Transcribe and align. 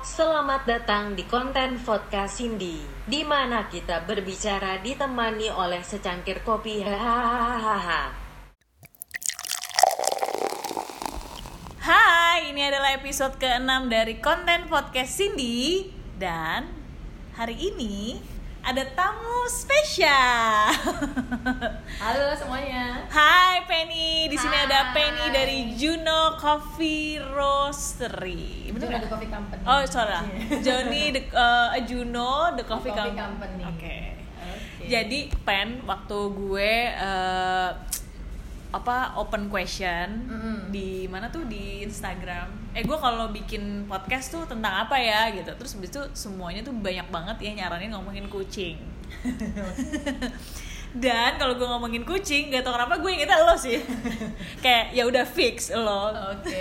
Selamat 0.00 0.64
datang 0.64 1.12
di 1.12 1.28
konten 1.28 1.76
podcast 1.84 2.40
Cindy, 2.40 2.80
di 3.04 3.20
mana 3.28 3.68
kita 3.68 4.08
berbicara 4.08 4.80
ditemani 4.80 5.52
oleh 5.52 5.84
secangkir 5.84 6.40
kopi. 6.40 6.80
Hahaha. 6.80 8.16
Hai, 11.84 12.48
ini 12.48 12.64
adalah 12.64 12.96
episode 12.96 13.36
ke-6 13.36 13.92
dari 13.92 14.16
konten 14.20 14.68
podcast 14.68 15.20
Cindy 15.20 15.92
Dan 16.16 16.72
hari 17.36 17.68
ini 17.68 18.16
ada 18.68 18.84
tamu 18.92 19.48
spesial 19.48 20.68
Halo 22.04 22.36
semuanya. 22.36 23.08
Hai 23.08 23.64
Penny, 23.64 24.28
di 24.28 24.36
sini 24.36 24.52
ada 24.54 24.92
Hai. 24.92 24.94
Penny 24.94 25.24
dari 25.32 25.58
Juno 25.74 26.36
Coffee 26.36 27.16
Roastery 27.18 28.68
Bener 28.68 28.86
Juno? 28.86 29.00
The 29.00 29.08
Coffee 29.08 29.30
Company. 29.32 29.62
Oh, 29.64 29.80
salah 29.88 30.20
Iya. 30.28 30.60
Johnny, 30.60 31.04
the, 31.10 31.22
uh, 31.32 31.72
Juno, 31.88 32.52
The 32.54 32.64
Coffee, 32.64 32.92
Coffee 32.92 33.16
Com- 33.16 33.40
Company. 33.40 33.62
Oke 33.64 33.96
Oke. 34.38 34.84
Jadi 34.84 35.18
Pen, 35.42 35.82
waktu 35.84 36.18
gue 36.30 36.72
uh, 36.94 37.70
apa 38.68 39.16
open 39.16 39.48
question 39.48 40.28
Mm-mm. 40.28 40.58
di 40.68 41.08
mana 41.08 41.32
tuh 41.32 41.48
di 41.48 41.80
Instagram. 41.88 42.52
Eh 42.76 42.84
gue 42.84 42.98
kalau 43.00 43.32
bikin 43.32 43.88
podcast 43.88 44.28
tuh 44.28 44.44
tentang 44.44 44.84
apa 44.84 45.00
ya 45.00 45.32
gitu. 45.32 45.48
Terus 45.56 45.72
habis 45.76 45.88
itu 45.88 46.02
semuanya 46.12 46.60
tuh 46.60 46.76
banyak 46.76 47.08
banget 47.08 47.36
ya 47.48 47.64
nyaranin 47.64 47.96
ngomongin 47.96 48.28
kucing. 48.28 48.76
Dan 50.88 51.36
kalau 51.36 51.56
gue 51.56 51.68
ngomongin 51.68 52.04
kucing, 52.08 52.48
gak 52.48 52.64
tau 52.64 52.72
kenapa 52.72 52.96
gue 53.00 53.10
ingetnya 53.12 53.44
lo 53.44 53.56
sih. 53.56 53.76
Kayak 54.64 54.84
ya 54.96 55.02
udah 55.04 55.24
fix 55.24 55.68
lo. 55.72 56.12
Oke. 56.36 56.58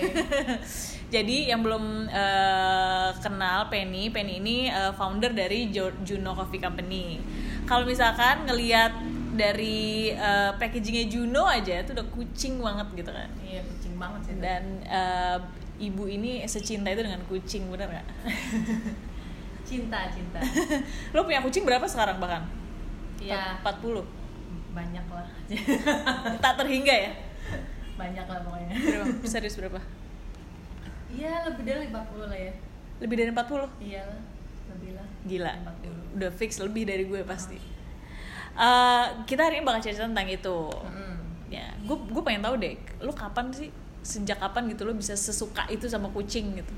Jadi 1.15 1.47
yang 1.47 1.63
belum 1.63 2.11
eh, 2.11 3.09
kenal 3.23 3.71
Penny, 3.71 4.11
Penny 4.11 4.43
ini 4.43 4.67
eh, 4.67 4.91
founder 4.95 5.31
dari 5.31 5.71
Juno 5.71 6.35
Coffee 6.35 6.59
Company. 6.59 7.23
Kalau 7.63 7.87
misalkan 7.87 8.43
ngelihat 8.47 8.95
dari 9.37 10.11
eh, 10.11 10.51
packagingnya 10.57 11.05
Juno 11.07 11.45
aja 11.45 11.85
itu 11.85 11.93
udah 11.93 12.07
kucing 12.11 12.59
banget 12.59 12.87
gitu 13.05 13.11
kan. 13.13 13.29
Iya 13.45 13.61
kucing 13.63 13.93
banget 14.01 14.21
sih. 14.25 14.33
Dan 14.41 14.63
eh, 14.83 15.37
ibu 15.77 16.09
ini 16.09 16.41
secinta 16.49 16.89
itu 16.89 17.05
dengan 17.05 17.21
kucing 17.29 17.69
bener 17.69 17.87
nggak? 17.93 18.07
cinta 19.69 20.09
cinta. 20.09 20.39
Lo 21.15 21.23
punya 21.23 21.45
kucing 21.45 21.63
berapa 21.63 21.85
sekarang 21.85 22.17
bahkan? 22.17 22.49
Iya 23.21 23.61
40 23.61 24.01
banyak 24.73 25.05
lah. 25.09 25.27
Tak 26.43 26.53
terhingga 26.61 26.93
ya? 26.93 27.11
banyak 27.97 28.29
lah 28.29 28.39
pokoknya. 28.45 28.77
Berapa? 28.77 29.25
Serius 29.25 29.57
berapa? 29.57 29.81
Iya 31.09 31.49
lebih 31.49 31.63
dari 31.65 31.89
50 31.89 32.29
lah 32.29 32.37
ya. 32.37 32.53
Lebih 33.01 33.15
dari 33.17 33.29
40? 33.33 33.81
Iya 33.81 34.01
lah 34.05 34.19
lebih 34.77 34.91
lah. 34.93 35.07
Gila, 35.27 35.53
40. 35.81 36.15
udah 36.17 36.31
fix 36.33 36.51
lebih 36.59 36.83
dari 36.87 37.03
gue 37.07 37.21
pasti. 37.23 37.57
Eh, 38.57 39.05
kita 39.29 39.45
hari 39.45 39.61
ini 39.61 39.65
bakal 39.65 39.85
cerita 39.85 40.09
tentang 40.09 40.25
itu. 40.25 40.57
Mm-mm. 40.65 41.13
Ya, 41.47 41.77
gue 41.77 41.97
gue 42.09 42.23
pengen 42.25 42.41
tahu 42.41 42.57
deh, 42.57 42.73
lo 42.99 43.13
kapan 43.13 43.53
sih 43.53 43.69
sejak 44.01 44.41
kapan 44.41 44.65
gitu 44.73 44.81
lo 44.83 44.97
bisa 44.97 45.13
sesuka 45.13 45.69
itu 45.69 45.85
sama 45.85 46.09
kucing 46.09 46.57
gitu? 46.57 46.73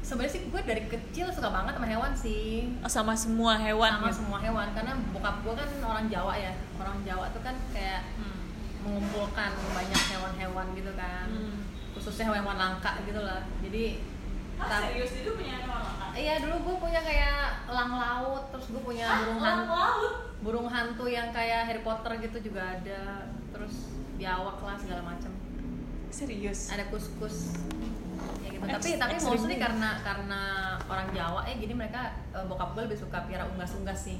Sebenarnya 0.00 0.32
sih 0.38 0.42
gue 0.48 0.60
dari 0.62 0.86
kecil 0.86 1.26
suka 1.28 1.52
banget 1.52 1.76
sama 1.76 1.86
hewan 1.86 2.12
sih. 2.16 2.72
Oh, 2.80 2.88
sama 2.88 3.12
semua 3.12 3.58
hewan 3.58 3.90
sama 3.92 4.08
gitu. 4.08 4.18
semua 4.22 4.38
hewan 4.40 4.66
karena 4.72 4.92
bokap 5.12 5.36
gue 5.44 5.52
kan 5.52 5.68
orang 5.84 6.06
Jawa 6.08 6.32
ya. 6.32 6.52
Orang 6.80 6.96
Jawa 7.04 7.26
tuh 7.30 7.42
kan 7.44 7.54
kayak 7.74 8.02
Hmm. 8.16 8.38
mengumpulkan 8.86 9.50
banyak 9.74 10.02
hewan-hewan 10.14 10.66
gitu 10.72 10.94
kan. 10.94 11.26
Hmm. 11.26 11.66
Khususnya 11.92 12.30
hewan-hewan 12.30 12.54
langka 12.56 13.02
gitu 13.02 13.18
lah. 13.18 13.42
Jadi 13.60 13.98
Serius 14.58 15.12
itu 15.14 15.30
punya 15.32 15.54
hewan 15.58 15.78
langka? 15.78 16.06
Iya 16.12 16.34
dulu 16.40 16.56
gue 16.58 16.76
punya 16.80 17.00
kayak 17.00 17.38
elang 17.66 17.92
laut, 17.92 18.44
terus 18.48 18.66
gue 18.66 18.80
punya 18.80 19.04
Ah, 19.04 19.16
burung 19.20 19.38
hantu, 19.38 19.68
laut? 19.70 20.12
burung 20.38 20.66
hantu 20.66 21.04
yang 21.06 21.28
kayak 21.28 21.64
Harry 21.64 21.80
Potter 21.80 22.12
gitu 22.20 22.38
juga 22.42 22.74
ada, 22.74 23.02
terus 23.50 23.74
biawak 24.14 24.56
lah 24.58 24.74
segala 24.74 25.02
macam. 25.04 25.28
Serius? 26.08 26.70
Ada 26.70 26.88
kus-kus, 26.88 27.60
ya 28.38 28.48
gitu. 28.48 28.64
Ex- 28.64 28.72
tapi 28.72 28.88
tapi 28.96 29.14
mostly 29.20 29.56
karena 29.56 30.00
karena 30.00 30.40
orang 30.82 31.08
Jawa 31.12 31.44
ya, 31.44 31.54
jadi 31.54 31.72
mereka 31.74 32.00
eh, 32.32 32.44
bokap 32.44 32.72
gue 32.72 32.82
lebih 32.84 32.98
suka 32.98 33.20
piara 33.22 33.44
unggas-unggas 33.46 34.00
sih. 34.02 34.18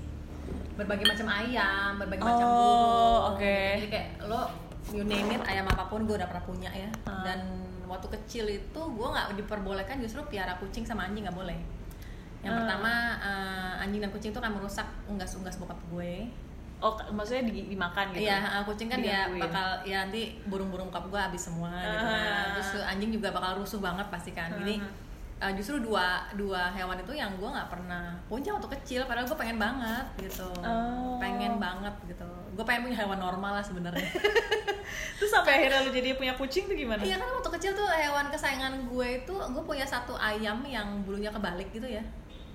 Berbagai 0.77 1.09
macam 1.09 1.27
ayam, 1.33 1.97
berbagai 1.97 2.21
macam 2.23 2.45
Oh, 2.45 2.53
burung. 2.53 3.21
oke. 3.35 3.59
Jadi 3.75 3.89
kayak 3.89 4.09
lo 4.23 4.53
you 4.87 5.03
name 5.03 5.33
it 5.33 5.43
ayam 5.43 5.65
apa 5.65 5.89
pun 5.89 6.05
gue 6.05 6.15
udah 6.15 6.29
pernah 6.29 6.45
punya 6.45 6.69
ya. 6.69 6.91
Ah. 7.03 7.25
Dan 7.25 7.41
waktu 7.87 8.07
kecil 8.13 8.47
itu 8.47 8.81
gue 8.83 9.07
nggak 9.07 9.35
diperbolehkan 9.37 9.97
justru 9.99 10.21
piara 10.27 10.55
kucing 10.57 10.83
sama 10.83 11.07
anjing 11.07 11.23
nggak 11.23 11.35
boleh. 11.35 11.59
Yang 12.41 12.53
Ah. 12.53 12.59
pertama 12.61 12.93
eh, 13.19 13.83
anjing 13.83 13.99
dan 13.99 14.11
kucing 14.11 14.31
itu 14.31 14.39
kan 14.39 14.51
merusak 14.51 14.87
unggas-unggas 15.07 15.57
bokap 15.57 15.79
gue. 15.89 16.27
Oh, 16.77 16.93
maksudnya 17.09 17.49
di- 17.49 17.73
dimakan 17.73 18.13
gitu? 18.13 18.29
Iya, 18.29 18.37
eh, 18.53 18.63
kucing 18.63 18.87
kan 18.87 19.01
ya 19.01 19.25
bakal 19.33 19.81
ya 19.83 20.05
nanti 20.05 20.37
burung-burung 20.45 20.93
bokap 20.93 21.09
gue 21.09 21.21
habis 21.23 21.43
semua 21.43 21.73
gitu 21.73 22.05
kan. 22.05 22.21
Ah. 22.21 22.53
Terus 22.55 22.85
anjing 22.85 23.11
juga 23.11 23.33
bakal 23.33 23.57
rusuh 23.57 23.81
banget 23.81 24.07
pasti 24.07 24.31
kan. 24.31 24.53
Jadi 24.53 24.77
Ah. 24.77 24.91
Eh, 25.37 25.53
justru 25.53 25.77
dua 25.85 26.25
dua 26.33 26.73
hewan 26.73 26.97
itu 26.97 27.13
yang 27.13 27.29
gue 27.37 27.45
nggak 27.45 27.69
pernah 27.69 28.17
punya 28.25 28.57
waktu 28.57 28.69
kecil 28.81 29.05
padahal 29.05 29.29
gue 29.29 29.39
pengen 29.39 29.59
banget 29.61 30.07
gitu. 30.25 30.49
Oh. 30.65 31.21
Pengen 31.21 31.61
banget 31.61 31.93
gitu. 32.09 32.25
Gue 32.57 32.65
pengen 32.65 32.89
punya 32.89 32.97
hewan 33.05 33.21
normal 33.21 33.61
lah 33.61 33.65
sebenarnya. 33.65 34.09
Terus 35.21 35.31
sampai 35.33 35.61
akhirnya 35.61 35.85
lo 35.85 35.91
jadi 35.93 36.17
punya 36.17 36.33
kucing 36.41 36.65
tuh 36.71 36.77
gimana? 36.77 37.05
Iya 37.05 37.21
kan 37.21 37.29
waktu 37.29 37.51
kecil 37.61 37.73
tuh 37.77 37.89
hewan 37.89 38.33
kesayangan 38.33 38.89
gue 38.89 39.09
itu 39.25 39.35
gue 39.35 39.65
punya 39.65 39.85
satu 39.85 40.17
ayam 40.17 40.65
yang 40.65 41.05
bulunya 41.05 41.29
kebalik 41.29 41.69
gitu 41.73 41.85
ya. 41.85 42.05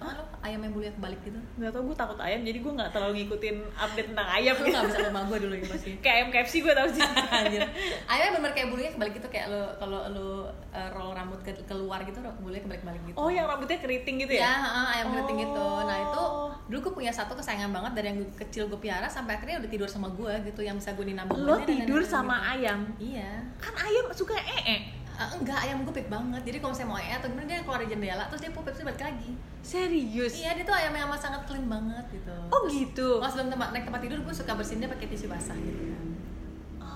Lo 0.02 0.10
ayam 0.42 0.60
yang 0.60 0.72
bulunya 0.72 0.90
kebalik 0.92 1.22
gitu? 1.22 1.38
Gak 1.56 1.70
tau 1.70 1.82
gue 1.82 1.94
takut 1.94 2.18
ayam 2.18 2.42
jadi 2.42 2.58
gue 2.58 2.72
gak 2.74 2.90
terlalu 2.90 3.14
ngikutin 3.20 3.56
update 3.72 4.08
tentang 4.10 4.28
ayam 4.28 4.54
Lo 4.54 4.60
gitu. 4.60 4.74
nggak 4.74 4.86
bisa 4.88 5.00
rumah 5.06 5.24
gue 5.24 5.38
dulu 5.40 5.54
ya 5.54 5.66
pasti. 5.68 5.92
Kayak 6.04 6.16
ayam 6.16 6.28
KFC 6.30 6.54
gue 6.60 6.74
tau 6.74 6.88
sih 6.88 7.02
Anjir. 7.38 7.62
Ayamnya 8.06 8.32
bener 8.36 8.52
kayak 8.52 8.68
bulunya 8.68 8.92
kebalik 8.92 9.14
gitu 9.16 9.28
kayak 9.28 9.48
lo 9.48 9.62
kalau 9.78 10.00
lo 10.10 10.30
uh, 10.72 10.90
roll 10.92 11.12
rambut 11.12 11.40
ke 11.40 11.54
keluar 11.64 12.02
gitu 12.02 12.18
bulunya 12.38 12.62
kebalik-balik 12.62 13.02
gitu. 13.06 13.16
Oh 13.16 13.30
yang 13.30 13.46
rambutnya 13.46 13.78
keriting 13.78 14.18
gitu 14.20 14.34
Ya, 14.34 14.42
ya? 14.42 14.54
heeh, 14.60 14.86
ayam 14.98 15.08
keriting 15.12 15.38
Oh. 15.38 15.44
gitu. 15.44 15.68
Nah 15.84 15.98
itu 16.00 16.24
dulu 16.68 16.80
gue 16.82 16.94
punya 16.96 17.12
satu 17.12 17.34
kesayangan 17.34 17.70
banget 17.70 17.92
dari 17.94 18.08
yang 18.10 18.20
kecil 18.34 18.66
gue 18.66 18.80
piara 18.80 19.06
sampai 19.06 19.36
akhirnya 19.36 19.60
udah 19.60 19.70
tidur 19.70 19.86
sama 19.86 20.10
gue 20.10 20.34
gitu 20.46 20.62
yang 20.62 20.76
bisa 20.76 20.92
gue 20.92 21.06
ninam 21.06 21.30
Lo 21.30 21.62
tidur 21.62 22.02
sama 22.02 22.42
ayam? 22.50 22.90
Iya. 22.98 23.46
Kan 23.58 23.78
ayam 23.78 24.10
suka 24.12 24.34
ee 24.34 25.01
Eh, 25.22 25.38
enggak, 25.38 25.60
ayam 25.62 25.78
gue 25.86 25.94
pip 25.94 26.10
banget. 26.10 26.42
Jadi 26.42 26.58
kalau 26.58 26.74
saya 26.74 26.88
mau 26.90 26.98
ee 26.98 27.14
atau 27.14 27.30
gimana 27.30 27.46
dia 27.46 27.62
keluar 27.62 27.78
dari 27.78 27.94
jendela 27.94 28.26
terus 28.26 28.42
dia 28.42 28.50
pupip 28.50 28.74
balik 28.74 28.98
lagi. 28.98 29.32
Serius? 29.62 30.34
Iya, 30.34 30.58
dia 30.58 30.66
tuh 30.66 30.74
ayam 30.74 30.94
yang 30.98 31.06
amat 31.14 31.22
sangat 31.22 31.42
clean 31.46 31.70
banget 31.70 32.06
gitu. 32.10 32.34
Oh 32.50 32.66
Terus, 32.66 32.74
gitu? 32.74 33.10
Kalau 33.22 33.30
sebelum 33.30 33.50
tempat 33.54 33.70
naik 33.70 33.86
tempat 33.86 34.02
tidur 34.02 34.18
gue 34.26 34.34
suka 34.34 34.52
bersihin 34.58 34.82
dia 34.82 34.90
pakai 34.90 35.08
tisu 35.14 35.30
basah 35.30 35.54
gitu 35.62 35.82
kan. 35.94 36.06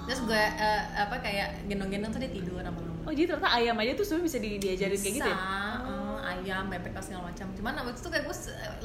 Terus 0.05 0.19
Oh. 0.21 0.25
gue 0.29 0.37
eh, 0.41 0.81
apa 0.97 1.15
kayak 1.21 1.69
gendong-gendong 1.69 2.09
tuh 2.13 2.21
dia 2.21 2.31
tidur 2.33 2.61
lama-lama. 2.61 2.97
Oh 3.05 3.13
jadi 3.13 3.29
ternyata 3.29 3.49
ayam 3.53 3.77
aja 3.77 3.91
tuh 3.93 4.05
sebenarnya 4.05 4.25
bisa 4.25 4.37
di, 4.41 4.49
diajarin 4.57 4.97
kayak 4.97 5.15
gitu 5.21 5.29
ya? 5.29 5.37
Bisa, 5.37 5.85
eh, 5.85 6.17
ayam, 6.25 6.63
bebek 6.69 6.93
segala 7.01 7.21
macam. 7.29 7.47
Cuman 7.53 7.73
waktu 7.77 8.01
itu 8.01 8.09
kayak 8.09 8.23
gue 8.25 8.35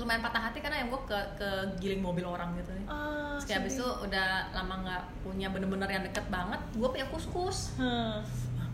lumayan 0.01 0.21
patah 0.21 0.43
hati 0.49 0.59
karena 0.61 0.77
ayam 0.81 0.89
gue 0.93 1.01
ke 1.09 1.19
ke 1.41 1.49
giling 1.81 2.01
mobil 2.05 2.25
orang 2.25 2.53
gitu 2.57 2.73
nih. 2.73 2.85
Ah, 2.89 3.37
Terus 3.37 3.45
kayak 3.49 3.61
abis 3.65 3.73
itu 3.81 3.89
udah 3.89 4.29
lama 4.53 4.75
nggak 4.85 5.03
punya 5.25 5.49
bener-bener 5.49 5.89
yang 5.89 6.05
deket 6.05 6.25
banget. 6.29 6.61
Gue 6.77 6.89
punya 6.89 7.07
kuskus. 7.09 7.77
Hmm. 7.81 8.21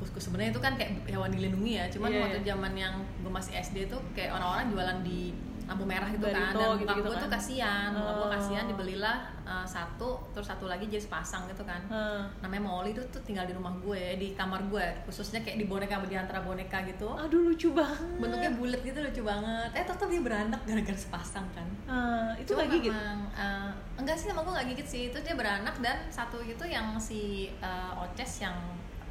Kuskus 0.07 0.23
sebenarnya 0.25 0.55
itu 0.55 0.63
kan 0.63 0.79
kayak 0.79 1.03
hewan 1.05 1.29
dilindungi 1.29 1.73
ya. 1.75 1.85
Cuman 1.91 2.09
Iya, 2.09 2.21
waktu 2.23 2.39
iya. 2.41 2.49
zaman 2.55 2.73
yang 2.75 2.95
gue 3.19 3.33
masih 3.33 3.53
SD 3.57 3.77
tuh 3.87 3.99
kayak 4.15 4.31
orang-orang 4.33 4.71
jualan 4.71 4.99
di 5.03 5.35
lampu 5.67 5.83
merah 5.83 6.07
gitu 6.07 6.23
kan. 6.23 6.55
Barito 6.55 6.63
Dan 6.63 6.79
gitu-gitu 6.79 6.87
bokap 6.95 7.03
gue 7.03 7.17
kan. 7.19 7.25
tuh 7.27 7.33
kasihan. 7.35 7.91
Bokap 7.91 8.15
gue 8.15 8.23
Oh. 8.23 8.31
kasihan 8.31 8.65
dibelilah 8.65 9.17
uh, 9.43 9.67
satu, 9.67 10.11
terus 10.31 10.47
satu 10.47 10.65
lagi 10.65 10.87
jadi 10.87 11.03
sepasang 11.03 11.51
gitu 11.51 11.67
kan. 11.67 11.83
Hmm. 11.91 12.23
Namanya 12.39 12.63
Molly 12.63 12.95
tuh, 12.95 13.03
tuh 13.11 13.19
tinggal 13.21 13.43
di 13.43 13.53
rumah 13.53 13.75
gue, 13.77 14.15
di 14.15 14.31
kamar 14.33 14.63
gue. 14.65 14.87
Khususnya 15.03 15.43
kayak 15.43 15.59
di 15.59 15.67
boneka 15.67 15.99
di 16.01 16.15
antara 16.15 16.39
boneka 16.39 16.87
gitu. 16.87 17.11
Aduh 17.11 17.51
lucu 17.51 17.75
banget. 17.75 17.99
Bentuknya 18.15 18.55
bulat 18.55 18.79
gitu 18.81 18.99
lucu 19.03 19.23
banget. 19.27 19.71
Eh 19.75 19.83
tetap 19.83 20.07
dia 20.07 20.23
beranak 20.23 20.63
gara-gara 20.63 20.95
sepasang 20.97 21.47
kan. 21.51 21.67
Ah, 21.85 22.31
itu 22.39 22.55
Cuma 22.55 22.63
gak 22.63 22.71
gigit? 22.71 22.95
memang, 22.95 23.21
eh, 23.35 23.71
enggak 23.99 24.15
sih 24.15 24.31
sama 24.31 24.47
gue 24.47 24.55
gak 24.55 24.69
gigit 24.71 24.87
sih 24.87 25.03
itu 25.11 25.19
dia 25.19 25.35
beranak 25.35 25.75
dan 25.83 25.99
satu 26.09 26.39
itu 26.39 26.63
yang 26.63 26.95
si 26.97 27.51
eh, 27.51 27.91
Oces 27.99 28.39
yang 28.39 28.55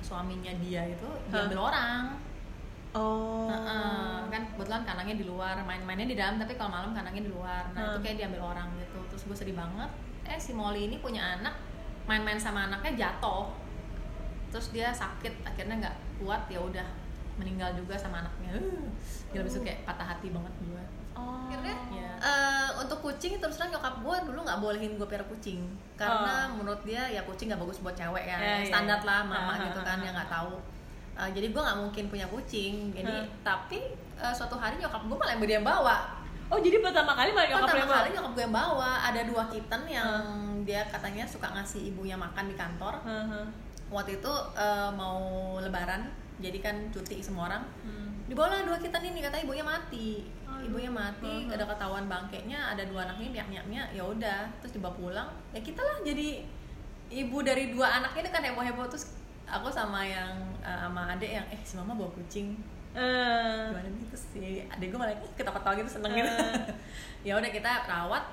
suaminya 0.05 0.53
dia 0.61 0.85
itu 0.85 1.09
diambil 1.33 1.73
orang. 1.73 2.13
Oh. 2.95 3.49
Heeh, 3.51 4.29
kan 4.31 4.41
kebetulan 4.55 4.85
kanangnya 4.85 5.17
di 5.19 5.25
luar 5.27 5.57
main-mainnya 5.65 6.07
di 6.07 6.15
dalam 6.15 6.37
tapi 6.37 6.53
kalau 6.53 6.71
malam 6.71 6.93
kanangnya 6.93 7.25
di 7.25 7.31
luar. 7.33 7.73
Nah 7.73 7.91
itu 7.91 7.97
Hmm. 7.97 8.03
kayak 8.05 8.17
diambil 8.21 8.41
orang 8.53 8.69
gitu. 8.77 8.99
Terus 9.09 9.21
gue 9.25 9.35
sedih 9.35 9.57
banget. 9.57 9.89
Eh 10.29 10.37
si 10.37 10.53
Molly 10.53 10.87
ini 10.87 11.01
punya 11.01 11.41
anak 11.41 11.57
main-main 12.05 12.37
sama 12.37 12.69
anaknya 12.69 13.09
jatuh. 13.09 13.49
Terus 14.53 14.69
dia 14.71 14.93
sakit 14.93 15.43
akhirnya 15.43 15.75
nggak 15.81 15.95
kuat 16.21 16.47
ya 16.47 16.61
udah 16.61 16.87
meninggal 17.35 17.75
juga 17.75 17.99
sama 17.99 18.23
anaknya. 18.23 18.55
Uh, 18.55 18.87
gila 19.35 19.43
bisa 19.43 19.59
kayak 19.59 19.83
patah 19.83 20.07
hati 20.15 20.31
banget 20.31 20.53
gue 20.63 20.83
Oh. 21.15 21.47
eh, 22.17 22.69
untuk 22.75 22.99
kucing 23.01 23.37
terus 23.37 23.55
terang 23.55 23.71
nyokap 23.71 23.99
gue 23.99 24.17
dulu 24.25 24.39
nggak 24.41 24.59
bolehin 24.59 24.93
gue 24.95 25.05
piara 25.05 25.23
kucing 25.25 25.61
karena 25.95 26.49
menurut 26.51 26.81
dia 26.81 27.05
ya 27.05 27.21
kucing 27.21 27.47
nggak 27.47 27.59
bagus 27.59 27.79
buat 27.79 27.93
cewek 27.93 28.23
ya 28.23 28.37
Ya, 28.37 28.53
ya, 28.59 28.67
standar 28.67 28.99
ya. 28.99 29.05
lah 29.05 29.19
mama 29.21 29.53
Ah, 29.53 29.57
gitu 29.61 29.79
ah, 29.79 29.85
kan 29.85 29.97
ah, 29.97 30.03
yang 30.03 30.15
nggak 30.15 30.31
tahu 30.31 30.55
Uh, 31.15 31.31
jadi 31.31 31.47
gue 31.47 31.61
nggak 31.63 31.79
mungkin 31.79 32.03
punya 32.11 32.27
kucing 32.27 32.91
jadi 32.91 33.07
Hmm. 33.07 33.31
tapi 33.39 33.79
uh, 34.19 34.35
suatu 34.35 34.59
hari 34.59 34.75
nyokap 34.75 34.99
gue 34.99 35.15
malah 35.15 35.31
yang 35.31 35.47
dia 35.47 35.61
bawa 35.63 36.11
oh 36.45 36.59
jadi 36.59 36.83
pertama 36.83 37.15
kali 37.15 37.31
malah 37.31 37.47
nyokap 37.47 37.71
pertama 37.71 37.95
kali 37.95 38.09
nyokap 38.11 38.31
gue 38.35 38.43
yang 38.43 38.51
bawa 38.51 38.91
ada 38.99 39.21
dua 39.23 39.43
kitten 39.47 39.81
yang 39.87 40.11
dia 40.61 40.83
katanya 40.85 41.23
suka 41.23 41.47
ngasih 41.49 41.87
ibunya 41.87 42.19
makan 42.19 42.51
di 42.51 42.55
kantor 42.59 42.99
Heeh. 43.07 43.47
waktu 43.87 44.19
itu 44.19 44.27
uh, 44.59 44.91
mau 44.91 45.23
lebaran 45.55 46.03
jadi 46.35 46.59
kan 46.59 46.75
cuti 46.91 47.23
semua 47.23 47.47
orang 47.47 47.63
Hmm. 47.87 48.11
dibawa 48.27 48.67
dua 48.67 48.75
kitten 48.75 48.99
ini 49.05 49.23
kata 49.23 49.39
ibunya 49.39 49.63
mati. 49.63 50.27
Ibunya 50.65 50.91
mati 50.91 51.45
Uh-huh. 51.45 51.55
ada 51.55 51.63
ketahuan 51.65 52.05
bangkainya 52.09 52.59
ada 52.73 52.83
dua 52.85 53.05
anaknya 53.05 53.41
niak 53.41 53.47
niaknya 53.53 53.81
ya 53.93 54.03
udah. 54.03 54.49
Terus 54.61 54.77
dibawa 54.77 54.93
pulang. 54.97 55.29
Ya 55.53 55.61
kita 55.61 55.81
lah 55.81 55.97
jadi 56.01 56.41
ibu 57.13 57.37
dari 57.45 57.69
dua 57.71 58.01
anaknya 58.01 58.33
kan 58.33 58.41
heboh 58.41 58.65
heboh 58.65 58.85
terus 58.89 59.13
aku 59.45 59.69
sama 59.69 60.01
yang 60.01 60.33
uh, 60.65 60.89
sama 60.89 61.13
adek 61.13 61.37
yang 61.37 61.45
eh 61.53 61.59
si 61.61 61.77
mama 61.77 61.93
bawa 61.93 62.09
kucing. 62.17 62.57
Eh, 62.95 63.61
gimana 63.69 63.89
nih? 63.91 64.03
Terus 64.07 64.23
si 64.31 64.43
adek 64.65 64.87
gue 64.89 64.99
malah 64.99 65.11
"Ih, 65.11 65.31
ketawa-tawa 65.35 65.75
gitu 65.75 65.99
seneng 65.99 66.15
gitu. 66.15 66.31
Eh. 66.31 66.63
ya 67.27 67.33
udah 67.35 67.51
kita 67.51 67.71
rawat. 67.85 68.23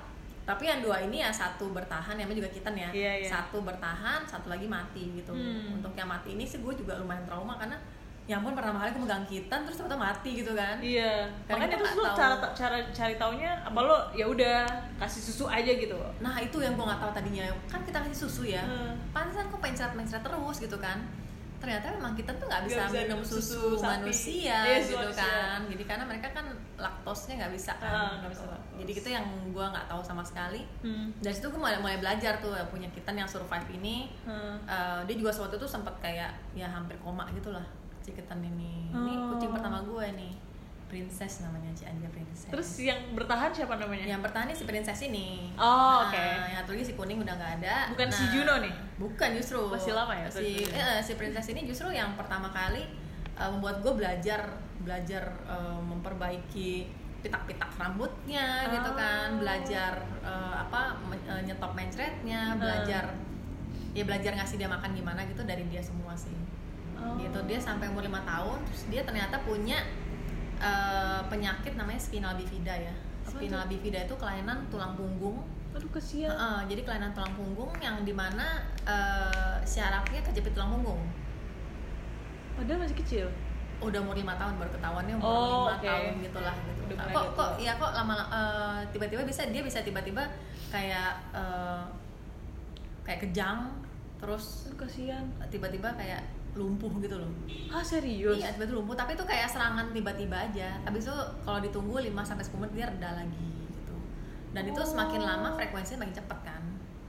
Tapi 0.43 0.63
yang 0.67 0.83
dua 0.83 0.99
ini 0.99 1.23
ya 1.23 1.31
satu 1.31 1.71
bertahan 1.71 2.19
yang 2.19 2.27
juga 2.31 2.51
kitten 2.51 2.75
ya. 2.75 2.89
Iya, 2.91 3.13
iya. 3.23 3.27
satu 3.27 3.63
bertahan 3.63 4.23
satu 4.27 4.51
lagi 4.51 4.67
mati 4.67 5.11
gitu. 5.19 5.31
Hmm. 5.31 5.79
untuk 5.79 5.91
yang 5.95 6.07
mati 6.07 6.35
ini 6.35 6.43
sih 6.43 6.59
gue 6.59 6.73
juga 6.75 6.99
lumayan 6.99 7.23
trauma 7.23 7.55
karena 7.59 7.79
ya 8.23 8.35
ampun 8.35 8.53
pertama 8.53 8.79
kali 8.79 8.89
gue 8.89 9.01
megang 9.01 9.25
kitten 9.25 9.59
terus 9.61 9.75
ternyata 9.75 9.99
mati 9.99 10.31
gitu 10.33 10.51
kan 10.53 10.79
Iya. 10.79 11.27
Karena 11.43 11.59
Makanya 11.59 11.69
kita 11.69 11.83
terus 11.85 12.07
tahu. 12.07 12.15
cara 12.15 12.35
cara 12.53 12.77
cari 12.89 13.15
taunya 13.15 13.51
apa 13.59 13.79
lo 13.79 13.97
ya 14.11 14.25
udah 14.25 14.63
kasih 14.97 15.21
susu 15.21 15.45
aja 15.45 15.67
gitu. 15.69 15.99
nah 16.17 16.35
itu 16.37 16.55
yang 16.57 16.71
gue 16.73 16.83
nggak 16.83 16.99
tahu 16.99 17.11
tadinya 17.13 17.43
kan 17.65 17.81
kita 17.81 17.99
kasih 18.01 18.19
susu 18.21 18.43
ya 18.45 18.63
Hmm. 18.63 18.95
pantesan 19.11 19.47
kok 19.47 19.59
mencret-mencret 19.59 20.21
terus 20.21 20.57
gitu 20.57 20.77
kan 20.77 21.03
ternyata 21.59 21.91
memang 21.93 22.11
kita 22.11 22.27
tuh 22.33 22.43
nggak 22.45 22.63
bisa, 22.65 22.81
bisa 22.85 22.99
minum 23.01 23.19
susu, 23.21 23.39
susu 23.39 23.67
sapi. 23.77 23.87
manusia 23.93 24.57
Iya, 24.61 24.77
gitu 24.81 24.99
manusia. 24.99 25.23
kan 25.23 25.59
jadi 25.65 25.83
karena 25.85 26.03
mereka 26.05 26.27
kan 26.33 26.45
laktosnya 26.77 27.33
nggak 27.37 27.53
bisa 27.53 27.71
kan 27.77 27.87
Ah, 27.89 28.11
nggak 28.17 28.31
bisa 28.33 28.43
laktos. 28.45 28.75
jadi 28.77 28.91
itu 28.93 29.09
yang 29.09 29.25
gue 29.49 29.65
nggak 29.65 29.85
tahu 29.85 30.01
sama 30.01 30.19
sekali 30.21 30.63
Hmm. 30.79 31.11
dari 31.17 31.31
situ 31.31 31.47
gue 31.47 31.55
mulai 31.57 31.75
mulai 31.77 31.95
belajar 31.97 32.35
tuh 32.37 32.51
punya 32.67 32.87
kitten 32.89 33.15
yang 33.15 33.27
survive 33.29 33.67
ini 33.73 34.11
Hmm. 34.23 34.59
Eh, 34.61 34.99
dia 35.05 35.15
juga 35.17 35.31
suatu 35.31 35.55
tuh 35.55 35.63
sempat 35.65 35.95
kayak 35.97 36.31
ya 36.53 36.67
hampir 36.67 36.95
koma 36.97 37.27
gitu 37.31 37.51
lah 37.51 37.63
si 38.03 38.11
kitten 38.11 38.43
ini 38.43 38.91
ini 38.91 39.13
Oh. 39.15 39.31
kucing 39.31 39.49
pertama 39.49 39.79
gue 39.81 40.05
nih 40.13 40.33
princess 40.85 41.41
namanya 41.41 41.71
si 41.71 41.83
Anja 41.83 42.05
princess 42.07 42.45
Terus 42.45 42.69
yang 42.77 42.99
bertahan 43.13 43.49
siapa 43.49 43.73
namanya? 43.75 44.05
yang 44.05 44.19
bertahan 44.19 44.45
nih 44.45 44.53
si 44.53 44.63
princess 44.63 45.01
ini 45.01 45.49
Oh, 45.55 46.05
Nah, 46.05 46.05
oke. 46.05 46.21
yang 46.45 46.59
satu 46.59 46.71
lagi 46.71 46.85
si 46.85 46.93
kuning 46.93 47.17
udah 47.17 47.33
nggak 47.33 47.51
ada 47.57 47.75
Bukan 47.89 48.09
si 48.11 48.23
Juno 48.29 48.53
nih? 48.59 48.73
bukan 48.95 49.29
justru 49.33 49.57
Masih 49.65 49.89
lama 49.91 50.13
ya, 50.13 50.27
si 50.27 50.61
ini? 50.61 50.69
eh, 50.69 50.99
si 50.99 51.15
princess 51.15 51.47
ini 51.47 51.63
justru 51.63 51.89
yang 51.89 52.13
pertama 52.13 52.47
kali 52.47 52.85
eh, 53.33 53.49
membuat 53.49 53.79
gue 53.79 53.93
belajar 53.95 54.45
belajar 54.77 55.23
eh, 55.47 55.79
memperbaiki 55.81 56.91
pitak-pitak 57.19 57.71
rambutnya 57.73 58.67
gitu 58.69 58.89
Oh. 58.89 58.93
kan 58.93 59.39
belajar 59.39 59.93
eh, 60.21 60.55
apa 60.59 60.99
nyetop 61.41 61.73
mencretnya 61.73 62.53
belajar 62.53 63.15
ya 63.89 64.03
belajar 64.03 64.35
ngasih 64.35 64.57
dia 64.57 64.67
makan 64.67 64.91
gimana 64.91 65.23
gitu 65.23 65.41
dari 65.41 65.65
dia 65.65 65.79
semua 65.79 66.13
sih 66.13 66.33
Oh. 67.05 67.15
gitu 67.17 67.39
dia 67.43 67.59
sampai 67.59 67.85
umur 67.85 68.01
lima 68.01 68.23
tahun 68.23 68.63
terus 68.63 68.87
dia 68.87 69.01
ternyata 69.01 69.35
punya 69.41 69.83
eh, 70.57 71.21
penyakit 71.23 71.73
namanya 71.73 71.99
spinal 71.99 72.33
bifida 72.33 72.71
ya 72.73 72.93
Apa 73.21 73.35
spinal 73.35 73.67
bifida 73.67 73.99
itu 74.01 74.15
kelainan 74.15 74.63
tulang 74.67 74.93
punggung 74.93 75.43
Aduh 75.73 75.89
kesian. 75.91 76.29
Heeh, 76.29 76.59
jadi 76.69 76.81
kelainan 76.83 77.11
tulang 77.11 77.33
punggung 77.33 77.73
yang 77.77 78.01
di 78.01 78.11
mana 78.11 78.61
eh, 78.83 79.55
syarafnya 79.63 80.21
kejepit 80.21 80.53
tulang 80.53 80.71
punggung 80.71 81.01
Padahal 82.53 82.79
masih 82.79 82.97
kecil. 82.97 83.27
udah 83.81 83.99
umur 83.99 84.15
lima 84.15 84.31
tahun 84.33 84.55
baru 84.55 84.71
ketahuannya 84.71 85.13
umur 85.17 85.27
Oh, 85.27 85.43
lima 85.67 85.75
oke. 85.75 85.83
tahun 85.83 86.13
gitulah 86.21 86.55
gitu 86.55 86.81
Udah 86.85 86.95
Nah, 86.95 87.05
kok 87.05 87.17
agak 87.17 87.35
kok 87.35 87.49
ya 87.59 87.71
kok 87.75 87.91
lama 87.91 88.15
eh, 88.29 88.79
tiba-tiba 88.89 89.21
bisa 89.23 89.41
dia 89.45 89.59
bisa 89.59 89.79
tiba-tiba 89.81 90.23
kayak 90.69 91.11
eh, 91.33 91.83
kayak 93.01 93.19
kejang 93.21 93.59
terus 94.15 94.71
kasihan. 94.73 95.25
tiba-tiba 95.49 95.91
kayak 95.91 96.23
lumpuh 96.53 96.93
gitu 96.99 97.17
loh 97.17 97.31
Ah 97.67 97.81
serius? 97.81 98.37
Iya, 98.37 98.53
tiba-tiba 98.53 98.77
lumpuh, 98.77 98.93
tapi 98.93 99.13
itu 99.13 99.23
kayak 99.23 99.49
serangan 99.49 99.89
tiba-tiba 99.89 100.37
aja. 100.37 100.77
Habis 100.85 101.09
itu 101.09 101.15
kalau 101.41 101.57
ditunggu 101.57 101.97
5 101.99 102.21
sampai 102.21 102.45
10 102.45 102.61
menit 102.61 102.73
dia 102.75 102.85
reda 102.85 103.09
lagi 103.17 103.49
gitu. 103.67 103.95
Dan 104.53 104.69
itu 104.69 104.77
Oh. 104.77 104.85
semakin 104.85 105.21
lama 105.21 105.49
frekuensinya 105.51 106.05
makin 106.05 106.13
cepet 106.13 106.39
kan. 106.43 106.63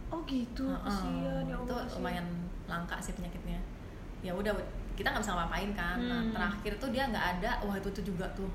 Oh 0.08 0.24
gitu. 0.24 0.64
Heeh. 0.64 0.80
Kasihan 0.80 1.44
ya 1.44 1.56
itu 1.58 1.76
lumayan 1.92 2.26
langka 2.64 2.96
sih 2.98 3.12
penyakitnya. 3.12 3.60
Ya 4.20 4.32
udah 4.32 4.56
kita 4.94 5.12
nggak 5.12 5.20
bisa 5.20 5.36
ngapain 5.36 5.70
kan. 5.74 5.98
Nah, 5.98 6.20
Hmm. 6.22 6.32
terakhir 6.32 6.72
tuh 6.78 6.88
dia 6.88 7.04
nggak 7.04 7.26
ada. 7.36 7.50
Wah, 7.60 7.76
itu 7.76 7.88
tuh 7.90 8.04
juga 8.06 8.24
tuh 8.32 8.48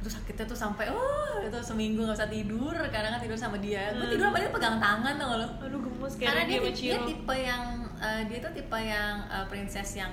itu 0.00 0.08
sakitnya 0.08 0.44
tuh 0.44 0.56
sampai 0.56 0.88
oh 0.88 1.36
itu 1.38 1.58
seminggu 1.60 2.00
nggak 2.00 2.16
bisa 2.16 2.28
tidur 2.28 2.72
karena 2.88 3.08
kan 3.10 3.20
tidur 3.20 3.36
sama 3.36 3.56
dia 3.56 3.90
gue 3.90 4.00
Hmm. 4.00 4.10
tidur 4.10 4.26
sama 4.26 4.38
dia 4.38 4.50
pegang 4.50 4.76
tangan 4.76 5.14
tau 5.14 5.32
lo 5.34 5.46
Aduh 5.60 5.76
gemes 5.78 6.12
kayak 6.14 6.26
karena 6.26 6.42
dia, 6.46 6.58
dia 6.58 6.72
Ciro. 6.72 7.04
tipe 7.04 7.34
yang 7.36 7.62
eh, 7.98 8.20
dia 8.24 8.38
tuh 8.38 8.50
tipe 8.50 8.78
yang 8.78 9.14
eh, 9.26 9.44
princess 9.46 9.90
yang 9.94 10.12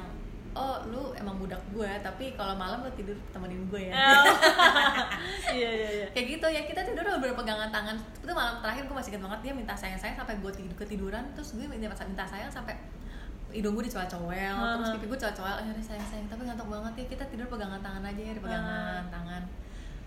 oh 0.51 0.81
lu 0.85 1.13
emang 1.13 1.37
budak 1.37 1.61
gue 1.69 1.87
tapi 2.01 2.33
kalau 2.33 2.51
malam 2.53 2.81
lu 2.81 2.91
tidur 2.91 3.15
temenin 3.29 3.63
gue 3.65 3.87
ya 3.87 3.93
Oh. 3.93 4.25
Iya 5.49 5.69
iya 5.71 5.89
iya. 5.93 6.05
kayak 6.09 6.27
gitu 6.31 6.47
ya 6.47 6.61
kita 6.63 6.81
tidur 6.83 7.03
udah 7.03 7.21
berpegangan 7.21 7.69
tangan 7.69 7.95
itu 7.95 8.31
malam 8.31 8.59
terakhir 8.59 8.83
gue 8.83 8.95
masih 8.95 9.11
ingat 9.11 9.23
banget 9.23 9.39
dia 9.41 9.53
minta 9.53 9.73
sayang 9.73 9.95
sayang 9.95 10.15
sampai 10.15 10.35
gue 10.35 10.51
tidur 10.51 10.75
ketiduran 10.75 11.23
terus 11.31 11.53
gue 11.53 11.63
minta 11.63 11.87
minta 11.87 12.25
sayang 12.25 12.49
sampai 12.49 12.75
hidung 13.49 13.71
gue 13.73 13.85
dicowel-cowel 13.85 14.35
terus 14.75 14.89
Aha. 14.89 14.95
pipi 14.97 15.07
gue 15.07 15.15
cowel-cowel 15.17 15.55
akhirnya 15.57 15.79
sayang 15.81 16.03
sayang 16.05 16.27
tapi 16.27 16.43
ngantuk 16.43 16.67
banget 16.67 16.93
ya 16.97 17.05
kita 17.07 17.23
tidur 17.27 17.47
pegangan 17.47 17.79
tangan 17.79 18.03
aja 18.03 18.21
ya 18.21 18.33
pegangan 18.35 19.03
tangan 19.07 19.43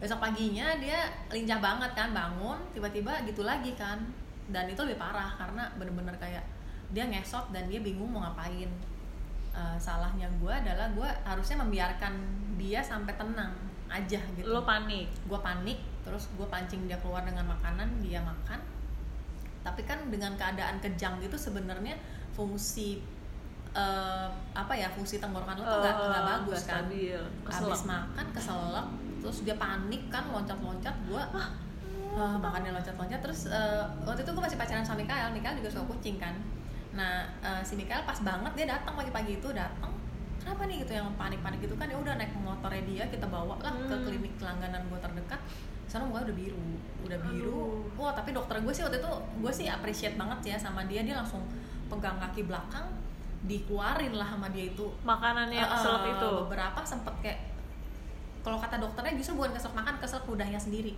besok 0.01 0.19
paginya 0.19 0.81
dia 0.81 1.05
lincah 1.29 1.61
banget 1.61 1.91
kan 1.93 2.11
bangun 2.11 2.57
tiba-tiba 2.73 3.21
gitu 3.23 3.45
lagi 3.45 3.77
kan 3.77 4.01
dan 4.49 4.65
itu 4.67 4.81
lebih 4.83 4.97
parah 4.97 5.31
karena 5.37 5.69
bener-bener 5.77 6.17
kayak 6.17 6.43
dia 6.91 7.05
ngesot 7.07 7.53
dan 7.53 7.69
dia 7.69 7.79
bingung 7.81 8.09
mau 8.09 8.25
ngapain 8.25 8.69
Eh, 9.51 9.79
salahnya 9.83 10.31
gue 10.39 10.47
adalah 10.47 10.87
gue 10.95 11.11
harusnya 11.27 11.59
membiarkan 11.59 12.15
dia 12.55 12.79
sampai 12.79 13.11
tenang 13.19 13.51
aja 13.91 14.23
gitu 14.39 14.47
Lo 14.47 14.63
panik. 14.63 15.11
gue 15.27 15.41
panik 15.43 15.75
terus 16.07 16.31
gue 16.39 16.47
pancing 16.47 16.87
dia 16.87 16.95
keluar 17.03 17.27
dengan 17.27 17.43
makanan 17.51 17.99
dia 17.99 18.23
makan 18.23 18.63
tapi 19.61 19.83
kan 19.83 20.07
dengan 20.07 20.39
keadaan 20.39 20.79
kejang 20.79 21.19
gitu 21.19 21.35
sebenarnya 21.35 21.99
fungsi 22.31 23.03
eh, 23.75 24.29
apa 24.55 24.71
ya 24.71 24.87
fungsi 24.87 25.19
tenggorokan 25.19 25.59
lo 25.59 25.67
tuh 25.67 25.79
nggak 25.83 25.95
Oh, 25.99 26.07
nggak 26.09 26.25
bagus 26.31 26.55
nggak 26.55 26.71
kan 26.71 26.83
stabil. 26.87 27.21
Keselak. 27.43 27.67
habis 27.67 27.83
makan 27.91 28.27
keselak 28.31 28.87
terus 29.21 29.39
dia 29.41 29.55
panik 29.55 30.09
kan 30.09 30.25
loncat-loncat 30.27 30.97
gue 31.05 31.23
ah, 31.31 31.49
makannya 32.37 32.73
loncat-loncat 32.73 33.21
terus 33.21 33.47
eh, 33.47 33.85
waktu 34.03 34.21
itu 34.21 34.31
gue 34.31 34.43
masih 34.43 34.57
pacaran 34.57 34.83
sama 34.83 34.99
Mikael 34.99 35.31
Mikael 35.31 35.55
juga 35.55 35.71
suka 35.71 35.85
kucing 35.89 36.17
kan 36.17 36.35
nah 36.91 37.23
eh, 37.39 37.63
si 37.63 37.75
Mikael 37.75 38.03
pas 38.03 38.19
banget 38.19 38.53
dia 38.55 38.67
datang 38.69 38.95
pagi-pagi 38.95 39.37
itu 39.37 39.49
datang 39.51 39.93
kenapa 40.37 40.65
nih 40.65 40.81
gitu 40.81 40.93
yang 40.95 41.07
panik-panik 41.15 41.61
gitu 41.61 41.77
kan 41.77 41.85
ya 41.85 41.97
udah 41.97 42.17
naik 42.17 42.33
motornya 42.35 42.83
dia 42.83 43.05
kita 43.07 43.27
bawa 43.27 43.55
lah 43.57 43.71
ke 43.71 43.93
Hmm. 43.93 44.03
klinik 44.03 44.35
langganan 44.39 44.83
gue 44.83 44.99
terdekat 44.99 45.41
sana 45.85 46.03
mukanya 46.03 46.27
udah 46.27 46.37
biru 46.39 46.67
udah 47.03 47.19
biru 47.21 47.67
Aduh. 47.93 47.99
wah 47.99 48.13
tapi 48.13 48.31
dokter 48.31 48.57
gue 48.57 48.71
sih 48.71 48.81
waktu 48.81 48.99
itu 48.99 49.11
gue 49.37 49.53
sih 49.53 49.67
appreciate 49.67 50.15
banget 50.15 50.41
ya 50.47 50.57
sama 50.57 50.87
dia 50.87 51.03
dia 51.03 51.13
langsung 51.15 51.43
pegang 51.87 52.17
kaki 52.17 52.47
belakang 52.47 52.87
dikeluarin 53.41 54.13
lah 54.13 54.29
sama 54.29 54.49
dia 54.49 54.69
itu 54.69 54.87
Makanannya 55.03 55.57
Eh, 55.57 55.67
keselak 55.67 56.03
eh, 56.05 56.13
itu. 56.15 56.29
beberapa 56.45 56.81
sempet 56.83 57.15
kayak 57.21 57.39
kalau 58.41 58.57
kata 58.57 58.77
dokternya 58.77 59.13
justru 59.15 59.35
bukan 59.35 59.51
keselak 59.51 59.77
makan 59.77 59.95
keselak 59.97 60.25
ludahnya 60.25 60.59
sendiri 60.59 60.95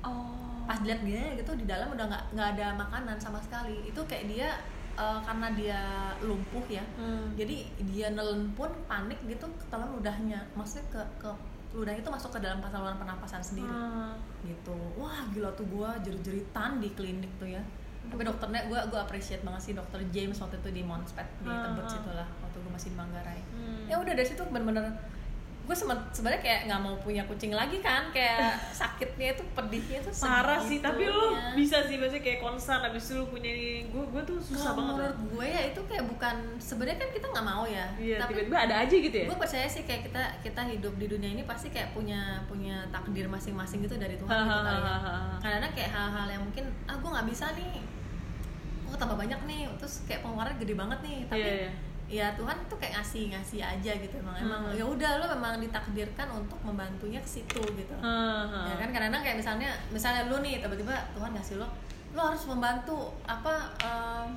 Oh. 0.00 0.62
pas 0.62 0.78
dilihat 0.78 1.00
dia 1.00 1.34
gitu 1.34 1.50
di 1.54 1.64
dalam 1.64 1.88
udah 1.88 2.06
nggak 2.06 2.24
nggak 2.30 2.48
ada 2.52 2.66
makanan 2.76 3.16
sama 3.16 3.40
sekali 3.40 3.82
itu 3.82 4.00
kayak 4.04 4.24
dia 4.26 4.48
eh, 4.94 5.20
karena 5.22 5.48
dia 5.52 5.80
lumpuh 6.20 6.62
ya 6.68 6.84
Hmm. 6.94 7.32
jadi 7.34 7.56
dia 7.84 8.06
nelen 8.10 8.52
pun 8.52 8.68
panik 8.84 9.16
gitu 9.24 9.48
ke 9.48 9.64
dalam 9.66 9.90
ludahnya 9.90 10.38
maksudnya 10.52 10.84
ke 10.88 11.00
ke 11.18 11.30
ludahnya 11.72 11.98
itu 11.98 12.10
masuk 12.10 12.30
ke 12.30 12.38
dalam 12.38 12.60
saluran 12.60 12.94
pernapasan 12.96 13.40
sendiri 13.40 13.66
Ah. 13.66 14.12
gitu 14.42 14.76
wah 14.94 15.24
gila 15.28 15.50
tuh 15.52 15.66
gua 15.66 15.96
jerit-jeritan 15.98 16.78
di 16.78 16.92
klinik 16.92 17.32
tuh 17.36 17.48
ya 17.48 17.62
tapi 18.04 18.22
dokternya 18.22 18.64
gua 18.66 18.84
gua 18.86 19.02
appreciate 19.02 19.42
banget 19.42 19.62
sih 19.62 19.74
dokter 19.74 19.98
James 20.08 20.36
waktu 20.36 20.56
itu 20.58 20.70
di 20.70 20.82
Mounspet 20.82 21.26
di 21.38 21.48
Tebet 21.48 21.80
ah. 21.80 21.88
situ 21.88 22.10
lah 22.10 22.28
waktu 22.38 22.56
gua 22.58 22.72
masih 22.72 22.88
di 22.88 22.96
Manggarai 22.96 23.40
Hmm. 23.48 23.82
ya 23.86 23.96
udah 23.96 24.12
dari 24.12 24.26
situ 24.26 24.44
bener-bener 24.44 24.84
gue 25.68 25.76
sebenarnya 25.76 26.40
kayak 26.40 26.60
nggak 26.64 26.80
mau 26.80 26.96
punya 26.96 27.28
kucing 27.28 27.52
lagi 27.52 27.76
kan 27.84 28.08
kayak 28.08 28.56
sakitnya 28.80 29.36
itu 29.36 29.44
pedihnya 29.52 30.00
tuh 30.00 30.16
parah 30.16 30.56
sih 30.64 30.80
tapi 30.80 31.04
lo 31.04 31.36
bisa 31.52 31.84
sih 31.84 32.00
maksudnya 32.00 32.24
kayak 32.24 32.40
concern 32.40 32.80
abis 32.88 33.12
itu 33.12 33.20
lo 33.20 33.28
punya 33.28 33.52
ini. 33.52 33.84
Gue 33.92 34.00
gue 34.08 34.22
tuh 34.24 34.40
susah 34.40 34.72
Kalau 34.72 34.80
banget 34.80 34.94
menurut 34.96 35.18
gue 35.28 35.46
ya 35.46 35.62
itu 35.68 35.80
kayak 35.84 36.04
bukan 36.08 36.36
sebenarnya 36.56 36.98
kan 37.04 37.08
kita 37.12 37.26
nggak 37.28 37.46
mau 37.46 37.68
ya. 37.68 37.86
Iya 38.00 38.16
tapi 38.16 38.32
tiba-tiba 38.32 38.58
ada 38.64 38.74
aja 38.80 38.96
gitu 38.96 39.12
ya? 39.12 39.26
gue 39.28 39.36
percaya 39.36 39.66
sih 39.68 39.82
kayak 39.84 40.08
kita 40.08 40.22
kita 40.40 40.60
hidup 40.72 40.94
di 40.96 41.06
dunia 41.06 41.30
ini 41.36 41.44
pasti 41.44 41.68
kayak 41.68 41.92
punya 41.92 42.40
punya 42.48 42.88
takdir 42.88 43.28
masing-masing 43.28 43.84
gitu 43.84 44.00
dari 44.00 44.16
Tuhan 44.16 44.24
gitu 44.32 44.56
kali 44.64 44.80
ya. 44.80 44.96
Kadang 45.44 45.72
kayak 45.76 45.90
hal-hal 45.92 46.26
yang 46.32 46.42
mungkin 46.48 46.64
ah 46.88 46.96
gue 46.96 47.10
nggak 47.12 47.28
bisa 47.28 47.52
nih. 47.52 47.76
Gue 48.88 48.96
tambah 48.96 49.20
banyak 49.20 49.40
nih. 49.44 49.68
Terus 49.76 50.00
kayak 50.08 50.24
pengeluaran 50.24 50.56
gede 50.56 50.72
banget 50.72 50.98
nih. 51.04 51.18
Tapi 51.28 51.44
Iya, 51.44 51.52
iya. 51.68 51.72
Ya 52.08 52.32
Tuhan 52.32 52.56
tuh 52.66 52.76
kayak 52.76 52.96
ngasih 52.96 53.28
ngasih 53.28 53.60
aja 53.60 53.92
gitu 53.94 54.16
emang 54.16 54.32
emang 54.34 54.60
Hmm. 54.64 54.72
ya 54.72 54.82
udah 54.82 55.10
lo 55.16 55.28
memang 55.30 55.60
ditakdirkan 55.60 56.24
untuk 56.32 56.56
membantunya 56.62 57.20
ke 57.20 57.28
situ 57.28 57.60
gitu 57.60 57.94
Heeh. 57.94 58.64
ya 58.64 58.74
kan 58.76 58.88
kadang-kadang 58.88 59.20
kayak 59.22 59.36
misalnya 59.36 59.68
misalnya 59.88 60.24
lu 60.24 60.40
nih 60.40 60.58
tiba-tiba 60.58 60.96
Tuhan 61.12 61.30
ngasih 61.30 61.56
lo 61.56 61.68
lo 62.10 62.20
harus 62.24 62.40
membantu 62.44 62.96
apa 63.22 63.52
em, 63.78 64.32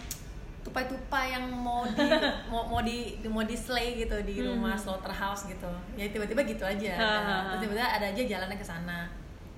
tupai-tupai 0.61 1.31
yang 1.31 1.47
mau 1.49 1.87
di 1.87 1.95
mau 2.51 2.67
mau 2.67 2.81
di 2.81 2.97
mau 3.25 3.41
di 3.41 3.55
slay 3.55 3.97
gitu 3.97 4.13
di 4.21 4.43
rumah 4.43 4.75
slaughterhouse 4.75 5.47
gitu 5.47 5.71
ya 5.95 6.05
tiba-tiba 6.05 6.43
gitu 6.43 6.61
aja 6.61 6.91
ha. 6.93 7.09
terus 7.49 7.65
tiba-tiba 7.65 7.87
ada 7.87 8.05
aja 8.05 8.21
jalannya 8.21 8.53
ke 8.53 8.67
sana 8.67 9.07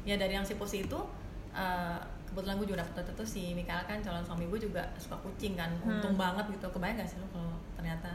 ya 0.03 0.15
dari 0.15 0.31
yang 0.31 0.45
si 0.45 0.53
Pusi 0.53 0.85
itu 0.85 0.99
eh, 1.51 1.97
kebetulan 2.33 2.57
gue 2.57 2.67
juga 2.73 2.81
dapet 2.81 3.05
itu 3.13 3.23
si 3.29 3.41
Mikael 3.53 3.85
kan 3.85 4.01
calon 4.01 4.25
suami 4.25 4.49
gue 4.49 4.59
juga 4.65 4.81
suka 4.97 5.13
kucing 5.21 5.53
kan 5.53 5.69
untung 5.85 6.17
banget 6.17 6.49
gitu. 6.49 6.65
Kebayang 6.73 6.97
gak 6.97 7.09
sih 7.13 7.21
lo 7.21 7.29
kalau 7.29 7.53
ternyata 7.77 8.09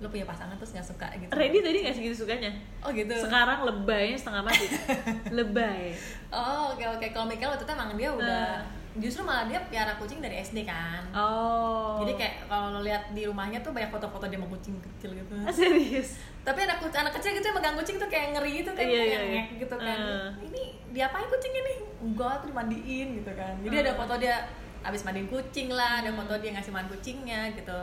lo 0.00 0.08
punya 0.08 0.24
pasangan 0.24 0.56
terus 0.58 0.72
nggak 0.74 0.88
suka 0.90 1.06
gitu? 1.14 1.30
Randy 1.30 1.60
tadi 1.62 1.78
nggak 1.86 1.94
segitu 1.94 2.16
sukanya? 2.26 2.50
Oh 2.82 2.90
gitu. 2.90 3.14
Sekarang 3.14 3.62
lebaynya 3.62 4.16
setengah 4.18 4.42
mati. 4.42 4.66
Lebay. 5.38 5.94
Oh 6.34 6.74
oke 6.74 6.84
oke. 6.98 7.06
Kalau 7.14 7.30
Michael 7.30 7.54
waktu 7.54 7.64
itu 7.68 7.72
emang 7.72 7.90
dia 7.94 8.10
udah 8.10 8.64
justru 8.92 9.22
malah 9.22 9.46
dia 9.46 9.62
piara 9.62 9.94
kucing 9.94 10.18
dari 10.18 10.40
SD 10.40 10.62
kan. 10.62 10.98
oh 11.10 12.02
Jadi 12.02 12.12
kayak 12.16 12.34
kalau 12.44 12.72
lo 12.72 12.80
lihat 12.80 13.12
di 13.12 13.22
rumahnya 13.22 13.60
tuh 13.60 13.70
banyak 13.70 13.86
foto-foto 13.86 14.26
dia 14.26 14.34
sama 14.34 14.48
kucing 14.48 14.74
kecil 14.80 15.14
gitu. 15.14 15.30
Ah, 15.36 15.52
serius 15.52 16.18
Tapi 16.40 16.58
anak 16.60 16.80
kucing 16.80 16.98
anak 16.98 17.14
kecil 17.14 17.30
gitu 17.32 17.44
yang 17.44 17.56
megang 17.56 17.76
kucing 17.76 17.96
tuh 17.96 18.08
kayak 18.08 18.34
ngeri 18.34 18.52
gitu 18.60 18.70
kan, 18.72 18.82
Iya, 18.82 18.90
iya, 18.90 18.98
kayak 18.98 19.22
iya. 19.22 19.30
ngek 19.30 19.48
gitu 19.60 19.76
kan. 19.76 19.98
Eh. 20.00 20.28
Ini 20.42 20.62
diapain 20.90 21.26
kucing 21.28 21.52
ini? 21.52 21.74
Enggak, 22.00 22.34
tuh 22.40 22.48
dimandiin 22.50 23.08
gitu 23.14 23.32
kan. 23.36 23.54
Jadi 23.60 23.76
ada 23.78 23.92
Eh. 23.92 23.96
foto 23.96 24.14
dia 24.16 24.34
abis 24.80 25.00
mandiin 25.04 25.28
kucing 25.28 25.68
lah, 25.70 26.00
Hmm. 26.00 26.02
ada 26.02 26.10
foto 26.16 26.34
dia 26.36 26.50
ngasih 26.50 26.72
makan 26.72 26.88
kucingnya 26.88 27.40
gitu. 27.52 27.78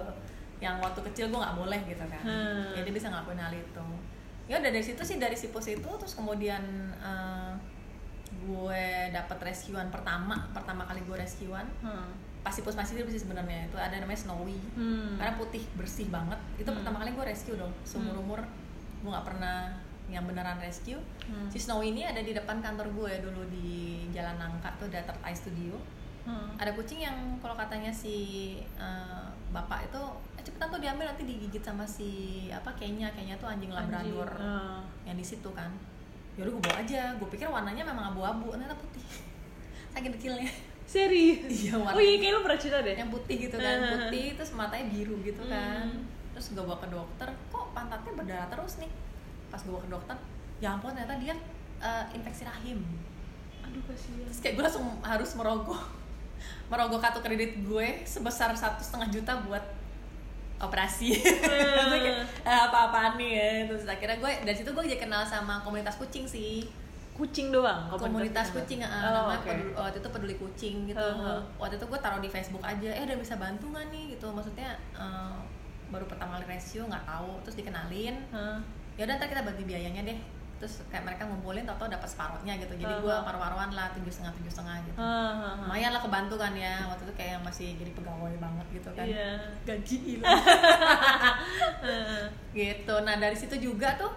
Yang 0.57 0.75
waktu 0.81 0.99
kecil 1.07 1.25
gue 1.29 1.39
nggak 1.39 1.55
boleh 1.55 1.79
gitu 1.85 2.03
kan. 2.03 2.23
Hmm. 2.25 2.73
Jadi 2.73 2.89
bisa 2.89 3.07
ngelakuin 3.07 3.37
hal 3.37 3.53
itu. 3.53 3.85
Ya 4.47 4.57
udah 4.57 4.71
dari 4.71 4.81
situ 4.81 5.01
sih 5.01 5.15
dari 5.15 5.35
sipus 5.35 5.67
itu 5.69 5.89
terus 5.95 6.13
kemudian 6.13 6.63
eh, 6.97 7.51
gue 8.39 8.83
dapet 9.09 9.37
rescuean 9.41 9.87
pertama 9.87 10.37
pertama 10.51 10.83
kali 10.83 11.01
gue 11.01 11.17
rescuean 11.17 11.65
Hmm. 11.79 12.11
pas 12.39 12.53
sipus 12.53 12.73
masih 12.73 13.03
sih 13.03 13.19
sebenarnya 13.19 13.67
itu 13.67 13.75
ada 13.75 13.97
namanya 13.97 14.19
snowy 14.19 14.55
Hmm. 14.73 15.17
karena 15.17 15.33
putih 15.35 15.63
bersih 15.73 16.07
banget 16.07 16.37
itu 16.55 16.65
Hmm. 16.65 16.77
pertama 16.77 17.01
kali 17.01 17.11
gue 17.11 17.25
rescue 17.25 17.55
dong 17.55 17.73
seumur 17.83 18.15
umur 18.15 18.39
gue 18.97 19.09
nggak 19.09 19.25
pernah 19.25 19.73
yang 20.07 20.23
beneran 20.23 20.55
rescue 20.57 20.99
Hmm. 21.25 21.49
si 21.49 21.57
snowy 21.57 21.91
ini 21.91 22.03
ada 22.03 22.19
di 22.19 22.31
depan 22.31 22.61
kantor 22.61 22.87
gue 22.89 23.13
dulu 23.21 23.41
di 23.49 23.67
Jalan 24.09 24.37
Nangka 24.37 24.71
tuh 24.77 24.87
ada 24.87 25.03
Eye 25.21 25.35
Studio 25.35 25.75
Hmm. 26.23 26.55
ada 26.55 26.71
kucing 26.71 26.99
yang 26.99 27.15
kalau 27.39 27.55
katanya 27.55 27.87
si 27.87 28.15
eh, 28.77 29.25
bapak 29.49 29.87
itu 29.87 30.01
eh, 30.35 30.43
cepetan 30.43 30.67
tuh 30.69 30.79
diambil 30.79 31.07
nanti 31.07 31.23
digigit 31.23 31.63
sama 31.63 31.83
si 31.83 32.11
apa 32.47 32.67
kayaknya 32.73 33.07
kayaknya 33.11 33.35
tuh 33.37 33.47
anjing 33.47 33.71
labrador 33.71 34.27
Anjing. 34.29 34.43
Ah. 34.43 34.83
yang 35.03 35.15
di 35.15 35.23
situ 35.23 35.47
kan 35.51 35.71
yaudah 36.37 36.51
gue 36.51 36.63
bawa 36.63 36.77
aja. 36.79 37.01
Gue 37.15 37.27
pikir 37.27 37.47
warnanya 37.47 37.83
memang 37.83 38.05
abu-abu 38.11 38.53
ternyata 38.53 38.73
putih. 38.73 39.03
Saking 39.93 40.13
kecilnya. 40.13 40.49
Serius? 40.87 41.43
Iya, 41.43 41.75
warna- 41.75 41.93
oh 41.93 42.01
iya 42.01 42.15
kayak 42.15 42.31
lu 42.31 42.41
pernah 42.41 42.59
cerita 42.59 42.79
deh. 42.79 42.95
Yang 42.95 43.09
putih 43.11 43.35
gitu 43.41 43.57
kan 43.57 43.75
Hmm. 43.77 43.91
putih 43.99 44.25
terus 44.33 44.51
matanya 44.53 44.85
biru 44.87 45.15
gitu 45.21 45.41
kan. 45.43 45.85
Hmm. 45.87 46.05
terus 46.31 46.53
gue 46.53 46.61
bawa 46.61 46.77
ke 46.77 46.85
dokter 46.87 47.25
kok 47.49 47.65
pantatnya 47.73 48.13
berdarah 48.13 48.47
terus 48.47 48.77
nih? 48.77 48.91
Pas 49.47 49.57
gue 49.57 49.67
bawa 49.67 49.81
ke 49.81 49.89
dokter 49.89 50.15
ya 50.57 50.69
ampun 50.71 50.93
ternyata 50.93 51.17
dia 51.17 51.33
eh, 51.77 52.05
infeksi 52.13 52.45
rahim. 52.45 52.77
Aduh 53.59 53.81
kasihan. 53.83 54.21
Terus 54.23 54.39
kayak 54.39 54.53
gue 54.53 54.63
langsung 54.63 54.85
harus 55.01 55.29
merogoh 55.33 55.81
merogoh 56.69 56.97
kartu 56.97 57.19
kredit 57.19 57.57
gue 57.59 57.87
sebesar 58.03 58.53
satu 58.53 58.79
setengah 58.79 59.09
juta 59.11 59.33
buat 59.41 59.65
operasi. 60.57 61.13
"Ah, 62.47 62.69
apa-apaan 62.69 63.15
nih 63.17 63.31
ya? 63.37 63.49
Terus 63.69 63.83
akhirnya 63.85 64.17
gue 64.17 64.31
dari 64.43 64.57
situ 64.57 64.69
gue 64.73 64.83
jadi 64.85 65.01
kenal 65.05 65.21
sama 65.21 65.61
komunitas 65.61 65.97
kucing 66.01 66.25
sih. 66.25 66.65
Kucing 67.13 67.49
doang? 67.49 67.89
Komunitas 67.93 68.53
kucing 68.53 68.81
ah, 68.85 69.09
oh, 69.09 69.11
namanya 69.25 69.41
oke. 69.41 69.49
peduli- 69.49 69.73
waktu 69.73 69.97
itu 70.01 70.09
peduli 70.13 70.35
kucing 70.37 70.75
gitu. 70.85 71.01
Uh-huh. 71.01 71.41
waktu 71.57 71.77
itu 71.77 71.85
gue 71.89 71.99
taruh 72.01 72.21
di 72.21 72.29
Facebook 72.29 72.61
aja 72.61 72.89
eh 72.93 73.03
udah 73.05 73.17
bisa 73.17 73.37
bantu 73.41 73.69
nggak 73.73 73.85
nih? 73.89 74.03
Gitu. 74.17 74.27
Maksudnya 74.29 74.69
eh, 74.93 75.35
baru 75.89 76.05
pertama 76.05 76.37
kali 76.37 76.45
rescue 76.57 76.85
nggak 76.85 77.05
tahu. 77.05 77.41
Terus 77.45 77.57
dikenalin. 77.57 78.15
Hah? 78.33 78.57
ya 78.97 79.05
udah 79.05 79.13
ntar 79.21 79.29
kita 79.29 79.45
bagi 79.45 79.61
biayanya 79.61 80.01
deh 80.09 80.17
terus 80.57 80.81
kayak 80.89 81.05
mereka 81.05 81.23
ngumpulin 81.23 81.63
tau 81.63 81.77
tau 81.77 81.85
dapat 81.85 82.05
separuhnya 82.05 82.57
gitu. 82.57 82.73
Jadi 82.73 82.93
gue 82.97 83.07
Uh-huh. 83.07 83.21
paruh-paruhan 83.21 83.69
lah 83.71 83.93
tujuh 83.93 84.09
setengah 84.09 84.33
tujuh 84.35 84.51
setengah 84.51 84.75
gitu. 84.83 84.97
Hah. 84.97 85.61
lumayan 85.61 85.93
lah 85.93 86.01
kebantu 86.01 86.35
kan 86.35 86.53
ya. 86.53 86.85
Waktu 86.85 87.05
itu 87.05 87.13
kayak 87.13 87.37
masih 87.41 87.77
jadi 87.77 87.91
pegawai 87.93 88.33
banget 88.37 88.65
gitu 88.73 88.89
kan. 88.91 89.05
Iya. 89.05 89.29
gaji 89.63 89.95
hilang. 90.01 90.33
Gitu. 92.53 92.93
Nah 93.05 93.15
dari 93.17 93.37
situ 93.37 93.55
juga 93.57 93.93
tuh 93.95 94.09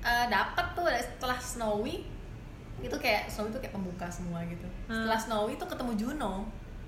eh, 0.00 0.26
dapat 0.26 0.66
tuh 0.72 0.86
setelah 0.88 1.38
Snowy 1.38 2.06
itu 2.80 2.96
kayak 2.96 3.28
Snowy 3.28 3.50
itu 3.50 3.60
kayak 3.60 3.74
pembuka 3.74 4.06
semua 4.08 4.40
gitu. 4.46 4.64
Hmm. 4.88 5.04
setelah 5.04 5.18
Snowy 5.18 5.52
tuh 5.58 5.68
ketemu 5.68 5.92
Juno. 5.98 6.34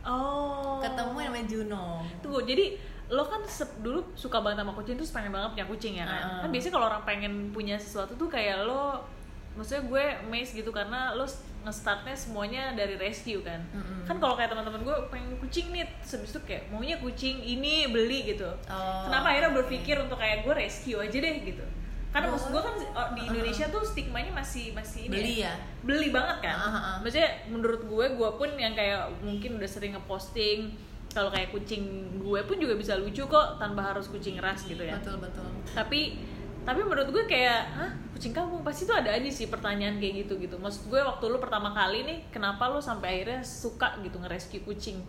Oh. 0.02 0.82
Ketemu 0.82 1.16
yang 1.16 1.30
namanya 1.30 1.47
Juno. 1.47 1.87
Tunggu, 2.18 2.42
jadi 2.42 2.75
lo 3.12 3.28
kan 3.28 3.45
dulu 3.85 4.00
suka 4.16 4.40
banget 4.40 4.64
sama 4.64 4.73
kucing 4.73 4.97
terus 4.97 5.12
pengen 5.12 5.31
banget 5.31 5.52
punya 5.52 5.66
kucing 5.69 5.95
ya 6.00 6.09
kan? 6.09 6.23
Heeh. 6.25 6.40
Kan 6.42 6.49
biasanya 6.49 6.75
kalau 6.75 6.87
orang 6.88 7.04
pengen 7.04 7.33
punya 7.52 7.76
sesuatu 7.76 8.16
tuh 8.16 8.33
kayak 8.33 8.64
lo 8.64 9.04
maksudnya 9.52 9.85
gue 9.85 10.04
amazed 10.25 10.57
gitu 10.57 10.73
karena 10.73 11.12
lo 11.12 11.28
nge-startnya 11.62 12.16
semuanya 12.16 12.73
dari 12.73 12.97
rescue 12.97 13.45
kan 13.45 13.61
Mm-mm. 13.71 14.09
kan 14.09 14.16
kalau 14.16 14.33
kayak 14.33 14.49
teman-teman 14.49 14.81
gue 14.81 14.97
pengen 15.12 15.37
kucing 15.38 15.69
nih 15.71 15.85
itu 15.85 16.40
kayak 16.49 16.73
maunya 16.73 16.97
kucing 16.99 17.37
ini 17.38 17.85
beli 17.92 18.33
gitu 18.33 18.49
Oh, 18.66 19.04
kenapa 19.07 19.37
akhirnya 19.37 19.52
oke. 19.52 19.59
berpikir 19.62 20.00
untuk 20.00 20.16
kayak 20.16 20.42
gue 20.42 20.54
rescue 20.57 20.97
aja 20.99 21.12
deh 21.12 21.37
gitu 21.45 21.62
karena 22.11 22.26
Oh. 22.28 22.35
maksud 22.35 22.49
gue 22.49 22.62
kan 22.64 22.75
oh, 22.97 23.09
di 23.12 23.23
Indonesia 23.28 23.69
tuh 23.69 23.85
stigmanya 23.85 24.33
masih 24.33 24.73
masih 24.73 25.07
ini 25.07 25.12
beli 25.12 25.35
ya 25.45 25.52
beli 25.85 26.09
banget 26.09 26.49
kan 26.49 26.57
ah. 26.57 26.97
maksudnya 27.04 27.31
menurut 27.47 27.85
gue 27.85 28.07
gue 28.09 28.31
pun 28.40 28.49
yang 28.57 28.73
kayak 28.73 29.12
mungkin 29.21 29.61
udah 29.61 29.69
sering 29.69 29.92
ngeposting 29.92 30.73
kalau 31.12 31.31
kayak 31.31 31.52
kucing 31.52 31.85
gue 32.19 32.40
pun 32.49 32.57
juga 32.57 32.75
bisa 32.75 32.97
lucu 32.97 33.23
kok 33.25 33.61
tanpa 33.61 33.92
harus 33.92 34.09
kucing 34.09 34.40
ras 34.40 34.64
gitu 34.64 34.81
ya. 34.81 34.97
Betul 34.99 35.21
betul. 35.21 35.47
Tapi 35.76 36.16
tapi 36.62 36.81
menurut 36.83 37.11
gue 37.11 37.25
kayak 37.26 37.61
hah 37.75 37.90
kucing 38.14 38.31
kamu 38.31 38.62
pasti 38.62 38.87
tuh 38.87 38.95
ada 38.95 39.11
aja 39.11 39.26
sih 39.26 39.50
pertanyaan 39.50 39.99
kayak 39.99 40.26
gitu 40.26 40.38
gitu 40.38 40.54
maksud 40.54 40.87
gue 40.87 41.00
waktu 41.02 41.25
lu 41.26 41.42
pertama 41.42 41.75
kali 41.75 42.07
nih 42.07 42.19
kenapa 42.31 42.71
lu 42.71 42.78
sampai 42.78 43.19
akhirnya 43.19 43.42
suka 43.42 43.99
gitu 44.02 44.23
nge-rescue 44.23 44.62
kucing? 44.62 45.02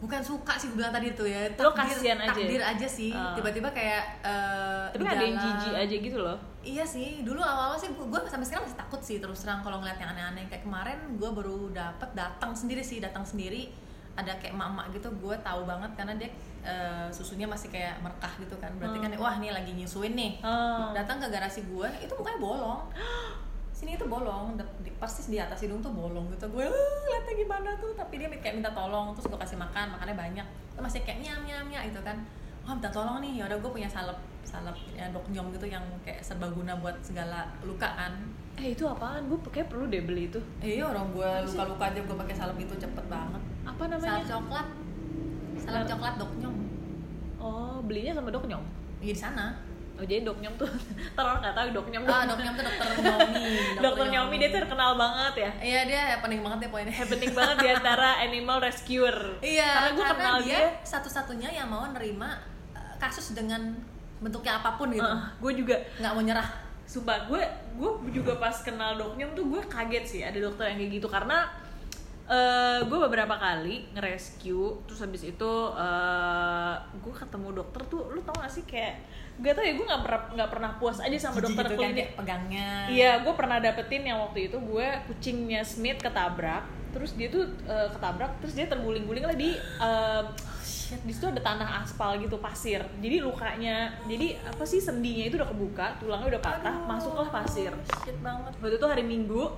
Bukan 0.00 0.18
suka 0.24 0.56
sih 0.56 0.72
gue 0.72 0.80
bilang 0.80 0.90
tadi 0.90 1.12
tuh 1.12 1.28
ya 1.28 1.46
Lo 1.60 1.70
kasihan 1.76 2.16
aja. 2.18 2.32
takdir 2.32 2.58
aja 2.64 2.88
sih. 2.88 3.12
Ah. 3.12 3.36
tiba-tiba 3.36 3.68
kayak 3.70 4.02
eh, 4.24 4.84
tapi 4.96 5.04
ada 5.06 5.22
yang 5.22 5.36
jijik 5.38 5.74
aja 5.76 5.96
gitu 6.00 6.18
loh. 6.18 6.38
Iya 6.60 6.84
sih, 6.84 7.20
dulu 7.24 7.40
awal-awal 7.40 7.76
sih 7.76 7.88
gue 7.92 8.20
sampai 8.28 8.44
sekarang 8.48 8.64
masih 8.68 8.80
takut 8.80 9.00
sih 9.00 9.16
terus 9.20 9.44
terang 9.44 9.60
kalau 9.60 9.78
ngeliat 9.78 10.00
yang 10.00 10.10
aneh-aneh. 10.16 10.48
Kayak 10.48 10.64
kemarin 10.64 10.98
gue 11.20 11.30
baru 11.30 11.70
dapet 11.70 12.10
datang 12.16 12.56
sendiri 12.56 12.80
sih 12.82 12.98
datang 12.98 13.22
sendiri 13.28 13.68
ada 14.14 14.32
kayak 14.36 14.52
mama 14.52 14.84
gitu 14.90 15.06
gue 15.08 15.36
tahu 15.40 15.64
banget 15.64 15.90
karena 15.96 16.14
dia 16.18 16.28
eh, 16.60 17.08
susunya 17.08 17.46
masih 17.48 17.72
kayak 17.72 18.02
merekah 18.02 18.32
gitu 18.42 18.56
kan. 18.58 18.68
Berarti 18.76 18.98
kan 19.00 19.10
wah 19.16 19.36
nih 19.38 19.50
lagi 19.54 19.72
nyusuin 19.72 20.12
nih. 20.12 20.42
Oh. 20.44 20.92
datang 20.92 21.22
ke 21.22 21.28
garasi 21.30 21.64
gue 21.64 21.88
itu 22.02 22.12
mukanya 22.12 22.40
bolong. 22.40 22.80
Sini 23.80 23.96
itu 23.96 24.04
bolong 24.04 24.60
di, 24.84 24.92
persis 25.00 25.32
di 25.32 25.40
atas 25.40 25.64
hidung 25.64 25.80
tuh 25.80 25.88
bolong 25.88 26.28
gitu. 26.36 26.44
Gue 26.52 26.68
"Eh, 26.68 26.98
liatnya 27.08 27.32
gimana 27.32 27.70
tuh? 27.80 27.96
Tapi 27.96 28.20
dia 28.20 28.28
kayak 28.28 28.60
minta 28.60 28.68
tolong 28.76 29.16
terus 29.16 29.24
gue 29.30 29.38
kasih 29.40 29.56
makan 29.56 29.96
makannya 29.96 30.16
banyak. 30.18 30.46
Itu 30.76 30.80
masih 30.84 31.00
kayak 31.00 31.24
nyam 31.24 31.40
nyam 31.48 31.64
nyam 31.72 31.82
gitu 31.88 32.00
kan. 32.04 32.20
Oh 32.68 32.76
minta 32.76 32.92
tolong 32.92 33.24
nih 33.24 33.40
yaudah 33.40 33.56
gue 33.56 33.70
punya 33.72 33.88
salep 33.88 34.20
salep 34.44 34.76
ya, 34.92 35.08
dok 35.08 35.24
nyom 35.32 35.48
gitu 35.54 35.64
yang 35.64 35.80
kayak 36.04 36.20
serbaguna 36.20 36.76
buat 36.76 36.96
segala 37.00 37.48
luka 37.64 37.86
kan 37.86 38.12
eh 38.60 38.70
itu 38.70 38.84
apaan? 38.84 39.24
Gue 39.24 39.40
kayak 39.48 39.68
perlu 39.68 39.88
deh 39.88 40.04
beli 40.04 40.28
itu. 40.28 40.40
Eh, 40.60 40.76
iya 40.76 40.84
orang 40.84 41.08
gue 41.10 41.30
luka 41.48 41.62
luka 41.64 41.84
aja 41.88 42.00
gue 42.00 42.16
pakai 42.18 42.34
salep 42.34 42.58
itu 42.58 42.74
cepet 42.76 43.04
banget. 43.08 43.40
Apa 43.64 43.82
salep 43.82 43.92
namanya 43.96 44.20
coklat. 44.28 44.66
Salep 45.56 45.64
Salep- 45.64 45.88
coklat 45.88 46.14
dok 46.16 46.32
nyom 46.36 46.56
oh 47.36 47.80
belinya 47.80 48.12
sama 48.12 48.28
dok 48.28 48.44
nyom 48.44 48.60
iya 49.00 49.12
di 49.12 49.20
sana. 49.20 49.56
Oh 49.96 50.04
jadi 50.04 50.20
dok 50.22 50.40
nyom 50.40 50.52
tuh 50.56 50.68
ntar 51.12 51.24
orang 51.24 51.40
nggak 51.40 51.56
tahu 51.56 51.68
dok 51.72 51.86
nyom 51.88 52.04
ah 52.04 52.22
dok 52.24 52.36
nyom 52.38 52.52
tuh 52.52 52.64
dokter 52.64 52.88
nyomi 53.00 53.44
dokter 53.84 54.06
nyomi 54.08 54.34
dia 54.36 54.50
terkenal 54.52 54.90
banget 54.94 55.34
ya. 55.40 55.50
Iya 55.60 55.80
dia 55.88 56.00
happening 56.16 56.40
banget 56.40 56.58
ya 56.60 56.68
poinnya. 56.68 56.92
Happening 56.92 57.32
banget 57.32 57.56
di 57.58 57.68
antara 57.72 58.08
animal 58.28 58.58
rescuer. 58.60 59.16
Iya, 59.40 59.68
karena 59.72 59.90
gue 59.92 60.04
kenal 60.04 60.36
dia, 60.40 60.60
satu-satunya 60.84 61.48
yang 61.50 61.68
mau 61.68 61.84
nerima 61.88 62.36
uh, 62.72 62.94
kasus 62.96 63.32
dengan 63.32 63.72
bentuknya 64.20 64.60
apa 64.60 64.76
pun 64.76 64.92
gitu. 64.92 65.00
gue 65.40 65.52
juga 65.56 65.76
Nggak 65.96 66.12
mau 66.12 66.20
nyerah. 66.20 66.48
Sumpah 66.90 67.30
gue 67.30 67.38
gue 67.78 68.10
juga 68.10 68.34
pas 68.42 68.58
kenal 68.66 68.98
doknyom 68.98 69.30
tuh 69.38 69.46
gue 69.46 69.62
kaget 69.70 70.04
sih 70.04 70.20
ada 70.26 70.42
dokter 70.42 70.74
yang 70.74 70.82
kayak 70.82 70.92
gitu. 70.98 71.06
Karena 71.06 71.46
eh 72.30 72.82
gue 72.82 72.98
beberapa 72.98 73.38
kali 73.38 73.90
ngerescue 73.94 74.82
terus 74.86 74.98
habis 75.02 75.22
itu 75.22 75.52
eh 75.78 76.74
gue 76.98 77.14
ketemu 77.14 77.62
dokter 77.62 77.82
tuh 77.86 78.10
lu 78.10 78.18
tau 78.26 78.34
gak 78.42 78.50
sih 78.50 78.66
kayak 78.66 78.98
gak 79.40 79.54
tau 79.56 79.64
ya 79.64 79.72
gue 79.72 79.86
nggak 79.88 80.02
pernah 80.04 80.20
nggak 80.36 80.50
pernah 80.52 80.70
puas 80.76 80.98
aja 81.00 81.16
sama 81.16 81.40
Jijik 81.40 81.44
dokter 81.48 81.64
gitu 81.64 81.72
kan, 81.72 81.80
klinik 81.80 81.96
kayak 81.96 82.12
pegangnya 82.20 82.70
Iya, 82.92 83.12
gue 83.24 83.34
pernah 83.34 83.56
dapetin 83.56 84.02
yang 84.04 84.18
waktu 84.20 84.52
itu 84.52 84.56
gue 84.60 84.88
kucingnya 85.08 85.64
Smith 85.64 85.98
ketabrak, 86.04 86.64
terus 86.92 87.16
dia 87.16 87.32
tuh 87.32 87.48
eh, 87.64 87.88
ketabrak, 87.88 88.36
terus 88.44 88.52
dia 88.52 88.68
terguling-guling 88.68 89.24
lah 89.24 89.36
di 89.36 89.56
eh, 89.56 90.22
di 90.90 91.12
situ 91.14 91.30
ada 91.30 91.38
tanah 91.38 91.86
aspal 91.86 92.18
gitu 92.18 92.36
pasir. 92.42 92.82
Jadi 92.98 93.22
lukanya, 93.22 93.94
jadi 94.10 94.42
apa 94.42 94.66
sih 94.66 94.82
sendinya 94.82 95.24
itu 95.24 95.38
udah 95.38 95.48
kebuka, 95.48 95.86
tulangnya 96.02 96.36
udah 96.36 96.42
patah, 96.42 96.74
Aduh. 96.82 96.90
masuklah 96.90 97.28
pasir. 97.30 97.70
shit 98.02 98.18
banget 98.20 98.52
Waktu 98.58 98.76
itu 98.76 98.86
hari 98.90 99.04
Minggu, 99.06 99.54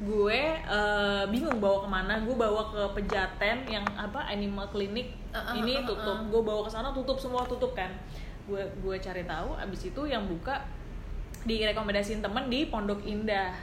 gue 0.00 0.40
eh, 0.56 1.24
bingung 1.28 1.60
bawa 1.60 1.84
ke 1.84 1.88
mana, 1.92 2.14
gue 2.24 2.34
bawa 2.34 2.62
ke 2.72 2.82
Pejaten 2.96 3.68
yang 3.70 3.84
apa 3.94 4.26
animal 4.32 4.66
clinic 4.72 5.14
Uh, 5.36 5.52
uh, 5.52 5.54
ini 5.60 5.76
uh, 5.76 5.84
uh, 5.84 5.88
tutup, 5.92 6.16
uh. 6.16 6.26
gue 6.32 6.40
bawa 6.40 6.60
ke 6.64 6.70
sana 6.72 6.88
tutup 6.96 7.20
semua 7.20 7.44
tutup 7.44 7.76
kan. 7.76 7.92
Gue 8.46 8.62
gue 8.76 8.96
cari 8.96 9.22
tahu, 9.22 9.54
abis 9.54 9.80
itu 9.86 10.02
yang 10.04 10.24
buka 10.24 10.62
direkomendasiin 11.42 12.18
temen 12.18 12.46
di 12.46 12.66
Pondok 12.66 13.02
Indah 13.02 13.54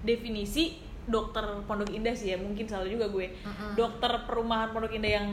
definisi 0.00 0.78
dokter 1.04 1.42
Pondok 1.64 1.90
Indah 1.90 2.12
sih 2.12 2.30
ya 2.30 2.36
mungkin 2.36 2.66
salah 2.66 2.86
juga 2.86 3.06
gue 3.06 3.30
Mm-mm. 3.32 3.74
dokter 3.74 4.10
perumahan 4.22 4.70
Pondok 4.70 4.92
Indah 4.92 5.12
yang 5.16 5.28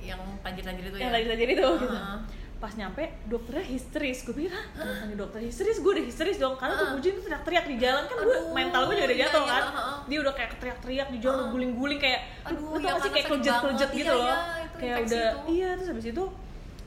yang 0.00 0.18
panjir-panjir 0.40 0.84
itu 0.84 0.96
yang 0.96 1.10
ya 1.10 1.22
saja 1.24 1.34
itu 1.36 1.46
gitu 1.48 1.66
Uh-uh. 1.66 2.18
pas 2.56 2.72
nyampe 2.72 3.02
dokternya 3.24 3.64
histeris 3.64 4.20
gue 4.20 4.34
pikir 4.36 4.50
ah 4.50 4.64
bukannya 4.74 5.16
dokter 5.16 5.40
histeris 5.40 5.78
gue 5.78 5.90
udah 5.90 6.04
histeris 6.04 6.36
dong 6.36 6.54
karena 6.54 6.74
tuh 6.76 6.86
Uh. 6.86 6.92
kucing 6.94 7.14
tuh 7.14 7.24
teriak-teriak 7.24 7.64
di 7.66 7.76
jalan 7.78 8.02
kan 8.04 8.16
gue 8.16 8.36
mental 8.52 8.80
gue 8.84 8.94
juga 8.94 9.06
udah 9.06 9.16
iya, 9.16 9.24
jatuh 9.26 9.42
iya, 9.42 9.50
kan 9.50 9.62
uh-uh. 9.64 9.96
dia 10.06 10.18
udah 10.20 10.34
kayak 10.34 10.50
teriak-teriak 10.56 11.08
di 11.08 11.18
jalan 11.18 11.38
Uh. 11.40 11.48
guling-guling 11.48 11.98
kayak 11.98 12.20
Aduh, 12.44 12.58
lu 12.60 12.76
tau 12.76 12.78
iya, 12.78 12.90
gak 12.90 13.00
sih 13.00 13.10
kayak 13.10 13.26
kelejet-kelejet 13.26 13.90
gitu 13.92 14.06
Iya, 14.06 14.12
loh 14.14 14.26
iya, 14.26 14.38
kayak 14.76 14.96
udah 15.00 15.26
itu. 15.26 15.38
iya 15.48 15.68
terus 15.74 15.88
habis 15.90 16.06
itu 16.06 16.24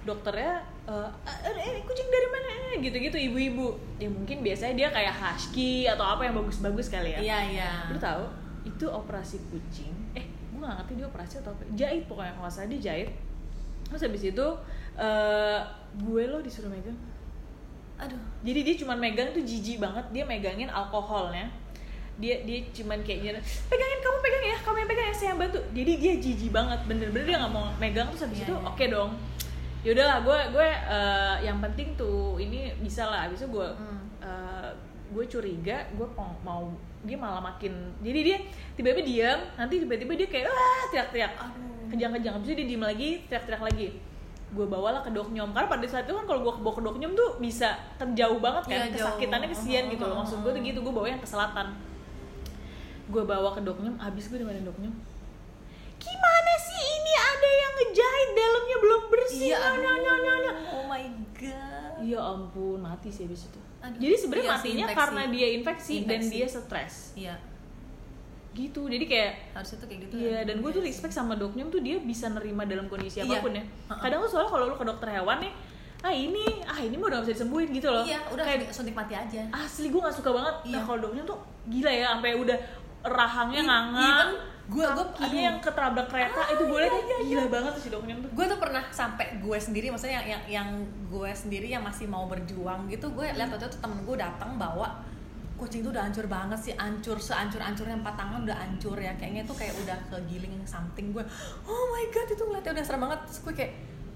dokternya 0.04 0.60
eh, 0.84 1.10
eh, 1.48 1.82
kucing 1.88 2.10
dari 2.12 2.28
mana? 2.28 2.48
Gitu-gitu 2.84 3.18
ibu-ibu. 3.32 3.68
Ya 4.00 4.10
mungkin 4.12 4.44
biasanya 4.44 4.74
dia 4.76 4.90
kayak 4.92 5.16
husky 5.16 5.88
atau 5.88 6.04
apa 6.04 6.28
yang 6.28 6.36
bagus-bagus 6.36 6.92
kali 6.92 7.16
ya. 7.16 7.20
Iya 7.24 7.38
iya. 7.56 7.72
Lu 7.88 7.98
tahu 8.00 8.28
itu 8.64 8.86
operasi 8.88 9.44
kucing 9.52 9.92
eh 10.16 10.24
gue 10.24 10.60
gak 10.64 10.80
ngerti 10.80 10.94
dia 10.96 11.08
operasi 11.12 11.34
atau 11.44 11.52
apa 11.52 11.64
jahit 11.76 12.04
pokoknya 12.08 12.34
kalau 12.36 12.52
salah 12.52 12.68
dia 12.72 12.82
jahit. 12.92 13.10
Terus 13.88 14.02
habis 14.04 14.24
itu 14.28 14.48
eh 15.00 15.60
gue 16.00 16.24
lo 16.28 16.44
disuruh 16.44 16.72
megang. 16.72 17.00
Aduh. 18.00 18.20
Jadi 18.44 18.60
dia 18.68 18.76
cuman 18.84 18.98
megang 19.00 19.32
tuh 19.32 19.44
jijik 19.44 19.80
banget 19.80 20.04
dia 20.12 20.24
megangin 20.28 20.68
alkoholnya. 20.68 21.48
Dia 22.14 22.46
dia 22.46 22.62
cuman 22.70 23.02
kayak 23.02 23.20
gini 23.26 23.40
pegangin 23.72 24.00
kamu 24.06 24.18
pegang 24.22 24.44
ya 24.46 24.58
kamu 24.62 24.78
yang 24.86 24.90
pegang 24.92 25.08
ya 25.08 25.16
saya 25.16 25.30
yang 25.34 25.40
bantu. 25.40 25.60
Jadi 25.74 25.92
dia 25.98 26.14
jijik 26.20 26.52
banget 26.52 26.80
bener-bener 26.86 27.26
dia 27.26 27.38
nggak 27.40 27.54
mau 27.54 27.66
megang 27.80 28.08
terus 28.12 28.28
habis 28.28 28.44
Iya, 28.44 28.46
itu 28.52 28.54
iya. 28.54 28.68
oke 28.70 28.86
dong 28.92 29.12
yaudahlah 29.84 30.24
gue 30.24 30.40
gue 30.56 30.68
eh, 30.68 31.36
yang 31.44 31.60
penting 31.60 31.94
tuh 32.00 32.40
ini 32.40 32.72
bisa 32.80 33.08
lah. 33.08 33.28
Habis 33.28 33.44
itu 33.44 33.52
gue 33.52 33.68
Hmm. 33.76 34.04
eh, 34.24 34.70
gue 35.14 35.24
curiga 35.30 35.86
gue 35.94 36.08
mau, 36.42 36.74
dia 37.06 37.14
malah 37.20 37.44
makin 37.44 37.94
jadi 38.02 38.20
dia 38.24 38.38
tiba-tiba 38.74 39.04
diam 39.06 39.40
nanti 39.60 39.78
tiba-tiba 39.78 40.14
dia 40.18 40.28
kayak 40.32 40.46
wah 40.50 40.84
teriak-teriak. 40.90 41.34
Aduh. 41.36 41.92
Kejang-kejang. 41.94 42.34
Habis 42.40 42.48
itu 42.50 42.56
dia 42.64 42.68
diem 42.74 42.84
lagi 42.84 43.10
teriak-teriak 43.30 43.64
lagi. 43.64 43.88
Gue 44.54 44.66
bawalah 44.70 45.02
ke 45.02 45.10
doknyom 45.10 45.50
karena 45.52 45.68
pada 45.68 45.86
saat 45.86 46.06
itu 46.08 46.14
kan 46.16 46.26
kalau 46.26 46.42
gue 46.46 46.54
bawa 46.64 46.74
ke 46.78 46.84
doknyom 46.86 47.12
tuh 47.14 47.30
bisa 47.44 47.78
kan 48.00 48.14
jauh 48.18 48.38
banget 48.40 48.64
kan 48.70 48.80
jauh. 48.90 48.94
kesakitannya 48.96 49.50
kesian 49.52 49.92
gitu 49.92 50.04
loh. 50.08 50.24
Maksud 50.24 50.42
gue 50.42 50.52
tuh 50.56 50.62
gitu 50.62 50.80
gue 50.82 50.94
bawa 50.94 51.08
yang 51.12 51.22
ke 51.22 51.28
selatan. 51.28 51.76
Gue 53.12 53.24
bawa 53.28 53.52
ke 53.54 53.62
doknyom 53.62 54.00
abis 54.00 54.32
gue 54.32 54.40
di 54.40 54.48
mana 54.48 54.64
doknyom 54.64 54.94
ini 56.04 56.16
ngejahit 57.94 58.30
dalamnya 58.34 58.78
belum 58.80 59.02
bersih 59.08 59.38
iya 59.46 59.58
Nyonya, 59.60 59.70
aduh 59.70 59.82
nyonya, 60.02 60.22
nyonya. 60.26 60.52
oh 60.74 60.84
my 60.88 61.06
god 61.32 61.94
ya 62.02 62.20
ampun 62.20 62.78
mati 62.80 63.08
sih 63.08 63.24
abis 63.24 63.46
itu 63.48 63.60
Aduh. 63.80 64.00
jadi 64.00 64.16
sebenarnya 64.16 64.44
Iya 64.44 64.56
sih, 64.56 64.58
matinya 64.66 64.86
infeksi. 64.86 64.98
karena 64.98 65.22
dia 65.30 65.48
infeksi, 65.52 65.94
dan 66.00 66.20
Infeksi. 66.20 66.34
dia 66.34 66.46
stres 66.50 66.96
iya 67.14 67.36
gitu 68.54 68.86
jadi 68.86 69.02
kayak 69.04 69.32
harusnya 69.52 69.78
tuh 69.78 69.88
kayak 69.88 70.02
gitu 70.04 70.16
Iya, 70.16 70.30
ya. 70.32 70.40
dan 70.46 70.56
gue 70.60 70.70
tuh 70.72 70.78
Iya 70.80 70.88
respect 70.88 71.10
sama 71.12 71.34
doknyom 71.34 71.68
tuh 71.68 71.80
dia 71.80 71.98
bisa 72.00 72.30
nerima 72.30 72.64
dalam 72.64 72.86
kondisi 72.86 73.18
Iya. 73.18 73.26
apa 73.28 73.42
pun 73.42 73.52
ya. 73.52 73.64
Kadang 73.92 74.22
tuh 74.22 74.30
soalnya 74.30 74.52
kalau 74.52 74.66
lu 74.68 74.76
ke 74.76 74.86
dokter 74.86 75.10
hewan 75.12 75.38
nih, 75.40 75.54
ah 76.00 76.14
ini, 76.14 76.46
ah 76.64 76.78
ini 76.78 76.94
mah 76.94 77.08
udah 77.08 77.18
gak 77.18 77.26
bisa 77.26 77.34
disembuhin 77.36 77.70
gitu 77.72 77.88
loh. 77.88 78.02
iya 78.04 78.22
udah 78.28 78.44
kayak 78.44 78.70
suntik 78.70 78.94
mati 78.94 79.14
aja 79.14 79.42
asli 79.52 79.90
gue 79.90 79.98
gak 79.98 80.14
suka 80.14 80.30
banget. 80.32 80.56
Nah 80.64 80.70
Iya. 80.70 80.80
kalau 80.84 81.00
doknyom 81.02 81.26
tuh 81.26 81.40
gila 81.66 81.92
ya, 81.92 82.06
sampai 82.12 82.32
udah 82.36 82.58
rahangnya 83.04 83.62
I- 83.62 83.68
even 83.98 84.30
gua- 84.72 84.96
gua- 84.96 85.12
kakinya 85.12 85.28
aduh. 85.30 85.48
yang 85.52 85.58
ketabrak 85.60 86.08
kereta 86.08 86.40
Ah, 86.40 86.54
itu 86.56 86.64
boleh. 86.64 86.88
iya, 86.88 86.96
kan 86.96 87.04
iya, 87.04 87.18
gila 87.26 87.46
banget 87.52 87.72
tuh 87.76 87.84
si 87.84 87.90
doknyom 87.92 88.18
tuh. 88.24 88.30
gue 88.32 88.46
tuh 88.48 88.60
pernah 88.60 88.84
sampai 88.90 89.26
gue 89.38 89.58
sendiri 89.60 89.92
maksudnya 89.92 90.24
yang 90.24 90.28
yang, 90.28 90.44
yang 90.48 90.68
gue 91.12 91.32
sendiri 91.36 91.68
yang 91.68 91.84
masih 91.84 92.08
mau 92.08 92.26
berjuang 92.26 92.88
gitu 92.88 93.12
gue 93.12 93.28
lihat 93.28 93.50
waktu 93.52 93.68
itu 93.68 93.80
temen 93.80 94.00
gue 94.08 94.16
datang 94.16 94.56
bawa 94.56 95.04
kucing 95.60 95.84
tuh 95.84 95.92
udah 95.92 96.04
hancur 96.08 96.26
banget 96.28 96.60
sih 96.60 96.74
hancur 96.76 97.20
sehancur 97.20 97.60
hancurnya 97.60 97.96
empat 97.96 98.16
tangan 98.16 98.44
udah 98.44 98.58
hancur 98.58 98.98
ya 98.98 99.14
kayaknya 99.16 99.44
tuh 99.44 99.56
kayak 99.56 99.76
udah 99.80 99.96
kegiling 100.10 100.60
something 100.64 101.12
gue 101.12 101.24
oh 101.64 101.84
my 101.92 102.04
god 102.10 102.28
itu 102.28 102.44
ngeliatnya 102.44 102.72
udah 102.80 102.86
serem 102.88 103.02
banget 103.04 103.20
terus 103.28 103.40
gue 103.44 103.54
kayak 103.54 103.74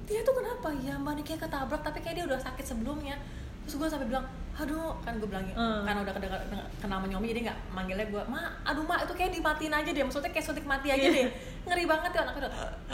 dia 0.08 0.24
tuh 0.24 0.40
kenapa? 0.40 0.72
Ya 0.80 0.96
kayak 1.20 1.52
ketabrak 1.52 1.84
tapi 1.84 2.00
kayak 2.00 2.16
dia 2.16 2.26
udah 2.32 2.40
sakit 2.40 2.64
sebelumnya 2.64 3.20
terus 3.68 3.76
gue 3.78 3.90
sampai 3.90 4.08
bilang 4.08 4.24
aduh 4.56 4.96
kan 5.00 5.14
gue 5.14 5.28
bilang 5.28 5.46
Hmm. 5.54 5.84
kan 5.84 5.96
udah 6.00 6.10
kedengar 6.10 6.40
kenal 6.80 6.98
menyomi 6.98 7.30
jadi 7.30 7.42
nggak 7.46 7.58
manggilnya 7.70 8.08
gue 8.08 8.24
ma 8.26 8.42
aduh 8.64 8.82
ma 8.82 8.98
itu 8.98 9.14
kayak 9.14 9.30
dimatiin 9.30 9.70
aja 9.70 9.90
deh 9.92 10.02
maksudnya 10.02 10.32
kayak 10.32 10.42
suntik 10.44 10.64
mati 10.64 10.88
aja 10.90 11.04
deh. 11.06 11.28
Ngeri 11.64 11.84
banget 11.84 12.10
ya 12.10 12.22
anaknya 12.24 12.42
udah 12.42 12.52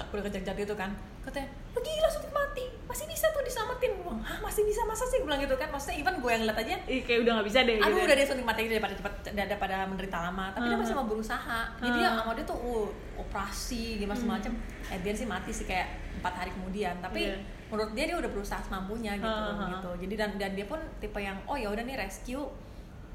udah 0.09 0.23
kejar-kejar 0.23 0.55
gitu 0.57 0.73
kan. 0.73 0.91
Katanya 1.21 1.47
lu 1.69 1.79
gila 1.79 2.09
suntik 2.09 2.33
mati? 2.33 2.65
Masih 2.83 3.05
bisa 3.05 3.25
tuh 3.29 3.41
diselamatin? 3.41 3.91
Gue 3.95 4.11
hah 4.19 4.37
masih 4.41 4.61
bisa 4.63 4.81
masa 4.83 5.05
sih? 5.05 5.17
Gue 5.17 5.29
bilang 5.29 5.39
gitu 5.39 5.55
kan. 5.55 5.69
Maksudnya 5.69 5.95
even 5.97 6.15
gue 6.17 6.27
yang 6.27 6.41
ngeliat 6.43 6.59
aja 6.59 6.75
Ih, 6.83 7.01
kayak 7.01 7.19
udah 7.21 7.31
gak 7.37 7.47
bisa 7.47 7.59
deh 7.61 7.75
aduh 7.77 7.87
gitu. 7.93 8.03
udah 8.03 8.15
deh 8.17 8.25
suntik 8.25 8.43
mati 8.43 8.59
aja 8.59 8.71
daripada 8.73 8.95
cepat 8.97 9.13
daripada 9.31 9.75
menderita 9.85 10.17
lama. 10.19 10.45
Tapi 10.51 10.65
dia 10.65 10.73
Hmm. 10.73 10.83
masih 10.83 10.95
mau 10.97 11.05
berusaha. 11.05 11.59
Jadi 11.77 11.87
Hmm. 11.87 11.97
dia 11.97 12.09
sama 12.11 12.31
dia 12.33 12.43
tuh 12.43 12.57
uh, 12.59 12.87
operasi 13.17 13.83
gimana 13.97 14.17
segala 14.17 14.35
macam 14.37 14.53
eh 14.89 14.99
dia 14.99 15.13
sih 15.13 15.25
mati 15.25 15.49
sih 15.49 15.63
kayak 15.63 15.87
empat 16.17 16.33
hari 16.35 16.51
kemudian. 16.51 16.95
Tapi 16.99 17.21
Iya. 17.23 17.37
Menurut 17.73 17.91
dia 17.91 18.05
dia 18.05 18.15
udah 18.15 18.29
berusaha 18.29 18.61
semampunya 18.61 19.11
gitu 19.15 19.25
Hmm, 19.25 19.57
hmm, 19.57 19.69
gitu 19.73 19.89
jadi 19.99 20.13
dan 20.15 20.29
dan 20.37 20.51
dia 20.53 20.65
pun 20.65 20.77
tipe 20.97 21.17
yang 21.17 21.41
oh 21.43 21.55
ya 21.55 21.67
udah 21.67 21.81
nih 21.81 21.97
rescue 21.97 22.45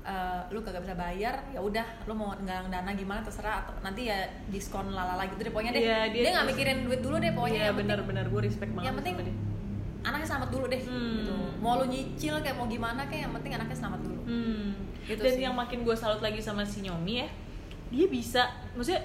eh, 0.01 0.41
lu 0.49 0.59
kagak 0.59 0.81
bisa 0.81 0.95
bayar 0.95 1.39
ya 1.49 1.61
udah 1.61 1.85
lu 2.05 2.13
mau 2.13 2.35
nggalang 2.35 2.67
dana 2.67 2.91
gimana 2.91 3.21
terserah 3.21 3.63
atau 3.63 3.79
nanti 3.79 4.07
ya 4.07 4.19
diskon 4.49 4.91
lalala 4.91 5.23
gitu 5.27 5.39
deh 5.39 5.51
pokoknya 5.51 5.71
deh 5.71 5.83
Iya, 5.83 5.99
dia- 6.09 6.23
dia 6.25 6.31
nggak 6.35 6.49
mikirin 6.49 6.79
duit 6.83 7.01
dulu 7.01 7.17
deh 7.17 7.31
pokoknya 7.31 7.61
penting 7.67 7.77
bener-bener 7.79 8.25
gue 8.27 8.41
respect 8.43 8.71
banget 8.73 8.87
yang 8.87 8.97
penting 8.97 9.15
sama 9.15 9.25
dia. 9.25 9.37
anaknya 10.01 10.27
selamat 10.27 10.49
dulu 10.49 10.65
deh 10.67 10.81
Hmm. 10.81 11.15
gitu 11.19 11.33
mau 11.59 11.73
lu 11.77 11.87
nyicil 11.87 12.35
kayak 12.39 12.57
mau 12.57 12.67
gimana 12.67 13.03
kayak 13.05 13.23
yang 13.23 13.33
penting 13.33 13.53
anaknya 13.55 13.77
selamat 13.77 14.01
dulu 14.03 14.21
Hmm. 14.25 14.67
Gitu 15.05 15.21
Dan 15.21 15.33
sih. 15.33 15.43
yang 15.43 15.55
makin 15.55 15.79
gue 15.83 15.95
salut 15.95 16.21
lagi 16.21 16.37
sama 16.39 16.61
si 16.63 16.81
Nyomi 16.81 17.15
ya, 17.19 17.29
dia 17.89 18.07
bisa, 18.07 18.45
maksudnya 18.73 19.01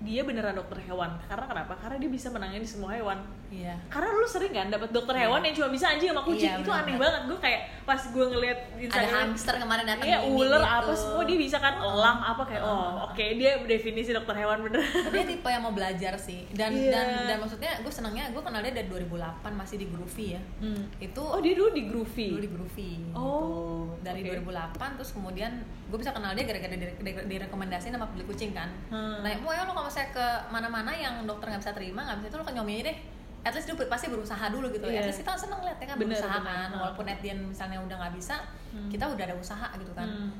dia 0.00 0.22
beneran 0.22 0.54
dokter 0.54 0.78
hewan. 0.80 1.18
Karena 1.20 1.44
kenapa? 1.44 1.74
Karena 1.76 1.98
dia 1.98 2.06
bisa 2.08 2.30
menangani 2.30 2.62
semua 2.62 2.94
hewan. 2.94 3.18
Iya 3.50 3.74
Karena 3.86 4.08
lu 4.12 4.24
sering 4.24 4.50
kan 4.50 4.66
dapat 4.66 4.88
dokter 4.88 5.14
hewan 5.16 5.42
yang 5.42 5.52
cuma 5.52 5.68
bisa 5.68 5.86
anjing 5.88 6.06
sama 6.06 6.22
kucing. 6.22 6.46
Iya, 6.48 6.56
itu 6.56 6.66
bener 6.66 6.80
aneh 6.80 6.94
banget. 6.96 7.22
Gue 7.26 7.38
kayak 7.40 7.60
pas 7.82 7.98
gue 8.00 8.24
ngeliat 8.24 8.58
ada 8.62 8.78
Instagram, 8.80 9.18
hamster 9.26 9.54
kemarin 9.56 9.84
datang 9.84 10.06
Iya, 10.06 10.18
ular 10.22 10.56
gitu. 10.56 10.78
apa 10.78 10.92
semua 10.94 11.22
dia 11.24 11.34
bisa 11.36 11.56
kan 11.58 11.74
elang 11.76 12.18
apa 12.22 12.42
kayak 12.44 12.62
oh 12.62 12.90
oke 13.04 13.24
dia 13.34 13.50
definisi 13.60 14.10
dokter 14.10 14.34
hewan 14.36 14.62
bener. 14.62 14.78
dia 15.10 15.24
tipe 15.24 15.46
yang 15.46 15.60
mau 15.60 15.70
belajar 15.70 16.14
sih 16.16 16.46
dan 16.52 16.70
Iya. 16.70 16.92
dan 16.92 17.06
dan 17.26 17.36
maksudnya 17.38 17.72
gue 17.76 17.90
senangnya 17.90 18.30
gue 18.30 18.38
kenal 18.38 18.60
dia 18.60 18.70
dari 18.72 18.86
2008 18.86 19.10
masih 19.52 19.76
di 19.76 19.86
Groovy 19.88 20.26
ya 20.30 20.40
Hmm. 20.60 20.82
itu 20.98 21.18
Oh 21.20 21.38
dia 21.38 21.52
dulu 21.52 21.70
di 21.70 21.82
Groovy. 21.84 22.26
dulu 22.30 22.40
di 22.40 22.50
Groovy 22.50 22.90
Oh, 23.12 23.90
gitu. 23.90 24.06
dari 24.06 24.22
oke. 24.22 24.46
2008 24.46 24.94
terus 24.94 25.10
kemudian 25.10 25.52
gue 25.84 25.98
bisa 25.98 26.10
kenal 26.10 26.30
dia 26.30 26.44
gara-gara 26.44 26.70
dire- 26.72 26.94
dire- 26.96 27.26
direkomendasiin 27.26 27.90
sama 27.90 28.06
pembeli 28.06 28.24
kucing 28.24 28.52
kan 28.52 28.70
Hmm. 28.88 29.20
nah 29.20 29.34
pokoknya 29.36 29.62
lo 29.64 29.74
kalau 29.74 29.90
saya 29.90 30.06
ke 30.08 30.22
mana-mana 30.48 30.92
yang 30.92 31.24
dokter 31.24 31.50
nggak 31.50 31.60
bisa 31.60 31.72
terima 31.72 32.00
nggak 32.04 32.16
bisa 32.20 32.28
itu 32.28 32.36
lo 32.36 32.44
ke 32.44 32.52
nyomi 32.52 32.72
aja 32.76 32.84
deh 32.86 32.98
at 33.40 33.52
least 33.52 33.64
dia 33.64 33.76
pasti 33.86 34.06
berusaha 34.06 34.44
dulu 34.48 34.68
gitu 34.68 34.84
Iya. 34.84 35.00
at 35.00 35.06
least 35.08 35.20
kita 35.20 35.32
seneng 35.34 35.60
lihat 35.60 35.78
ya 35.78 35.86
kan 35.86 35.96
Bener, 35.96 36.12
berusaha 36.12 36.36
bener. 36.36 36.46
kan 36.46 36.68
walaupun 36.74 37.04
at 37.06 37.18
the 37.18 37.28
end 37.28 37.42
misalnya 37.46 37.78
udah 37.78 37.96
nggak 37.96 38.14
bisa 38.14 38.36
Hmm. 38.70 38.86
kita 38.86 39.04
udah 39.04 39.24
ada 39.24 39.34
usaha 39.34 39.66
gitu 39.74 39.92
kan 39.92 40.04
Hmm. 40.06 40.30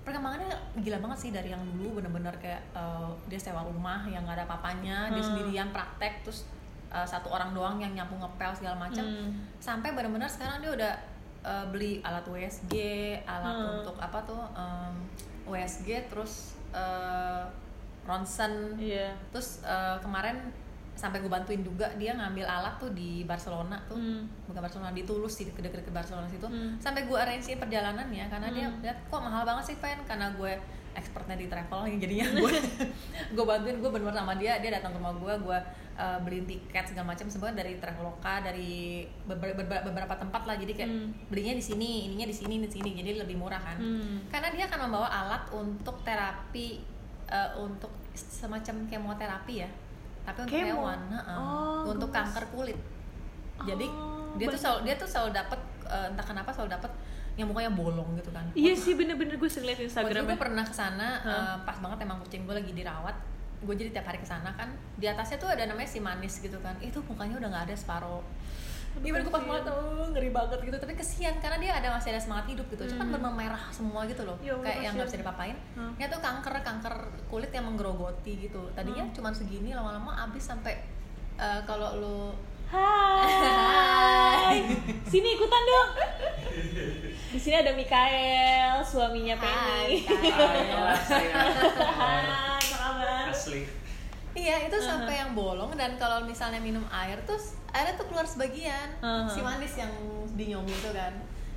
perkembangannya 0.00 0.48
gila 0.78 0.98
banget 0.98 1.18
sih 1.18 1.30
dari 1.30 1.48
yang 1.48 1.62
dulu 1.66 1.98
bener-bener 1.98 2.32
kayak 2.36 2.62
eh, 2.72 3.08
dia 3.26 3.38
sewa 3.38 3.62
rumah 3.62 4.04
yang 4.04 4.22
nggak 4.22 4.36
ada 4.36 4.46
papanya 4.46 5.08
dia 5.08 5.18
Hmm. 5.18 5.28
sendirian 5.30 5.68
praktek 5.70 6.20
terus 6.22 6.44
eh, 6.88 7.06
satu 7.06 7.28
orang 7.28 7.50
doang 7.50 7.78
yang 7.78 7.94
nyapu 7.94 8.14
ngepel 8.14 8.50
segala 8.52 8.76
macam 8.76 9.02
Hmm. 9.02 9.30
sampai 9.58 9.90
bener-bener 9.90 10.26
sekarang 10.26 10.58
dia 10.58 10.70
udah 10.70 10.92
eh, 11.40 11.64
beli 11.68 11.92
alat 12.00 12.24
USG 12.24 12.74
alat 13.24 13.56
Hmm. 13.56 13.72
untuk 13.78 13.96
apa 13.96 14.18
tuh 14.22 14.42
em, 14.52 14.92
USG 15.46 15.88
terus 16.06 16.52
eh, 16.70 17.42
ronsen 18.04 18.76
Iya. 18.76 19.12
terus 19.30 19.60
eh, 19.62 19.96
kemarin 19.98 20.52
sampai 21.00 21.18
gue 21.18 21.32
bantuin 21.32 21.60
juga 21.60 21.88
dia 21.94 22.12
ngambil 22.12 22.44
alat 22.44 22.76
tuh 22.76 22.92
di 22.92 23.24
Barcelona 23.24 23.80
tuh 23.84 23.96
Hmm. 23.96 24.28
bukan 24.44 24.60
Barcelona 24.60 24.92
di 24.92 25.00
Toulouse 25.00 25.32
sih 25.34 25.48
deket-deket 25.48 25.88
Barcelona 25.88 26.28
situ 26.28 26.44
Hmm. 26.44 26.76
sampai 26.76 27.02
gue 27.02 27.16
arrangein 27.16 27.56
perjalanannya 27.56 28.28
karena 28.28 28.48
dia 28.50 28.68
Hmm. 28.68 28.80
lihat 28.80 28.98
kok 29.02 29.16
mahal 29.18 29.42
banget 29.42 29.64
sih 29.66 29.76
Pen 29.76 29.96
karena 30.04 30.28
gue 30.30 30.52
expertnya 30.92 31.34
di 31.34 31.46
travel 31.46 31.88
jadinya 31.96 32.26
gue 32.34 32.52
gue 33.34 33.44
bantuin 33.46 33.78
gue 33.78 33.90
bener 33.90 34.12
sama 34.12 34.34
dia 34.34 34.58
dia 34.58 34.70
datang 34.70 34.92
ke 34.92 34.98
rumah 34.98 35.14
gue 35.14 35.34
gue 35.40 35.58
uh, 35.96 36.18
beliin 36.20 36.44
tiket 36.44 36.84
segala 36.84 37.06
macam 37.08 37.24
sebenarnya 37.24 37.58
dari 37.58 37.72
traveloka 37.76 38.34
dari 38.42 38.72
beber- 39.22 39.54
beber- 39.54 39.84
beberapa 39.86 40.14
tempat 40.14 40.42
lah 40.44 40.56
jadi 40.56 40.72
kayak 40.74 40.90
Hmm. 40.90 41.08
belinya 41.26 41.54
di 41.54 41.64
sini 41.64 41.88
ininya 42.06 42.26
di 42.26 42.36
sini 42.36 42.54
di 42.58 42.68
sini 42.68 42.90
jadi 42.92 43.16
lebih 43.16 43.38
murah 43.38 43.58
kan 43.58 43.78
Hmm. 43.78 44.28
karena 44.28 44.50
dia 44.50 44.64
akan 44.66 44.80
membawa 44.84 45.08
alat 45.08 45.42
untuk 45.50 45.96
terapi 46.02 46.82
uh, 47.26 47.56
untuk 47.56 47.88
semacam 48.12 48.84
kemoterapi 48.84 49.54
ya 49.56 49.70
tapi 50.22 50.38
untuk 50.40 50.52
Kemo? 50.52 50.68
hewan 50.78 51.00
heeh. 51.10 51.36
Oh, 51.36 51.80
untuk 51.88 52.08
gemes. 52.08 52.18
kanker 52.22 52.44
kulit 52.50 52.78
jadi 53.62 53.86
Oh, 53.86 54.32
dia 54.32 54.46
tuh 54.46 54.60
selalu 54.60 54.78
dia 54.84 54.94
tuh 54.94 55.04
selalu 55.06 55.30
dapat 55.34 55.58
uh, 55.84 56.06
entah 56.06 56.22
kenapa 56.22 56.50
selalu 56.50 56.70
dapat 56.72 56.92
yang 57.34 57.46
mukanya 57.46 57.72
bolong 57.72 58.14
gitu 58.14 58.30
kan 58.30 58.44
Iya 58.52 58.74
sih 58.74 58.92
bener-bener 58.94 59.34
gue 59.34 59.48
sering 59.48 59.66
liat 59.66 59.76
Waktu 59.76 59.84
itu 59.84 59.90
Instagramnya. 59.92 60.28
gue 60.28 60.38
pernah 60.38 60.62
ke 60.62 60.72
sana 60.72 61.08
Hah? 61.18 61.30
uh, 61.30 61.56
pas 61.62 61.76
banget 61.76 61.98
emang 62.02 62.20
kucing 62.20 62.42
gue 62.42 62.54
lagi 62.54 62.70
dirawat 62.70 63.16
gue 63.60 63.74
jadi 63.76 63.90
tiap 63.92 64.06
hari 64.06 64.18
ke 64.18 64.24
sana 64.24 64.54
kan 64.54 64.70
di 64.94 65.04
atasnya 65.04 65.36
tuh 65.36 65.48
ada 65.48 65.64
namanya 65.64 65.84
si 65.86 65.98
manis 65.98 66.38
gitu 66.38 66.56
kan 66.58 66.72
itu 66.80 66.96
mukanya 67.02 67.36
udah 67.36 67.48
nggak 67.50 67.64
ada 67.66 67.74
separo 67.74 68.24
Gimana 68.96 69.22
gue 69.22 69.30
pas 69.30 69.40
ngeliat 69.40 69.66
oh, 69.66 70.06
ngeri 70.10 70.28
banget 70.28 70.60
gitu 70.60 70.76
tapi 70.76 70.92
kesian 70.92 71.38
karena 71.38 71.56
dia 71.56 71.72
ada 71.72 71.88
masih 71.90 72.10
ada 72.10 72.20
semangat 72.20 72.46
hidup 72.48 72.66
gitu 72.68 72.84
cuma 72.90 73.06
Hmm. 73.06 73.32
merah 73.32 73.62
semua 73.70 74.02
gitu 74.04 74.22
loh 74.22 74.36
Ya 74.38 74.52
kayak 74.56 74.82
yang 74.82 74.92
nggak 74.92 75.06
kasihan. 75.06 75.08
bisa 75.08 75.22
dipapain 75.22 75.56
dia 75.94 76.06
tuh 76.06 76.20
kanker 76.20 76.54
kanker 76.60 76.94
kulit 77.26 77.48
yang 77.48 77.64
menggerogoti 77.64 78.32
gitu 78.40 78.68
tadinya 78.70 79.02
Hmm. 79.02 79.14
cuma 79.14 79.30
segini 79.30 79.70
lama-lama 79.70 80.12
abis 80.24 80.44
sampai 80.46 80.82
uh, 81.36 81.62
kalau 81.64 81.96
lu 81.96 82.18
Hai. 82.70 84.62
Sini 85.10 85.28
ikutan 85.32 85.62
dong. 85.64 85.90
Di 87.28 87.38
sini 87.40 87.56
ada 87.56 87.74
Mikael, 87.74 88.78
suaminya 88.80 89.34
Penny. 89.34 90.06
Hai, 90.06 90.14
Mikael. 90.16 90.86
Hai, 91.74 92.22
apa 92.62 92.76
kabar? 92.78 93.26
asli 93.26 93.66
Iya 94.30 94.70
itu 94.70 94.76
sampai 94.78 95.18
yang 95.18 95.34
bolong 95.34 95.74
dan 95.74 95.98
kalau 95.98 96.22
misalnya 96.22 96.62
minum 96.62 96.86
air 96.88 97.18
tuh 97.26 97.34
airnya 97.70 97.98
tuh 97.98 98.06
keluar 98.06 98.22
sebagian 98.22 98.88
Uh-huh. 99.02 99.26
si 99.26 99.40
manis 99.40 99.74
yang 99.74 99.90
dinyomi 100.32 100.70
itu 100.70 100.90
kan. 100.92 101.10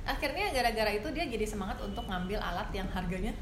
Akhirnya 0.04 0.50
gara-gara 0.50 0.90
itu 0.90 1.08
dia 1.10 1.24
jadi 1.24 1.46
semangat 1.46 1.78
untuk 1.80 2.04
ngambil 2.04 2.36
alat 2.36 2.68
yang 2.70 2.84
harganya 2.90 3.32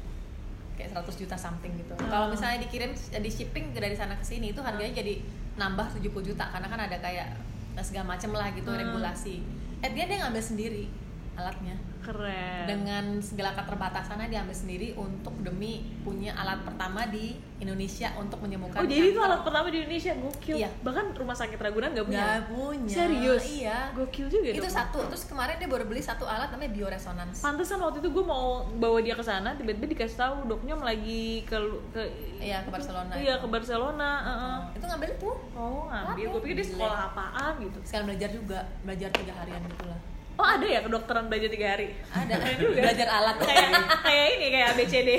kayak 0.73 0.93
100 0.95 1.17
juta 1.17 1.35
something 1.35 1.73
gitu. 1.75 1.93
Kalau 1.97 2.29
misalnya 2.29 2.61
dikirim 2.61 2.93
di 2.93 3.29
shipping 3.29 3.73
dari 3.73 3.93
sana 3.93 4.15
ke 4.15 4.23
sini 4.23 4.53
itu 4.53 4.61
harganya 4.61 5.01
jadi 5.01 5.21
nambah 5.53 5.97
70 5.97 6.09
juta 6.23 6.45
karena 6.49 6.65
kan 6.65 6.79
ada 6.81 6.97
kayak 6.97 7.33
segala 7.81 8.13
macem 8.13 8.29
lah 8.31 8.53
gitu 8.53 8.69
Hmm. 8.69 8.79
regulasi. 8.79 9.41
Eh 9.81 9.89
dia 9.91 10.05
dia 10.05 10.21
ngambil 10.21 10.41
sendiri 10.41 10.85
alatnya 11.33 11.73
Keren. 12.03 12.67
dengan 12.67 13.03
segala 13.17 13.55
keterbatasannya 13.55 14.27
dia 14.27 14.43
ambil 14.43 14.51
sendiri 14.53 14.91
untuk 14.93 15.31
demi 15.39 15.87
punya 16.03 16.35
alat 16.35 16.59
pertama 16.61 17.07
di 17.07 17.33
Indonesia 17.57 18.11
untuk 18.19 18.43
menyembuhkan 18.43 18.83
Oh 18.83 18.85
jadi 18.85 19.07
itu 19.09 19.19
alat 19.19 19.39
pertama 19.41 19.71
di 19.71 19.79
Indonesia 19.79 20.11
gokil. 20.13 20.55
Iya. 20.59 20.69
Bahkan 20.83 21.15
rumah 21.15 21.31
sakit 21.31 21.55
Ragunan 21.55 21.95
nggak 21.95 22.03
punya. 22.03 22.19
Nggak 22.19 22.41
punya. 22.51 22.91
Serius? 22.91 23.43
Iya. 23.47 23.77
Gokil 23.95 24.27
juga 24.27 24.47
itu 24.51 24.59
dong. 24.59 24.75
satu 24.75 24.99
terus 25.07 25.23
kemarin 25.23 25.55
dia 25.55 25.69
baru 25.71 25.87
beli 25.87 26.03
satu 26.03 26.27
alat 26.27 26.51
namanya 26.51 26.75
bioresonance 26.75 27.39
Pantesan 27.39 27.79
waktu 27.79 28.03
itu 28.03 28.11
gue 28.11 28.25
mau 28.25 28.67
bawa 28.69 28.99
dia 28.99 29.15
ke 29.15 29.23
sana, 29.23 29.55
tiba-tiba 29.55 29.87
dikasih 29.89 30.17
tahu 30.19 30.35
doknya 30.45 30.75
lagi 30.75 31.47
ke 31.47 31.55
ke 31.89 32.03
Iya, 32.37 32.59
ke 32.61 32.69
Barcelona 32.69 33.11
Iya 33.15 33.33
itu. 33.33 33.41
ke 33.41 33.47
Barcelona. 33.47 34.09
heeh. 34.19 34.57
Oh, 34.59 34.75
itu 34.75 34.85
ngambil 34.85 35.09
itu 35.09 35.31
Oh 35.55 35.83
ngambil, 35.87 36.25
gue 36.27 36.41
pikir 36.43 36.55
dia 36.59 36.67
sekolah 36.67 36.99
apaan 37.09 37.53
gitu. 37.63 37.79
sekarang 37.87 38.05
belajar 38.11 38.29
juga 38.29 38.59
belajar 38.83 39.09
tiga 39.09 39.33
harian 39.39 39.63
gitu 39.63 39.87
lah 39.87 39.99
Oh 40.33 40.47
ada 40.49 40.65
ya 40.65 40.81
kedokteran 40.81 41.29
belajar 41.29 41.45
tiga 41.47 41.67
hari? 41.69 41.93
ada 42.09 42.33
Keren 42.33 42.57
juga. 42.57 42.79
belajar 42.81 43.07
alat 43.07 43.37
kayak 43.39 43.69
kayak 44.01 44.27
ini 44.31 44.47
kayak 44.49 44.67
ABCD. 44.71 45.09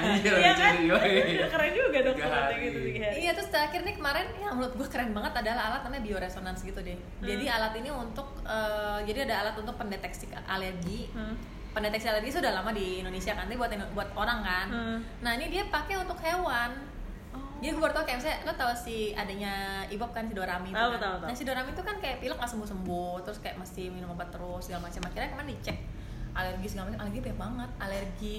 Anjir, 0.00 0.32
Iya 0.34 0.52
kan? 0.54 0.72
ABCD, 0.72 0.88
yoi. 0.88 1.12
Keren 1.46 1.72
juga 1.72 1.98
dokterannya 2.02 2.40
hari. 2.50 2.64
gitu 2.64 2.78
tiga 2.82 3.00
hari. 3.04 3.16
Iya 3.18 3.30
terus 3.32 3.48
terakhir 3.48 3.80
nih 3.82 3.94
kemarin 3.94 4.26
yang 4.38 4.52
menurut 4.54 4.74
gue 4.74 4.88
keren 4.88 5.12
banget 5.12 5.32
adalah 5.36 5.62
alat 5.66 5.80
namanya 5.82 6.02
bioresonance 6.02 6.60
gitu 6.62 6.80
deh. 6.80 6.96
Jadi 7.20 7.44
Hmm. 7.44 7.54
alat 7.54 7.72
ini 7.74 7.90
untuk 7.90 8.28
eh, 8.42 8.98
jadi 9.04 9.18
ada 9.24 9.34
alat 9.42 9.54
untuk 9.56 9.74
pendeteksi 9.74 10.24
alergi. 10.42 11.12
Hmm. 11.12 11.36
Pendeteksi 11.68 12.08
alergi 12.08 12.32
sudah 12.32 12.50
lama 12.50 12.72
di 12.72 12.98
Indonesia 12.98 13.32
kan, 13.32 13.44
tapi 13.44 13.54
buat 13.54 13.68
buat 13.92 14.08
orang 14.14 14.40
kan. 14.40 14.66
Hmm. 14.68 14.98
Nah 15.20 15.32
ini 15.34 15.46
dia 15.48 15.68
pakai 15.68 15.94
untuk 15.98 16.16
hewan. 16.18 16.96
Oh. 17.58 17.62
Jadi 17.66 17.74
gue 17.74 17.82
baru 17.82 17.94
tau 17.98 18.04
kayak 18.06 18.18
misalnya 18.22 18.38
lo 18.46 18.52
tau 18.54 18.70
si 18.70 19.10
adanya 19.18 19.82
Ibob 19.90 20.14
kan 20.14 20.30
si 20.30 20.34
Dorami 20.38 20.70
itu 20.70 20.78
Tahu, 20.78 20.90
kan. 20.94 21.02
tahu. 21.02 21.16
Nah 21.26 21.34
si 21.34 21.42
Dorami 21.42 21.70
itu 21.74 21.82
kan 21.82 21.96
kayak 21.98 22.16
pilek 22.22 22.38
nggak 22.38 22.50
sembuh 22.54 22.68
sembuh, 22.70 23.14
terus 23.26 23.38
kayak 23.42 23.56
mesti 23.58 23.90
minum 23.90 24.14
obat 24.14 24.30
terus 24.30 24.70
segala 24.70 24.86
macam. 24.86 25.02
Akhirnya 25.10 25.28
kemarin 25.34 25.50
dicek 25.58 25.78
alergi 26.38 26.66
segala 26.70 26.84
macam, 26.86 27.00
alergi 27.02 27.18
banyak 27.18 27.38
banget, 27.42 27.70
alergi 27.82 28.36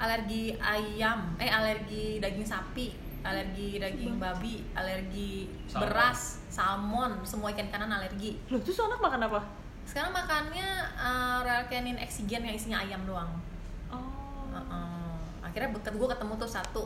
alergi 0.00 0.42
ayam, 0.58 1.20
eh 1.38 1.46
alergi 1.46 2.18
daging 2.18 2.42
sapi, 2.42 2.90
alergi 3.22 3.78
daging 3.78 4.18
babi, 4.18 4.66
alergi 4.74 5.46
Salmon. 5.70 5.80
beras, 5.86 6.20
salmon, 6.50 7.12
semua 7.22 7.54
ikan 7.54 7.70
kanan 7.70 7.92
alergi. 7.92 8.34
Loh 8.50 8.58
terus 8.58 8.82
anak 8.82 8.98
makan 8.98 9.30
apa? 9.30 9.40
Sekarang 9.86 10.10
makannya 10.10 10.66
uh, 10.98 11.38
Royal 11.46 11.68
Canin 11.70 12.00
Exigen 12.02 12.42
yang 12.42 12.54
isinya 12.56 12.82
ayam 12.82 13.04
doang. 13.06 13.30
Oh. 13.92 14.50
Uh-uh. 14.50 15.14
Akhirnya 15.44 15.70
gue 15.70 16.08
ketemu 16.08 16.32
tuh 16.34 16.50
satu 16.50 16.82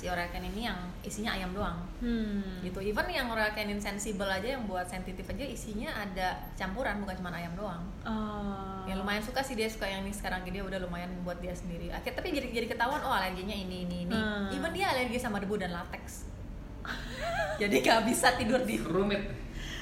si 0.00 0.08
Canin 0.08 0.48
ini 0.56 0.64
yang 0.64 0.80
isinya 1.04 1.36
ayam 1.36 1.52
doang. 1.52 1.76
Hmm. 2.00 2.64
gitu. 2.64 2.80
Even 2.80 3.04
yang 3.12 3.28
Royal 3.28 3.52
Canin 3.52 3.76
sensible 3.76 4.24
aja 4.24 4.56
yang 4.56 4.64
buat 4.64 4.88
sensitif 4.88 5.28
aja 5.28 5.44
isinya 5.44 5.92
ada 5.92 6.40
campuran 6.56 7.04
bukan 7.04 7.20
cuma 7.20 7.28
ayam 7.36 7.52
doang. 7.52 7.84
Ah. 8.00 8.80
ya 8.88 8.96
lumayan 8.96 9.20
suka 9.20 9.44
sih 9.44 9.52
dia 9.52 9.68
suka 9.68 9.84
yang 9.84 10.00
ini 10.08 10.16
sekarang. 10.16 10.40
Dia 10.48 10.64
udah 10.64 10.80
lumayan 10.80 11.12
buat 11.20 11.36
dia 11.44 11.52
sendiri. 11.52 11.92
Akhirnya 11.92 12.16
tapi 12.16 12.32
jadi 12.32 12.48
jadi 12.48 12.66
ketahuan 12.72 13.04
oh 13.04 13.12
alerginya 13.12 13.52
ini 13.52 13.84
ini 13.84 14.08
ini. 14.08 14.16
Hmm. 14.16 14.48
even 14.56 14.72
dia 14.72 14.88
alergi 14.88 15.20
sama 15.20 15.36
debu 15.36 15.60
dan 15.60 15.76
latex. 15.76 16.24
Jadi 17.60 17.84
gak 17.84 18.08
bisa 18.08 18.32
tidur 18.40 18.64
di 18.64 18.80
rumit. 18.80 19.20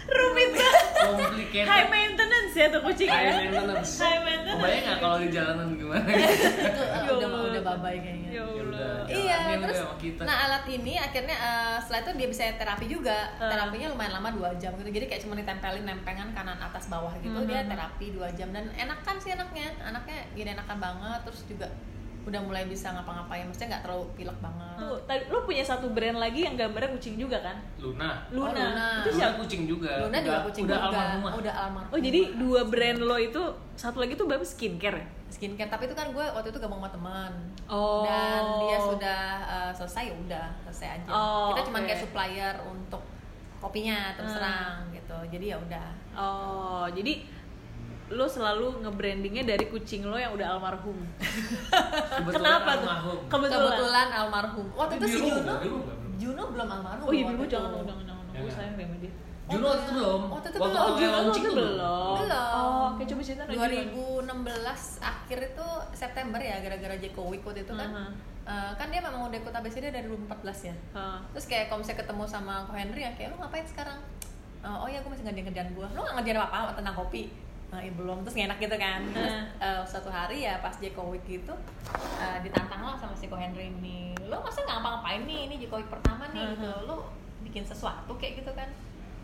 Rumit. 0.08 0.50
Banget. 0.50 0.88
complicated. 0.98 1.68
High 1.70 1.86
maintenance 1.86 2.52
ya 2.58 2.66
tuh 2.74 2.80
kucing 2.82 3.06
High 3.06 3.22
ya. 3.22 3.32
maintenance. 3.38 3.92
High 4.02 4.20
maintenance. 4.26 4.58
kebayang 4.58 4.82
nggak 4.82 4.98
kalau 4.98 5.16
di 5.22 5.28
jalanan 5.30 5.68
gimana? 5.78 6.08
Itu 6.10 6.82
Ya 7.06 7.10
udah 7.14 7.28
udah 7.54 7.62
babai 7.62 7.96
kayaknya. 8.02 8.30
Ya 8.34 8.42
Ya 8.42 8.97
Iya, 9.10 9.36
Jalanin 9.38 9.58
terus 9.62 9.78
sama 9.78 9.94
kita. 9.96 10.20
nah 10.22 10.36
alat 10.40 10.64
ini 10.66 10.94
akhirnya 10.94 11.32
eh, 11.34 11.76
setelah 11.80 12.00
itu 12.00 12.12
dia 12.14 12.28
bisa 12.28 12.42
terapi 12.54 12.86
juga. 12.86 13.18
Ah. 13.36 13.48
Terapinya 13.48 13.88
lumayan 13.88 14.12
lama 14.14 14.28
dua 14.30 14.50
jam 14.54 14.72
gitu. 14.74 14.88
Jadi 14.88 15.06
kayak 15.06 15.22
cuma 15.24 15.34
ditempelin 15.34 15.84
lempengan 15.84 16.28
kanan 16.30 16.58
atas 16.58 16.86
bawah 16.86 17.12
gitu. 17.18 17.34
Dia 17.44 17.62
Mhm. 17.62 17.70
terapi 17.70 18.06
dua 18.10 18.28
jam 18.30 18.48
dan 18.50 18.68
enakan 18.70 19.16
sih 19.16 19.30
anaknya. 19.30 19.68
Anaknya 19.80 20.28
gini 20.32 20.52
enakan 20.52 20.78
banget. 20.78 21.20
Terus 21.24 21.40
juga 21.46 21.66
udah 22.28 22.40
mulai 22.40 22.64
bisa 22.64 22.90
ngapa-ngapain. 22.90 23.42
Maksudnya 23.42 23.68
nggak 23.70 23.82
terlalu 23.82 24.04
pilek 24.14 24.38
banget. 24.38 24.76
Tuh, 24.76 24.96
tadi 25.04 25.22
lo 25.26 25.42
punya 25.42 25.60
satu 25.62 25.86
brand 25.88 26.14
lagi 26.14 26.40
yang 26.42 26.54
gambarnya 26.54 26.92
kucing 26.92 27.16
juga 27.16 27.40
kan? 27.40 27.56
Luna 27.76 28.22
Luna. 28.28 28.44
Oh, 28.44 28.52
Luna. 28.52 28.88
Itu 29.00 29.08
Luna 29.08 29.18
siapa? 29.18 29.36
kucing 29.38 29.62
juga 29.64 29.92
Luna 29.98 30.18
juga 30.18 30.30
Udah- 30.30 30.44
kucing 30.44 30.64
udah 30.64 30.76
juga. 30.76 30.86
almarhumah 30.86 31.32
Udah 31.34 31.54
almarhum. 31.58 31.90
Oh 31.90 31.98
jadi 31.98 32.20
dua 32.34 32.60
brand 32.64 32.98
lo 33.00 33.16
itu 33.16 33.42
satu 33.74 33.96
lagi 33.98 34.12
tuh 34.14 34.24
berapa 34.24 34.44
skincare 34.44 34.96
ya? 34.96 35.06
skincare. 35.28 35.68
Tapi 35.68 35.84
itu 35.84 35.94
kan 35.94 36.08
gue 36.08 36.24
waktu 36.26 36.48
itu 36.48 36.58
gabung 36.58 36.78
sama 36.78 36.88
teman. 36.88 37.32
Oh. 37.66 38.00
Dan 38.02 38.40
dia 38.62 38.78
sudah 38.78 39.20
eh, 39.44 39.72
selesai 39.74 40.02
ya 40.04 40.14
udah 40.18 40.46
selesai 40.62 40.88
aja. 40.94 41.08
Oh, 41.08 41.52
Kita 41.52 41.62
cuma 41.66 41.78
oke. 41.78 41.86
kayak 41.86 42.00
supplier 42.00 42.54
untuk 42.64 43.02
kopinya 43.58 44.14
terus 44.14 44.32
Hmm. 44.32 44.38
terang 44.38 44.76
gitu. 44.90 45.18
Jadi 45.28 45.44
ya 45.48 45.56
udah. 45.58 45.86
Oh 46.14 46.86
jadi 46.88 47.26
lo 48.10 48.24
selalu 48.24 48.80
nge-brandingnya 48.80 49.44
dari 49.46 49.64
kucing 49.66 50.02
lo 50.02 50.14
yang 50.14 50.32
udah 50.32 50.56
almarhum. 50.56 50.96
Kebetulan 51.20 52.32
Kenapa 52.34 52.70
tuh? 52.70 52.80
almarhum. 52.80 53.18
Kebetulan. 53.26 53.60
kebetulan 53.60 54.08
almarhum 54.10 54.66
waktu 54.72 54.94
itu 54.96 55.06
si 55.06 55.18
Juno? 55.22 55.54
Juno 56.16 56.42
belum 56.50 56.68
almarhum 56.68 57.04
Oh 57.04 57.12
iya 57.12 57.24
Bimo 57.26 57.42
itu. 57.42 57.52
jangan 57.52 57.70
jangan 57.78 58.04
jangan. 58.04 58.24
Ya 58.28 58.38
Gue 58.38 58.50
sayang 58.50 58.74
sama 58.74 58.96
dia. 58.98 59.12
Juno 59.48 59.64
waktu 59.66 59.82
itu 59.82 59.92
belum 59.94 60.20
Waktu 60.28 60.48
itu 60.48 60.58
belum. 60.58 60.72
Oh 60.74 60.90
Juno 60.94 61.12
waktu 61.14 61.30
tuh 61.30 61.52
belum. 61.54 62.14
Belum. 62.18 62.48
Oh 62.50 62.84
oke 62.90 63.02
coba 63.04 63.20
cerita 63.22 63.42
dong, 63.44 63.54
Juno. 63.54 64.28
2016 64.28 65.04
akhir 65.04 65.38
itu 65.46 65.66
September 65.92 66.40
ya 66.40 66.56
gara-gara 66.58 66.96
Jeko 66.96 67.22
Week 67.26 67.42
waktu 67.42 67.62
itu 67.62 67.72
kan 67.72 67.88
eh, 68.42 68.70
kan 68.74 68.86
dia 68.88 69.00
memang 69.00 69.28
udah 69.28 69.38
ikut 69.38 69.52
ABCD 69.54 69.88
dari 69.88 70.06
2014 70.06 70.32
ya 70.64 70.74
Ah. 70.90 71.20
terus 71.30 71.44
kayak 71.44 71.68
kalau 71.68 71.80
misalnya 71.80 72.00
ketemu 72.00 72.24
sama 72.24 72.64
Ko 72.64 72.72
Henry 72.72 73.02
ya 73.02 73.12
kayak 73.12 73.28
lu 73.30 73.38
ngapain 73.38 73.64
sekarang 73.64 74.00
Eh, 74.58 74.66
oh 74.66 74.84
ya 74.84 74.98
gue 74.98 75.06
masih 75.06 75.22
ngerjain 75.22 75.46
kerjaan 75.46 75.70
gue 75.70 75.86
lu 75.86 76.00
gak 76.02 76.14
ngerjain 76.18 76.34
apa-apa 76.36 76.74
tentang 76.74 76.90
kopi 76.92 77.30
Nah, 77.68 77.84
ya 77.84 77.92
belum, 77.92 78.24
terus 78.24 78.36
enak 78.36 78.56
gitu 78.56 78.76
kan. 78.80 79.00
Terus 79.12 79.34
eh, 79.60 79.82
suatu 79.84 80.08
hari 80.08 80.40
ya 80.40 80.56
pas 80.64 80.72
Jeko 80.72 81.12
Week 81.12 81.20
gitu 81.28 81.52
eh, 82.16 82.38
Ditantang 82.40 82.80
lah 82.80 82.96
sama 82.96 83.12
si 83.12 83.28
Ko 83.28 83.36
Henry 83.36 83.68
ini. 83.68 84.16
Lo 84.24 84.40
masa 84.40 84.64
nggak 84.64 84.80
ngapa-ngapain 84.80 85.22
nih, 85.28 85.40
ini 85.52 85.54
Jeko 85.60 85.76
Week 85.76 85.90
pertama 85.92 86.24
nih 86.32 86.40
Hmm. 86.40 86.52
gitu 86.56 86.70
Lo 86.88 87.12
bikin 87.44 87.64
sesuatu 87.64 88.16
kayak 88.16 88.40
gitu 88.40 88.52
kan. 88.56 88.68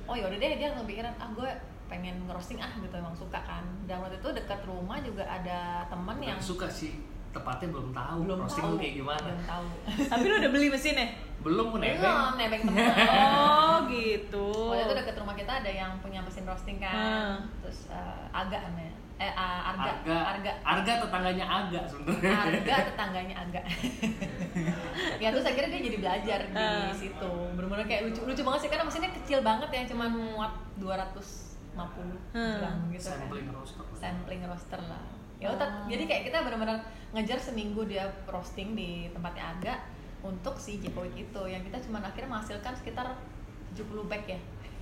Oh 0.04 0.12
yaudah 0.12 0.36
deh, 0.36 0.60
dia 0.60 0.68
ngepikiran, 0.76 1.16
ah 1.16 1.28
gue 1.32 1.48
pengen 1.88 2.20
ngerosting 2.28 2.60
ah 2.60 2.68
gitu. 2.76 2.92
Emang 2.92 3.16
suka 3.16 3.40
kan. 3.40 3.64
Dan 3.88 4.04
waktu 4.04 4.20
itu 4.20 4.28
dekat 4.36 4.60
rumah 4.68 5.00
juga 5.00 5.24
ada 5.24 5.88
temen 5.88 6.20
yang 6.20 6.36
suka 6.36 6.68
sih 6.68 7.00
tepatnya 7.34 7.68
belum 7.68 7.88
tahu 7.90 8.18
belum 8.22 8.38
roasting 8.40 8.64
tahu 8.64 8.74
kayak 8.76 8.94
gimana 8.94 9.20
belum 9.20 9.42
tahu 9.44 9.66
Tapi 10.10 10.24
lo 10.24 10.34
udah 10.36 10.50
beli 10.50 10.68
mesinnya? 10.68 11.08
belum 11.40 11.66
pun 11.68 11.78
nebeng 11.78 12.00
belum 12.00 12.32
nebeng 12.34 12.62
temen 12.64 12.86
Oh 13.20 13.76
gitu. 13.86 14.46
Waktu 14.66 14.82
itu 14.82 14.94
deket 14.96 15.14
rumah 15.14 15.34
kita 15.34 15.52
ada 15.56 15.68
yang 15.68 15.92
punya 15.98 16.20
mesin 16.20 16.44
roasting 16.44 16.78
kan 16.78 16.94
Hmm. 16.94 17.34
Terus 17.60 17.90
eh, 17.90 18.24
agak 18.32 18.60
aneh 18.64 18.88
eh 19.14 19.30
ah, 19.30 19.70
Arga 19.70 19.90
Arga, 19.94 20.16
Arga 20.26 20.52
Arga 20.64 20.92
tetangganya 21.00 21.44
Aga 21.44 21.80
sebenarnya. 21.84 22.34
Arga 22.34 22.74
tetangganya 22.88 23.34
Arga 23.38 23.60
ya 25.22 25.28
terus 25.30 25.44
akhirnya 25.44 25.70
dia 25.70 25.82
jadi 25.84 25.98
belajar 25.98 26.38
di 26.44 26.56
Ah. 26.56 26.90
situ 26.90 27.32
bener-bener 27.52 27.84
kayak 27.84 28.02
lucu 28.06 28.20
lucu 28.22 28.42
banget 28.42 28.60
sih 28.60 28.70
karena 28.70 28.84
mesinnya 28.84 29.10
kecil 29.14 29.38
banget 29.40 29.68
ya 29.68 29.82
cuman 29.86 30.08
muat 30.10 30.52
250 30.76 32.34
Hmm. 32.34 32.56
gram 32.56 32.76
gitu 32.88 33.04
kan 33.04 33.18
Sampling 33.20 33.46
roster. 33.50 33.84
sampling 33.94 34.42
roaster 34.42 34.80
lah 34.80 35.04
ya 35.42 35.50
udah 35.50 35.90
jadi 35.90 36.04
kayak 36.06 36.22
kita 36.30 36.38
benar-benar 36.46 36.78
ngejar 37.14 37.38
seminggu 37.38 37.86
dia 37.86 38.10
roasting 38.26 38.74
di 38.74 39.10
tempatnya 39.14 39.54
Aga 39.54 39.74
untuk 40.24 40.56
si 40.56 40.80
Jekowick 40.80 41.14
itu. 41.14 41.42
Yang 41.44 41.70
kita 41.70 41.78
cuma 41.86 42.00
akhirnya 42.00 42.32
menghasilkan 42.32 42.72
sekitar 42.74 43.06
70 43.76 44.10
bag 44.10 44.24
ya. 44.24 44.40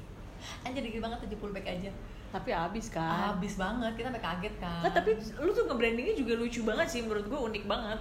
Anjir 0.64 0.80
dikit 0.86 1.02
banget 1.02 1.28
70 1.28 1.52
bag 1.52 1.66
aja. 1.66 1.90
Tapi 2.32 2.48
habis 2.48 2.88
kan. 2.88 3.36
habis 3.36 3.60
banget 3.60 3.92
kita 3.92 4.08
sampai 4.08 4.24
kaget 4.24 4.54
kan. 4.56 4.80
Nggak, 4.80 4.94
tapi 4.96 5.10
lu 5.44 5.50
tuh 5.52 5.68
nge-brandingnya 5.68 6.14
juga 6.16 6.32
lucu 6.40 6.64
banget 6.64 6.86
sih 6.88 7.00
menurut 7.04 7.28
gue 7.28 7.40
unik 7.52 7.66
banget. 7.68 8.00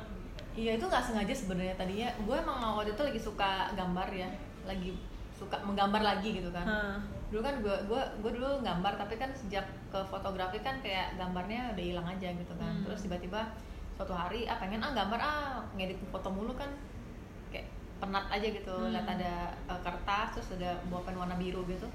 iya 0.52 0.76
itu 0.76 0.84
nggak 0.84 1.04
sengaja 1.04 1.32
sebenarnya 1.36 1.76
tadinya. 1.76 2.08
Gue 2.24 2.36
emang 2.40 2.80
waktu 2.80 2.96
itu 2.96 3.04
lagi 3.04 3.20
suka 3.20 3.72
gambar 3.76 4.08
ya 4.12 4.30
lagi 4.68 4.94
suka 5.42 5.58
menggambar 5.66 6.06
lagi 6.06 6.38
gitu 6.38 6.54
kan 6.54 6.62
Hah. 6.62 7.02
dulu 7.34 7.42
kan 7.42 7.58
gue 7.58 7.76
gue 7.90 8.02
gue 8.22 8.32
dulu 8.32 8.62
gambar 8.62 8.94
tapi 8.96 9.18
kan 9.18 9.34
sejak 9.34 9.66
ke 9.90 9.98
fotografi 10.06 10.62
kan 10.62 10.78
kayak 10.80 11.18
gambarnya 11.18 11.74
udah 11.74 11.82
hilang 11.84 12.06
aja 12.06 12.30
gitu 12.30 12.54
kan 12.56 12.70
Hmm. 12.70 12.86
terus 12.86 13.02
tiba-tiba 13.02 13.42
suatu 13.98 14.14
hari 14.14 14.46
ah 14.46 14.56
pengen 14.56 14.78
ah 14.80 14.94
gambar 14.94 15.18
ah 15.18 15.58
ngedit 15.74 15.98
foto 16.08 16.30
mulu 16.30 16.54
kan 16.54 16.70
kayak 17.50 17.66
penat 17.98 18.30
aja 18.30 18.46
gitu 18.46 18.70
Hmm. 18.72 18.94
lihat 18.94 19.08
ada 19.10 19.34
uh, 19.66 19.82
kertas 19.82 20.38
terus 20.38 20.54
ada 20.56 20.78
bolpen 20.88 21.16
warna 21.16 21.34
biru 21.36 21.66
gitu 21.66 21.90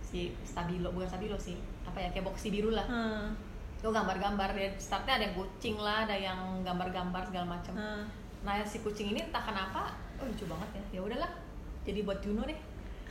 si 0.00 0.36
stabilo 0.42 0.92
bukan 0.92 1.08
stabilo 1.08 1.34
sih 1.34 1.56
apa 1.82 1.96
ya 1.98 2.08
kayak 2.10 2.26
boxy 2.26 2.52
biru 2.52 2.68
lah 2.70 2.84
Hah. 2.84 3.32
gue 3.80 3.88
gambar-gambar 3.90 4.52
dari 4.52 4.68
startnya 4.76 5.16
ada 5.16 5.24
yang 5.24 5.36
kucing 5.36 5.76
lah 5.76 6.04
ada 6.04 6.12
yang 6.14 6.36
gambar-gambar 6.60 7.22
segala 7.24 7.46
macam 7.50 7.72
Hah. 7.74 8.04
nah 8.42 8.60
si 8.62 8.78
kucing 8.78 9.08
ini 9.08 9.22
entah 9.22 9.40
kenapa 9.40 9.88
oh 10.16 10.24
lucu 10.24 10.44
banget 10.44 10.68
ya 10.74 10.82
ya 10.92 11.00
udahlah 11.02 11.30
jadi 11.82 12.00
buat 12.00 12.18
Juno 12.18 12.44
deh 12.44 12.56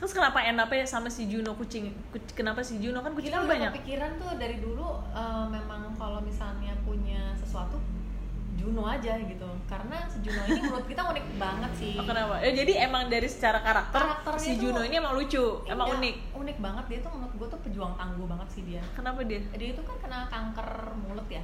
Terus 0.04 0.20
kenapa 0.20 0.44
up 0.44 0.68
sama 0.84 1.08
si 1.08 1.24
Juno 1.24 1.56
kucing? 1.56 1.88
Kuc- 2.12 2.36
Kenapa 2.36 2.60
si 2.60 2.76
Juno 2.76 3.00
kan 3.00 3.08
kita 3.10 3.24
kucingnya 3.24 3.40
udah 3.40 3.48
banyak? 3.48 3.70
kepikiran 3.72 4.10
tuh 4.20 4.36
dari 4.36 4.60
dulu 4.60 4.84
eh, 5.10 5.46
memang 5.48 5.96
kalau 5.96 6.20
misalnya 6.20 6.76
punya 6.84 7.32
sesuatu 7.34 7.80
Juno 8.54 8.84
aja 8.84 9.16
gitu 9.16 9.48
karena 9.64 10.04
si 10.04 10.20
Juno 10.20 10.44
ini 10.44 10.60
menurut 10.62 10.84
kita 10.84 11.08
unik 11.08 11.24
banget 11.34 11.72
sih 11.74 11.96
Oh, 12.00 12.04
kenapa? 12.04 12.36
Ya 12.38 12.52
jadi 12.54 12.84
emang 12.84 13.08
dari 13.08 13.24
secara 13.26 13.64
karakter 13.64 13.96
Karakternya 13.96 14.44
si 14.44 14.50
tuh- 14.52 14.60
Juno 14.62 14.80
ini 14.82 14.94
emang 14.94 15.16
lucu, 15.16 15.44
emang 15.64 15.88
Iya, 15.88 15.96
unik. 15.96 16.16
unik 16.36 16.56
banget 16.60 16.84
dia 16.86 16.98
tuh 17.00 17.10
menurut 17.10 17.34
gue 17.34 17.48
tuh 17.48 17.60
pejuang 17.62 17.92
tangguh 17.94 18.26
banget 18.26 18.48
sih 18.50 18.62
dia 18.62 18.82
Kenapa 18.92 19.24
dia? 19.24 19.40
dia 19.50 19.68
itu 19.72 19.80
kan 19.80 19.96
kena 19.98 20.28
kanker 20.28 20.68
mulut 21.00 21.28
ya 21.28 21.40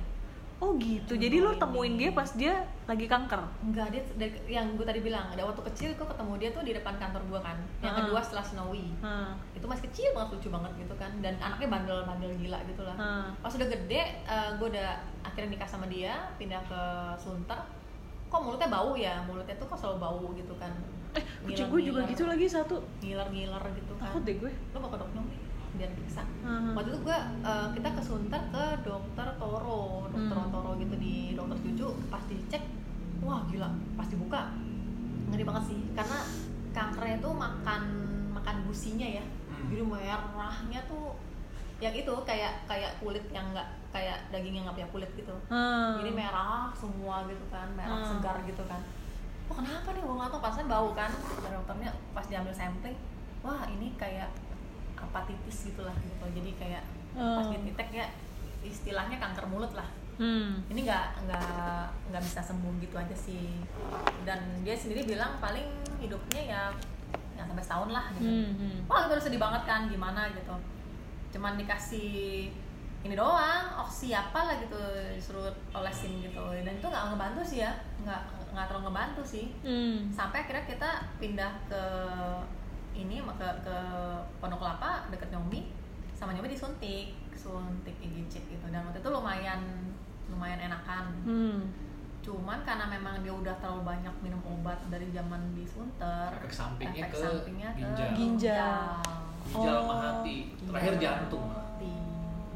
Oh 0.60 0.76
gitu. 0.76 1.16
Jadi 1.16 1.40
lo 1.40 1.56
temuin 1.56 1.96
dia 1.96 2.12
pas 2.12 2.28
dia 2.30 2.52
lagi 2.84 3.06
kanker. 3.06 3.40
enggak 3.62 3.86
dia 3.88 4.02
dari, 4.12 4.28
yang 4.46 4.74
gue 4.74 4.84
tadi 4.84 5.00
bilang 5.00 5.24
ada 5.26 5.40
waktu 5.42 5.62
kecil 5.64 5.88
gue 5.90 6.04
ketemu 6.04 6.32
dia 6.36 6.48
tuh 6.50 6.60
di 6.60 6.72
depan 6.72 6.94
kantor 6.94 7.22
gue 7.24 7.40
kan 7.40 7.56
yang 7.78 7.94
Heeh. 7.94 8.04
kedua 8.04 8.20
setelah 8.20 8.42
Snowy 8.42 8.92
Hah. 9.00 9.32
itu 9.52 9.64
masih 9.64 9.88
kecil 9.88 10.12
banget 10.12 10.28
lucu 10.34 10.48
banget 10.50 10.72
gitu 10.76 10.94
kan 10.94 11.10
dan 11.18 11.38
anaknya 11.38 11.68
bandel-bandel 11.70 12.32
gila 12.36 12.58
gitu 12.66 12.82
lah 12.82 12.92
Hah. 12.94 13.26
pas 13.38 13.52
udah 13.52 13.68
gede 13.68 14.02
gue 14.52 14.66
udah 14.68 14.90
akhirnya 15.22 15.48
nikah 15.50 15.64
sama 15.66 15.86
dia 15.86 16.12
pindah 16.34 16.60
ke 16.62 16.80
Sunter 17.16 17.60
kok 18.26 18.40
mulutnya 18.40 18.68
bau 18.68 18.92
ya 18.92 19.22
mulutnya 19.24 19.54
tuh 19.54 19.66
kok 19.66 19.78
selalu 19.78 19.96
bau 19.98 20.24
gitu 20.34 20.52
kan 20.56 20.74
Eh, 21.10 21.24
kucing 21.42 21.66
gue 21.68 21.80
juga 21.84 22.06
gitu 22.06 22.22
lagi 22.22 22.46
satu. 22.46 22.78
ngiler-ngiler 23.00 23.64
gitu 23.72 23.92
kan 23.96 24.10
Takut 24.10 24.22
deh 24.22 24.36
gue. 24.36 24.52
lo 24.70 24.78
mau 24.78 24.86
ke 24.88 24.98
dokter 24.98 25.22
nih 25.24 25.38
biar 25.80 25.88
diperiksa 25.90 26.22
Hmm. 26.40 26.76
waktu 26.76 26.92
itu 26.92 27.00
gue 27.00 27.18
kita 27.72 27.88
ke 27.90 28.02
Sunter 28.02 28.42
ke 28.48 28.64
dokter 28.82 29.26
Toro 29.34 30.04
dokter 30.06 30.36
Hmm. 30.36 30.50
Toro 30.50 30.70
gitu 30.76 30.94
di 30.94 31.32
dokter 31.32 31.56
cucu 31.58 31.88
pas 32.06 32.20
dicek 32.22 32.62
wah 33.20 33.40
gila 33.46 33.68
pas 33.96 34.04
dibuka 34.04 34.52
ngeri 35.26 35.42
banget 35.42 35.64
sih 35.66 35.80
karena 35.92 36.18
kankernya 36.70 37.16
tuh 37.18 37.32
makan 37.32 37.82
makan 38.30 38.56
gusinya 38.64 39.08
ya 39.10 39.24
Hmm. 39.48 39.68
jadi 39.68 39.82
merahnya 39.82 40.80
tuh 40.84 41.16
yang 41.78 41.92
itu 41.92 42.12
kayak 42.22 42.60
kayak 42.66 42.92
kulit 42.96 43.24
yang 43.30 43.48
nggak 43.50 43.64
kayak 43.88 44.20
daging 44.28 44.52
yang 44.54 44.64
nggak 44.64 44.76
punya 44.76 44.90
kulit 44.90 45.10
gitu 45.14 45.32
Hmm. 45.48 45.96
jadi 45.96 46.12
merah 46.12 46.68
semua 46.72 47.24
gitu 47.24 47.44
kan 47.48 47.72
merah 47.72 47.96
Hmm. 47.98 48.08
segar 48.10 48.36
gitu 48.44 48.60
kan 48.64 48.80
wah 49.48 49.56
kenapa 49.56 49.88
nih 49.90 50.02
gue 50.02 50.14
nggak 50.14 50.30
tahu 50.30 50.40
pasan 50.40 50.68
bau 50.68 50.92
kan 50.92 51.08
kata 51.08 51.48
dokternya 51.50 51.88
pas 52.12 52.22
diambil 52.22 52.52
sampling 52.52 52.98
wah 53.40 53.64
ini 53.66 53.96
kayak 53.96 54.28
apatitis 55.02 55.66
gitulah 55.66 55.94
gitu 55.96 56.24
jadi 56.32 56.50
kayak 56.56 56.84
pas 57.10 57.42
Oh. 57.42 57.50
dititek 57.50 57.88
ya 57.92 58.06
istilahnya 58.60 59.16
kanker 59.16 59.44
mulut 59.44 59.72
lah 59.72 59.88
Hmm. 60.14 60.60
ini 60.68 60.84
nggak 60.84 61.24
nggak 61.24 61.80
nggak 62.06 62.22
bisa 62.22 62.40
sembuh 62.40 62.76
gitu 62.78 62.92
aja 62.94 63.16
sih 63.16 63.56
dan 64.20 64.36
dia 64.60 64.76
sendiri 64.76 65.08
bilang 65.08 65.40
paling 65.40 65.64
hidupnya 65.96 66.42
ya 66.46 66.62
ya 67.32 67.42
sampai 67.42 67.60
setahun 67.60 67.88
lah 67.88 68.04
gitu 68.12 68.28
Hmm. 68.28 68.52
hmm. 68.52 68.78
wah 68.84 69.08
itu 69.08 69.16
sedih 69.18 69.40
banget 69.40 69.64
kan 69.64 69.88
gimana 69.88 70.28
gitu 70.28 70.52
cuman 71.30 71.56
dikasih 71.56 72.52
ini 73.00 73.16
doang 73.16 73.64
oksi 73.80 74.12
apa 74.12 74.44
lah 74.44 74.60
gitu 74.60 74.76
disuruh 75.10 75.48
olesin 75.72 76.20
gitu 76.20 76.44
dan 76.52 76.68
itu 76.70 76.84
nggak 76.84 77.04
ngebantu 77.08 77.40
sih 77.42 77.58
ya 77.58 77.72
nggak 77.98 78.20
nggak 78.50 78.66
terlalu 78.66 78.84
ngebantu 78.86 79.22
sih 79.24 79.46
Hmm. 79.64 80.04
sampai 80.10 80.44
akhirnya 80.44 80.68
kita 80.68 80.90
pindah 81.16 81.52
ke 81.64 81.82
ini 82.92 83.18
ke 83.20 83.48
ke 83.62 83.76
Pondok 84.38 84.58
Kelapa 84.58 85.06
deket 85.08 85.30
Nyomi 85.30 85.70
sama 86.12 86.32
Nyomi 86.32 86.48
disuntik 86.48 87.16
suntik 87.32 87.96
IGC 87.96 88.34
gitu 88.44 88.66
dan 88.68 88.84
waktu 88.84 89.00
itu 89.00 89.08
lumayan 89.08 89.60
lumayan 90.28 90.60
enakan 90.60 91.04
Hmm. 91.24 91.60
cuman 92.20 92.60
karena 92.60 92.84
memang 92.86 93.24
dia 93.24 93.32
udah 93.32 93.54
terlalu 93.56 93.82
banyak 93.86 94.14
minum 94.20 94.38
obat 94.44 94.76
dari 94.86 95.08
zaman 95.08 95.40
di 95.50 95.64
Sunter 95.64 96.28
Efek 96.36 96.52
sampingnya 96.52 97.08
efek 97.08 97.16
ke 97.16 97.24
sampingnya 97.24 97.68
ke 97.72 97.80
ginjal. 97.80 98.08
Ginjal. 98.12 98.80
Ginjal 99.40 99.74
sama 99.80 99.88
Oh. 99.90 99.98
hati, 99.98 100.36
terakhir 100.60 100.92
Ginjal, 100.94 101.12
jantung. 101.16 101.46
hati, 101.48 101.94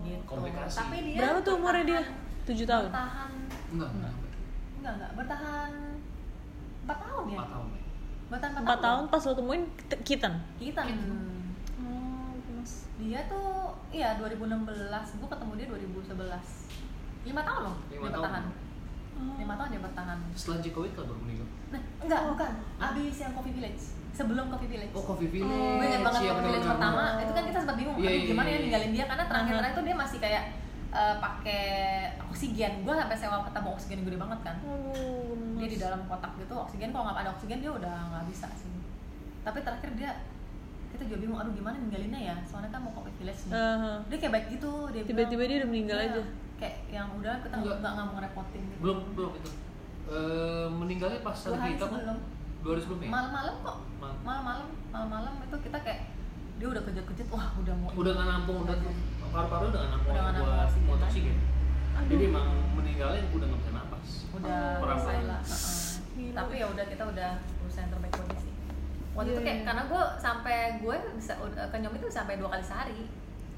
gitu. 0.05 0.23
Komplikasi. 0.29 0.77
Tapi 0.77 0.97
dia 1.03 1.19
Berapa 1.19 1.39
tuh 1.41 1.53
umurnya 1.57 1.85
dia? 1.89 2.03
Tujuh 2.45 2.67
tahun. 2.69 2.85
Bertahan 2.87 3.31
Enggak, 3.73 3.91
enggak. 3.91 4.13
enggak 4.77 4.93
enggak 4.93 5.11
bertahan 5.17 5.73
4 6.85 6.97
tahun 7.01 7.25
ya? 7.25 7.35
Empat 7.35 7.49
tahun. 7.51 7.67
Bertahan 7.67 7.84
4, 8.37 8.61
Empat 8.61 8.79
tahun 8.79 9.03
pas 9.07 9.21
lo 9.21 9.33
temuin 9.33 9.63
t- 9.85 10.03
kitten. 10.03 10.35
Kita 10.57 10.83
Oh, 11.77 12.31
mas. 12.53 12.73
dia 12.97 13.21
tuh 13.25 13.47
iya 13.91 14.17
2016 14.17 14.65
gua 15.19 15.29
ketemu 15.29 15.53
dia 15.55 15.67
2011 15.69 16.15
lima 17.25 17.41
tahun 17.41 17.61
loh 17.63 17.77
Lima 17.89 18.01
dia 18.01 18.11
tahun. 18.11 18.15
bertahan 18.21 18.45
lima 19.15 19.55
tahun 19.55 19.69
dia 19.71 19.79
bertahan. 19.81 20.19
Setelah 20.35 20.59
Jokowi 20.59 20.89
kan 20.91 21.05
baru 21.05 21.21
meninggal. 21.21 21.47
nah 21.71 21.81
enggak 22.01 22.21
bukan. 22.27 22.53
Abis 22.77 23.15
yang 23.17 23.33
Coffee 23.33 23.55
Village. 23.55 23.83
Sebelum 24.11 24.45
Coffee 24.49 24.67
Village. 24.69 24.91
Oh, 24.91 25.05
Coffee 25.05 25.27
Village. 25.29 25.55
gue 25.55 25.87
ingat 25.87 26.03
banget 26.03 26.21
Iya, 26.21 26.31
Coffee 26.31 26.47
Village 26.51 26.67
pertama. 26.69 27.05
Itu 27.17 27.33
kan 27.33 27.45
kita 27.47 27.59
sempat 27.61 27.77
bingung 27.77 27.95
aduh 27.95 28.05
iya, 28.05 28.27
gimana 28.27 28.45
ya 28.45 28.53
iya. 28.53 28.61
ninggalin 28.61 28.91
dia? 28.91 29.05
Karena 29.07 29.25
terakhir 29.25 29.47
Aha. 29.49 29.59
terakhir 29.61 29.75
tuh 29.75 29.85
dia 29.85 29.97
masih 29.97 30.19
kayak 30.19 30.45
eh, 30.95 31.17
pakai 31.19 31.65
oksigen 32.25 32.73
gue 32.81 32.95
sampai 32.95 33.17
sewa 33.17 33.43
ketemu 33.43 33.69
oksigen 33.71 33.99
gede 34.03 34.17
banget 34.17 34.41
kan 34.43 34.57
Oh, 34.63 35.35
dia 35.57 35.69
di 35.69 35.77
dalam 35.77 36.01
kotak 36.05 36.33
gitu 36.37 36.55
oksigen 36.57 36.89
kalau 36.89 37.05
nggak 37.05 37.21
ada 37.21 37.33
oksigen 37.33 37.59
dia 37.59 37.71
udah 37.71 37.95
nggak 38.09 38.25
bisa 38.27 38.47
sih 38.53 38.71
tapi 39.41 39.59
terakhir 39.61 39.91
dia 39.93 40.11
kita 40.89 41.03
juga 41.05 41.19
bingung 41.21 41.37
aduh 41.37 41.53
gimana 41.53 41.77
ninggalinnya 41.77 42.21
ya 42.25 42.37
soalnya 42.41 42.71
kan 42.71 42.81
mau 42.81 42.93
Coffee 42.93 43.11
Village 43.17 43.43
nih 43.45 43.53
Aha. 43.53 43.93
dia 44.07 44.17
kayak 44.17 44.33
baik 44.33 44.47
gitu 44.53 44.73
dia 44.89 45.03
Tiba-tiba 45.03 45.27
bilang, 45.37 45.51
dia 45.51 45.59
udah 45.59 45.69
meninggal 45.69 45.99
"Iya, 45.99 46.07
aja." 46.09 46.23
kayak 46.55 46.77
yang 46.89 47.09
udah 47.13 47.35
kita 47.37 47.51
Enggak. 47.53 47.67
nggak 47.67 47.77
nggak 47.77 47.93
nggak 47.93 48.05
mau 48.05 48.15
ngerepotin 48.15 48.63
gitu 48.65 48.79
Belum, 48.81 48.99
belum 49.13 49.31
itu. 49.35 49.51
Eh, 50.07 50.67
meninggalnya 50.71 51.21
pas 51.21 51.35
dua 51.37 51.57
hari 51.57 51.75
kita 51.75 51.83
kan? 51.83 51.91
sebelum 51.91 52.19
Dua 52.61 52.71
hari 52.71 52.81
sebelumnya. 52.81 53.09
malam-malam 53.11 53.55
kok 53.61 53.77
Malam. 53.97 54.17
malam-malam 54.23 54.67
malam-malam 54.89 55.35
itu 55.43 55.57
kita 55.61 55.79
kayak 55.81 56.01
dia 56.55 56.67
udah 56.69 56.83
kejut-kejut 56.85 57.27
wah 57.29 57.47
udah 57.57 57.75
mau 57.75 57.91
Udah 57.93 58.13
nggak 58.13 58.29
nampung, 58.29 58.59
udah 58.63 58.77
udah 58.77 58.95
nampung 59.37 59.63
Udah 59.65 59.81
nggak 59.83 59.91
nampung 59.91 60.85
buat 60.85 61.01
oksigen. 61.05 61.37
Aduh. 61.95 62.09
Jadi 62.09 62.25
emang 62.27 62.47
meninggalnya 62.75 63.21
udah 63.29 63.47
nggak 63.47 63.61
bisa 63.61 63.73
napas. 63.73 64.09
udah 64.35 64.61
selesai 64.97 65.19
lah 65.25 65.41
tapi 66.15 66.53
ya 66.57 66.67
udah 66.67 66.85
kita 66.85 67.05
udah 67.05 67.31
berusaha 67.57 67.81
yang 67.81 67.91
terbaik 67.91 68.13
buat 68.13 68.37
sih 68.37 68.53
waktu 69.13 69.25
Iya, 69.25 69.31
itu 69.31 69.41
kayak 69.41 69.57
iya. 69.57 69.65
karena 69.65 69.83
gue 69.85 70.03
sampai 70.17 70.57
gue 70.77 70.97
bisa 71.15 71.33
udah- 71.39 71.69
ke 71.69 71.77
nyomi 71.77 71.97
itu 71.97 72.09
sampai 72.09 72.35
dua 72.37 72.49
kali 72.51 72.65
sehari 72.65 73.01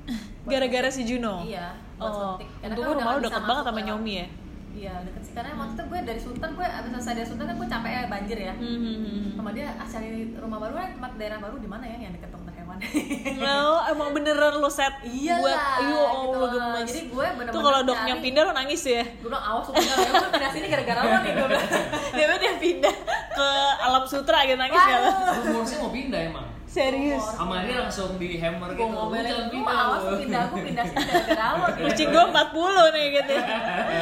Gara-gara 0.46 0.88
si. 0.88 1.02
Juno. 1.02 1.42
iya 1.42 1.74
Oh, 1.96 2.36
untung 2.36 2.84
kan 2.84 2.92
rumah 2.94 3.12
lu 3.14 3.24
deket 3.24 3.42
banget 3.42 3.64
sama 3.66 3.80
Nyomi 3.82 4.12
ya. 4.14 4.26
iya 4.70 4.94
deket 5.00 5.22
sih 5.22 5.32
karena 5.32 5.56
waktu 5.56 5.72
itu 5.72 5.82
gue 5.86 6.00
dari 6.04 6.20
Sunter 6.20 6.50
gue 6.50 6.66
abis 6.70 6.90
selesai 6.92 7.14
dari 7.14 7.26
Sunter 7.26 7.44
kan 7.46 7.56
gue 7.56 7.68
capek 7.70 7.90
ya 7.90 8.02
banjir 8.06 8.38
ya 8.42 8.54
Hmm, 8.54 8.76
hmm, 8.76 8.96
hmm. 8.98 9.28
sama 9.34 9.50
dia 9.50 9.66
ah, 9.74 9.86
cari 9.86 10.08
rumah 10.34 10.58
baru 10.60 10.72
kan 10.76 10.88
tempat 10.92 11.12
daerah 11.16 11.38
baru 11.40 11.56
di 11.56 11.66
mana 11.66 11.84
ya 11.84 11.96
yang 11.98 12.12
deket 12.12 12.28
hewan 12.78 13.36
Well, 13.36 13.74
emang 13.88 14.08
beneran 14.12 14.54
lo 14.56 14.66
set 14.66 14.94
Iya 15.02 15.38
buat 15.38 15.52
lah, 15.52 15.78
Ayo 15.78 15.86
gitu 15.86 16.04
Allah 16.06 16.36
loh. 16.36 16.48
gemes 16.50 16.86
Jadi 16.86 17.00
gue 17.06 17.26
bener-bener 17.26 17.52
Tuh 17.52 17.62
kalau 17.62 17.80
doknya 17.82 18.14
cari- 18.14 18.24
pindah 18.24 18.42
lo 18.42 18.52
nangis 18.52 18.82
ya 18.82 19.02
gue 19.02 19.26
bilang 19.26 19.44
awas 19.44 19.66
pindah 19.68 19.96
ya 19.96 20.08
gue 20.08 20.30
pindah 20.30 20.50
sini 20.50 20.66
gara-gara 20.66 21.00
lo 21.00 21.16
nih 21.18 21.32
gue 21.32 21.46
bilang 21.46 21.68
Dia 22.16 22.26
dia 22.36 22.54
pindah 22.56 22.94
ke 23.30 23.48
alam 23.78 24.04
sutra 24.04 24.38
gitu 24.42 24.56
nangis 24.56 24.78
gak 24.78 24.98
lo? 24.98 25.10
Rumornya 25.36 25.76
mau 25.76 25.92
pindah 25.92 26.20
emang. 26.24 26.46
Serius. 26.66 27.24
Sama 27.32 27.64
dia 27.64 27.78
langsung 27.78 28.16
di 28.16 28.36
hammer 28.36 28.72
gue 28.72 28.80
gitu. 28.80 28.88
Ngomelin 28.90 29.24
jangan 29.24 29.44
lu 29.44 29.52
pindah. 29.54 29.76
awas 29.78 30.00
lu." 30.00 30.08
lu 30.08 30.16
pindah 30.24 30.42
gue 30.46 30.60
pindah 30.64 30.84
sini 30.84 31.04
gara-gara 31.04 31.44
lo. 31.52 31.66
Kucing 31.84 32.08
gue 32.10 32.24
40 32.26 32.96
nih 32.96 33.06
gitu. 33.12 33.34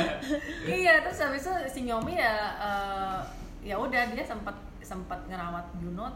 iya 0.81 0.95
terus 1.03 1.19
habis 1.21 1.43
itu 1.43 1.53
si 1.69 1.81
Nyomi 1.83 2.15
ya 2.15 2.35
eh, 2.57 3.19
ya 3.65 3.75
udah 3.75 4.03
dia 4.09 4.25
sempat 4.25 4.55
sempat 4.81 5.19
ngerawat 5.27 5.67
Juno 5.79 6.07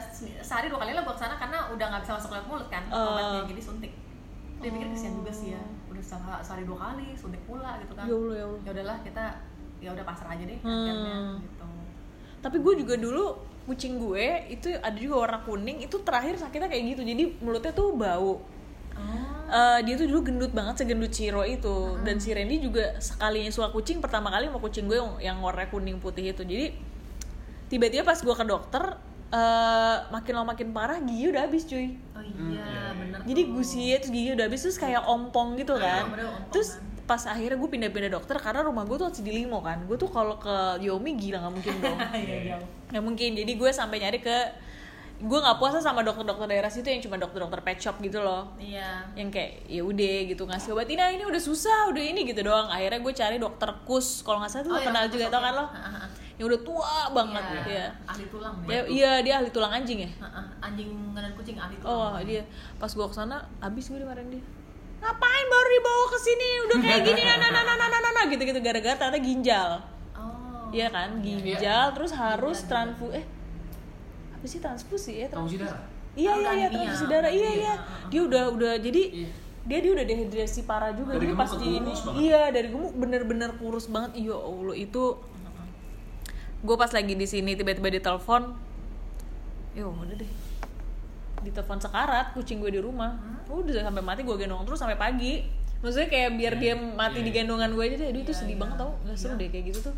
se- 0.00 0.38
sehari 0.40 0.70
dua 0.70 0.78
kali 0.78 0.94
lah 0.94 1.02
gua 1.02 1.14
ke 1.14 1.20
sana 1.20 1.34
karena 1.34 1.58
udah 1.68 1.86
nggak 1.88 2.02
bisa 2.02 2.12
masuk 2.14 2.30
lewat 2.30 2.46
mulut 2.46 2.68
kan 2.68 2.82
Oh. 2.88 3.14
obatnya 3.14 3.40
jadi 3.50 3.62
suntik. 3.62 3.92
Dia 4.56 4.70
pikir 4.70 4.88
kesian 4.88 5.12
juga 5.14 5.30
sih 5.30 5.48
ya 5.52 5.62
udah 5.86 6.00
se- 6.00 6.42
sehari 6.42 6.64
dua 6.64 6.78
kali 6.80 7.06
suntik 7.12 7.42
pula 7.44 7.76
gitu 7.80 7.92
kan. 7.92 8.04
Ya 8.04 8.14
Allah, 8.14 8.34
ya 8.34 8.44
Allah. 8.46 8.60
ya 8.62 8.70
udahlah 8.72 8.96
kita 9.02 9.24
ya 9.76 9.90
udah 9.92 10.04
pasrah 10.04 10.30
aja 10.32 10.44
deh 10.44 10.58
Hmm. 10.60 10.72
akhirnya 10.72 11.16
gitu. 11.42 11.66
Tapi 12.40 12.56
gue 12.58 12.74
juga 12.80 12.94
dulu 12.96 13.24
kucing 13.66 13.98
gue 13.98 14.26
itu 14.46 14.70
ada 14.72 14.94
juga 14.94 15.26
warna 15.26 15.42
kuning 15.42 15.82
itu 15.82 15.98
terakhir 16.00 16.38
sakitnya 16.38 16.70
kayak 16.70 16.94
gitu. 16.94 17.02
Jadi 17.02 17.22
mulutnya 17.42 17.72
tuh 17.72 17.92
bau. 17.92 18.38
Eh, 19.46 19.78
dia 19.86 19.94
tuh 19.94 20.10
dulu 20.10 20.26
gendut 20.26 20.50
banget 20.50 20.74
segendut 20.80 21.10
Ciro 21.10 21.42
itu. 21.42 21.94
Dan 22.02 22.18
si 22.18 22.34
Randy 22.34 22.58
juga 22.58 22.98
sekalinya 22.98 23.46
suka 23.46 23.70
kucing 23.70 23.98
pertama 23.98 24.26
kali 24.26 24.46
sama 24.46 24.58
kucing 24.58 24.86
gue 24.86 24.98
yang, 24.98 25.12
yang 25.20 25.38
warna 25.38 25.66
kuning 25.66 25.98
putih 25.98 26.34
itu. 26.34 26.42
Jadi 26.42 26.74
tiba-tiba 27.66 28.02
pas 28.02 28.18
gue 28.18 28.30
ke 28.32 28.44
dokter 28.44 28.82
eh, 29.28 29.96
makin 30.08 30.32
lama 30.34 30.46
makin 30.52 30.68
parah 30.70 30.98
gigi 31.00 31.24
udah 31.28 31.42
habis 31.44 31.64
cuy. 31.64 31.94
Oh 32.12 32.22
Hmm, 32.26 32.52
iya 32.52 32.64
iya, 32.66 32.90
bener 32.92 33.18
jadi 33.22 33.42
gusinya 33.48 33.96
terus 33.96 34.12
gigi 34.12 34.30
udah 34.34 34.44
habis 34.44 34.60
terus 34.60 34.76
kayak 34.76 35.02
ompong 35.04 35.56
gitu 35.56 35.72
kan. 35.78 36.10
bener, 36.10 36.26
ompong 36.28 36.52
terus 36.52 36.76
kan. 36.76 36.84
pas 37.06 37.22
akhirnya 37.24 37.54
gue 37.54 37.70
pindah-pindah 37.70 38.10
dokter 38.12 38.36
karena 38.36 38.66
rumah 38.66 38.82
gue 38.82 38.96
tuh 38.98 39.06
masih 39.06 39.22
di 39.22 39.32
Limo 39.32 39.62
kan. 39.62 39.78
Gue 39.86 39.94
tuh 39.94 40.10
kalau 40.10 40.36
ke 40.36 40.82
Yomi 40.82 41.14
gila 41.14 41.38
nggak 41.40 41.54
mungkin 41.54 41.74
dong. 41.80 41.98
Iya 42.18 42.36
jauh 42.52 42.66
nggak 42.90 43.04
mungkin. 43.04 43.30
Jadi 43.34 43.52
gue 43.54 43.70
sampai 43.70 43.96
nyari 44.02 44.18
ke 44.20 44.36
gue 45.16 45.38
nggak 45.40 45.56
puasa 45.56 45.80
sama 45.80 46.04
dokter-dokter 46.04 46.44
daerah 46.44 46.68
situ 46.68 46.92
yang 46.92 47.00
cuma 47.00 47.16
dokter-dokter 47.16 47.64
pet 47.64 47.78
shop 47.80 47.96
gitu 48.04 48.20
loh. 48.20 48.52
Iya. 48.60 49.06
Yang 49.16 49.28
kayak 49.32 49.52
ya 49.64 49.80
udah 49.80 50.16
gitu 50.28 50.42
ngasih 50.44 50.70
obat 50.76 50.88
ini 50.92 51.00
ah, 51.00 51.08
ini 51.08 51.24
udah 51.24 51.40
susah 51.40 51.88
udah 51.88 52.02
ini 52.04 52.20
gitu 52.28 52.44
doang. 52.44 52.68
Akhirnya 52.68 53.00
gue 53.00 53.12
cari 53.14 53.36
dokter 53.40 53.70
kus. 53.88 54.20
Kalau 54.20 54.42
nggak 54.42 54.50
salah 54.52 54.64
tuh 54.66 54.72
Oh, 54.74 54.80
iya, 54.82 54.86
kenal 54.90 55.04
juga 55.08 55.24
tau 55.32 55.40
kan 55.40 55.52
lo? 55.56 55.64
Ha, 55.72 55.88
ha. 55.88 56.04
Yang 56.36 56.46
udah 56.46 56.60
tua 56.60 56.92
banget 57.10 57.42
Iya, 57.42 57.64
ya 57.66 57.86
ahli 58.04 58.24
tulang 58.26 58.54
Ya, 58.62 58.70
ya 58.70 58.80
iya 58.86 59.12
dia 59.20 59.34
ahli 59.36 59.48
tulang 59.48 59.72
anjing 59.72 59.98
ya? 59.98 60.10
Ha, 60.18 60.28
ha. 60.28 60.40
anjing 60.60 60.88
dan 61.10 61.32
kucing 61.32 61.56
ahli 61.56 61.74
tulang. 61.76 62.12
Oh 62.12 62.20
dia. 62.20 62.44
Pas 62.76 62.88
gue 62.88 63.02
ke 63.02 63.14
sana 63.14 63.36
abis 63.58 63.84
gue 63.86 63.96
dimarahin 63.96 64.28
dia. 64.30 64.44
Ngapain 64.96 65.46
baru 65.46 65.68
dibawa 65.70 66.04
ke 66.06 66.18
sini? 66.18 66.48
Udah 66.62 66.76
kayak 66.78 67.00
gini 67.02 67.20
nah 67.22 67.36
nah 67.38 67.50
nah 67.50 67.62
nah 67.64 67.76
nah 67.78 67.88
nah, 67.90 68.12
nah 68.12 68.24
gitu 68.26 68.42
gitu 68.42 68.60
gara-gara 68.60 68.94
ternyata 68.94 69.16
ginjal. 69.18 69.70
Oh. 70.12 70.68
Iya 70.68 70.88
kan 70.88 71.08
ginjal 71.18 71.86
terus 71.90 72.12
harus 72.12 72.58
transfu 72.62 73.08
eh 73.10 73.24
apa 74.30 74.44
sih 74.44 74.58
transfusi 74.58 75.12
ya? 75.18 75.28
Transfusi 75.28 75.56
darah. 75.58 75.80
iya 76.12 76.30
Oh, 76.30 76.38
iya 76.38 76.50
iya 76.52 76.66
anemia. 76.66 76.76
transfusi 76.82 77.04
darah. 77.06 77.30
iya. 77.30 77.40
Iya, 77.40 77.52
iya. 77.56 77.74
Dia 78.06 78.20
udah 78.22 78.44
udah 78.50 78.72
jadi 78.76 79.02
Iya. 79.14 79.28
dia 79.64 79.78
dia 79.80 79.92
udah 79.92 80.04
dehidrasi 80.04 80.60
parah 80.62 80.92
juga. 80.92 81.12
Dari 81.12 81.22
jadi 81.22 81.32
gemuk 81.32 81.40
pas 81.40 81.50
ke 81.50 81.56
di 81.56 81.68
ini 81.70 81.90
banget. 81.90 82.12
iya 82.18 82.42
dari 82.50 82.68
gemuk 82.68 82.92
bener-bener 82.94 83.50
kurus 83.56 83.86
banget. 83.86 84.12
Iya 84.18 84.36
allah 84.36 84.76
itu 84.76 85.04
gue 86.58 86.76
pas 86.76 86.88
lagi 86.88 87.12
di 87.12 87.24
sini 87.24 87.52
tiba-tiba 87.52 87.90
ditelepon 87.90 88.42
yo 89.72 89.92
udah 89.92 90.14
deh. 90.14 90.30
Ditelepon 91.38 91.78
sekarat 91.78 92.32
kucing 92.32 92.58
gue 92.58 92.70
di 92.70 92.80
rumah. 92.80 93.12
Udah 93.46 93.82
sampai 93.82 94.00
mati 94.00 94.20
gue 94.20 94.32
gendong 94.34 94.64
terus 94.64 94.76
sampai 94.76 94.96
pagi. 94.96 95.44
Maksudnya 95.78 96.08
kayak 96.08 96.30
biar 96.34 96.54
dia 96.56 96.72
mati 96.72 97.20
di 97.20 97.28
gendongan 97.28 97.70
gue 97.70 97.84
aja 97.84 97.96
deh. 97.98 98.08
Aduh 98.08 98.20
itu 98.20 98.32
Iya, 98.32 98.40
sedih 98.40 98.56
iya. 98.56 98.62
banget 98.64 98.76
tau. 98.78 98.92
Nggak 99.04 99.16
seru 99.16 99.32
Iya. 99.32 99.38
deh 99.38 99.48
kayak 99.50 99.64
gitu 99.68 99.78
tuh. 99.84 99.94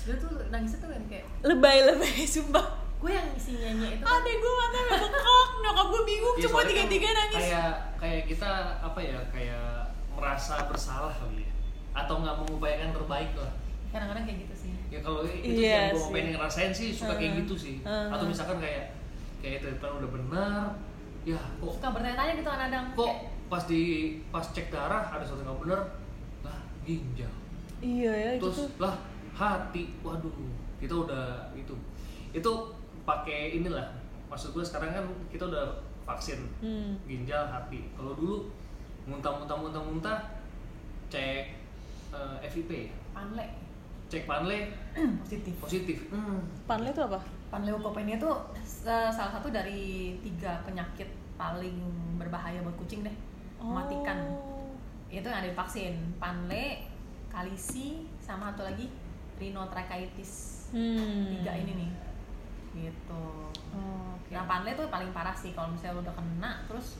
Dia 0.00 0.14
tuh 0.16 0.30
nangisnya 0.50 0.78
tuh 0.78 0.88
kan 0.88 1.02
kayak 1.06 1.24
lebay 1.42 1.78
lebay 1.84 2.14
sumpah. 2.34 2.66
Gue 3.00 3.10
yang 3.10 3.28
isi 3.32 3.52
nyanyi 3.54 3.96
itu 3.96 4.02
kan. 4.02 4.12
adek 4.12 4.34
gue 4.36 4.52
matanya 4.52 4.94
bekok 5.00 5.48
nyokap 5.62 5.86
gue 5.88 6.02
bingung 6.04 6.34
Iya, 6.34 6.42
cuma 6.42 6.52
soalnya 6.52 6.68
tiga 6.68 6.82
kan 6.82 6.90
tiga 6.90 7.08
nangis. 7.14 7.38
Kayak 7.40 7.70
kayak 7.96 8.22
kita 8.26 8.50
apa 8.82 9.00
ya 9.00 9.18
kayak 9.30 9.66
merasa 10.10 10.54
bersalah 10.66 11.12
kali 11.14 11.46
ya. 11.46 11.50
Atau 11.94 12.18
nggak 12.18 12.34
mengupayakan 12.36 12.90
terbaik 12.92 13.30
lah. 13.38 13.52
kadang-kadang 13.90 14.22
kayak 14.22 14.38
gitu 14.44 14.54
sih 14.56 14.70
Ya 14.90 14.98
kalau 14.98 15.22
itu 15.22 15.62
Iya 15.62 15.70
yang 15.70 15.94
gue 15.94 16.02
sih. 16.02 16.10
pengen 16.10 16.32
ngerasain 16.34 16.72
sih 16.72 16.88
suka 16.90 17.14
kayak 17.14 17.32
Hmm. 17.32 17.40
gitu 17.40 17.54
sih. 17.56 17.76
Hmm. 17.80 18.10
Atau 18.10 18.26
misalkan 18.26 18.58
kayak 18.58 18.90
kayak 19.38 19.58
treatment 19.62 19.94
udah 19.96 20.10
benar, 20.10 20.64
ya 21.22 21.38
kok 21.56 21.70
suka 21.72 21.88
bertanya-tanya 21.90 22.32
gitu 22.34 22.48
kadang-kadang 22.48 22.86
kok 22.92 23.06
Kayak, 23.06 23.20
pas 23.46 23.62
di 23.64 23.82
pas 24.28 24.44
cek 24.46 24.66
darah 24.68 25.04
ada 25.06 25.22
sesuatu 25.22 25.40
yang 25.40 25.48
nggak 25.48 25.60
benar, 25.62 25.80
lah 26.42 26.58
ginjal, 26.82 27.32
iya 27.80 28.12
ya 28.12 28.30
itu 28.34 28.42
terus 28.44 28.56
tuh 28.60 28.68
lah 28.78 28.94
hati, 29.32 29.82
waduh 30.00 30.30
kita 30.76 30.92
udah 30.92 31.24
itu 31.52 31.72
itu 32.30 32.52
pakai 33.02 33.56
inilah 33.56 33.88
maksud 34.26 34.52
gue 34.52 34.62
sekarang 34.62 34.92
kan 34.92 35.04
kita 35.28 35.44
udah 35.44 35.66
vaksin 36.04 36.44
hmm. 36.60 37.00
ginjal 37.04 37.42
hati 37.44 37.88
kalau 37.94 38.12
dulu 38.12 38.46
muntah-muntah 39.04 39.56
muntah-muntah 39.56 40.18
cek 41.08 41.56
eh, 42.12 42.36
FIP 42.44 42.70
ya? 42.86 42.92
panle 43.10 43.44
cek 44.10 44.26
panle. 44.26 44.66
Positif. 45.24 45.54
Positif. 45.62 45.98
Hmm. 46.10 46.42
panle 46.66 46.90
itu 46.90 47.02
apa? 47.06 47.22
Panleukopenia 47.50 48.18
itu 48.18 48.30
eh, 48.84 49.10
salah 49.10 49.32
satu 49.38 49.48
dari 49.54 50.18
tiga 50.22 50.58
penyakit 50.66 51.06
paling 51.38 51.78
berbahaya 52.18 52.60
buat 52.66 52.74
kucing 52.76 53.06
deh. 53.06 53.16
Mematikan 53.62 54.18
Oh. 54.34 54.74
itu 55.10 55.26
yang 55.26 55.38
ada 55.40 55.48
di 55.48 55.56
vaksin. 55.56 55.94
Panle 56.18 56.90
kalisi 57.30 58.10
sama 58.18 58.50
satu 58.50 58.66
lagi 58.66 58.90
rhinotracheitis 59.38 60.66
hmm. 60.74 61.38
tiga 61.38 61.52
ini 61.54 61.72
nih. 61.86 61.90
Gitu. 62.70 63.24
Oh, 63.74 64.14
oke. 64.18 64.30
Nah 64.34 64.46
panle 64.46 64.74
tuh 64.74 64.90
paling 64.90 65.10
parah 65.14 65.34
sih 65.34 65.54
kalau 65.54 65.70
misalnya 65.70 65.98
lu 65.98 66.02
udah 66.06 66.14
kena 66.18 66.52
terus 66.66 66.98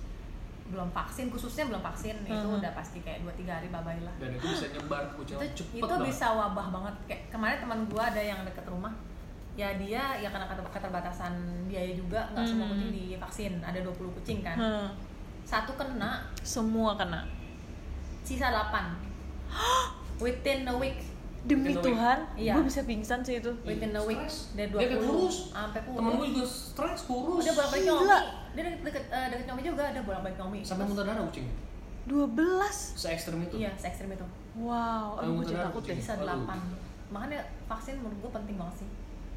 belum 0.71 0.89
vaksin 0.89 1.27
khususnya 1.29 1.67
belum 1.67 1.83
vaksin 1.83 2.15
itu 2.23 2.47
Mhm. 2.47 2.59
udah 2.59 2.73
pasti 2.73 2.99
kayak 3.01 3.21
dua 3.21 3.35
tiga 3.35 3.53
hari 3.53 3.69
bye 3.69 3.83
lah 3.99 4.15
dan 4.17 4.31
itu 4.31 4.47
bisa 4.47 4.67
nyebar 4.71 5.03
ke 5.05 5.15
kucing 5.17 5.37
itu 5.37 5.47
cepet 5.57 5.77
itu 5.77 5.85
banget. 5.85 6.07
bisa 6.07 6.27
wabah 6.31 6.67
banget 6.71 6.95
kayak 7.05 7.23
kemarin 7.29 7.59
teman 7.59 7.79
gua 7.87 8.03
ada 8.07 8.23
yang 8.23 8.41
deket 8.43 8.65
rumah 8.65 8.95
ya 9.53 9.75
dia 9.75 10.03
ya 10.17 10.29
karena 10.29 10.47
keter- 10.47 10.73
keterbatasan 10.73 11.35
biaya 11.67 11.93
juga 11.93 12.23
nggak 12.31 12.45
semua 12.45 12.65
Hmm. 12.65 12.73
kucing 12.73 12.91
divaksin 12.95 13.53
ada 13.61 13.79
20 13.79 14.15
kucing 14.15 14.39
kan 14.41 14.57
Hmm. 14.57 14.89
satu 15.43 15.75
kena 15.75 16.23
semua 16.41 16.95
kena 16.95 17.27
sisa 18.23 18.49
8 18.49 18.95
within 20.19 20.63
a 20.65 20.75
week 20.75 21.03
demi 21.43 21.73
Within 21.73 21.75
a 21.75 21.81
week. 21.81 21.87
Tuhan 21.89 22.19
Iya. 22.37 22.53
gue 22.53 22.65
bisa 22.65 22.81
pingsan 22.85 23.21
sih 23.21 23.35
itu 23.37 23.51
within 23.65 23.91
a 23.91 24.03
week 24.03 24.21
dari 24.53 24.69
Dia 24.69 24.77
kayak 24.79 24.93
20 24.95 25.09
kurus. 25.09 25.37
sampai 25.51 25.81
kurus 25.83 25.97
temen 25.99 26.13
gue 26.15 26.29
juga 26.31 26.47
stres 26.47 27.01
kurus 27.03 27.43
udah 27.43 27.67
Gila. 27.67 27.81
nyomi 27.81 28.09
dia 28.51 28.63
deket 28.67 28.81
deket, 28.83 29.05
eh, 29.09 29.27
deket 29.31 29.45
nyomi 29.47 29.63
juga 29.63 29.83
ada 29.87 30.01
bolak 30.03 30.21
balik 30.27 30.37
nyomi. 30.43 30.61
Sampai 30.67 30.85
muntah 30.87 31.05
darah 31.07 31.23
kucing 31.27 31.47
12 32.09 32.99
se 32.99 33.07
ekstrem 33.13 33.39
itu? 33.45 33.57
Iya 33.61 33.71
se 33.79 33.87
ekstrim 33.87 34.11
itu. 34.11 34.27
Wow 34.59 35.15
Sampai 35.15 35.23
aduh 35.23 35.31
gue 35.31 35.37
muntah 35.39 35.53
jadi 35.53 35.67
takut 35.69 35.83
kucing. 35.85 35.97
deh. 35.97 36.03
Bisa. 36.03 36.13
8 36.19 37.11
makanya 37.11 37.41
vaksin 37.67 37.95
menurut 37.99 38.19
gue 38.23 38.33
penting 38.35 38.57
banget 38.59 38.77
sih. 38.83 38.89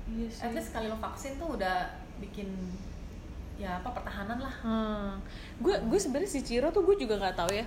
Iya 0.04 0.28
sih. 0.30 0.42
at 0.46 0.52
least 0.54 0.68
sekali 0.70 0.86
lo 0.92 0.98
vaksin 1.00 1.32
tuh 1.42 1.58
udah 1.58 1.78
bikin 2.22 2.50
ya 3.58 3.78
apa 3.82 3.90
pertahanan 3.94 4.40
lah. 4.42 4.56
Hmm. 4.66 5.12
Gue 5.62 5.78
gue 5.78 6.00
sebenarnya 6.02 6.30
si 6.30 6.42
Ciro 6.42 6.74
tuh 6.74 6.82
gue 6.86 6.96
juga 6.98 7.18
nggak 7.22 7.38
tahu 7.38 7.52
ya. 7.54 7.66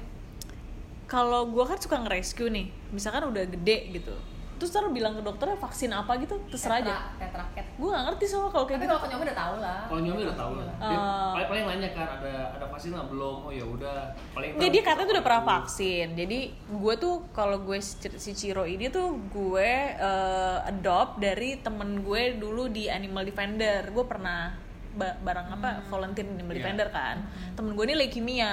Kalau 1.07 1.47
gue 1.47 1.63
kan 1.63 1.79
suka 1.79 2.03
nge-rescue 2.03 2.51
nih, 2.51 2.67
misalkan 2.91 3.31
udah 3.31 3.47
gede 3.47 3.95
gitu. 3.95 4.11
Terus 4.57 4.71
ntar 4.71 4.89
bilang 4.89 5.13
ke 5.13 5.21
dokternya 5.21 5.55
vaksin 5.55 5.91
apa 5.91 6.17
gitu, 6.17 6.41
terserah 6.49 6.81
aja. 6.81 6.97
tetra 7.15 7.45
cat 7.51 7.67
Gue 7.77 7.89
gak 7.89 8.05
ngerti 8.07 8.25
soal 8.27 8.49
kalau 8.49 8.65
kayak 8.65 8.79
tapi 8.79 8.87
gitu. 8.87 8.97
kalau 8.97 9.11
nyomi 9.11 9.25
udah 9.25 9.37
tahu 9.37 9.55
lah 9.59 9.79
kalau 9.85 10.01
nyomi 10.01 10.21
udah 10.23 10.37
tahu 10.37 10.53
lah 10.55 10.65
dia 10.65 10.97
Oh. 10.97 11.31
paling 11.35 11.47
paling 11.47 11.65
nanya 11.69 11.91
kan 11.93 12.07
ada 12.15 12.35
ada 12.51 12.67
vaksin 12.67 12.89
nggak 12.91 13.09
belum 13.09 13.37
oh 13.39 13.53
ya 13.53 13.65
udah 13.65 13.97
paling 14.33 14.51
Nggak, 14.55 14.71
dia 14.71 14.83
katanya 14.83 15.05
tuh 15.05 15.15
udah 15.15 15.27
pernah 15.27 15.43
vaksin. 15.47 16.07
Jadi 16.15 16.39
gue 16.57 16.95
tuh 16.97 17.15
kalau 17.31 17.59
gue 17.61 17.79
si 18.17 18.33
Ciro 18.33 18.65
ini 18.65 18.89
tuh 18.89 19.07
gue 19.29 19.71
eh, 19.93 20.59
adopt 20.65 21.19
dari 21.19 21.59
temen 21.59 22.01
gue 22.01 22.23
dulu 22.35 22.67
di 22.67 22.89
Animal 22.89 23.23
Defender. 23.25 23.85
Gue 23.87 24.05
pernah 24.05 24.57
ba- 24.91 25.17
barang 25.19 25.49
apa 25.53 25.69
volunteer 25.87 26.25
Animal 26.25 26.49
Iya. 26.51 26.59
Defender 26.59 26.89
kan. 26.89 27.17
Temen 27.53 27.73
gue 27.73 27.85
ini 27.85 27.95
leukemia. 27.95 28.53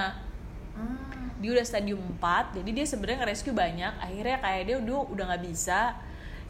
hmm. 0.73 1.22
Dia 1.43 1.51
udah 1.59 1.65
stadium 1.67 1.99
4 2.23 2.55
jadi 2.55 2.69
dia 2.71 2.85
sebenarnya 2.87 3.27
nge-rescue 3.27 3.51
banyak. 3.51 3.93
Akhirnya 3.99 4.39
kayak 4.39 4.63
dia 4.63 4.75
udah 4.79 4.99
udah 5.11 5.23
nggak 5.27 5.43
bisa 5.43 5.99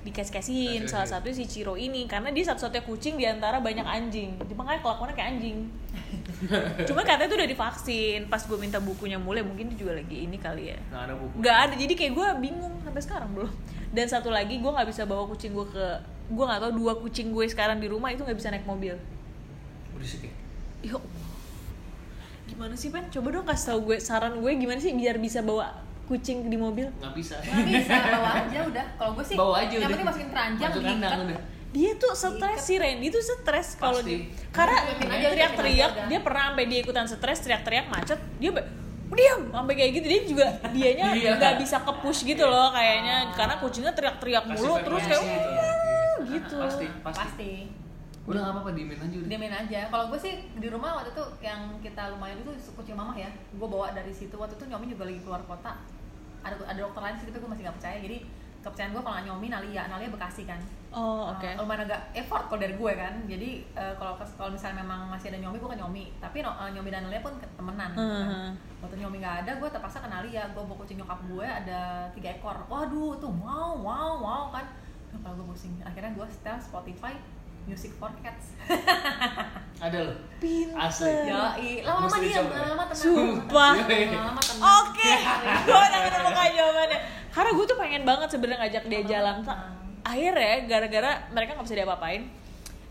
dikasih-kasihin 0.03 0.83
Kasih-kasihin. 0.83 0.91
salah 0.91 1.07
satunya 1.07 1.35
si 1.39 1.45
Ciro 1.47 1.79
ini 1.79 2.05
karena 2.05 2.29
dia 2.29 2.43
satu-satunya 2.45 2.83
kucing 2.85 3.15
di 3.17 3.25
antara 3.25 3.57
banyak 3.57 3.87
anjing. 3.87 4.37
Jadi 4.37 4.53
makanya 4.53 4.85
kelakuannya 4.85 5.15
kayak 5.17 5.29
anjing. 5.33 5.57
Cuma 6.91 7.01
katanya 7.07 7.31
tuh 7.31 7.37
udah 7.39 7.49
divaksin. 7.49 8.19
Pas 8.27 8.43
gue 8.43 8.57
minta 8.59 8.77
bukunya 8.83 9.15
mulai 9.17 9.41
mungkin 9.41 9.71
dia 9.71 9.77
juga 9.79 9.97
lagi 9.97 10.27
ini 10.27 10.37
kali 10.37 10.75
ya. 10.75 10.77
Nggak 10.91 11.01
ada 11.07 11.13
buku. 11.17 11.33
Nggak 11.39 11.57
ada. 11.57 11.73
Jadi 11.79 11.93
kayak 11.95 12.13
gue 12.13 12.27
bingung 12.43 12.75
sampai 12.83 13.01
sekarang 13.01 13.29
belum. 13.31 13.51
Dan 13.95 14.05
satu 14.11 14.29
lagi 14.29 14.59
gue 14.59 14.71
nggak 14.75 14.87
bisa 14.91 15.07
bawa 15.07 15.23
kucing 15.25 15.55
gue 15.55 15.67
ke 15.71 15.87
gue 16.29 16.43
nggak 16.43 16.61
tahu 16.67 16.71
dua 16.77 16.93
kucing 16.99 17.31
gue 17.31 17.45
sekarang 17.47 17.79
di 17.79 17.87
rumah 17.87 18.11
itu 18.11 18.21
nggak 18.21 18.37
bisa 18.37 18.51
naik 18.51 18.67
mobil. 18.67 18.99
Berisik 19.95 20.27
ya. 20.27 20.33
Gimana 22.53 22.75
sih, 22.75 22.89
Pen? 22.89 23.09
Coba 23.09 23.27
dong 23.31 23.43
kasih 23.43 23.65
tau 23.67 23.79
gue 23.81 23.97
saran 23.97 24.33
gue 24.35 24.51
gimana 24.53 24.77
sih 24.77 24.93
biar 24.93 25.17
bisa 25.17 25.41
bawa 25.41 25.73
kucing 26.03 26.45
di 26.45 26.55
mobil. 26.55 26.85
nggak 26.93 27.13
bisa. 27.13 27.39
Nggak 27.39 27.65
bisa 27.65 27.95
bawa 28.11 28.29
aja 28.37 28.59
udah. 28.63 28.85
Kalau 28.93 29.11
gue 29.13 29.25
sih 29.25 29.35
bawa 29.35 29.55
aja 29.57 29.71
yang 29.71 29.79
udah. 29.79 29.89
penting 29.89 30.05
masukin 30.05 30.29
keranjang 30.29 30.71
diikat. 30.71 31.19
udah. 31.25 31.39
Dia 31.73 31.91
tuh 31.97 32.13
stres 32.13 32.59
si 32.61 32.77
Randy 32.77 33.07
tuh 33.09 33.17
stres 33.19 33.67
kalau 33.75 33.97
di- 33.99 34.29
karena 34.51 34.77
teriak-teriak 35.01 36.05
dia 36.05 36.19
pernah 36.21 36.43
sampai 36.47 36.65
dia 36.67 36.79
ikutan 36.79 37.05
stres 37.05 37.41
teriak-teriak 37.41 37.89
macet. 37.89 38.19
Dia 38.37 38.51
be- 38.51 38.67
diam 39.09 39.41
sampai 39.49 39.73
kayak 39.73 39.91
gitu. 39.95 40.05
Dia 40.07 40.21
juga 40.23 40.45
dianya 40.69 41.05
Iya. 41.13 41.31
nggak 41.35 41.53
bisa 41.57 41.81
ke 41.81 41.93
push 41.97 42.21
gitu 42.23 42.45
loh 42.45 42.69
kayaknya. 42.69 43.33
Karena 43.33 43.57
kucingnya 43.57 43.89
teriak-teriak 43.91 44.45
mulu 44.45 44.77
terus 44.79 45.03
kayak 45.03 45.23
gitu. 45.23 45.49
Gitu 46.29 46.55
pasti. 46.57 46.85
Pasti 47.01 47.51
udah 48.23 48.39
nggak 48.39 48.53
apa-apa 48.55 48.71
diemin 48.71 48.95
aja 48.95 49.15
udah. 49.19 49.29
Diamin 49.29 49.51
aja. 49.51 49.79
Kalau 49.91 50.05
gue 50.07 50.19
sih 50.19 50.33
di 50.55 50.67
rumah 50.71 50.95
waktu 50.95 51.11
itu 51.11 51.23
yang 51.43 51.75
kita 51.83 52.15
lumayan 52.15 52.39
itu 52.39 52.51
kucing 52.71 52.95
mamah 52.95 53.15
ya. 53.19 53.27
Gue 53.51 53.67
bawa 53.67 53.91
dari 53.91 54.15
situ. 54.15 54.31
Waktu 54.39 54.55
itu 54.55 54.65
nyomi 54.71 54.87
juga 54.95 55.03
lagi 55.03 55.19
keluar 55.19 55.43
kota. 55.43 55.75
Ada 56.39 56.55
ada 56.63 56.79
dokter 56.79 57.03
lain 57.03 57.15
sih 57.19 57.27
tapi 57.27 57.43
gue 57.43 57.51
masih 57.51 57.63
nggak 57.67 57.75
percaya. 57.75 57.97
Jadi 57.99 58.17
kepercayaan 58.63 58.91
gue 58.95 59.01
kalau 59.03 59.15
nggak 59.19 59.27
nyomi 59.27 59.47
Nalia. 59.51 59.83
Nalia 59.91 60.07
Bekasi 60.07 60.47
kan. 60.47 60.55
Oh 60.95 61.35
oke. 61.35 61.43
Uh, 61.43 61.59
lumayan 61.59 61.83
agak 61.83 61.99
effort 62.15 62.47
kalau 62.47 62.63
dari 62.63 62.79
gue 62.79 62.91
kan. 62.95 63.13
Jadi 63.27 63.49
uh, 63.75 63.91
kalau 63.99 64.15
kalau 64.15 64.51
misalnya 64.55 64.87
memang 64.87 65.11
masih 65.11 65.27
ada 65.35 65.39
nyomi 65.43 65.59
gue 65.59 65.69
ke 65.75 65.77
nyomi. 65.83 66.05
Tapi 66.23 66.37
no- 66.39 66.55
uh, 66.55 66.71
nyomi 66.71 66.89
dan 66.95 67.03
Nalia 67.03 67.19
pun 67.19 67.35
temenan 67.35 67.91
gitu 67.91 68.07
kan. 68.07 68.27
Mhm. 68.31 68.51
waktu 68.83 68.95
nyomi 68.99 69.19
nggak 69.19 69.35
ada 69.43 69.51
gue 69.59 69.67
terpaksa 69.67 69.99
ke 69.99 70.07
Nalia. 70.07 70.47
Gue 70.55 70.63
bawa 70.63 70.79
kucing 70.79 70.95
nyokap 70.95 71.19
gue 71.27 71.43
ada 71.43 72.07
tiga 72.15 72.39
ekor. 72.39 72.55
Waduh 72.71 73.19
tuh 73.19 73.35
wow 73.35 73.75
wow 73.75 74.15
wow 74.23 74.43
kan. 74.47 74.63
Kalau 75.11 75.35
gue 75.43 75.47
pusing. 75.51 75.75
Akhirnya 75.83 76.15
gue 76.15 76.23
setel 76.31 76.55
Spotify 76.55 77.19
Music 77.63 77.91
for 77.95 78.11
Cats 78.19 78.53
ada 79.85 79.97
loh 80.01 80.17
Pinter. 80.37 80.75
asli 80.77 81.11
ya 81.25 81.55
lama-lama 81.83 82.17
dicoba. 82.17 82.51
lama-lama 82.53 82.83
tenang 82.85 83.03
Sumpah. 83.03 83.71
lama-lama 83.75 84.41
tenang 84.41 84.63
Oke, 84.63 85.11
gue 85.65 85.75
udah 85.75 85.99
menemukan 86.01 86.47
jawabannya. 86.49 86.99
Karena 87.29 87.49
gue 87.51 87.65
tuh 87.65 87.77
pengen 87.77 88.03
banget 88.03 88.27
sebenarnya 88.29 88.59
ngajak 88.61 88.83
dia 88.85 89.01
jalan. 89.05 89.35
Akhirnya 90.01 90.53
gara-gara 90.65 91.11
mereka 91.29 91.49
nggak 91.53 91.65
bisa 91.65 91.77
diapa-apain, 91.77 92.21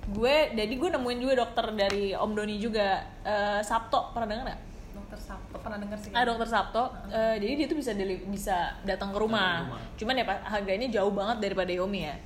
gue, 0.07 0.37
jadi 0.53 0.73
gue 0.73 0.89
nemuin 0.91 1.19
juga 1.19 1.35
dokter 1.39 1.67
dari 1.73 2.05
Om 2.13 2.33
Doni 2.33 2.57
juga, 2.57 2.89
eh, 3.23 3.61
Sabto, 3.63 4.13
pernah 4.13 4.27
denger 4.27 4.45
nggak? 4.47 4.61
dokter 4.93 5.19
Sabto 5.19 5.57
pernah 5.57 5.77
denger 5.77 5.99
sih 5.99 6.11
Ah 6.11 6.25
dokter 6.25 6.45
Sabto, 6.47 6.83
eh, 7.07 7.37
jadi 7.37 7.53
dia 7.55 7.67
tuh 7.67 7.79
bisa 7.79 7.93
deli- 7.93 8.25
bisa 8.27 8.57
datang 8.83 9.09
ke 9.09 9.19
rumah. 9.19 9.41
Datang 9.61 9.61
ke 9.63 9.73
rumah. 9.73 9.97
Cuman 9.97 10.15
ya 10.15 10.25
Pak, 10.27 10.39
harganya 10.51 10.89
jauh 10.91 11.13
banget 11.13 11.37
daripada 11.39 11.71
Yomi 11.71 12.01
ya. 12.03 12.17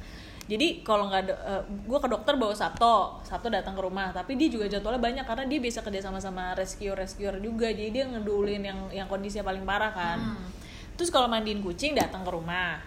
Jadi 0.47 0.87
kalau 0.87 1.11
nggak, 1.11 1.23
ada- 1.27 1.43
eh, 1.43 1.63
gue 1.67 1.99
ke 1.99 2.09
dokter 2.09 2.35
bawa 2.39 2.55
Sabto, 2.55 3.19
Sabto 3.27 3.51
datang 3.51 3.75
ke 3.75 3.83
rumah. 3.83 4.15
Tapi 4.15 4.39
dia 4.39 4.47
juga 4.47 4.71
jadwalnya 4.71 5.03
banyak 5.03 5.25
karena 5.27 5.45
dia 5.51 5.59
biasa 5.59 5.83
kerja 5.83 6.01
sama 6.07 6.23
sama 6.23 6.55
rescue 6.55 6.95
rescuer 6.95 7.35
juga. 7.43 7.67
Jadi 7.71 7.91
dia 7.91 8.05
ngedulin 8.07 8.63
yang 8.63 8.79
yang 8.95 9.07
kondisinya 9.11 9.47
paling 9.47 9.67
parah 9.67 9.91
kan. 9.91 10.19
Hmm. 10.23 10.47
Terus 10.95 11.11
kalau 11.11 11.27
mandiin 11.27 11.61
kucing 11.61 11.99
datang 11.99 12.23
ke 12.23 12.31
rumah. 12.31 12.79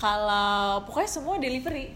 Kalau 0.00 0.82
pokoknya 0.88 1.06
semua 1.06 1.36
delivery. 1.38 1.92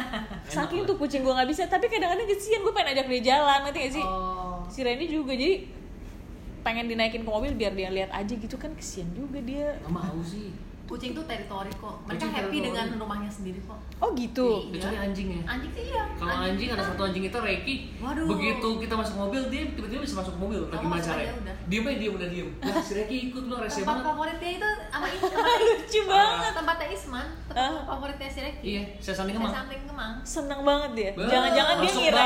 Saking 0.54 0.84
tuh 0.84 0.98
kucing 0.98 1.22
gue 1.22 1.32
nggak 1.32 1.48
bisa. 1.48 1.64
Tapi 1.70 1.86
kadang-kadang 1.86 2.28
kesian 2.28 2.60
gue 2.60 2.74
pengen 2.74 2.92
ajak 2.98 3.06
dia 3.08 3.22
jalan, 3.34 3.60
nanti 3.64 3.78
gak 3.88 3.94
sih? 3.94 4.04
oh 4.04 4.38
si 4.68 4.84
Randy 4.84 5.08
juga 5.08 5.32
jadi 5.32 5.64
pengen 6.60 6.86
dinaikin 6.92 7.24
ke 7.24 7.30
mobil 7.30 7.56
biar 7.56 7.72
dia 7.72 7.88
lihat 7.88 8.12
aja 8.12 8.34
gitu 8.36 8.60
kan 8.60 8.70
kesian 8.76 9.08
juga 9.16 9.40
dia 9.40 9.80
nggak 9.80 9.92
mau 9.92 10.20
sih 10.20 10.52
kucing 10.88 11.12
tuh 11.12 11.20
teritori 11.22 11.68
kok. 11.70 11.94
Mereka 12.02 12.16
Kucing 12.16 12.32
happy 12.32 12.48
teritori. 12.50 12.66
dengan 12.66 12.86
rumahnya 12.96 13.28
sendiri 13.28 13.60
kok. 13.60 13.76
Oh 13.98 14.10
gitu? 14.12 14.48
Iya. 14.64 14.72
kecuali 14.72 14.96
anjingnya 15.02 15.40
anjing 15.44 15.70
sih 15.70 15.84
iya. 15.86 16.02
Kalau 16.14 16.34
anjing 16.40 16.68
ada 16.68 16.76
kan- 16.76 16.88
satu 16.88 17.02
anjing 17.04 17.24
kita 17.24 17.38
Reiki 17.38 17.74
Waduh. 17.98 18.24
begitu 18.26 18.68
kita 18.78 18.94
masuk 18.94 19.14
mobil 19.18 19.42
dia 19.48 19.62
tiba-tiba 19.68 20.00
bisa 20.00 20.16
masuk 20.16 20.34
mobil 20.36 20.60
Oh, 20.60 20.70
lagi 20.70 20.80
masuk 20.80 20.94
macara 21.04 21.20
aja 21.20 21.34
udah. 21.36 21.54
diem 21.66 21.84
aja 21.84 21.98
dia 21.98 22.10
udah 22.10 22.28
diem. 22.28 22.48
Nah 22.58 22.76
si 22.78 22.92
Reiki 22.94 23.16
ikut 23.28 23.44
loh 23.44 23.58
rese 23.58 23.78
tempat 23.78 23.90
banget. 23.92 24.06
favoritnya 24.08 24.50
itu 24.54 24.68
sama 24.88 25.06
tempatnya 25.12 25.56
lucu 25.60 26.00
banget. 26.06 26.52
Tempatnya 26.54 26.86
Isman 26.88 27.26
Ah. 27.48 27.68
tempat 27.68 27.84
favoritnya 27.86 28.28
si 28.28 28.40
Reki. 28.40 28.62
Iya 28.64 28.82
saya 28.98 29.14
Saya 29.18 29.28
kemang 29.30 29.52
samping 29.52 29.80
kemang 29.84 30.12
seneng 30.22 30.60
banget 30.62 30.90
dia. 30.94 31.10
Jangan-jangan 31.20 31.74
dia 31.76 31.92
ngira. 31.92 32.24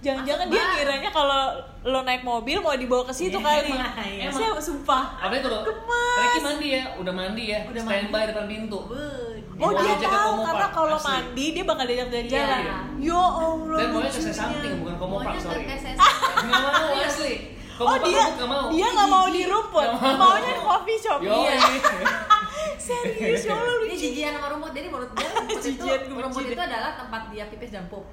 Jangan-jangan 0.00 0.46
dia 0.48 0.62
ngiranya 0.64 1.10
kalau 1.12 1.42
lo 1.82 2.00
naik 2.02 2.24
mobil 2.24 2.56
mau 2.58 2.72
dibawa 2.72 3.04
ke 3.04 3.12
situ 3.12 3.36
Iya, 3.36 3.44
kali 3.44 3.68
emang, 3.68 3.92
iya. 4.00 4.28
saya 4.32 4.56
sumpah 4.56 5.20
apa 5.20 5.34
itu 5.34 5.48
loh 5.48 5.60
Gemes. 5.60 6.16
Reiki 6.16 6.40
mandi 6.40 6.68
ya 6.70 6.82
udah 6.96 7.12
mandi 7.12 7.44
ya 7.46 7.58
Udah 7.68 7.82
standby 7.84 8.22
depan 8.26 8.44
pintu 8.48 8.80
Oh 9.60 9.70
dia 9.76 9.92
tahu 9.92 10.40
karena 10.40 10.68
kalau 10.72 10.96
mandi 10.96 11.46
dia 11.52 11.64
bakal 11.68 11.84
diajak 11.84 12.08
jalan-jalan. 12.08 12.60
Iya. 12.96 13.12
Ya 13.12 13.20
Allah. 13.20 13.76
dan 13.76 13.88
maunya 13.92 14.08
ke 14.08 14.16
lucunya. 14.16 14.24
saya 14.24 14.36
samping 14.40 14.72
bukan 14.80 14.94
maunya 14.96 15.38
sorry 15.38 15.64
nggak 15.68 16.60
mau 16.64 16.88
asli 16.98 17.34
Oh 17.80 17.96
dia 17.96 18.24
nggak 18.30 18.48
mau 18.48 18.66
dia 18.68 18.86
nggak 18.88 19.08
mau 19.08 19.26
di 19.26 19.42
rumput, 19.44 19.88
maunya 19.96 20.52
di 20.52 20.60
coffee 20.60 21.00
shop. 21.00 21.16
Yo, 21.20 21.32
Iya. 21.32 21.52
iya. 21.56 21.80
Serius 22.80 23.44
ya 23.44 23.52
Allah 23.52 23.74
dia 23.78 23.88
lucu. 23.88 24.00
jijian 24.00 24.32
sama 24.36 24.48
rumput 24.52 24.72
jadi 24.72 24.88
menurut 24.88 25.10
dia 25.12 25.28
rumput 25.30 25.60
itu 25.70 25.84
gue 25.84 26.20
rumput 26.20 26.44
itu 26.44 26.60
adalah 26.60 26.92
tempat 26.96 27.22
dia 27.28 27.44
pipis 27.48 27.70
dan 27.70 27.84
pup 27.88 28.04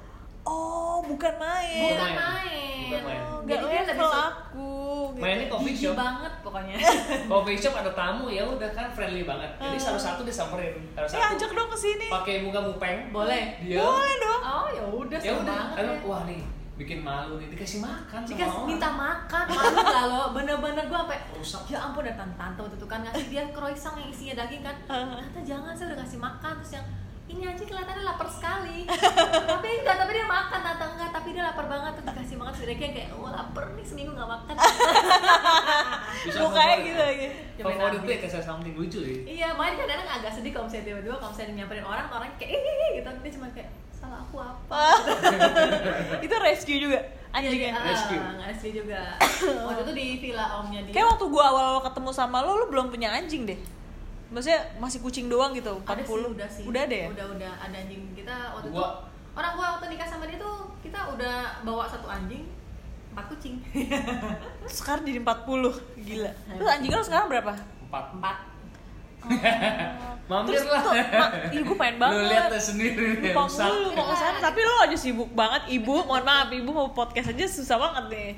Oh 0.48 0.98
bukan 1.02 1.34
main. 1.36 1.82
bukan 1.84 2.10
main. 2.10 2.80
Bukan 2.82 3.02
main. 3.04 3.20
Oh, 3.22 3.40
jadi 3.42 3.52
Gak 3.54 3.58
dia 3.60 3.80
lebih 3.84 4.08
aku. 4.08 4.68
gitu. 5.08 5.18
mainnya 5.18 5.46
coffee 5.46 5.74
shop 5.74 5.94
banget 5.94 6.32
pokoknya 6.40 6.76
coffee 7.30 7.58
shop 7.58 7.74
ada 7.74 7.90
tamu 7.92 8.26
ya 8.28 8.42
udah 8.42 8.70
kan 8.70 8.86
friendly 8.88 9.22
banget 9.22 9.50
jadi 9.56 9.74
Hmm. 9.74 9.84
satu-satu 9.88 10.22
disamperin 10.22 10.78
harus 10.92 11.10
Ya 11.10 11.18
satu 11.20 11.34
ajak 11.34 11.50
dong 11.52 11.68
ke 11.68 11.78
sini. 11.78 12.06
pakai 12.08 12.34
muka 12.40 12.60
mupeng 12.60 13.10
boleh 13.10 13.58
dia 13.58 13.76
Boleh 13.78 14.14
dong. 14.16 14.40
oh 14.40 14.68
ya 14.70 14.84
udah 14.86 15.18
ya 15.18 15.32
udah 15.34 15.44
banget 15.66 15.76
kan 15.76 15.84
ya. 15.84 15.94
wah 16.02 16.22
nih 16.22 16.40
bikin 16.76 16.98
malu 17.00 17.34
nih 17.36 17.50
dikasih 17.50 17.80
makan 17.80 18.20
sama 18.20 18.30
Dikasih 18.30 18.54
orang. 18.54 18.68
minta 18.70 18.88
makan, 18.88 19.44
malu 19.50 19.76
gak 19.82 20.04
lo? 20.06 20.22
Bener-bener 20.30 20.84
gue 20.86 20.94
sampai 20.96 21.18
Rusak. 21.34 21.62
Ya 21.66 21.78
ampun 21.80 22.00
ada 22.00 22.14
tante 22.14 22.36
tante 22.36 22.58
waktu 22.60 22.76
itu 22.76 22.86
kan 22.86 22.98
ngasih 23.02 23.26
dia 23.26 23.42
croissant 23.50 23.96
yang 23.96 24.08
isinya 24.08 24.34
daging 24.38 24.62
kan 24.62 24.76
Tante 24.86 25.40
jangan 25.42 25.74
saya 25.74 25.90
udah 25.90 25.98
kasih 25.98 26.18
makan 26.18 26.52
Terus 26.56 26.72
yang 26.72 26.86
ini 27.28 27.44
aja 27.44 27.60
kelihatannya 27.60 28.04
lapar 28.04 28.24
sekali 28.26 28.88
Tapi 29.52 29.68
enggak, 29.80 29.96
tapi 29.96 30.10
dia 30.12 30.26
makan 30.26 30.60
Tante 30.60 30.84
enggak, 30.88 31.10
tapi 31.12 31.28
dia 31.30 31.42
lapar 31.44 31.66
banget 31.68 31.92
Terus 31.94 32.06
dikasih 32.08 32.36
makan 32.36 32.52
dia 32.56 32.76
kayak, 32.76 32.92
kayak 32.96 33.08
oh 33.14 33.28
lapar 33.28 33.64
nih 33.72 33.84
seminggu 33.84 34.12
gak 34.12 34.28
makan 34.28 34.54
Mukanya 36.42 36.76
gitu 36.80 36.98
lagi. 36.98 37.26
favorit 37.58 38.00
tuh 38.00 38.10
ya 38.10 38.18
kasih 38.18 38.42
something 38.42 38.74
lucu 38.74 38.98
deh 39.00 39.18
Iya, 39.24 39.54
makanya 39.54 39.76
kadang-kadang 39.84 40.08
agak 40.18 40.32
sedih 40.32 40.50
kalau 40.50 40.64
misalnya 40.66 40.86
tiba-tiba 40.86 41.16
Kalau 41.16 41.30
misalnya 41.30 41.52
nyamperin 41.54 41.86
orang, 41.86 42.06
orang 42.08 42.28
kayak 42.36 42.50
eh 42.56 42.96
gitu 42.96 43.10
Dia 43.20 43.32
cuma 43.36 43.46
kayak, 43.52 43.70
salah 43.92 44.18
aku 44.20 44.36
apa? 44.38 44.82
itu 46.24 46.34
rescue 46.38 46.78
juga 46.80 47.00
anjingnya. 47.28 47.76
Ah, 47.76 47.84
Rescue. 47.84 48.20
Rescue 48.40 48.72
juga 48.72 49.00
Waktu 49.68 49.80
itu 49.84 49.92
di 49.92 50.06
villa 50.18 50.58
omnya 50.58 50.80
dia 50.80 50.92
Kayak 50.96 51.06
waktu 51.12 51.24
gua 51.28 51.44
awal-awal 51.52 51.82
ketemu 51.84 52.10
sama 52.10 52.40
lo, 52.40 52.56
lo 52.56 52.66
belum 52.66 52.88
punya 52.88 53.12
anjing 53.12 53.44
deh. 53.44 53.58
Maksudnya 54.28 54.60
masih 54.76 55.00
kucing 55.00 55.26
doang 55.26 55.52
gitu, 55.52 55.72
40. 55.80 55.88
ada 55.88 56.02
sih 56.02 56.12
udah 56.28 56.48
sih 56.50 56.64
Udah 56.64 56.82
ada 56.84 56.92
ya? 56.94 57.08
udah 57.08 57.26
udah 57.32 57.52
ada 57.58 57.76
anjing 57.78 58.02
kita 58.12 58.34
waktu 58.52 58.68
itu 58.68 58.84
orang 59.32 59.52
gua 59.54 59.66
waktu 59.72 59.86
nikah 59.88 60.04
sama 60.04 60.24
dia 60.24 60.36
tuh 60.36 60.56
kita 60.78 61.00
udah 61.08 61.34
bawa 61.62 61.84
satu 61.84 62.04
anjing 62.04 62.44
empat 63.08 63.24
kucing 63.30 63.56
Sekarang 64.68 65.02
jadi 65.02 65.18
40. 65.18 66.04
Gila. 66.04 66.32
Terus 66.54 66.68
anjing 66.68 66.90
lo 66.90 67.02
sekarang 67.02 67.26
berapa? 67.26 67.52
empat 67.88 68.04
empat 68.14 68.36
mampir 70.30 70.54
Terus 70.54 70.66
lah 70.68 70.78
tuh, 70.78 70.92
mak, 70.94 71.30
gue 71.50 71.74
pengen 71.74 71.96
banget. 71.98 72.14
lu 72.14 72.24
lihat 72.28 72.46
tuh 72.48 72.62
sendiri 72.62 73.18
Lupa 73.18 73.42
rusak 73.42 73.66
mulu 73.66 73.88
mau 73.90 74.04
ke 74.06 74.14
sana, 74.14 74.38
tapi 74.38 74.60
lo 74.62 74.74
aja 74.78 74.94
sibuk 74.94 75.30
banget 75.32 75.62
ibu. 75.72 75.94
Mohon 76.04 76.22
maaf, 76.22 76.48
ibu 76.52 76.70
mau 76.70 76.88
podcast 76.92 77.32
aja 77.32 77.44
susah 77.48 77.76
banget 77.80 78.04
nih. 78.12 78.30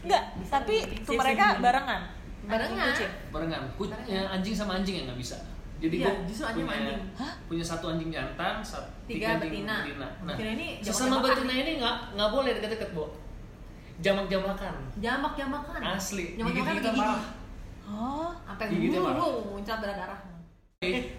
Enggak, 0.00 0.24
tapi 0.46 0.76
tuh 1.02 1.18
mereka 1.18 1.58
barengan. 1.58 2.02
Barengan. 2.46 2.92
Kucing. 2.92 3.12
barengan. 3.28 3.62
Ku- 3.76 3.92
ya, 4.06 4.22
anjing 4.30 4.54
sama 4.54 4.80
anjing 4.80 4.96
yang 5.00 5.06
nggak 5.08 5.20
bisa. 5.20 5.36
Jadi 5.80 5.96
Iya, 5.96 6.12
gua 6.12 6.28
justru 6.28 6.44
anjing 6.44 6.64
sama 6.64 6.72
punya 6.76 6.92
anjing. 6.92 7.00
punya 7.48 7.64
satu 7.64 7.84
anjing 7.88 8.10
jantan 8.12 8.54
satu, 8.60 8.88
Tiga 9.08 9.26
anjing 9.36 9.64
betina. 9.64 9.76
nah 9.96 10.10
Betina. 10.28 10.50
Ini 10.52 10.66
sesama 10.80 11.16
betina 11.20 11.54
ini 11.54 11.72
nggak 11.80 11.94
nggak 12.16 12.30
boleh 12.30 12.50
deket-deket 12.60 12.90
bu 12.92 13.04
jamak-jamakan. 14.00 14.74
Jamak 14.96 15.32
jamakan 15.36 15.80
Asli, 15.82 16.36
jamak 16.36 16.52
jamakan 16.56 16.74
gigi 16.76 16.90
parah. 16.96 17.22
Oh, 17.90 18.30
sampai 18.46 18.66
wuh 18.70 19.56
muncrat 19.56 19.78
darah 19.82 19.96
darah 19.98 20.20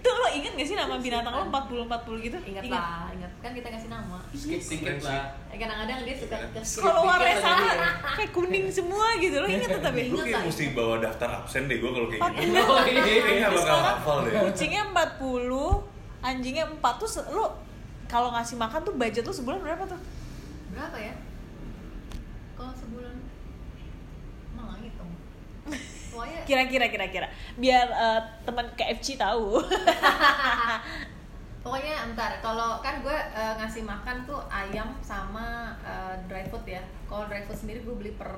tuh 0.02 0.14
lo 0.18 0.26
inget 0.34 0.58
gak 0.58 0.66
sih 0.66 0.74
nama 0.74 0.98
binatang 0.98 1.38
lo 1.38 1.46
40 1.54 1.86
40 1.86 2.26
gitu? 2.26 2.38
ingat 2.50 2.66
lah 2.66 3.14
ingat. 3.14 3.30
Kan 3.46 3.54
kita 3.54 3.70
kasih 3.70 3.94
nama. 3.94 4.18
Skip 4.34 4.58
dikit 4.58 5.06
lah. 5.06 5.38
Eh, 5.54 5.58
kadang-kadang 5.62 6.02
dia 6.02 6.16
suka 6.18 6.38
ke 6.50 6.62
Kalau 6.82 7.02
warnanya 7.06 7.38
dikit 7.38 7.46
sama 7.46 7.70
kayak 8.18 8.32
kuning 8.34 8.66
semua 8.74 9.06
gitu, 9.22 9.38
lo 9.38 9.46
inget 9.46 9.70
tetap 9.70 9.94
ya? 9.94 10.10
Gue 10.10 10.18
Ingat. 10.18 10.26
kayak 10.34 10.46
mesti 10.50 10.66
bawa 10.74 10.96
daftar 10.98 11.30
absen 11.46 11.70
deh 11.70 11.78
gue 11.78 11.92
kalau 11.94 12.08
kayak 12.10 12.22
gitu. 12.42 12.58
oh, 12.58 12.86
iya. 12.90 13.22
Kayaknya 13.22 13.50
bakal 13.54 13.80
hafal 13.86 14.18
deh. 14.26 14.32
kucingnya 14.50 14.84
40, 14.90 16.26
anjingnya 16.26 16.66
4 16.82 16.82
tuh 16.98 17.10
lo 17.30 17.46
kalau 18.10 18.34
ngasih 18.34 18.58
makan 18.58 18.82
tuh 18.82 18.94
budget 18.98 19.22
lo 19.22 19.34
sebulan 19.38 19.62
berapa 19.62 19.84
tuh? 19.86 20.02
berapa 20.74 20.98
ya? 20.98 21.14
Kalau 22.58 22.74
sebulan 22.74 23.14
emang 24.58 24.66
nggak 24.74 24.80
ngitung 24.90 25.12
pokoknya 25.70 26.01
Kira-kira 26.46 26.86
kira-kira. 26.92 27.28
Biar 27.56 27.88
eh, 27.88 28.22
teman 28.44 28.68
KFC 28.76 29.16
tahu. 29.16 29.60
pokoknya 31.62 32.10
entar 32.10 32.42
kalau 32.42 32.82
kan 32.82 33.06
gue 33.06 33.14
eh, 33.14 33.54
ngasih 33.62 33.86
makan 33.86 34.26
tuh 34.26 34.42
ayam 34.50 34.98
sama 35.06 35.78
eh, 35.86 36.16
dry 36.26 36.46
food 36.50 36.66
ya. 36.66 36.82
Kalau 37.06 37.30
dry 37.30 37.46
food 37.46 37.58
sendiri 37.58 37.86
gue 37.86 37.96
beli 37.96 38.12
per 38.18 38.30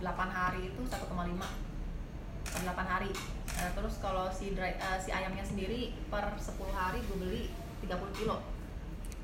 8 0.00 0.08
hari 0.32 0.72
itu 0.72 0.80
1,5 0.88 0.96
per 2.50 2.60
8 2.64 2.92
hari. 2.92 3.12
Eh, 3.60 3.70
terus 3.76 4.00
kalau 4.00 4.32
si 4.32 4.56
dry 4.56 4.72
eh, 4.74 4.98
si 4.98 5.12
ayamnya 5.12 5.44
sendiri 5.44 5.92
per 6.08 6.24
10 6.40 6.56
hari 6.72 6.98
gue 7.04 7.16
beli 7.20 7.42
30 7.84 8.18
kilo. 8.18 8.40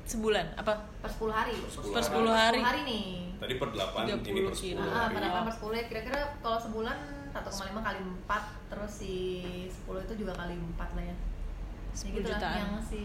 Sebulan? 0.07 0.55
Apa? 0.55 0.87
Per 1.03 1.11
10 1.11 1.33
hari. 1.33 1.53
Per 1.67 2.03
10 2.05 2.29
hari. 2.29 2.59
10 2.61 2.69
hari. 2.69 2.81
Nih. 2.85 3.07
Tadi 3.41 3.53
per 3.59 3.69
8, 3.73 4.21
30 4.21 4.31
ini 4.31 4.39
per 4.47 4.53
10 4.55 4.61
kilo. 4.61 4.81
Ah, 4.85 5.09
hari. 5.09 5.13
per 5.17 5.21
8 5.33 5.47
per 5.49 5.55
10 5.59 5.79
ya 5.81 5.83
kira-kira 5.89 6.21
kalau 6.45 6.57
sebulan 6.61 6.97
1,5 7.39 7.49
kali 7.77 7.99
4 7.99 8.69
terus 8.69 8.91
si 8.91 9.15
10 9.67 10.05
itu 10.05 10.13
juga 10.17 10.33
kali 10.35 10.53
4 10.55 10.97
lah 10.97 11.03
ya. 11.03 11.11
Ya 11.11 11.15
10 11.93 12.13
gitu 12.13 12.27
lah, 12.27 12.39
jutaan. 12.39 12.57
yang 12.57 12.71
si 12.79 13.01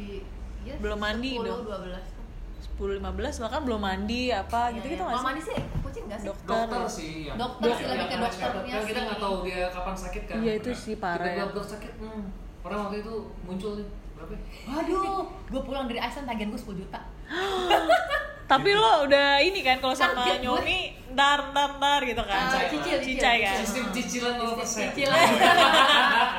ya, 0.62 0.74
Belum 0.78 0.98
mandi 0.98 1.30
10, 1.34 1.44
dong. 1.44 1.60
12 1.64 2.20
10 2.62 3.02
15 3.02 3.42
bahkan 3.42 3.60
belum 3.62 3.80
mandi 3.80 4.22
apa 4.30 4.60
Iya, 4.68 4.74
gitu 4.78 4.86
gitu 4.88 5.02
Kalau 5.02 5.12
nggak 5.12 5.26
mandi 5.26 5.40
sih 5.40 5.50
sih 5.50 5.64
kucing 5.82 6.04
nggak 6.06 6.18
sih? 6.18 6.28
dokter, 6.30 6.54
dokter 6.62 6.82
sih 6.88 7.12
yang 7.26 7.36
Dokter 7.36 7.68
sih, 7.70 7.84
lebih 7.84 8.06
ke 8.06 8.16
dokternya 8.16 8.72
kan 8.72 8.82
kita 8.82 8.92
sih. 8.94 9.06
nggak 9.06 9.18
tahu 9.20 9.36
dia 9.42 9.64
kapan 9.68 9.94
sakit 9.98 10.22
kan 10.24 10.34
iya 10.38 10.52
itu 10.54 10.70
sih 10.72 10.94
parah 10.96 11.26
ya 11.26 11.36
tiba-tiba 11.42 11.64
sakit 11.68 11.92
hmm. 11.98 12.22
orang 12.62 12.78
waktu 12.86 12.96
itu 13.02 13.14
muncul 13.42 13.70
nih 13.76 13.86
berapa 14.12 14.32
ya? 14.32 14.40
Waduh, 14.62 15.20
gue 15.50 15.62
pulang 15.66 15.84
dari 15.84 15.98
Iceland 15.98 16.26
tagihan 16.26 16.48
gue 16.48 16.60
10 16.62 16.78
juta. 16.78 17.00
tapi 18.52 18.70
lo 18.76 19.08
udah 19.08 19.40
ini 19.40 19.64
kan 19.64 19.80
kalau 19.80 19.96
sama 19.96 20.28
gue. 20.28 20.44
nyomi 20.44 20.92
ntar 21.12 21.52
ntar 21.52 21.80
ntar 21.80 22.00
gitu 22.04 22.20
kan. 22.20 22.52
Ah, 22.52 22.68
cicil, 22.68 22.98
cicil, 23.00 23.20
kan. 23.40 23.56
Sistem 23.64 23.84
cicilan 23.92 24.34
0% 24.36 24.60
Cicilan. 24.92 25.28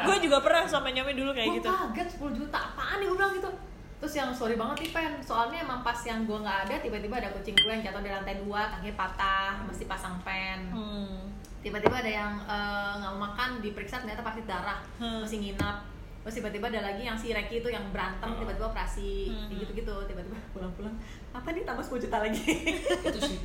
gue 0.06 0.18
juga 0.22 0.38
pernah 0.42 0.64
sama 0.66 0.94
nyomi 0.94 1.14
dulu 1.14 1.34
kayak 1.34 1.50
gue 1.50 1.58
gitu. 1.62 1.70
kaget 1.70 2.08
10 2.22 2.38
juta 2.38 2.58
apaan 2.58 3.02
nih 3.02 3.08
gue 3.10 3.18
bilang 3.18 3.34
gitu. 3.34 3.50
Terus 3.98 4.14
yang 4.20 4.30
sorry 4.36 4.60
banget 4.60 4.84
nih 4.84 4.92
pen. 4.92 5.14
Soalnya 5.24 5.64
emang 5.64 5.80
pas 5.82 5.96
yang 6.04 6.28
gue 6.28 6.38
nggak 6.38 6.60
ada 6.70 6.76
tiba-tiba 6.82 7.16
ada 7.18 7.30
kucing 7.32 7.56
gue 7.56 7.72
yang 7.72 7.82
jatuh 7.82 8.02
di 8.04 8.12
lantai 8.12 8.36
dua 8.42 8.62
kakinya 8.70 8.96
patah 9.00 9.54
mesti 9.66 9.84
pasang 9.86 10.16
pen. 10.22 10.70
Hmm. 10.70 11.18
tiba-tiba 11.64 11.96
ada 11.96 12.12
yang 12.12 12.34
eh, 12.44 12.92
nggak 13.00 13.12
mau 13.16 13.32
makan 13.32 13.64
diperiksa 13.64 14.04
ternyata 14.04 14.20
pasti 14.20 14.44
darah. 14.44 14.84
Hmm. 15.00 15.24
masih 15.24 15.40
nginap 15.40 15.93
terus 16.24 16.40
tiba-tiba 16.40 16.66
ada 16.68 16.82
lagi 16.82 17.04
yang 17.04 17.14
si 17.14 17.30
Reki 17.30 17.60
itu 17.60 17.68
yang 17.68 17.92
berantem 17.92 18.26
Hmm. 18.26 18.40
tiba-tiba 18.40 18.66
operasi 18.66 19.28
Hmm. 19.30 19.52
gitu 19.54 19.72
gitu 19.76 19.96
tiba-tiba 20.08 20.40
pulang-pulang. 20.52 20.96
Apa 21.30 21.52
nih 21.52 21.64
tambah 21.64 21.84
10 21.84 22.00
juta 22.00 22.18
lagi? 22.18 22.40
Itu 23.12 23.20
sih. 23.22 23.40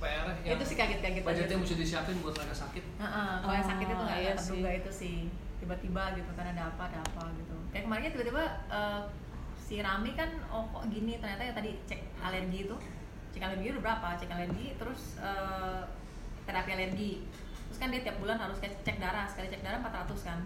PR 0.00 0.32
yang 0.40 0.56
itu 0.56 0.64
sih 0.64 0.76
kaget-kaget 0.80 1.20
aja 1.20 1.28
budgetnya 1.28 1.60
mesti 1.60 1.76
disiapin 1.76 2.16
buat 2.24 2.32
mereka 2.32 2.56
sakit. 2.56 2.84
Heeh, 2.96 3.32
kalau 3.38 3.52
yang 3.52 3.68
sakit 3.68 3.84
itu 3.84 3.94
Oh, 3.94 4.06
nggak 4.08 4.16
iya 4.16 4.32
nggak 4.32 4.40
terduga 4.40 4.70
itu 4.72 4.90
sih. 4.90 5.16
Tiba-tiba 5.60 6.02
gitu 6.16 6.30
kan 6.32 6.46
ada 6.48 6.62
apa 6.72 6.82
ada 6.88 6.98
apa 7.04 7.22
gitu. 7.36 7.52
Kayak 7.68 7.84
kemarinnya 7.84 8.12
tiba-tiba 8.16 8.42
eh, 8.72 9.02
si 9.60 9.76
Rami 9.78 10.16
kan 10.16 10.30
oh 10.48 10.64
kok 10.72 10.88
gini? 10.88 11.20
Ternyata 11.20 11.42
ya 11.44 11.52
tadi 11.52 11.76
cek 11.84 12.00
alergi 12.16 12.58
itu. 12.64 12.76
Cek 13.30 13.42
alergi 13.44 13.66
udah 13.70 13.82
berapa? 13.84 14.08
Cek 14.16 14.30
alergi 14.32 14.66
terus 14.80 15.20
eh, 15.20 15.82
terapi 16.48 16.70
alergi. 16.72 17.12
Terus 17.68 17.78
kan 17.78 17.92
dia 17.92 18.00
tiap 18.00 18.16
bulan 18.16 18.40
harus 18.40 18.56
cek, 18.56 18.80
cek 18.80 18.96
darah. 18.96 19.28
Sekali 19.28 19.52
cek 19.52 19.60
darah 19.60 19.84
400 19.84 20.16
kan. 20.24 20.40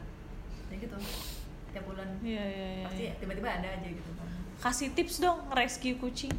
Ya 0.66 0.82
gitu 0.82 0.98
tiap 1.74 1.84
bulan. 1.90 2.08
Iya 2.22 2.44
iya 2.46 2.68
iya 2.78 2.84
pasti 2.86 3.02
iya. 3.10 3.12
tiba-tiba 3.18 3.48
ada 3.50 3.68
aja 3.68 3.88
gitu. 3.90 4.10
Kan 4.14 4.28
kasih 4.62 4.88
tips 4.94 5.18
dong 5.20 5.38
rescue 5.50 5.98
kucing. 5.98 6.32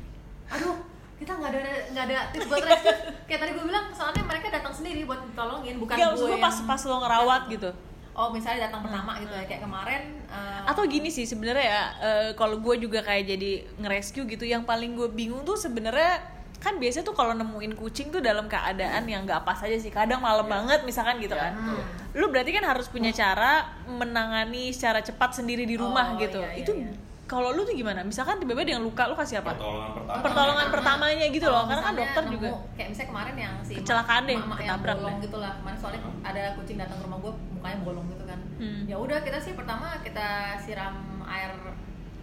Aduh 0.50 0.80
kita 1.16 1.32
nggak 1.32 1.52
ada 1.52 1.62
nggak 1.92 2.04
ada 2.10 2.18
tips 2.32 2.48
buat 2.48 2.64
rescue. 2.64 2.98
Kayak 3.28 3.40
tadi 3.44 3.52
gue 3.54 3.66
bilang 3.68 3.86
soalnya 3.92 4.24
mereka 4.24 4.48
datang 4.50 4.74
sendiri 4.74 5.04
buat 5.04 5.22
ditolongin 5.28 5.76
bukan 5.78 5.96
Gak, 6.00 6.10
gue 6.16 6.28
yang- 6.32 6.44
pas 6.44 6.56
pas 6.64 6.82
lo 6.88 6.96
ngerawat 7.04 7.44
gitu. 7.52 7.70
Oh 8.16 8.32
misalnya 8.32 8.72
datang 8.72 8.88
pertama 8.88 9.20
gitu 9.20 9.36
ya 9.36 9.44
kayak 9.44 9.62
kemarin 9.68 10.24
eh, 10.32 10.62
atau 10.72 10.88
gini 10.88 11.12
sih 11.12 11.28
sebenarnya 11.28 11.66
ya 11.68 11.84
eh, 12.00 12.30
kalau 12.40 12.64
gue 12.64 12.80
juga 12.80 13.04
kayak 13.04 13.28
jadi 13.28 13.52
ngerescue 13.76 14.24
gitu 14.24 14.48
yang 14.48 14.64
paling 14.64 14.96
gue 14.96 15.12
bingung 15.12 15.44
tuh 15.44 15.60
sebenarnya 15.60 16.24
kan 16.66 16.76
biasanya 16.76 17.06
tuh 17.06 17.14
kalau 17.14 17.32
nemuin 17.32 17.78
kucing 17.78 18.10
tuh 18.10 18.18
dalam 18.20 18.50
keadaan 18.50 19.06
yang 19.06 19.22
nggak 19.22 19.46
pas 19.46 19.62
aja 19.62 19.78
sih. 19.78 19.88
Kadang 19.90 20.18
malam 20.20 20.46
banget 20.46 20.82
misalkan 20.82 21.22
gitu 21.22 21.32
Ya, 21.32 21.54
kan. 21.54 21.54
betul. 21.56 21.86
lu 22.16 22.26
berarti 22.28 22.50
kan 22.50 22.66
harus 22.66 22.88
punya 22.88 23.12
cara 23.12 23.70
menangani 23.86 24.74
secara 24.74 25.00
cepat 25.00 25.36
sendiri 25.36 25.64
di 25.64 25.76
rumah 25.76 26.12
Oh, 26.12 26.18
gitu. 26.18 26.40
iya, 26.40 26.50
iya, 26.52 26.64
itu 26.64 26.72
iya. 26.74 26.90
kalau 27.26 27.52
lu 27.52 27.62
tuh 27.62 27.74
gimana? 27.74 28.02
Misalkan 28.02 28.38
tiba-tiba 28.38 28.64
ada 28.64 28.74
yang 28.74 28.84
luka 28.84 29.06
lu 29.06 29.14
kasih 29.14 29.40
apa? 29.40 29.54
Pertolongan 29.54 29.92
pertama. 29.94 30.22
Pertolongan 30.22 30.68
pertamanya 30.72 31.26
gitu 31.28 31.48
loh, 31.48 31.64
karena 31.66 31.84
kan 31.84 31.94
dokter 31.94 32.24
nemu, 32.24 32.34
juga 32.34 32.48
kayak 32.74 32.90
misalnya 32.90 33.10
kemarin 33.12 33.36
yang 33.36 33.54
si 33.62 33.72
Kecelakaan 33.76 34.22
deh, 34.24 34.34
yang 34.34 34.48
ketabrak 34.48 34.96
bolong 34.96 35.14
deh. 35.14 35.24
gitu 35.24 35.38
lah 35.38 35.52
kemarin 35.56 35.78
soalnya 35.78 36.02
ada 36.24 36.42
kucing 36.56 36.78
datang 36.78 36.98
ke 36.98 37.04
rumah 37.04 37.20
gue 37.20 37.34
mukanya 37.52 37.78
bolong 37.84 38.06
gitu 38.10 38.24
kan. 38.24 38.40
Hmm. 38.56 38.82
ya 38.86 38.96
udah 38.96 39.20
kita 39.20 39.38
sih 39.38 39.54
pertama 39.54 40.00
kita 40.00 40.28
siram 40.58 40.96
air 41.26 41.52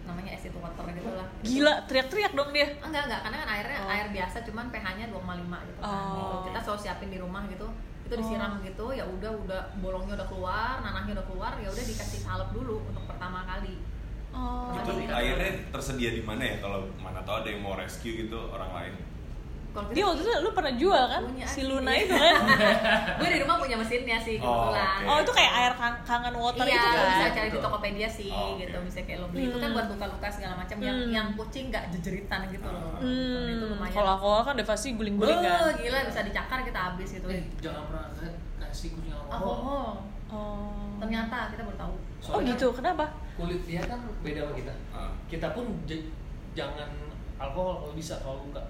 namanya 0.03 0.31
acid 0.35 0.53
water 0.59 0.85
gitu 0.91 1.09
lah. 1.15 1.27
Gila 1.43 1.73
teriak-teriak 1.87 2.33
dong 2.35 2.49
dia. 2.51 2.67
Enggak 2.83 3.03
enggak 3.07 3.21
karena 3.23 3.37
kan 3.39 3.49
airnya 3.55 3.77
Oh. 3.83 3.89
air 3.91 4.07
biasa 4.11 4.37
cuman 4.43 4.65
pH-nya 4.71 5.05
2,5 5.11 5.59
gitu 5.67 5.79
kan. 5.79 5.89
Oh. 5.89 6.03
Gitu. 6.11 6.35
kita 6.51 6.59
selalu 6.63 6.79
siapin 6.83 7.09
di 7.09 7.19
rumah 7.19 7.43
gitu. 7.47 7.67
Itu 8.03 8.13
disiram 8.19 8.59
gitu 8.59 8.85
ya 8.91 9.07
udah 9.07 9.31
udah 9.47 9.61
bolongnya 9.79 10.19
udah 10.19 10.27
keluar 10.27 10.83
nanahnya 10.83 11.15
udah 11.15 11.27
keluar 11.31 11.51
ya 11.57 11.71
udah 11.71 11.83
dikasih 11.87 12.19
salep 12.19 12.49
dulu 12.51 12.83
untuk 12.83 13.03
pertama 13.07 13.47
kali. 13.47 13.79
Oh. 14.35 14.75
Itu 14.75 14.91
airnya 15.07 15.51
tersedia 15.71 16.11
di 16.11 16.23
mana 16.25 16.43
ya? 16.43 16.55
Kalau 16.59 16.89
mana 16.99 17.23
tahu 17.23 17.45
ada 17.45 17.49
yang 17.53 17.63
mau 17.63 17.79
rescue 17.79 18.27
gitu 18.27 18.51
orang 18.51 18.71
lain. 18.75 18.93
Kalau 19.73 19.89
dia 19.89 20.05
waktu 20.05 20.21
itu 20.21 20.31
lu 20.37 20.51
pernah 20.51 20.73
jual 20.75 21.03
kan 21.03 21.21
Punya 21.23 21.43
si. 21.43 21.61
Luna 21.63 21.91
itu 21.91 22.13
kan 22.23 22.35
gue 23.15 23.27
di 23.27 23.39
rumah 23.41 23.57
punya 23.57 23.73
mesinnya 23.73 24.17
sih 24.17 24.37
Oh, 24.37 24.69
kebetulan 24.69 24.85
oke. 24.95 25.09
oh 25.09 25.17
itu 25.19 25.31
kayak 25.33 25.51
air 25.55 25.73
kang- 25.73 26.01
kangen 26.03 26.35
water 26.35 26.61
iya, 26.63 26.77
itu 26.77 26.87
kan 26.87 27.05
bisa 27.09 27.25
cari 27.33 27.49
di. 27.49 27.57
Tokopedia 27.59 28.05
sih 28.07 28.29
Oh, 28.29 28.53
oke. 28.53 28.61
gitu 28.61 28.77
bisa 28.79 28.99
kayak 29.01 29.17
lo 29.17 29.27
beli 29.27 29.43
itu 29.43 29.57
kan 29.57 29.65
Hmm. 29.65 29.75
buat 29.75 29.87
luka-luka 29.89 30.27
segala 30.29 30.53
macam 30.55 30.77
yang 30.79 30.93
Hmm. 30.95 31.09
yang 31.11 31.27
kucing 31.33 31.65
nggak 31.67 31.83
jejeritan 31.91 32.39
gitu 32.47 32.65
loh 32.65 32.95
Hmm, 32.95 33.49
itu 33.49 33.65
lumayan 33.67 33.91
kalau 33.91 34.09
alkohol 34.13 34.41
kan 34.43 34.53
udah 34.53 34.67
pasti 34.67 34.87
guling-guling 34.91 35.39
kan. 35.39 35.51
Wah, 35.59 35.73
gila 35.73 35.99
bisa 36.05 36.19
dicakar 36.21 36.59
kita 36.61 36.79
habis 36.83 37.09
gitu 37.11 37.27
eh 37.27 37.41
jangan 37.57 37.81
pernah 37.87 38.05
ka- 38.11 38.37
kasih 38.63 38.89
kucing 38.91 39.11
alkohol 39.11 39.33
alkohol 39.35 39.89
Oh. 40.29 40.97
ternyata 40.97 41.49
kita 41.49 41.61
baru 41.63 41.77
tahu 41.79 41.95
Oh 42.23 42.39
Soalnya 42.39 42.53
gitu, 42.53 42.71
kenapa? 42.71 43.05
kulit 43.33 43.61
dia 43.63 43.81
kan 43.81 43.99
beda 44.19 44.39
sama 44.43 44.53
kita 44.55 44.73
Ah. 44.89 45.09
kita 45.27 45.47
pun 45.51 45.65
jangan 46.53 46.89
alkohol 47.35 47.81
kalau 47.81 47.93
bisa 47.93 48.15
kalau 48.19 48.41
enggak 48.43 48.61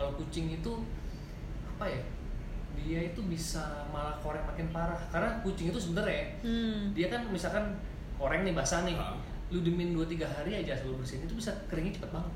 kalau 0.00 0.16
kucing 0.16 0.48
itu 0.50 0.72
apa 1.68 1.84
ya 1.86 2.00
dia 2.72 3.00
itu 3.04 3.20
bisa 3.22 3.60
malah 3.86 4.16
korek 4.16 4.40
makin 4.42 4.72
parah 4.72 4.96
karena 5.12 5.36
kucing 5.40 5.68
itu 5.68 5.76
sebenarnya 5.78 6.40
Hmm. 6.40 6.96
dia 6.96 7.06
kan 7.06 7.28
misalkan 7.28 7.76
koreng 8.16 8.40
nih 8.40 8.56
basah 8.56 8.80
nih 8.82 8.96
Ah. 8.96 9.12
lu 9.50 9.60
dimin 9.60 9.92
2-3 9.92 10.24
hari 10.24 10.56
aja 10.56 10.72
sebelum 10.74 10.96
bersihin 10.96 11.28
itu 11.28 11.36
bisa 11.36 11.52
keringnya 11.68 11.92
cepet 11.92 12.10
banget 12.10 12.32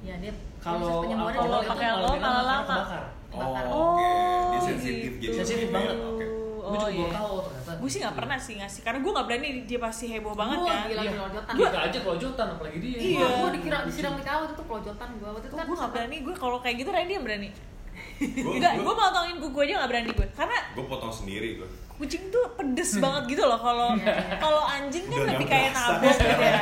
ya 0.00 0.14
dia 0.16 0.32
kalau 0.58 1.06
cepet. 1.06 1.14
itu 1.30 1.46
pakai 1.64 1.86
kalau 1.86 2.10
malah 2.10 2.42
lama 2.42 2.66
lama. 2.66 3.00
Kebakar 3.28 3.40
Oh, 3.40 3.52
Bakar. 3.52 3.64
oke. 3.68 4.06
Dia 4.48 4.56
Oh, 4.56 4.62
sensitif 4.64 5.12
gitu. 5.14 5.24
gitu. 5.24 5.36
Sensitif 5.36 5.68
banget. 5.68 5.96
Oke. 5.96 6.24
Oh, 6.58 6.70
gue 6.70 6.78
juga 6.82 6.92
iya. 6.92 7.08
tahu 7.14 7.34
ternyata 7.40 7.70
Gue 7.74 7.88
sih 7.88 7.98
nggak 7.98 8.12
pernah 8.14 8.36
sih 8.38 8.54
ngasih, 8.54 8.80
karena 8.82 8.98
gue 8.98 9.08
nggak 9.10 9.26
berani 9.26 9.48
dia 9.64 9.78
pasti 9.78 10.04
heboh 10.06 10.34
banget 10.34 10.58
kan. 10.60 10.84
gila 10.84 11.00
Iya. 11.00 11.12
kelojotan 11.14 11.52
kita 11.54 11.78
aja 11.82 11.98
kelojotan 11.98 12.46
apalagi 12.50 12.78
dia 12.78 12.98
Iya. 12.98 13.26
Gue 13.34 13.50
dikira 13.54 13.78
disiram 13.82 14.12
di 14.12 14.22
kawat 14.22 14.48
itu 14.50 14.62
kelojotan 14.62 15.08
gue 15.14 15.28
waktu 15.30 15.46
itu 15.46 15.54
kan 15.54 15.64
gue 15.64 15.76
nggak 15.78 15.92
berani, 15.92 16.16
gue 16.20 16.34
kalau 16.34 16.58
kayak 16.58 16.76
gitu 16.78 16.90
Randy 16.90 17.12
yang 17.14 17.24
berani. 17.24 17.48
Gua- 18.38 18.54
Enggak, 18.54 18.72
gua- 18.74 18.84
gue 18.84 18.94
motongin 18.96 19.36
kuku 19.38 19.58
aja 19.60 19.72
nggak 19.76 19.90
berani 19.90 20.10
gue, 20.12 20.26
karena 20.30 20.58
gue 20.70 20.84
potong 20.84 21.10
sendiri 21.10 21.48
gue 21.56 21.68
kucing 21.98 22.22
tuh 22.28 22.44
pedes 22.52 22.90
banget 22.96 23.22
gitu 23.28 23.42
loh. 23.42 23.58
Kalau 23.58 23.90
Iya, 23.92 24.06
iya. 24.06 24.38
kalau 24.38 24.62
anjing 24.62 25.04
kan 25.04 25.18
Udah 25.18 25.30
lebih 25.32 25.46
kayak 25.46 25.70
nabok 25.72 26.14
gitu 26.14 26.38
ya. 26.38 26.60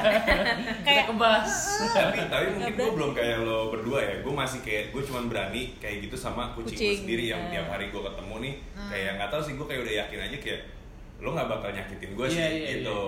kayak 0.80 1.04
kebas 1.06 1.50
tapi 1.88 2.18
tapi 2.26 2.46
mungkin 2.50 2.72
gue 2.74 2.90
belum 2.90 3.10
kayak 3.12 3.36
lo 3.40 3.58
berdua 3.68 3.98
ya 4.00 4.14
gue 4.18 4.34
masih 4.34 4.58
kayak 4.60 4.84
gue 4.90 5.02
cuman 5.02 5.24
berani 5.26 5.62
kayak 5.76 5.96
gitu 6.02 6.16
sama 6.16 6.50
kucing, 6.50 6.72
gue 6.72 6.78
Kucing, 6.78 6.96
sendiri 6.98 7.24
yang 7.28 7.42
iya. 7.44 7.60
tiap 7.60 7.66
hari 7.70 7.88
gue 7.88 8.00
ketemu 8.00 8.34
nih 8.40 8.54
Hmm. 8.72 8.88
kayak 8.88 9.10
nggak 9.14 9.28
tahu 9.28 9.42
sih 9.42 9.52
gue 9.52 9.66
kayak 9.66 9.80
udah 9.82 9.94
yakin 9.98 10.18
aja 10.22 10.36
kayak 10.38 10.60
lo 11.16 11.28
nggak 11.30 11.48
bakal 11.48 11.68
nyakitin 11.70 12.10
gue 12.12 12.26
sih 12.26 12.38
Iya, 12.38 12.48
iya, 12.48 12.68
gitu 12.76 13.00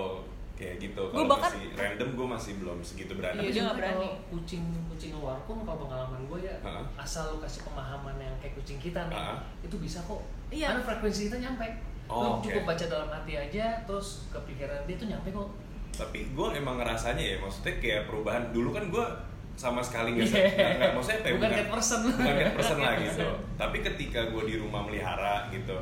kayak 0.55 0.75
gitu 0.77 1.01
Gua 1.03 1.13
kalau 1.15 1.29
bahkan- 1.29 1.53
masih 1.55 1.65
random 1.73 2.09
gue 2.11 2.27
masih 2.29 2.51
belum 2.57 2.77
segitu 2.81 3.11
berani 3.15 3.39
Iya, 3.39 3.49
dia 3.49 3.61
nggak 3.63 3.77
berani. 3.79 4.09
kucing 4.29 4.63
kucing 4.87 5.11
luar 5.15 5.37
pun 5.43 5.57
kalau 5.61 5.79
pengalaman 5.81 6.21
gue 6.25 6.39
ya 6.43 6.55
asal 6.95 7.31
lu 7.31 7.37
kasih 7.39 7.63
pemahaman 7.63 8.15
yang 8.17 8.35
kayak 8.37 8.53
kucing 8.55 8.77
kita 8.77 9.01
nih 9.07 9.17
itu 9.61 9.75
bisa 9.77 9.97
kok 10.01 10.21
Iya. 10.49 10.73
karena 10.73 10.83
frekuensi 10.83 11.21
kita 11.25 11.37
nyampe 11.39 11.65
Oh, 12.09 12.17
lu 12.19 12.29
oke. 12.35 12.43
cukup 12.43 12.63
baca 12.65 12.85
dalam 12.87 13.07
hati 13.07 13.33
aja 13.35 13.65
terus 13.83 14.25
kepikiran 14.29 14.81
dia 14.83 14.95
tuh 14.95 15.07
nyampe 15.07 15.29
kok 15.29 15.49
tapi 15.91 16.19
gue 16.27 16.47
emang 16.53 16.75
ngerasanya 16.75 17.21
ya 17.23 17.37
maksudnya 17.37 17.75
kayak 17.77 18.01
perubahan 18.05 18.49
dulu 18.49 18.69
kan 18.71 18.87
gue 18.87 19.05
sama 19.53 19.77
sekali 19.79 20.15
nggak 20.15 20.25
Iya. 20.25 20.41
nggak- 20.73 20.93
maksudnya 20.95 21.19
apa 21.19 21.27
ya, 21.27 21.33
Bukan 21.35 21.49
cat 21.51 21.67
person. 21.69 21.99
bukan 22.07 22.33
cat 22.33 22.53
person 22.55 22.77
lah 22.79 22.91
Cat 22.91 23.01
gitu 23.05 23.27
tapi 23.55 23.77
ketika 23.83 24.19
gue 24.27 24.43
di 24.43 24.55
rumah 24.55 24.81
melihara 24.81 25.35
gitu 25.49 25.77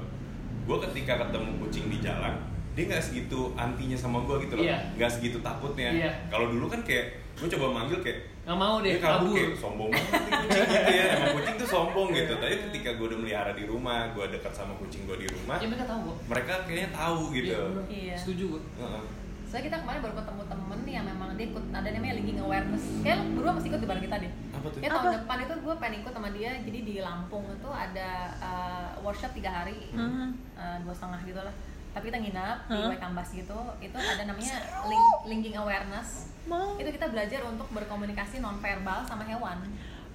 gue 0.64 0.78
ketika 0.84 1.14
ketemu 1.18 1.50
kucing 1.60 1.86
di 1.88 1.98
jalan 2.00 2.34
dia 2.74 2.84
nggak 2.86 3.00
segitu 3.02 3.40
antinya 3.56 3.96
sama 3.96 4.20
gue 4.22 4.36
gitu 4.44 4.54
loh 4.54 4.66
Iya. 4.66 4.78
nggak 4.94 5.12
segitu 5.12 5.38
takutnya 5.40 5.90
Iya. 5.92 6.12
kalau 6.28 6.50
dulu 6.50 6.68
kan 6.68 6.82
kayak 6.82 7.06
gue 7.34 7.48
coba 7.48 7.66
manggil 7.74 8.00
kayak 8.00 8.20
nggak 8.48 8.56
mau 8.58 8.76
dia 8.80 8.96
deh 8.96 9.02
kabur 9.04 9.28
kabur 9.28 9.36
kayak 9.36 9.60
sombong 9.60 9.90
banget 9.92 10.08
nih 10.08 10.32
kucing 10.40 10.64
gitu 10.72 10.92
ya 10.96 11.04
emang 11.12 11.30
kucing 11.36 11.56
tuh 11.60 11.68
sombong 11.68 12.08
gitu 12.10 12.34
tapi 12.34 12.56
ketika 12.64 12.90
gue 12.96 13.06
udah 13.06 13.20
melihara 13.20 13.52
di 13.52 13.64
rumah 13.68 14.00
gue 14.10 14.26
dekat 14.30 14.54
sama 14.56 14.72
kucing 14.80 15.04
gue 15.04 15.18
di 15.20 15.28
rumah 15.28 15.60
ya 15.60 15.68
mereka 15.68 15.84
tahu 15.86 16.00
kok 16.02 16.16
mereka 16.26 16.54
kayaknya 16.64 16.90
tahu 16.90 17.22
gitu 17.30 17.52
Iya. 17.52 17.68
Iya. 17.92 18.16
setuju 18.16 18.44
gue 18.50 18.62
Heeh. 18.80 19.04
Soalnya 19.48 19.64
kita 19.66 19.78
kemarin 19.80 20.00
baru 20.02 20.16
ketemu 20.18 20.44
temen 20.44 20.80
yang 20.84 21.06
memang 21.08 21.30
dia 21.40 21.48
ikut 21.48 21.64
ada 21.72 21.88
namanya 21.88 22.20
linking 22.20 22.36
awareness. 22.38 22.84
Kayak 23.00 23.16
lu 23.18 23.32
berdua 23.32 23.52
masih 23.56 23.70
ikut 23.72 23.80
di 23.80 23.88
bareng 23.88 24.04
kita 24.04 24.16
deh. 24.20 24.32
apa 24.52 24.68
tuh 24.68 24.80
Apa? 24.84 24.92
tahun 24.92 25.14
depan 25.24 25.38
itu 25.40 25.54
gue 25.64 25.76
pengen 25.80 25.96
ikut 25.98 26.12
sama 26.12 26.30
dia. 26.36 26.52
Jadi 26.60 26.80
di 26.84 26.96
Lampung 27.00 27.46
itu 27.48 27.70
ada 27.72 28.10
uh, 28.44 28.88
workshop 29.00 29.32
tiga 29.32 29.48
hari, 29.56 29.88
Hmm. 29.96 30.36
uh, 30.52 30.78
dua 30.84 30.92
setengah 30.92 31.24
gitu 31.24 31.40
lah. 31.40 31.56
Tapi 31.98 32.06
kita 32.08 32.20
nginap 32.20 32.58
di 32.64 32.78
Hah? 32.78 32.90
Waikambas 32.90 33.30
gitu 33.34 33.58
itu 33.80 33.98
ada 33.98 34.24
namanya 34.24 34.56
link, 34.86 35.06
linking 35.26 35.56
awareness 35.56 36.30
mau 36.46 36.78
itu 36.78 36.88
kita 36.88 37.10
belajar 37.10 37.42
untuk 37.44 37.66
berkomunikasi 37.70 38.38
non 38.38 38.58
verbal 38.58 39.02
sama 39.04 39.26
hewan 39.26 39.58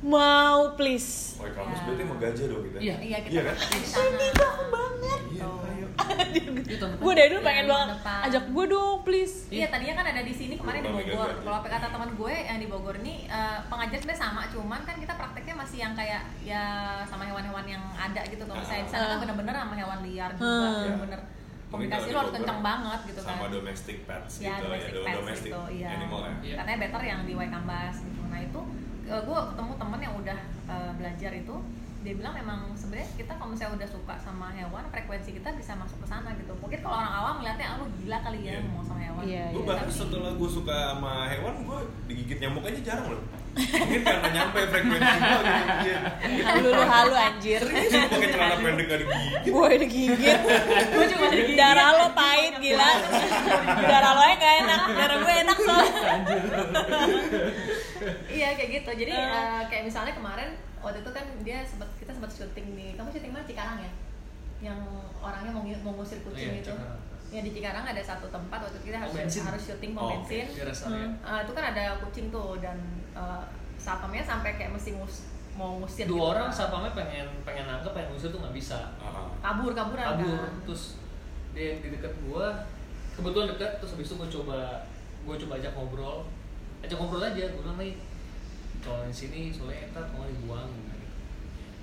mau 0.00 0.74
please 0.74 1.34
Oh, 1.36 1.46
kampus 1.48 1.74
Ya. 1.76 1.84
berarti 1.84 2.02
mau 2.04 2.16
gajah 2.16 2.44
dong 2.48 2.62
kita. 2.64 2.78
Iya. 2.78 2.94
iya 3.00 3.18
kita 3.20 3.32
Iya 3.32 3.42
kan? 3.44 3.56
di 3.58 3.80
sana 3.84 4.18
banget 4.68 5.20
Iya, 5.32 5.46
gue 6.72 7.12
dari 7.12 7.28
dulu 7.28 7.40
pengen 7.42 7.66
banget 7.68 7.88
depan. 7.96 8.20
ajak 8.26 8.44
gue 8.48 8.64
dong 8.66 8.96
please 9.02 9.36
Iya 9.48 9.66
tadinya 9.68 9.94
kan 9.94 10.06
ada 10.08 10.22
di 10.22 10.32
sini 10.32 10.54
kemarin 10.56 10.80
di 10.80 10.90
Bogor. 10.90 11.30
Kalau 11.38 11.56
apa 11.56 11.68
kata 11.68 11.86
teman 11.88 12.10
gue 12.12 12.34
yang 12.34 12.58
di 12.58 12.66
Bogor 12.66 12.96
ini 12.96 13.26
eh, 13.26 13.58
pengajar 13.66 13.98
sebenarnya 14.00 14.18
sama, 14.20 14.42
cuman 14.48 14.80
kan 14.82 14.96
kita 14.96 15.12
prakteknya 15.12 15.54
masih 15.56 15.78
yang 15.80 15.92
kayak 15.92 16.22
ya 16.40 16.62
sama 17.04 17.22
hewan-hewan 17.22 17.66
yang 17.68 17.82
ada 17.92 18.22
gitu. 18.24 18.42
Kalau 18.42 18.58
misalnya 18.58 18.82
di 18.82 18.90
sana 18.90 19.04
kan 19.04 19.12
Ah. 19.12 19.20
bener-bener 19.20 19.54
sama 19.54 19.74
hewan 19.76 19.98
liar 20.02 20.30
juga, 20.32 20.46
Hmm. 20.48 20.82
bener-bener 20.82 21.20
Mungkin 21.22 21.41
komunikasi 21.72 22.06
lo 22.12 22.18
harus 22.20 22.34
kencang 22.36 22.60
banget 22.60 23.00
gitu 23.08 23.20
kan. 23.24 23.34
Sama 23.34 23.46
domestic 23.48 23.96
pets 24.04 24.34
ya 24.38 24.54
gitu 24.60 24.64
domestic 24.68 24.92
ya, 24.92 25.02
pets 25.02 25.16
domestic 25.18 25.50
gitu, 25.50 25.62
iya. 25.72 25.88
animal 25.96 26.20
ya. 26.22 26.34
Iya. 26.44 26.54
Katanya 26.60 26.78
better 26.84 27.02
yang 27.02 27.20
di 27.24 27.32
Waikambas 27.32 27.96
gitu. 28.04 28.20
Nah 28.28 28.40
itu 28.44 28.60
eh, 29.08 29.22
gue 29.24 29.38
ketemu 29.50 29.72
temen 29.80 30.00
yang 30.04 30.14
udah 30.14 30.38
eh, 30.68 30.92
belajar 30.94 31.32
itu 31.32 31.56
dia 32.02 32.18
bilang 32.18 32.34
memang 32.34 32.60
sebenarnya 32.74 33.08
kita 33.14 33.32
kalau 33.38 33.54
misalnya 33.54 33.78
udah 33.78 33.88
suka 33.94 34.14
sama 34.18 34.50
hewan 34.50 34.82
frekuensi 34.90 35.38
kita 35.38 35.54
bisa 35.54 35.78
masuk 35.78 36.02
ke 36.02 36.06
sana 36.10 36.34
gitu 36.34 36.50
mungkin 36.58 36.82
kalau 36.82 36.98
orang 36.98 37.14
awam 37.14 37.34
melihatnya 37.38 37.66
ah 37.70 37.76
lu 37.78 37.86
gila 37.94 38.18
kali 38.18 38.42
ya 38.42 38.58
Iya. 38.58 38.66
ngomong 38.66 38.82
sama 38.82 39.00
hewan 39.06 39.22
Iya, 39.22 39.44
Gue 39.54 39.62
iya. 39.62 39.68
bahkan 39.70 39.86
setelah 39.86 40.32
gue 40.34 40.50
suka 40.50 40.76
sama 40.90 41.30
hewan, 41.30 41.54
gue 41.62 41.78
digigit 42.10 42.38
nyamuk 42.42 42.66
aja 42.66 42.80
jarang 42.82 43.06
loh. 43.14 43.22
Mungkin 43.53 44.00
karena 44.00 44.28
nyampe 44.32 44.61
frekuensi 44.64 45.16
gue 45.20 45.40
gitu. 45.84 45.98
Halu 46.40 46.68
lu 46.72 46.84
halu 46.88 47.14
anjir. 47.14 47.61
Serius 47.61 47.92
gue 47.92 48.09
pakai 48.09 48.28
celana 48.32 48.57
pendek 48.57 48.86
gak 48.88 48.98
digigit. 49.05 49.53
gue 49.53 49.70
digigit. 49.84 50.40
Gue 50.88 51.05
cuma 51.12 51.24
digigit 51.28 51.57
darah 51.61 51.88
lo 52.00 52.07
pahit 52.16 52.55
gila. 52.64 52.90
Darah 53.84 54.12
lo 54.16 54.22
gak 54.24 54.55
enak. 54.64 54.80
Darah 54.96 55.16
gue 55.20 55.34
enak 55.44 55.59
soalnya 55.61 55.92
iya 58.32 58.48
kayak 58.57 58.70
gitu. 58.82 58.90
Jadi 59.05 59.12
eh, 59.14 59.62
kayak 59.68 59.84
misalnya 59.86 60.12
kemarin 60.16 60.57
waktu 60.82 60.98
itu 61.05 61.11
kan 61.14 61.24
dia 61.46 61.62
sempat 61.62 61.88
kita 62.00 62.11
sempat 62.16 62.30
syuting 62.34 62.66
di 62.74 62.86
kamu 62.98 63.09
syuting 63.14 63.32
mana? 63.36 63.44
Cikarang 63.46 63.78
ya? 63.78 63.90
Yang 64.62 64.80
orangnya 65.22 65.50
mau, 65.55 65.92
ngusir 65.94 66.22
kucing 66.26 66.59
Iya, 66.59 66.62
itu. 66.62 66.72
Cikarang. 66.74 67.11
Ya 67.32 67.40
di 67.40 67.50
Cikarang 67.50 67.80
ada 67.82 67.96
satu 67.98 68.28
tempat 68.28 68.60
waktu 68.60 68.78
kita 68.82 68.96
harus 68.98 69.10
Pom 69.10 69.18
bensin. 69.18 69.42
harus 69.42 69.62
syuting 69.64 69.92
pom 69.92 70.04
Oh, 70.04 70.08
bensin 70.14 70.44
Di 70.46 70.62
rest 70.62 70.84
area. 70.84 71.08
Eh, 71.08 71.38
itu 71.42 71.52
kan 71.52 71.64
ada 71.66 71.84
kucing 71.98 72.26
tuh 72.28 72.60
dan 72.60 72.76
uh, 73.12 73.40
satpamnya 73.74 74.20
sampai 74.20 74.54
kayak 74.54 74.70
mesti 74.70 74.94
ngus 74.94 75.24
mau 75.52 75.76
ngusir 75.78 76.04
gitu 76.04 76.12
Dua 76.12 76.24
orang 76.30 76.48
kan. 76.48 76.54
satpamnya 76.54 76.92
pengen 76.92 77.26
pengen 77.42 77.64
nangkep, 77.66 77.90
pengen 77.90 78.08
ngusir 78.10 78.28
tuh 78.28 78.38
nggak 78.38 78.52
bisa. 78.52 78.92
Ah, 78.96 79.32
kabur 79.40 79.72
kaburan 79.72 80.04
kabur 80.06 80.36
kan 80.38 80.52
terus 80.62 81.00
dia 81.52 81.76
di 81.76 81.88
dekat 81.90 82.12
gua 82.22 82.68
kebetulan 83.12 83.48
dekat 83.50 83.70
terus 83.76 83.92
habis 83.92 84.06
itu 84.06 84.14
gua 84.14 84.28
coba 84.30 84.58
gua 85.22 85.36
coba 85.36 85.52
ajak 85.56 85.72
ngobrol 85.72 86.18
ajak 86.80 86.96
ngobrol 86.96 87.20
aja 87.22 87.44
gua 87.48 87.60
bilang 87.62 87.78
nih 87.78 87.92
kalau 88.80 89.04
di 89.04 89.12
sini 89.12 89.48
soalnya 89.48 89.86
entar 89.86 90.04
mau 90.10 90.24
dibuang 90.24 90.68
gitu 90.68 91.08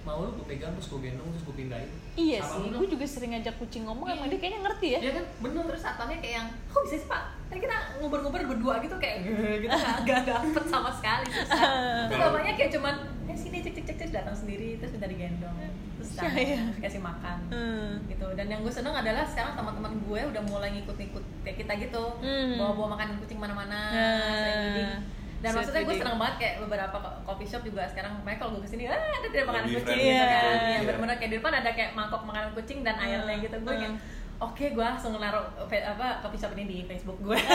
mau 0.02 0.26
lu 0.26 0.34
gua 0.36 0.46
pegang 0.46 0.74
terus 0.74 0.90
gua 0.90 1.00
gendong 1.00 1.30
terus 1.30 1.44
gua 1.44 1.56
pindahin 1.56 1.90
iya 2.20 2.40
Sama 2.40 2.60
sih 2.60 2.70
gue 2.72 2.88
juga 2.90 3.06
sering 3.06 3.32
ngajak 3.32 3.56
kucing 3.56 3.84
ngomong 3.84 4.08
emang 4.08 4.26
Iya. 4.26 4.32
dia 4.32 4.40
kayaknya 4.40 4.60
ngerti 4.62 4.88
ya. 4.90 5.00
Iya 5.00 5.12
kan? 5.14 5.26
Bener. 5.40 5.64
Terus 5.66 5.82
satpamnya 5.82 6.18
kayak 6.18 6.36
yang 6.36 6.48
kok 6.68 6.82
bisa 6.84 6.96
sih 6.96 7.08
pak? 7.08 7.22
Tadi 7.48 7.60
kita 7.60 7.76
ngobrol-ngobrol 7.98 8.46
berdua 8.46 8.74
gitu 8.80 8.96
kayak 8.96 9.16
gitu 9.24 9.76
nggak 10.04 10.22
dapet 10.26 10.64
sama 10.66 10.90
sekali 10.92 11.26
susah. 11.28 11.62
Terus 12.10 12.20
bapaknya 12.20 12.54
kayak 12.54 12.72
cuman 12.72 12.96
eh 13.26 13.36
sini 13.36 13.58
cek 13.60 13.74
cek 13.74 13.86
cek 13.86 13.96
cek 13.98 14.10
datang 14.12 14.34
sendiri 14.34 14.76
terus 14.76 14.92
minta 14.92 15.06
digendong. 15.06 15.56
Terus 15.96 16.10
Iya, 16.10 16.22
datang, 16.22 16.36
iya. 16.42 16.62
dikasih 16.74 17.02
makan. 17.02 17.38
Hmm. 17.50 17.92
gitu. 18.06 18.28
Dan 18.34 18.48
yang 18.48 18.60
gue 18.60 18.72
seneng 18.72 18.92
adalah 18.92 19.24
sekarang 19.24 19.54
teman-teman 19.54 19.94
gue 20.00 20.22
udah 20.26 20.42
mulai 20.44 20.70
ngikut-ngikut 20.74 21.24
kayak 21.42 21.58
kita 21.60 21.74
gitu. 21.80 22.04
Hmm. 22.20 22.58
bawa-bawa 22.58 22.96
makanan 22.96 23.16
kucing 23.20 23.38
mana-mana 23.38 23.80
Nah. 23.90 24.98
Dan 25.40 25.50
Sweet 25.50 25.58
maksudnya 25.62 25.82
gue 25.82 25.96
seneng 25.98 26.18
banget 26.18 26.36
kayak 26.38 26.56
beberapa 26.60 26.96
co- 26.96 27.20
coffee 27.24 27.46
shop 27.46 27.64
juga 27.64 27.84
sekarang 27.86 28.12
mereka 28.22 28.40
kalau 28.42 28.52
gue 28.54 28.64
ke 28.64 28.70
sini 28.70 28.84
ah 28.86 28.96
ada 28.96 29.26
deh 29.26 29.42
makanan 29.42 29.66
Lebih 29.66 29.76
kucing 29.80 29.98
gitu 29.98 30.26
kan 30.26 30.44
Iya. 30.44 30.68
ya 30.70 30.80
bener-bener 30.82 31.16
kayak 31.16 31.30
di 31.30 31.38
depan 31.38 31.54
ada 31.56 31.70
kayak 31.70 31.92
mangkok 31.94 32.22
makanan 32.24 32.50
kucing 32.54 32.80
dan 32.82 32.96
airnya 32.98 33.36
gitu 33.38 33.56
gue 33.58 33.74
kayak 33.74 33.96
oke 34.38 34.66
gue 34.70 34.86
langsung 34.86 35.12
naruh 35.14 35.44
apa 35.62 36.08
coffee 36.20 36.38
shop 36.38 36.52
ini 36.54 36.64
di 36.66 36.78
Facebook 36.86 37.20
gue 37.22 37.36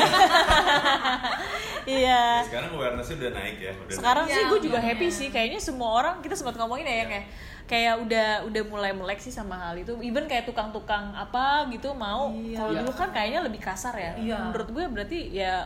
iya 1.87 2.41
Ya, 2.41 2.43
sekarang 2.43 2.70
awarenessnya 2.72 3.16
udah 3.18 3.32
naik 3.35 3.57
ya. 3.59 3.72
Udah 3.74 3.95
sekarang 3.95 4.24
Iya, 4.24 4.35
sih 4.35 4.43
gue 4.47 4.59
juga 4.62 4.78
makanya. 4.78 4.95
happy 4.95 5.09
sih 5.11 5.28
kayaknya 5.28 5.61
semua 5.61 5.89
orang 5.95 6.14
kita 6.18 6.35
sempat 6.35 6.55
ngomongin 6.55 6.85
ya 6.85 6.97
yang 6.99 7.11
kayak 7.11 7.26
kayak 7.64 7.95
udah 7.99 8.28
udah 8.45 8.62
mulai 8.66 8.93
melek 8.93 9.16
sih 9.18 9.30
sama 9.30 9.57
hal 9.59 9.74
itu 9.74 9.93
even 10.01 10.24
kayak 10.24 10.45
tukang-tukang 10.45 11.12
apa 11.12 11.68
gitu 11.68 11.93
mau 11.93 12.28
Iya. 12.30 12.57
kalau 12.59 12.70
Iya. 12.70 12.80
dulu 12.80 12.93
kan 12.95 13.09
kayaknya 13.11 13.41
lebih 13.43 13.57
kasar 13.59 13.95
ya 13.95 14.12
Iya. 14.14 14.37
menurut 14.43 14.68
gue 14.70 14.85
berarti 14.87 15.18
ya 15.30 15.64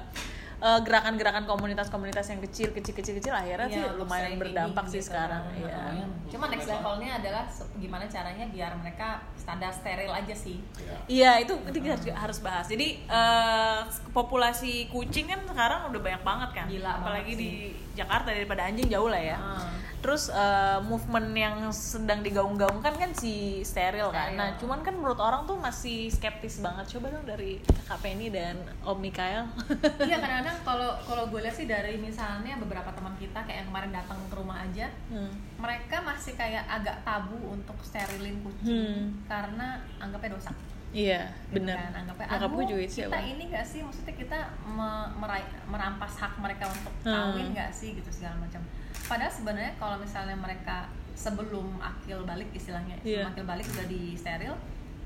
eh, 0.59 0.81
gerakan-gerakan 0.83 1.45
komunitas-komunitas 1.45 2.27
yang 2.29 2.41
kecil 2.41 2.69
kecil 2.73 2.93
kecil 2.93 3.15
kecil 3.15 3.31
akhirnya 3.31 3.67
Iya, 3.67 3.77
sih 3.85 3.97
lumayan 3.97 4.33
berdampak 4.37 4.85
sih 4.85 4.99
gitu. 4.99 5.09
sekarang 5.09 5.43
Iya. 5.53 5.79
iya 5.95 6.07
cuma 6.29 6.45
next 6.47 6.67
levelnya 6.67 7.11
adalah 7.17 7.45
gimana 7.75 8.05
caranya 8.05 8.45
biar 8.47 8.73
mereka 8.77 9.09
standar 9.35 9.71
steril 9.71 10.11
aja 10.11 10.35
sih 10.35 10.59
Ya. 10.79 10.97
Iya 11.07 11.31
itu 11.41 11.53
nanti 11.59 11.79
kita 11.79 11.95
harus- 11.95 12.17
harus 12.17 12.39
bahas. 12.41 12.67
Jadi 12.67 12.89
eh, 13.03 13.81
populasi 14.13 14.89
kucing 14.89 15.27
kan 15.27 15.41
sekarang 15.45 15.89
udah 15.89 16.01
banyak 16.01 16.23
banget 16.23 16.51
kan. 16.53 16.67
Gila 16.67 16.91
Apalagi 16.97 17.33
banget 17.33 17.39
di 17.39 17.51
Jakarta 17.99 18.31
daripada 18.31 18.63
anjing 18.63 18.87
jauh 18.87 19.11
lah 19.11 19.19
ya. 19.19 19.35
Ah. 19.35 19.67
Terus 19.99 20.31
eh, 20.31 20.79
movement 20.81 21.35
yang 21.35 21.57
sedang 21.69 22.23
digaung-gaungkan 22.23 22.95
kan 22.95 23.11
si 23.13 23.61
steril 23.61 24.09
kan. 24.09 24.33
Nah 24.33 24.55
cuman 24.55 24.81
kan 24.81 24.95
menurut 24.95 25.19
orang 25.19 25.43
tuh 25.43 25.59
masih 25.59 26.07
skeptis 26.07 26.63
banget. 26.63 26.87
Coba 26.95 27.11
dong 27.11 27.27
dari 27.27 27.59
Kak 27.85 27.99
Penny 27.99 28.31
dan 28.31 28.55
Om 28.81 28.95
Mikael. 28.97 29.51
iya 30.07 30.17
kadang-kadang 30.17 30.57
kalau 30.63 30.91
kalau 31.03 31.25
gue 31.27 31.43
lihat 31.43 31.53
sih 31.53 31.67
dari 31.67 31.99
misalnya 31.99 32.55
beberapa 32.57 32.95
teman 32.95 33.19
kita 33.19 33.43
kayak 33.43 33.59
yang 33.59 33.69
kemarin 33.69 33.91
datang 33.91 34.19
ke 34.23 34.35
rumah 34.35 34.63
aja 34.63 34.87
Hmm. 35.09 35.33
mereka 35.57 35.99
masih 36.01 36.37
kayak 36.37 36.63
agak 36.69 37.01
tabu 37.03 37.35
untuk 37.49 37.75
sterilin 37.83 38.39
kucing 38.45 38.69
Hmm. 38.69 39.05
karena 39.25 39.81
anggapnya 39.99 40.37
dosa 40.37 40.53
Iya 40.91 41.21
gitu 41.47 41.61
bener. 41.61 41.77
kan. 41.77 41.93
anggapnya 41.99 42.27
Nyokap 42.31 42.51
gue 42.51 42.65
juga 42.67 42.83
itu 42.83 42.95
sih. 42.95 43.03
kita 43.05 43.19
ini 43.23 43.45
gak 43.47 43.67
sih 43.67 43.81
maksudnya 43.81 44.15
kita 44.17 44.39
me- 44.67 45.11
merai- 45.15 45.53
merampas 45.65 46.13
hak 46.17 46.33
mereka 46.37 46.65
untuk 46.67 46.95
Hmm. 47.03 47.13
kawin 47.29 47.53
gak 47.53 47.71
sih 47.71 47.93
gitu 47.93 48.09
segala 48.09 48.37
macam 48.39 48.65
padahal 49.05 49.29
sebenarnya 49.31 49.73
kalau 49.75 49.97
misalnya 49.97 50.33
mereka 50.35 50.89
sebelum 51.15 51.77
akil 51.79 52.23
balik 52.23 52.49
istilahnya 52.51 52.97
Iya. 52.99 53.21
sebelum 53.21 53.31
akil 53.31 53.47
balik 53.47 53.67
udah 53.69 53.87
di 53.87 54.01
steril 54.15 54.55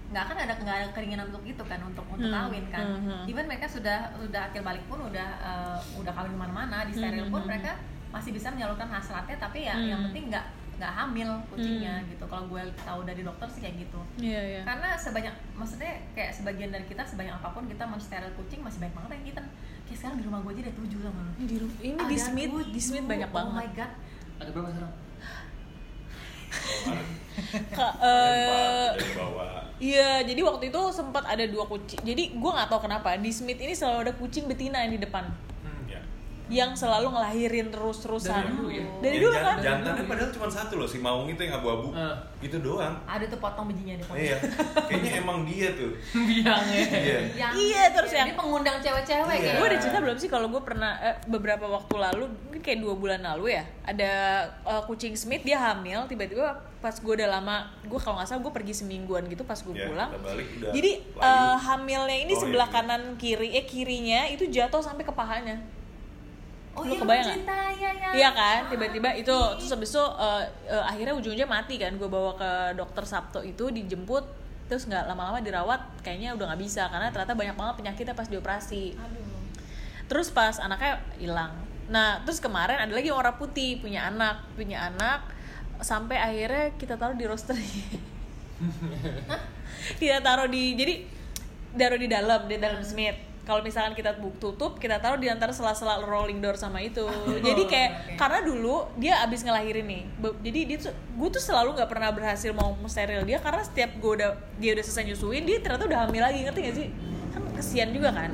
nggak 0.08 0.22
akan 0.22 0.36
ada 0.38 0.54
nggak 0.54 0.76
ada 0.76 0.88
keinginan 0.92 1.26
untuk 1.26 1.40
itu 1.42 1.62
kan 1.62 1.80
untuk 1.80 2.04
untuk 2.06 2.28
Hmm, 2.28 2.36
kawin 2.38 2.66
kan 2.68 2.84
hmm, 2.86 3.00
hmm. 3.02 3.22
even 3.26 3.44
mereka 3.44 3.64
sudah 3.66 3.98
udah 4.18 4.42
akil 4.46 4.60
balik 4.60 4.84
pun 4.84 5.00
udah 5.00 5.28
eh, 5.40 5.78
udah 5.96 6.12
kawin 6.12 6.30
ke 6.30 6.38
mana-mana 6.38 6.84
di 6.84 6.92
steril 6.92 7.24
Hmm, 7.24 7.32
pun 7.32 7.40
hmm, 7.40 7.48
mereka 7.48 7.72
masih 8.10 8.30
bisa 8.30 8.48
menyalurkan 8.48 8.86
hasratnya 8.86 9.36
tapi 9.36 9.64
ya 9.64 9.72
Hmm. 9.72 9.88
yang 9.88 10.00
penting 10.04 10.28
nggak 10.28 10.44
nggak 10.82 10.92
hamil 10.92 11.30
kucingnya 11.46 11.94
Hmm. 11.96 12.08
gitu 12.08 12.24
kalau 12.26 12.44
gue 12.44 12.58
tahu 12.76 13.00
dari 13.02 13.22
dokter 13.22 13.46
sih 13.46 13.60
kayak 13.60 13.76
gitu 13.80 14.00
Iya 14.18 14.40
iya. 14.42 14.60
karena 14.62 14.88
sebanyak 14.94 15.30
maksudnya 15.52 15.94
kayak 16.10 16.34
sebagian 16.34 16.68
dari 16.68 16.82
kita 16.84 17.02
sebanyak 17.02 17.30
apa 17.32 17.48
pun 17.48 17.64
kita 17.64 17.84
mensteril 17.84 18.34
kucing 18.34 18.60
masih 18.60 18.82
banyak 18.82 18.90
banget 18.92 19.10
yang 19.14 19.26
kita 19.28 19.42
kayak 19.84 19.94
sekarang 19.96 20.16
di 20.16 20.24
rumah 20.24 20.38
gue 20.40 20.52
aja 20.52 20.62
ada 20.64 20.74
tujuh 20.74 20.98
sama 21.00 21.20
lu 21.20 21.30
Ini 21.32 21.46
di, 21.46 21.56
ru- 21.56 21.78
ini 21.80 21.94
di 21.96 22.16
Ada 22.16 22.24
Smith, 22.24 22.50
di. 22.66 22.80
Smith 22.80 23.06
banyak 23.06 23.28
oh 23.28 23.34
banget. 23.36 23.54
my 23.54 23.68
god 23.72 23.90
ada 24.36 24.50
berapa 24.50 24.68
sekarang 24.68 24.94
Kak, 27.70 27.92
Dan 27.96 28.04
eh. 28.04 28.90
Iya, 29.80 30.22
jadi 30.22 30.40
waktu 30.40 30.68
itu 30.68 30.80
sempat 30.90 31.24
ada 31.24 31.42
dua 31.44 31.64
kucing. 31.64 31.98
Jadi 32.00 32.30
gue 32.32 32.50
nggak 32.52 32.68
tahu 32.68 32.80
kenapa 32.82 33.16
di 33.16 33.30
Smith 33.30 33.56
ini 33.56 33.72
selalu 33.72 33.98
ada 34.00 34.14
kucing 34.14 34.46
betina 34.46 34.78
yang 34.78 34.94
di 34.94 35.00
depan. 35.00 35.26
Yang 36.48 36.72
selalu 36.72 37.08
ngelahirin 37.08 37.68
terus-terusan. 37.68 38.42
Dari 38.42 38.52
dulu 38.52 38.68
ya? 38.68 38.84
Dari 38.98 39.14
Yang 39.14 39.22
dulu 39.22 39.34
kan? 39.36 39.56
Jantannya 39.58 40.04
padahal 40.04 40.30
cuma 40.30 40.48
satu 40.48 40.74
loh, 40.74 40.84
si 40.84 40.98
Maung 40.98 41.26
itu 41.26 41.40
yang 41.40 41.54
abu-abu. 41.56 41.90
Ah. 41.92 42.18
Itu 42.38 42.58
doang. 42.58 42.98
ada 43.04 43.22
tuh 43.24 43.38
potong 43.38 43.66
bijinya 43.66 43.94
di 43.94 44.04
Iya. 44.04 44.36
Kayaknya 44.82 45.10
emang 45.18 45.38
dia 45.44 45.68
tuh. 45.72 45.94
biangnya 46.28 46.80
Iya. 46.82 47.18
yang 47.32 47.52
Iya, 47.54 47.82
terus 47.92 48.10
ya, 48.10 48.16
yang- 48.18 48.28
dia 48.28 48.36
pengundang 48.36 48.76
cewek-cewek 48.78 49.22
Iya. 49.30 49.42
kayak 49.44 49.54
Gue 49.54 49.66
udah 49.68 49.80
cerita 49.80 49.98
belum 49.98 50.16
sih 50.16 50.28
kalau 50.28 50.46
gue 50.48 50.60
pernah 50.60 50.92
eh, 50.98 51.16
beberapa 51.24 51.64
waktu 51.64 51.94
lalu, 51.96 52.24
mungkin 52.42 52.60
kayak 52.60 52.78
dua 52.78 52.94
bulan 52.94 53.20
lalu 53.22 53.54
ya, 53.54 53.64
ada 53.82 54.12
eh, 54.60 54.82
kucing 54.84 55.14
Smith 55.14 55.42
dia 55.42 55.62
hamil, 55.62 56.04
tiba-tiba 56.04 56.52
pas 56.76 56.92
gue 56.92 57.12
udah 57.14 57.30
lama, 57.30 57.56
gue 57.80 57.94
kalau 57.96 58.18
nggak 58.18 58.26
salah 58.26 58.42
gue 58.42 58.52
pergi 58.52 58.74
semingguan 58.76 59.22
gitu 59.24 59.42
pas 59.42 59.56
gue 59.56 59.70
Ya, 59.72 59.86
pulang. 59.86 60.10
balik 60.12 60.48
udah 60.58 60.70
Jadi 60.72 60.90
layu. 61.14 61.22
eh, 61.22 61.56
hamilnya 61.60 62.16
ini 62.18 62.32
Oh, 62.32 62.40
sebelah 62.40 62.66
iya. 62.66 62.74
kanan 62.76 63.02
kiri, 63.14 63.48
eh 63.52 63.64
kirinya 63.64 64.26
itu 64.26 64.44
jatuh 64.46 64.80
sampai 64.80 65.02
ke 65.02 65.12
pahanya. 65.12 65.62
Oh 66.72 66.82
Lu 66.84 66.94
iya 66.94 67.00
kebayang 67.00 67.26
nggak? 67.26 67.38
cinta 67.38 67.56
ya 67.74 67.90
ya 67.92 68.08
Iya 68.12 68.30
kan, 68.32 68.60
tiba-tiba 68.68 69.08
itu 69.16 69.36
terus 69.56 69.70
habis 69.72 69.90
itu 69.92 70.04
eh, 70.04 70.42
eh, 70.68 70.84
akhirnya 70.84 71.14
ujung-ujungnya 71.16 71.48
mati 71.48 71.76
kan. 71.76 71.92
Gue 71.96 72.08
bawa 72.08 72.32
ke 72.36 72.50
dokter 72.76 73.04
Sabto 73.04 73.40
itu 73.40 73.68
dijemput 73.68 74.24
terus 74.68 74.88
nggak 74.88 75.04
lama-lama 75.04 75.44
dirawat 75.44 75.80
kayaknya 76.00 76.32
udah 76.32 76.48
nggak 76.48 76.62
bisa 76.64 76.88
karena 76.88 77.12
ternyata 77.12 77.36
banyak 77.36 77.56
banget 77.56 77.74
penyakitnya 77.80 78.14
pas 78.16 78.28
dioperasi. 78.28 78.96
aduh 78.96 79.28
Terus 80.08 80.28
pas 80.28 80.56
anaknya 80.60 81.00
hilang. 81.16 81.52
Nah, 81.88 82.20
terus 82.24 82.40
kemarin 82.40 82.80
ada 82.80 82.92
lagi 82.92 83.08
warna 83.12 83.32
putih 83.36 83.80
punya 83.80 84.08
anak, 84.08 84.44
punya 84.56 84.92
anak 84.92 85.24
sampai 85.80 86.20
akhirnya 86.20 86.72
kita 86.76 86.96
taruh 86.96 87.16
di 87.16 87.24
roastery. 87.24 87.64
kita 90.00 90.20
taruh 90.20 90.48
di 90.48 90.76
jadi 90.76 90.94
taruh 91.74 91.98
di 91.98 92.08
dalam 92.08 92.44
di 92.46 92.56
dalam 92.60 92.80
Smith 92.84 93.16
kalau 93.42 93.58
misalkan 93.58 93.98
kita 93.98 94.14
tutup 94.38 94.78
kita 94.78 95.02
taruh 95.02 95.18
di 95.18 95.26
antara 95.26 95.50
sela-sela 95.50 95.98
rolling 96.06 96.38
door 96.38 96.54
sama 96.54 96.78
itu. 96.78 97.02
Jadi 97.46 97.62
kayak 97.66 97.90
oke. 97.90 98.14
karena 98.14 98.38
dulu 98.46 98.86
dia 98.98 99.18
abis 99.26 99.42
ngelahirin 99.42 99.86
nih 99.86 100.02
jadi 100.42 100.60
dia 100.66 100.78
tuh 100.78 100.94
gue 100.94 101.28
tuh 101.34 101.42
selalu 101.42 101.74
nggak 101.74 101.90
pernah 101.90 102.10
berhasil 102.14 102.50
mau 102.54 102.74
steril 102.86 103.26
dia 103.26 103.42
karena 103.42 103.62
setiap 103.66 103.90
gue 103.98 104.12
udah 104.22 104.30
dia 104.62 104.70
udah 104.78 104.84
selesai 104.84 105.04
nyusuin 105.10 105.42
dia 105.42 105.58
ternyata 105.58 105.84
udah 105.90 105.98
hamil 106.06 106.22
lagi 106.22 106.38
ngerti 106.46 106.60
gak 106.62 106.76
sih? 106.78 106.88
Kan 107.34 107.42
kesian 107.58 107.90
juga 107.90 108.14
kan? 108.14 108.30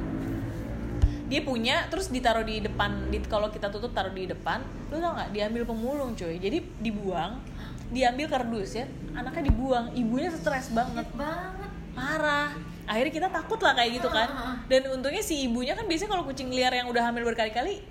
Dia 1.29 1.41
punya 1.45 1.85
terus 1.93 2.09
ditaruh 2.09 2.45
di 2.45 2.65
depan 2.65 3.13
di, 3.13 3.21
kalau 3.29 3.53
kita 3.53 3.69
tutup 3.69 3.93
taruh 3.93 4.13
di 4.13 4.29
depan 4.29 4.65
lu 4.93 5.01
tau 5.01 5.13
nggak? 5.17 5.31
Diambil 5.33 5.63
pemulung 5.65 6.13
cuy 6.17 6.37
jadi 6.37 6.61
dibuang 6.81 7.41
diambil 7.89 8.29
kardus 8.29 8.77
ya 8.77 8.87
anaknya 9.17 9.49
dibuang. 9.49 9.97
Ibunya 9.97 10.29
stres 10.33 10.69
banget. 10.73 11.09
Banget. 11.17 11.71
Parah 11.97 12.53
akhirnya 12.89 13.13
kita 13.13 13.29
takut 13.29 13.61
lah 13.61 13.77
kayak 13.77 13.91
gitu 14.01 14.09
kan. 14.09 14.29
Dan 14.67 14.89
untungnya 14.91 15.21
si 15.21 15.45
ibunya 15.45 15.77
kan 15.77 15.85
biasanya 15.85 16.11
kalau 16.17 16.25
kucing 16.25 16.49
liar 16.49 16.73
yang 16.73 16.89
udah 16.89 17.13
hamil 17.13 17.29
berkali-kali 17.29 17.85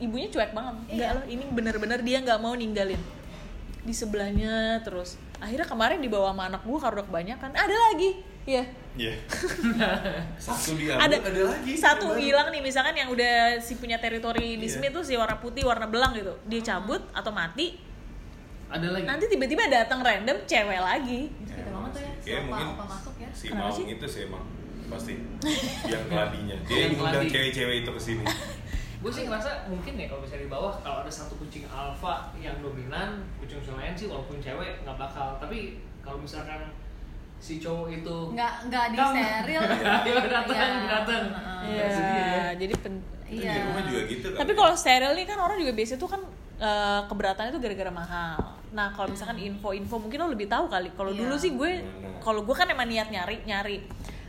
ibunya 0.00 0.32
cuek 0.32 0.56
banget. 0.56 0.74
Enggak 0.88 1.10
loh 1.20 1.24
ini 1.28 1.44
bener-bener 1.52 2.00
dia 2.00 2.18
nggak 2.24 2.40
mau 2.40 2.56
ninggalin. 2.56 2.98
Di 3.84 3.94
sebelahnya 3.94 4.80
terus. 4.82 5.20
Akhirnya 5.38 5.68
kemarin 5.68 6.02
dibawa 6.02 6.32
sama 6.34 6.50
anak 6.50 6.62
gua 6.66 6.78
karena 6.82 6.96
udah 6.98 7.06
kebanyakan. 7.06 7.50
Ada 7.54 7.76
lagi. 7.92 8.10
Ya 8.48 8.64
Iya. 8.98 9.14
Satu 10.42 10.74
diambil 10.74 11.04
ada, 11.06 11.16
ada, 11.22 11.42
lagi. 11.54 11.72
satu 11.78 12.18
hilang 12.18 12.50
nih 12.50 12.58
misalkan 12.58 12.98
yang 12.98 13.12
udah 13.14 13.62
si 13.62 13.78
punya 13.78 14.00
teritori 14.02 14.58
di 14.58 14.66
Iya. 14.66 14.74
Smith 14.74 14.90
tuh 14.90 15.04
si 15.06 15.14
warna 15.14 15.38
putih 15.38 15.62
warna 15.62 15.86
belang 15.86 16.16
gitu. 16.18 16.34
Dia 16.50 16.74
cabut 16.74 16.98
atau 17.14 17.30
mati 17.30 17.78
ada 18.68 18.86
lagi 18.90 19.04
nanti 19.04 19.24
tiba-tiba 19.26 19.64
datang 19.66 20.00
random 20.00 20.36
cewek 20.44 20.76
lagi 20.78 21.20
gitu 21.34 21.52
banget 21.66 21.90
tuh 21.90 22.00
ya 22.00 22.12
Kayak 22.18 22.42
mungkin 22.44 22.66
apa 22.70 22.84
masuk 22.86 23.14
ya 23.16 23.28
si 23.32 23.44
Kenapa 23.48 23.64
Maung 23.64 23.76
sih? 23.78 23.84
itu 23.88 24.06
sih 24.06 24.20
emang 24.24 24.44
pasti 24.86 25.12
yang 25.92 26.04
keladinya. 26.06 26.56
Dia 26.62 26.76
Yang 26.78 26.92
ngundang 26.94 27.26
cewek-cewek 27.26 27.74
itu 27.78 27.90
ke 27.90 28.00
sini. 28.02 28.24
gue 28.98 29.12
sih 29.14 29.22
ngerasa 29.24 29.50
mungkin 29.68 29.92
ya 29.94 30.06
kalau 30.06 30.20
misalnya 30.20 30.42
di 30.42 30.50
bawah 30.50 30.74
kalau 30.76 30.98
ada 31.00 31.08
satu 31.08 31.38
kucing 31.38 31.62
alfa 31.64 32.34
yang 32.36 32.58
dominan 32.58 33.22
kucing 33.38 33.62
kucing 33.62 33.78
lain 33.78 33.94
sih 33.94 34.06
walaupun 34.06 34.36
cewek 34.38 34.82
nggak 34.82 34.96
bakal 34.96 35.38
tapi 35.38 35.58
kalau 36.02 36.18
misalkan 36.18 36.66
si 37.38 37.56
cowok 37.56 37.94
itu 37.94 38.16
nggak 38.34 38.66
nggak 38.66 38.84
di 38.90 38.98
steril 38.98 39.62
Iya, 40.02 40.18
datang, 40.26 40.72
datang. 40.82 41.24
Iya, 41.62 41.86
ya. 41.86 42.46
jadi 42.58 42.74
pen- 42.76 43.06
Iya. 43.28 43.54
Juga 43.82 44.02
gitu 44.08 44.26
kan. 44.32 44.38
Tapi 44.40 44.52
kalau 44.52 44.74
steril 44.74 45.12
nih 45.14 45.24
kan 45.24 45.38
orang 45.38 45.56
juga 45.56 45.72
biasa 45.72 45.94
tuh 45.94 46.08
kan 46.08 46.20
eh, 46.58 47.00
keberatannya 47.06 47.54
tuh 47.54 47.62
gara-gara 47.62 47.92
mahal. 47.94 48.57
Nah 48.70 48.90
kalau 48.90 49.08
misalkan 49.08 49.38
info-info 49.38 49.96
mungkin 49.98 50.18
lo 50.18 50.28
lebih 50.28 50.46
tahu 50.46 50.66
kali. 50.66 50.92
Kalau 50.92 51.10
Iya. 51.10 51.20
dulu 51.20 51.34
sih 51.34 51.52
gue, 51.52 51.72
Bener. 51.80 52.20
kalau 52.20 52.40
gue 52.42 52.52
kan 52.52 52.66
emang 52.66 52.84
niat 52.84 53.08
nyari 53.08 53.42
nyari 53.44 53.78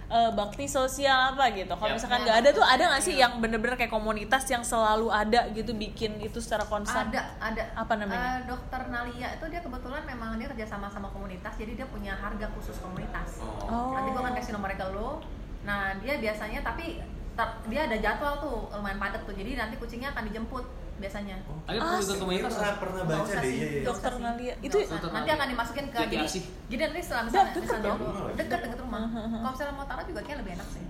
eh, 0.09 0.31
bakti 0.33 0.65
sosial 0.65 1.33
apa 1.33 1.53
gitu. 1.53 1.69
Kalau 1.69 1.85
Ya. 1.85 1.95
misalkan 1.95 2.19
nggak 2.19 2.37
ada 2.39 2.49
tuh 2.49 2.65
ada 2.65 2.81
nggak 2.87 2.97
sih 2.99 3.13
sosial. 3.13 3.21
yang 3.21 3.33
bener-bener 3.37 3.75
kayak 3.75 3.89
komunitas 3.89 4.41
yang 4.47 4.63
selalu 4.63 5.05
ada 5.07 5.45
gitu 5.51 5.69
bikin 5.71 6.17
itu 6.17 6.39
secara 6.39 6.65
konstan? 6.65 7.07
ada 7.07 7.37
ada 7.37 7.61
Apa 7.77 7.93
namanya? 7.93 8.41
Eh, 8.41 8.49
dokter 8.49 8.89
Nalia 8.89 9.29
itu 9.31 9.45
dia 9.45 9.61
kebetulan 9.61 10.01
memang 10.03 10.33
dia 10.35 10.49
kerja 10.49 10.65
sama 10.67 10.89
sama 10.89 11.07
komunitas 11.07 11.53
jadi 11.53 11.75
dia 11.75 11.85
punya 11.85 12.11
harga 12.11 12.49
khusus 12.51 12.73
komunitas 12.79 13.37
Oh. 13.61 13.93
nanti 13.93 14.09
gua 14.09 14.21
akan 14.23 14.33
kasih 14.33 14.51
nomornya 14.51 14.77
ke 14.77 14.87
lo 14.89 15.21
nah 15.59 15.93
dia 15.95 16.17
biasanya 16.17 16.65
tapi 16.65 16.97
ter- 17.31 17.57
dia 17.67 17.85
ada 17.85 17.93
jadwal 17.95 18.33
tuh 18.39 18.57
lumayan 18.73 18.97
padat 18.97 19.21
tuh 19.21 19.35
jadi 19.35 19.61
nanti 19.61 19.77
kucingnya 19.77 20.09
akan 20.09 20.25
dijemput 20.25 20.65
biasanya 20.99 21.35
tapi 21.39 21.77
Ah, 21.77 21.83
perlu 21.89 22.03
ikut 22.03 22.17
komunitas 22.19 22.53
pernah 22.53 22.73
pernah 22.77 23.03
baca 23.03 23.31
deh 23.31 23.41
sih, 23.41 23.49
iya 23.49 23.65
iya. 23.65 23.67
nggak 23.71 23.87
Dokter. 23.87 24.11
Nalia. 24.15 24.53
Nggak 24.53 24.57
Itu-. 24.61 24.83
Dokter 24.85 25.09
nanti 25.09 25.29
akan 25.31 25.47
dimasukin 25.49 25.85
ke 25.87 25.97
jadi 26.01 26.25
jadi 26.67 26.81
nanti 26.85 26.99
setelah 27.01 27.23
misalnya 27.25 27.51
dong. 27.81 27.99
dekat 28.35 28.59
dekat 28.61 28.79
rumah 28.79 29.01
kalau 29.09 29.51
misalnya 29.51 29.73
mau 29.73 29.85
taruh 29.85 30.05
juga 30.05 30.21
kayak 30.21 30.37
lebih 30.39 30.51
enak 30.53 30.67
sih 30.69 30.83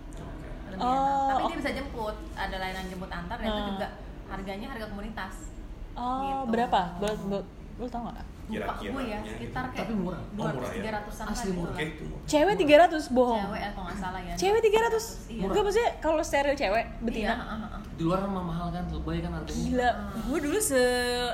lebih 0.70 0.80
Oh, 0.80 0.91
enak 0.91 1.28
tapi 1.30 1.41
dia 1.45 1.57
bisa 1.57 1.72
jemput 1.72 2.16
ada 2.36 2.55
layanan 2.57 2.86
jemput 2.88 3.10
antar 3.10 3.38
dan 3.38 3.47
itu 3.47 3.60
Hmm. 3.60 3.70
juga 3.72 3.88
harganya 4.28 4.68
harga 4.68 4.86
komunitas 4.88 5.36
Oh 5.91 6.22
Gitu. 6.22 6.51
berapa? 6.51 6.80
Boleh 6.95 7.16
boleh 7.20 7.43
lo 7.76 7.86
tau 7.88 8.01
nggak? 8.05 8.28
Kira-kira 8.50 8.89
gue 8.91 9.04
ya 9.06 9.18
gitu. 9.20 9.30
sekitar 9.32 9.64
kayak 9.68 9.80
Tapi 9.80 9.93
murah. 9.95 10.22
Oh, 10.32 10.45
murah 10.50 10.66
ya? 10.66 10.76
tiga 10.76 10.89
ratusan 10.91 11.26
Asli 11.28 11.52
murah. 11.52 11.72
Oke 11.72 11.84
itu. 11.88 12.04
Cewek 12.26 12.56
300 12.58 13.10
bohong. 13.10 13.41
cewek 13.43 13.62
atau 13.64 13.82
nggak 13.82 13.97
salah 13.97 14.22
ya 14.22 14.34
Cewek 14.36 14.62
300. 14.64 15.30
iya 15.30 15.43
Enggak 15.43 15.64
maksudnya 15.64 15.89
kalau 16.00 16.22
steril 16.22 16.54
cewek 16.54 16.86
iya 16.86 17.00
betina. 17.00 17.34
heeh, 17.36 17.58
heeh. 17.60 17.80
di 17.91 18.04
luar 18.06 18.24
mah 18.24 18.39
mahal 18.41 18.68
kan 18.70 18.88
lebay 18.88 19.20
kan 19.20 19.32
harganya 19.34 19.60
Gila, 19.60 19.89
gue 20.24 20.39
dulu 20.41 20.58
se 20.58 20.84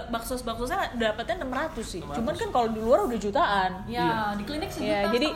baksos 0.07 0.41
baksosnya 0.41 0.78
dapatnya 0.95 1.36
600 1.39 1.78
sih. 1.80 2.01
600. 2.01 2.16
Cuman 2.16 2.34
kan 2.34 2.49
kalau 2.51 2.68
di 2.68 2.80
luar 2.80 2.99
udah 3.03 3.20
jutaan. 3.20 3.72
ya 3.86 4.34
di 4.34 4.43
klinik 4.43 4.70
sih 4.70 4.82
Ya, 4.84 5.07
jadi 5.07 5.30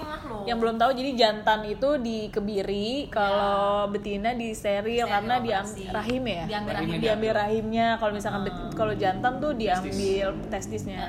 yang 0.45 0.57
belum 0.57 0.75
tahu 0.75 0.91
jadi 0.91 1.11
jantan 1.15 1.61
itu 1.63 1.89
dikebiri, 1.99 2.89
kalau 3.09 3.59
betina 3.87 4.31
di 4.31 4.51
steril 4.51 4.67
Steril, 4.79 5.05
karena 5.05 5.35
operasi. 5.37 5.85
rahim 5.87 6.23
ya. 6.23 6.43
Diambil 6.45 6.71
rahimnya 6.73 6.97
diambil 6.97 7.01
diambil. 7.03 7.31
rahimnya. 7.37 7.87
Kalau 7.95 8.11
misalkan 8.11 8.41
bet- 8.43 8.73
kalau 8.73 8.93
jantan 8.93 9.33
tuh 9.37 9.51
diambil 9.53 10.27
testisnya. 10.49 10.99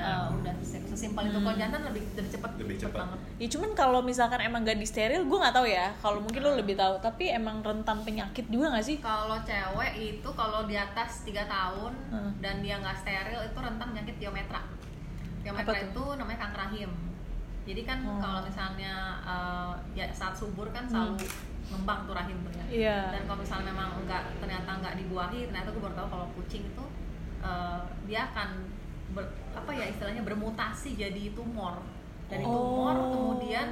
Sesimpel 1.01 1.23
itu 1.25 1.39
kalau 1.39 1.57
jantan 1.57 1.81
lebih 1.83 2.03
lebih 2.13 2.29
cepat 2.29 2.51
Lebih 2.55 2.75
cepat. 2.77 2.99
banget 3.01 3.19
Ya 3.35 3.47
cuman 3.49 3.71
kalau 3.73 3.99
misalkan 4.01 4.37
emang 4.39 4.61
gak 4.61 4.77
steril, 4.83 5.25
gue 5.25 5.33
nggak 5.35 5.49
tahu 5.51 5.65
ya. 5.65 5.89
Kalau 5.97 6.21
mungkin 6.21 6.39
lo 6.39 6.53
lebih 6.53 6.75
tahu. 6.75 6.93
Tapi 6.99 7.33
emang 7.33 7.59
rentan 7.59 7.97
penyakit 8.01 8.45
juga 8.47 8.69
gak 8.71 8.85
sih? 8.85 8.97
kalau 9.01 9.41
cewek 9.41 9.91
itu 9.97 10.29
kalau 10.31 10.63
di 10.63 10.77
atas 10.77 11.25
3 11.25 11.41
tahun 11.47 11.93
Hmm. 12.07 12.31
dan 12.37 12.61
dia 12.61 12.77
nggak 12.77 12.93
steril 12.95 13.41
itu 13.41 13.57
rentan 13.57 13.87
penyakit 13.89 14.15
diometra 14.17 14.61
diometra 15.41 15.73
tuh? 15.73 15.87
itu 15.87 16.03
namanya 16.15 16.39
kanker 16.39 16.59
rahim 16.61 16.91
jadi 17.61 17.81
kan 17.81 17.97
Hmm. 17.99 18.19
kalau 18.19 18.39
misalnya 18.41 18.93
eh, 19.23 19.71
ya 19.95 20.05
saat 20.11 20.33
subur 20.33 20.69
kan 20.69 20.85
selalu 20.85 21.17
ngembang 21.67 22.03
tuh 22.03 22.13
rahim 22.13 22.37
tuh 22.41 22.51
ya 22.51 22.65
Iya. 22.67 22.97
dan 23.11 23.21
kalau 23.25 23.39
misalnya 23.39 23.71
memang 23.71 23.89
nggak 24.03 24.23
ternyata 24.37 24.69
nggak 24.77 24.95
dibuahi 24.97 25.39
ternyata 25.47 25.69
gue 25.69 25.81
baru 25.81 25.95
tahu 25.95 26.07
kalau 26.09 26.27
kucing 26.35 26.63
itu 26.63 26.83
eh, 27.41 27.79
dia 28.05 28.27
akan 28.27 28.49
ber- 29.11 29.27
apa 29.51 29.71
ya 29.71 29.85
istilahnya 29.85 30.21
bermutasi 30.21 30.95
jadi 30.95 31.31
tumor 31.31 31.79
dari 32.25 32.41
tumor 32.41 32.95
Oh. 32.95 33.09
kemudian 33.11 33.67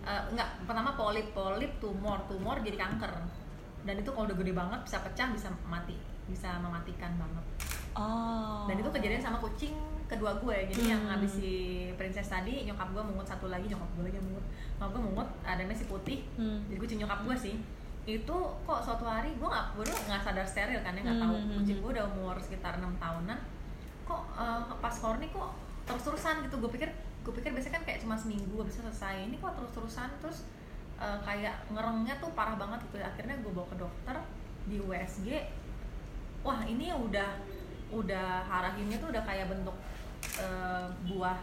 eh, 0.00 0.22
nggak 0.30 0.64
pertama 0.64 0.92
polip 0.92 1.30
polip 1.30 1.72
tumor 1.76 2.18
tumor 2.24 2.58
jadi 2.58 2.76
kanker 2.76 3.12
dan 3.80 3.94
itu 3.96 4.08
kalau 4.08 4.26
udah 4.26 4.36
gede 4.36 4.52
banget 4.52 4.80
bisa 4.82 4.98
pecah 5.00 5.28
bisa 5.30 5.48
mati 5.64 5.94
bisa 6.26 6.58
mematikan 6.58 7.14
banget 7.14 7.44
Oh. 7.92 8.66
dan 8.66 8.76
itu 8.76 8.90
kejadian 8.90 9.20
sama 9.20 9.38
kucing 9.38 9.74
kedua 10.06 10.34
gue 10.36 10.56
jadi 10.66 10.82
yang 10.90 11.02
Hmm. 11.04 11.12
habis 11.12 11.32
si 11.32 11.50
princess 11.94 12.26
tadi 12.28 12.62
nyokap 12.64 12.90
gue 12.90 13.02
mungut 13.04 13.22
satu 13.24 13.46
lagi 13.46 13.66
nyokap 13.66 13.86
gue 13.92 14.04
lagi 14.04 14.16
yang 14.16 14.26
mungut 14.26 14.46
nyokap 14.74 14.90
gue 14.90 15.02
mungut 15.04 15.28
ada 15.44 15.62
si 15.70 15.84
putih 15.84 16.18
Hmm. 16.34 16.66
jadi 16.66 16.78
kucing 16.78 16.98
nyokap 16.98 17.22
gue 17.22 17.36
sih 17.36 17.54
itu 18.02 18.36
kok 18.60 18.80
suatu 18.80 19.04
hari 19.04 19.30
gue 19.32 19.44
nggak 19.44 19.66
gue 19.72 19.84
nggak 19.86 20.18
sadar 20.20 20.42
steril 20.42 20.80
kan 20.80 20.92
ya 20.92 21.02
nggak 21.04 21.20
tahu 21.20 21.30
Hmm, 21.32 21.46
hmm, 21.46 21.56
kucing 21.56 21.76
hmm. 21.78 21.84
gue 21.84 21.90
udah 21.94 22.04
umur 22.08 22.34
sekitar 22.36 22.72
enam 22.74 22.90
tahunan 22.96 23.38
kok 24.10 24.22
eh, 24.34 24.60
pas 24.82 24.96
horny 25.06 25.30
kok 25.30 25.54
terus 25.86 26.02
terusan 26.02 26.42
gitu. 26.42 26.58
Gue 26.58 26.70
pikir 26.74 26.90
gue 27.20 27.32
pikir 27.36 27.54
biasanya 27.54 27.78
kan 27.78 27.84
kayak 27.86 28.02
cuma 28.02 28.18
seminggu 28.18 28.66
itu 28.66 28.82
selesai. 28.82 29.30
Ini 29.30 29.38
kok 29.38 29.54
terus 29.54 29.70
terusan 29.70 30.10
terus 30.18 30.38
eh, 30.98 31.18
kayak 31.22 31.54
ngerengnya 31.70 32.18
tuh 32.18 32.34
parah 32.34 32.58
banget 32.58 32.82
gitu 32.90 32.98
akhirnya 32.98 33.38
gue 33.38 33.52
bawa 33.54 33.66
ke 33.70 33.76
dokter 33.78 34.16
di 34.68 34.76
USG 34.82 35.28
wah 36.44 36.60
ini 36.64 36.92
udah 36.92 37.40
udah 37.90 38.46
rahimnya 38.46 38.96
tuh 39.02 39.10
udah 39.12 39.22
kayak 39.24 39.50
bentuk 39.50 39.76
eh, 40.38 40.86
buah 41.08 41.38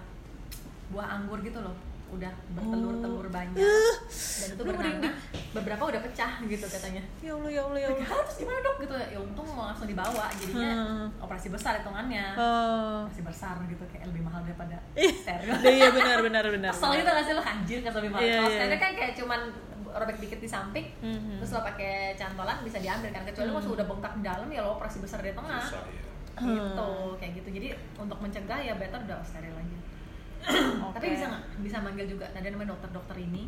buah 0.94 1.08
anggur 1.20 1.44
gitu 1.44 1.60
loh 1.60 1.76
udah 2.10 2.32
bertelur-telur 2.52 3.28
banyak. 3.28 3.60
Dan 4.08 4.48
itu 4.50 4.64
bernanah 4.64 5.14
beberapa 5.52 5.84
udah 5.86 6.02
pecah 6.02 6.32
gitu 6.42 6.66
katanya. 6.66 7.04
Ya 7.20 7.32
Allah, 7.32 7.50
ya 7.50 7.62
Allah, 7.62 7.80
ya 7.80 7.88
Allah. 7.90 8.06
"Hah, 8.06 8.22
terus 8.24 8.38
gimana 8.40 8.60
dok 8.60 8.76
gitu. 8.80 8.96
Ya 8.96 9.20
untung 9.20 9.48
mau 9.50 9.66
langsung 9.66 9.86
dibawa 9.86 10.26
jadinya 10.34 10.72
Hmm. 10.74 11.08
operasi 11.20 11.48
besar 11.50 11.78
hitungannya. 11.78 12.26
Oh. 12.34 13.04
operasi 13.04 13.24
besar 13.24 13.56
gitu 13.66 13.84
kayak 13.88 14.08
lebih 14.08 14.22
mahal 14.22 14.40
daripada 14.42 14.78
steril. 15.20 15.52
Iya 15.60 15.90
benar 15.90 16.18
benar 16.22 16.46
benar. 16.48 16.72
kesel 16.72 16.92
gitu 16.96 17.10
gak 17.10 17.24
sih 17.24 17.34
lo 17.34 17.42
anjir 17.42 17.80
kan 17.82 17.92
lebih 17.94 18.10
mahal. 18.10 18.24
Iya, 18.24 18.36
kalau 18.38 18.48
iya. 18.48 18.58
steril 18.58 18.78
kan 18.78 18.92
kayak 18.94 19.14
cuman 19.14 19.42
robek 19.90 20.18
dikit 20.20 20.40
di 20.40 20.48
samping 20.48 20.86
Mhm. 21.00 21.42
terus 21.42 21.52
lo 21.52 21.62
pakai 21.62 21.94
cantolan 22.14 22.58
bisa 22.62 22.78
diambil 22.78 23.10
kan. 23.10 23.22
Kecuali 23.24 23.50
lo 23.50 23.60
udah 23.60 23.86
bengkak 23.86 24.14
di 24.14 24.24
dalam 24.24 24.48
ya 24.48 24.62
lo 24.62 24.76
operasi 24.76 24.98
besar 25.00 25.20
di 25.20 25.32
tengah. 25.32 25.60
Susah 25.60 25.84
ya. 25.84 26.02
gitu 26.38 26.88
kayak 27.18 27.34
gitu. 27.36 27.50
Jadi 27.52 27.68
untuk 27.98 28.18
mencegah 28.18 28.60
ya 28.60 28.74
better 28.74 29.02
udah 29.02 29.20
steril 29.22 29.52
aja 29.52 29.78
tapi 30.94 31.04
Oke. 31.04 31.14
bisa 31.14 31.26
nggak 31.28 31.44
bisa 31.60 31.78
manggil 31.80 32.06
juga 32.08 32.26
ada 32.30 32.46
namanya 32.46 32.72
dokter-dokter 32.74 33.18
ini 33.20 33.44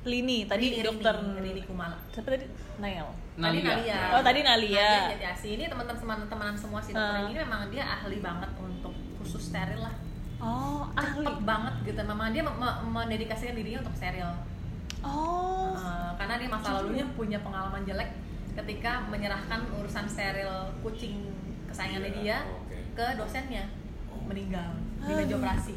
Lini 0.00 0.48
tadi 0.48 0.72
Rini, 0.72 0.80
dokter 0.80 1.12
Rini, 1.14 1.40
Rini 1.42 1.62
Kumala 1.62 1.96
siapa 2.08 2.30
tadi 2.30 2.48
Nail 2.78 3.04
Tadi 3.32 3.58
Nalia. 3.58 3.72
Nalia. 3.74 4.00
Oh, 4.10 4.22
tadi 4.22 4.40
Nalia. 4.42 4.90
Nalia 5.06 5.28
Asih. 5.30 5.50
Ini 5.54 5.64
teman-teman 5.66 6.18
teman 6.26 6.52
semua 6.54 6.76
si 6.78 6.92
dokter 6.92 7.16
Ah. 7.16 7.24
ini 7.24 7.36
memang 7.38 7.68
dia 7.68 7.84
ahli 7.86 8.16
banget 8.18 8.50
untuk 8.54 8.92
khusus 9.16 9.48
steril 9.48 9.80
lah. 9.80 9.92
oh 10.38 10.84
ahli 10.90 11.20
Cepet 11.20 11.40
banget 11.42 11.74
gitu. 11.84 12.00
Memang 12.02 12.28
dia 12.30 12.40
me- 12.40 12.52
me- 12.54 12.78
mendedikasikan 12.86 13.52
dirinya 13.54 13.80
untuk 13.82 13.92
steril. 13.94 14.28
oh 15.02 15.72
Uh, 15.72 16.12
karena 16.14 16.36
dia 16.36 16.48
masa 16.50 16.68
lalunya 16.74 17.04
punya 17.10 17.38
pengalaman 17.38 17.80
jelek 17.82 18.10
ketika 18.54 19.00
menyerahkan 19.06 19.64
urusan 19.72 20.04
steril 20.04 20.50
kucing 20.80 21.24
kesayangannya 21.64 22.10
Iya, 22.10 22.18
dia 22.18 22.38
oke. 22.46 22.76
ke 22.92 23.06
dosennya 23.16 23.64
meninggal 24.22 24.68
di 24.98 25.12
meja 25.14 25.34
operasi. 25.34 25.74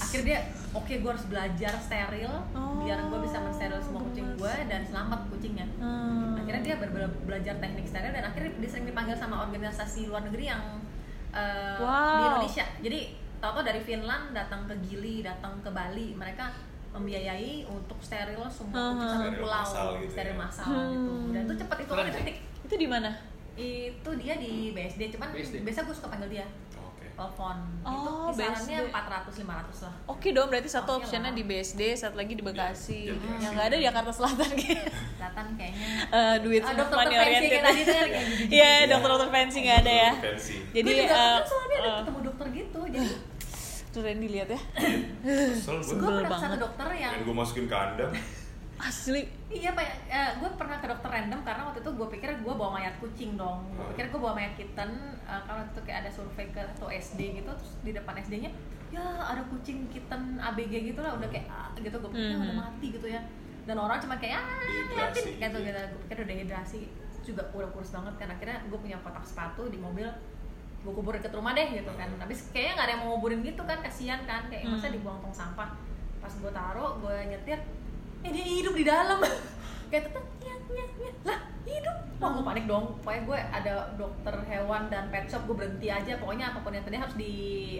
Akhirnya 0.00 0.24
dia 0.24 0.40
oke 0.70 0.92
gue 0.94 1.10
harus 1.10 1.26
belajar 1.26 1.72
steril 1.76 2.32
Oh. 2.52 2.80
biar 2.80 2.98
gue 3.02 3.18
bisa 3.20 3.38
mensteril 3.38 3.78
semua 3.78 4.02
kucing 4.02 4.28
gue 4.32 4.54
dan 4.64 4.80
selamat 4.82 5.20
kucingnya 5.28 5.66
Hmm. 5.76 6.34
akhirnya 6.34 6.62
dia 6.62 6.74
ber- 6.76 6.90
ber- 6.90 7.18
belajar 7.24 7.54
teknik 7.56 7.84
steril 7.84 8.10
dan 8.10 8.24
akhirnya 8.24 8.50
dia 8.54 8.68
sering 8.68 8.86
dipanggil 8.86 9.14
sama 9.14 9.42
organisasi 9.42 10.06
luar 10.06 10.22
negeri 10.22 10.44
yang 10.46 10.62
di 11.28 11.42
Wow. 11.78 12.28
Indonesia 12.32 12.64
jadi 12.78 13.00
tau-tau 13.38 13.62
dari 13.62 13.78
Finland 13.78 14.32
datang 14.32 14.64
ke 14.64 14.74
Gili 14.80 15.20
datang 15.20 15.60
ke 15.60 15.68
Bali 15.68 16.10
mereka 16.12 16.50
membiayai 16.90 17.62
untuk 17.64 18.00
steril 18.00 18.42
semua 18.48 18.90
kucing 18.92 19.08
satu 19.08 19.22
Steril 19.24 19.38
pulau 19.38 19.60
massal 19.60 19.86
gitu 19.96 20.10
steril 20.10 20.32
ya. 20.32 20.38
massal 20.38 20.66
Hmm. 20.66 20.90
gitu 20.90 21.12
dan 21.30 21.42
itu 21.44 21.54
cepet 21.56 21.76
itu 21.78 21.92
kan 21.92 22.04
detik 22.08 22.36
Itu 22.64 22.74
di 22.76 22.86
mana? 22.86 23.10
itu 23.54 24.10
dia 24.16 24.34
di 24.36 24.70
BSD 24.70 25.10
cuman 25.10 25.28
BSD. 25.30 25.56
biasa 25.60 25.82
gue 25.82 25.90
suka 25.92 26.08
panggil 26.08 26.30
dia. 26.32 26.46
Telepon 27.18 27.56
Oh, 27.82 28.30
itu 28.30 28.38
kisarannya 28.38 28.78
BSD. 28.78 28.94
400 28.94 29.42
500 29.42 29.86
lah 29.88 29.94
Oke 30.06 30.28
dong, 30.30 30.46
berarti 30.46 30.68
satu 30.68 30.90
Oke 30.92 30.98
optionnya 31.02 31.32
lah. 31.32 31.38
di 31.38 31.42
BSD, 31.42 31.82
satu 31.96 32.14
lagi 32.14 32.32
di 32.32 32.44
Bekasi. 32.44 33.10
Bekasi. 33.10 33.42
Yang 33.42 33.52
nggak 33.52 33.66
ada 33.66 33.76
di 33.76 33.84
Jakarta 33.84 34.12
Selatan 34.14 34.50
kayak 34.54 34.82
kelihatan 34.86 35.46
kayaknya 35.58 35.88
eh, 36.08 36.36
duit 36.40 36.62
semua 36.62 36.78
dokter 36.78 36.96
money 36.96 37.08
fancy 37.10 37.24
oriented. 37.26 37.50
kayak 37.50 37.64
tadi 37.64 37.80
tuh 37.80 37.90
kan, 37.90 38.06
kayak 38.06 38.26
gitu-gitu. 38.28 38.54
Iya, 38.54 38.72
dokter-dokter 38.86 39.28
fancy 39.28 39.58
nggak 39.66 39.78
ada 39.82 39.92
ya. 39.92 40.10
Fancy. 40.14 40.56
Jadi 40.70 40.86
gue 40.86 40.94
juga 40.94 41.10
eh, 41.10 41.18
kan 41.18 41.42
soalnya 41.42 41.76
ada 41.76 41.88
eh, 41.88 41.96
ketemu 41.98 42.20
dokter 42.22 42.46
gitu 42.54 42.80
jadi 42.86 43.10
tuh 43.88 44.00
Randy 44.04 44.28
lihat 44.28 44.48
ya. 44.52 44.60
Kesel 45.58 45.76
gue. 45.80 45.96
pernah 45.98 46.50
ke 46.52 46.58
dokter 46.60 46.86
yang 46.94 47.12
Yang 47.18 47.22
gue 47.24 47.34
masukin 47.34 47.66
kandang. 47.66 48.12
Asli. 48.78 49.26
iya 49.48 49.72
pak. 49.72 49.84
Gue 50.38 50.50
pernah 50.54 50.76
ke 50.76 50.86
dokter 50.86 51.08
random 51.08 51.40
karena 51.42 51.62
waktu 51.64 51.80
itu 51.80 51.90
gue 51.90 52.08
pikir 52.10 52.30
gue 52.38 52.54
bawa 52.54 52.70
mayat 52.72 52.94
kucing 52.98 53.34
dong. 53.34 53.66
Gue 53.68 53.80
Hmm. 53.80 53.90
pikir 53.92 54.04
gue 54.08 54.20
bawa 54.20 54.32
mayat 54.32 54.54
kitten 54.54 54.90
eh, 55.20 55.40
karena 55.40 55.58
waktu 55.60 55.72
itu 55.72 55.82
kayak 55.82 55.98
ada 56.00 56.10
survei 56.10 56.46
ke 56.46 56.62
satu 56.70 56.86
SD 56.88 57.20
gitu 57.36 57.50
terus 57.50 57.72
di 57.80 57.90
depan 57.90 58.14
SD-nya 58.16 58.50
ya 58.88 59.02
ada 59.22 59.44
kucing 59.44 59.84
kitten 59.88 60.20
ABG 60.38 60.72
gitu 60.88 61.00
lah 61.00 61.12
udah 61.12 61.26
kayak 61.26 61.46
ah, 61.48 61.68
gitu. 61.74 61.96
Gue 61.98 62.10
pikir 62.10 62.32
Mhm. 62.32 62.44
udah 62.44 62.56
mati 62.60 62.86
gitu 62.90 63.06
ya. 63.06 63.20
Dan 63.64 63.76
orang 63.76 63.98
cuma 63.98 64.14
kayak 64.16 64.38
ah 64.38 64.62
ngeliatin 64.86 65.22
Dehidrasi 65.26 65.42
gitu 65.42 65.58
gitu. 65.60 65.80
Gue 65.84 66.00
pikir 66.04 66.16
udah 66.16 66.28
dehidrasi. 66.30 66.80
Juga 67.22 67.42
udah 67.52 67.70
kurus 67.70 67.90
banget 67.90 68.14
kan. 68.16 68.28
Akhirnya 68.30 68.58
gue 68.64 68.78
punya 68.78 68.96
kotak 68.98 69.20
sepatu 69.22 69.66
di 69.66 69.76
mobil. 69.76 70.08
Gue 70.78 70.92
kubur 70.94 71.12
deket 71.12 71.32
rumah 71.32 71.52
deh 71.52 71.66
gitu 71.74 71.90
kan. 71.92 72.08
Tapi 72.14 72.32
kayaknya 72.48 72.72
nggak 72.74 72.86
ada 72.86 72.92
yang 72.94 73.02
mau 73.02 73.08
nguburin 73.12 73.40
gitu 73.42 73.62
kan. 73.62 73.78
Kasihan 73.78 74.22
kan. 74.22 74.46
Kayak 74.46 74.70
masa 74.70 74.86
Hmm. 74.86 74.94
dibuang 74.94 75.18
tong 75.18 75.34
sampah? 75.34 75.68
Pas 76.18 76.32
gue 76.32 76.50
taruh 76.50 76.96
gue 76.96 77.16
nyetir 77.26 77.58
eh 78.26 78.30
dia 78.34 78.44
hidup 78.44 78.74
di 78.74 78.84
dalam. 78.84 79.18
Kayak 79.88 80.02
tetep 80.10 80.24
nyet 80.42 80.62
nyet 80.68 80.90
nyet 81.00 81.16
lah 81.24 81.38
hidup. 81.64 81.96
Wah 82.18 82.28
gue 82.34 82.44
panik 82.44 82.64
dong. 82.66 82.84
Pokoknya 83.02 83.22
gue 83.24 83.38
ada 83.38 83.74
dokter 83.94 84.34
hewan 84.50 84.82
dan 84.90 85.08
pet 85.08 85.30
shop 85.30 85.46
gue 85.46 85.56
berhenti 85.56 85.88
aja. 85.88 86.18
Pokoknya 86.18 86.50
apa 86.50 86.58
pun 86.60 86.74
yang 86.74 86.84
tadi 86.84 86.98
harus 86.98 87.14
di 87.14 87.32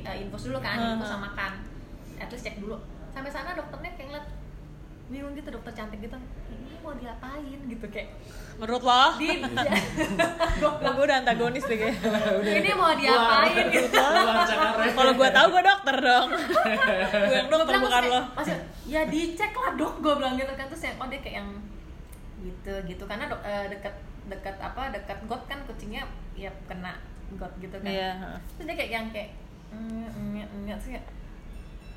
uh, 0.07 0.15
infus 0.15 0.47
dulu 0.47 0.59
kan 0.63 0.79
Hmm. 0.79 0.95
infus 0.97 1.11
sama 1.11 1.33
makan. 1.33 1.53
At 2.19 2.31
least 2.31 2.47
cek 2.47 2.63
dulu. 2.63 2.79
Sampai 3.11 3.31
sana 3.35 3.59
dokternya 3.59 3.93
kayak 3.99 4.09
ngeliat 4.15 4.27
bingung 5.09 5.33
gitu 5.33 5.49
dokter 5.49 5.73
cantik 5.73 6.05
gitu 6.05 6.19
ini 6.79 6.87
mau 6.87 6.95
diapain 6.95 7.59
gitu 7.67 7.87
kayak 7.91 8.09
Menurut 8.59 8.83
lo? 8.83 9.03
di 9.15 9.31
Gue 10.59 11.05
udah 11.05 11.17
antagonis 11.17 11.63
deh 11.63 11.79
kayak. 11.79 11.95
ini 12.59 12.71
mau 12.73 12.91
diapain 12.93 13.65
gitu 13.69 13.99
Kalau 14.93 15.13
gue 15.13 15.29
tahu 15.29 15.47
gue 15.49 15.63
dokter 15.63 15.97
dong. 15.97 16.29
gue 17.31 17.37
yang 17.37 17.47
dokter 17.49 17.79
bukan 17.79 18.03
lo. 18.05 18.19
kayak, 18.19 18.35
"Maksudnya, 18.35 18.59
ya 18.85 19.01
dicek 19.05 19.53
lah 19.53 19.71
dok 19.75 19.95
gue 19.99 20.13
bilang 20.13 20.35
gitu 20.35 20.53
kan 20.53 20.67
terus 20.67 20.83
yang 20.85 20.97
oh 20.97 21.07
dia 21.07 21.19
kayak 21.19 21.37
yang 21.39 21.51
gitu 22.41 22.73
gitu 22.85 23.03
karena 23.05 23.25
dok, 23.27 23.41
eh, 23.43 23.67
dekat 23.69 23.95
dekat 24.27 24.57
apa 24.59 24.91
dekat 24.91 25.19
got 25.25 25.43
kan 25.45 25.59
kucingnya 25.65 26.03
ya 26.33 26.51
kena 26.67 26.99
got 27.35 27.51
gitu 27.59 27.75
kan 27.75 27.87
Iya. 27.87 28.11
terus 28.55 28.67
dia 28.67 28.77
kayak 28.77 28.91
yang 28.91 29.07
kayak 29.09 29.31
"Mm, 29.69 30.07
mm, 30.07 30.47
mm," 30.47 30.67
terus 30.75 30.91
kayak, 30.91 31.07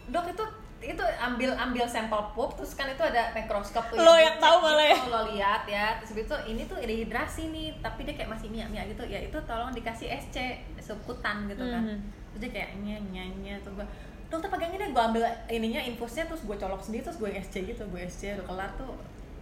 dok 0.07 0.25
itu 0.27 0.45
itu 0.81 0.97
ambil 1.21 1.53
ambil 1.53 1.85
sampel 1.85 2.17
pup 2.33 2.57
terus 2.57 2.73
kan 2.73 2.89
itu 2.89 2.97
ada 2.99 3.29
mikroskop 3.31 3.85
tuh 3.87 3.97
Lo 3.97 4.17
yang 4.17 4.35
tahu 4.35 4.57
malah 4.59 4.81
ya. 4.83 4.97
lo 5.05 5.21
lihat 5.29 5.61
ya 5.65 5.85
terus 6.01 6.17
itu 6.17 6.35
ini 6.49 6.65
tuh 6.65 6.73
dehidrasi 6.75 7.53
nih 7.53 7.77
tapi 7.79 8.01
dia 8.01 8.17
kayak 8.17 8.33
masih 8.33 8.49
mia 8.49 8.65
mia 8.65 8.81
gitu. 8.85 9.05
Ya 9.05 9.21
itu 9.21 9.37
tolong 9.45 9.69
dikasih 9.69 10.09
SC 10.09 10.57
subkutan 10.77 11.45
gitu 11.45 11.61
kan. 11.63 11.85
Mhm. 11.85 12.01
terus 12.31 12.41
dia 12.41 12.51
kayak 12.51 12.69
nya 12.79 12.95
nya 13.07 13.23
nya 13.37 13.53
tuh 13.61 13.77
gua 13.77 13.85
dokter 14.25 14.49
pegangin 14.49 14.79
deh. 14.79 14.89
Gue 14.89 15.03
ambil 15.03 15.21
ininya 15.47 15.81
infusnya 15.81 16.25
terus 16.25 16.41
gue 16.41 16.55
colok 16.55 16.81
sendiri 16.81 17.03
terus 17.03 17.19
gue 17.19 17.29
SC 17.29 17.61
gitu 17.67 17.83
gue 17.85 18.01
SC 18.01 18.33
udah 18.33 18.45
kelar 18.47 18.69
tuh 18.73 18.97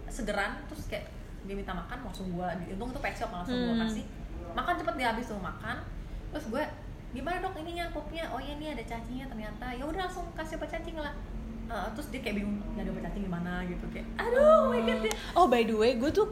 segeran 0.06 0.60
terus 0.66 0.92
kayak 0.92 1.08
dia 1.40 1.56
minta 1.56 1.72
makan 1.72 2.04
langsung 2.04 2.28
gue 2.28 2.48
untung 2.70 2.92
itu 2.92 3.00
shop 3.16 3.32
langsung 3.32 3.56
gue 3.56 3.72
Hmm. 3.72 3.84
kasih. 3.86 4.04
Makan 4.52 4.74
cepet 4.76 4.94
dia 4.98 5.08
habis 5.08 5.24
tuh 5.24 5.40
makan. 5.40 5.80
Terus 6.30 6.46
gue 6.48 6.64
gimana 7.10 7.40
dok 7.40 7.56
ininya 7.56 7.88
pupnya 7.90 8.28
oh 8.28 8.38
iya 8.38 8.54
nih 8.54 8.74
ada 8.74 8.84
cacingnya 8.84 9.24
ternyata. 9.24 9.66
Ya 9.72 9.82
udah 9.82 10.04
langsung 10.04 10.26
kasih 10.34 10.58
obat 10.58 10.68
cacing 10.68 10.98
lah 10.98 11.14
Eh, 11.70 11.88
terus 11.94 12.10
dia 12.10 12.18
kayak 12.18 12.42
bingung 12.42 12.58
nyari 12.74 12.90
obat 12.90 13.02
cacing 13.06 13.30
gimana 13.30 13.62
gitu 13.62 13.84
kayak 13.94 14.06
aduh 14.18 14.42
oh 14.66 14.74
my 14.74 14.82
god 14.82 14.98
dia 15.06 15.14
Oh 15.38 15.46
by 15.46 15.62
the 15.62 15.76
way, 15.78 15.94
gue 15.94 16.10
tuh 16.10 16.26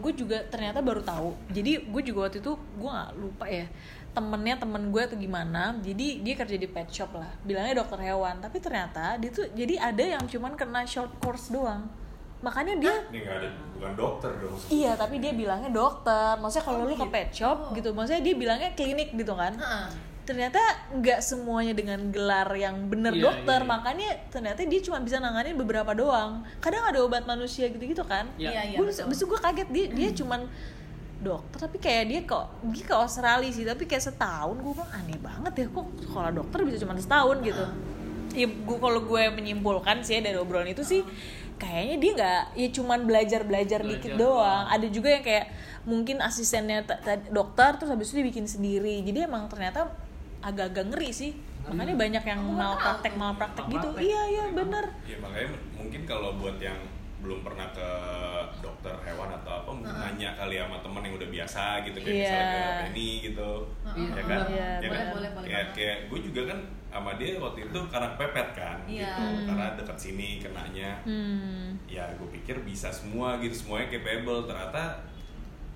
gue 0.00 0.12
juga 0.16 0.40
ternyata 0.48 0.80
baru 0.80 1.04
tahu. 1.04 1.36
Jadi 1.52 1.92
gue 1.92 2.02
juga 2.08 2.24
waktu 2.24 2.40
itu 2.40 2.56
gue 2.56 2.88
nggak 2.88 3.10
lupa 3.20 3.44
ya 3.44 3.68
temennya 4.16 4.56
temen 4.56 4.88
gue 4.88 5.02
atau 5.04 5.20
gimana. 5.20 5.76
Jadi 5.84 6.24
dia 6.24 6.34
kerja 6.34 6.56
di 6.56 6.64
pet 6.64 6.88
shop 6.88 7.20
lah. 7.20 7.28
Bilangnya 7.44 7.84
dokter 7.84 8.00
hewan, 8.00 8.40
tapi 8.40 8.64
ternyata 8.64 9.20
dia 9.20 9.28
tuh 9.28 9.46
jadi 9.52 9.92
ada 9.92 10.04
yang 10.16 10.24
cuman 10.24 10.56
kena 10.56 10.88
short 10.88 11.12
course 11.20 11.52
doang. 11.52 11.84
Makanya 12.40 12.80
dia 12.80 12.94
Ini 13.12 13.18
nggak 13.28 13.36
ada 13.44 13.48
bukan 13.76 13.92
dokter 13.92 14.30
dong. 14.40 14.56
Iya, 14.72 14.96
tapi 14.96 15.20
dia 15.20 15.36
bilangnya 15.36 15.68
dokter. 15.68 16.38
Maksudnya 16.40 16.64
kalau 16.64 16.88
lu 16.88 16.96
ke 16.96 17.06
pet 17.12 17.28
shop 17.34 17.76
gitu, 17.76 17.92
maksudnya 17.92 18.24
dia 18.24 18.34
bilangnya 18.34 18.70
klinik 18.72 19.12
gitu 19.12 19.36
kan. 19.36 19.52
Heeh. 19.52 19.86
Ternyata 20.28 20.60
nggak 20.92 21.20
semuanya 21.24 21.72
dengan 21.72 22.12
gelar 22.12 22.52
yang 22.52 22.92
bener 22.92 23.16
Iya, 23.16 23.24
dokter, 23.32 23.60
iya, 23.60 23.64
iya. 23.64 23.72
makanya 23.72 24.08
ternyata 24.28 24.60
dia 24.68 24.80
cuma 24.84 25.00
bisa 25.00 25.16
nanganin 25.16 25.56
beberapa 25.56 25.96
doang. 25.96 26.44
Kadang 26.60 26.84
ada 26.84 27.00
obat 27.00 27.24
manusia 27.24 27.72
gitu-gitu 27.72 28.04
kan. 28.04 28.28
Iya. 28.36 28.52
iya 28.52 28.62
iya 28.76 28.78
gue 28.78 28.92
besok 28.92 29.32
gue 29.32 29.40
kaget 29.40 29.68
dia 29.72 29.86
dia 29.88 30.08
cuman 30.12 30.44
dokter 31.18 31.58
tapi 31.66 31.76
kayak 31.82 32.04
dia 32.06 32.20
kok 32.22 32.46
dia 32.70 32.84
ke 32.86 32.94
Australia 32.94 33.50
sih 33.50 33.66
tapi 33.66 33.90
kayak 33.90 34.04
setahun 34.06 34.54
gue 34.54 34.70
bilang 34.70 34.90
aneh 34.94 35.18
banget 35.18 35.52
ya 35.58 35.66
kok 35.66 35.86
sekolah 36.06 36.30
dokter 36.30 36.58
bisa 36.62 36.78
cuma 36.86 36.94
setahun 36.94 37.36
gitu 37.42 37.64
ya 38.38 38.46
gue 38.46 38.78
kalau 38.78 39.00
gue 39.02 39.22
menyimpulkan 39.34 40.06
sih 40.06 40.18
ya 40.18 40.30
dari 40.30 40.38
obrolan 40.38 40.70
itu 40.70 40.86
sih 40.86 41.02
kayaknya 41.58 41.96
dia 41.98 42.10
nggak 42.14 42.42
ya 42.54 42.68
cuman 42.70 42.98
belajar 43.02 43.40
belajar 43.42 43.82
dikit 43.82 44.14
Belajar 44.14 44.22
doang 44.22 44.38
doang. 44.38 44.64
ada 44.70 44.86
juga 44.86 45.08
yang 45.10 45.24
kayak 45.26 45.46
mungkin 45.90 46.16
asistennya 46.22 46.86
dokter 47.34 47.82
terus 47.82 47.90
habis 47.90 48.14
itu 48.14 48.22
dia 48.22 48.26
bikin 48.30 48.46
sendiri 48.46 49.02
jadi 49.02 49.26
emang 49.26 49.50
ternyata 49.50 49.90
agak-agak 50.40 50.84
ngeri 50.90 51.10
sih. 51.10 51.32
Makanya 51.68 51.94
banyak 52.00 52.24
yang 52.24 52.40
malpraktek 52.48 53.14
malpraktek 53.14 53.64
gitu. 53.68 53.88
Malpraktek. 53.92 54.08
iya 54.08 54.22
iya 54.26 54.44
bener. 54.50 54.84
Ya 55.04 55.16
makanya 55.20 55.48
mungkin 55.76 56.00
kalau 56.04 56.30
buat 56.36 56.56
yang 56.56 56.78
belum 57.18 57.42
pernah 57.42 57.66
ke 57.74 57.88
dokter 58.62 58.94
hewan 59.02 59.26
atau 59.34 59.50
apa 59.58 59.70
mungkin 59.74 59.90
nanya 59.90 60.38
kali 60.38 60.54
sama 60.54 60.78
temen 60.78 61.02
yang 61.02 61.14
udah 61.18 61.28
biasa 61.28 61.62
gitu 61.82 61.98
kayak 61.98 62.14
Iya. 62.14 62.22
misalnya 62.22 62.46
kayak 62.54 62.78
Penny 62.86 63.10
gitu. 63.26 63.50
Iya, 63.84 64.06
ya 64.08 64.22
kan? 64.22 64.38
Iya, 64.46 64.68
ya 64.78 64.88
boleh, 64.88 64.88
kan? 64.94 65.08
boleh, 65.10 65.30
boleh 65.34 65.46
kayak 65.50 65.66
kayak 65.74 65.96
gue 66.06 66.20
juga 66.22 66.42
kan 66.54 66.58
sama 66.88 67.10
dia 67.18 67.30
waktu 67.36 67.60
itu 67.66 67.78
karena 67.90 68.08
pepet 68.14 68.48
kan 68.54 68.78
Iya. 68.86 69.02
gitu. 69.10 69.24
Karena 69.50 69.66
dekat 69.74 69.98
sini 69.98 70.28
kenanya. 70.38 70.90
Hmm. 71.02 71.74
ya 71.90 72.06
gue 72.14 72.28
pikir 72.30 72.62
bisa 72.62 72.86
semua 72.88 73.42
gitu 73.42 73.52
semuanya 73.52 73.90
capable. 73.90 74.46
Ternyata 74.46 75.02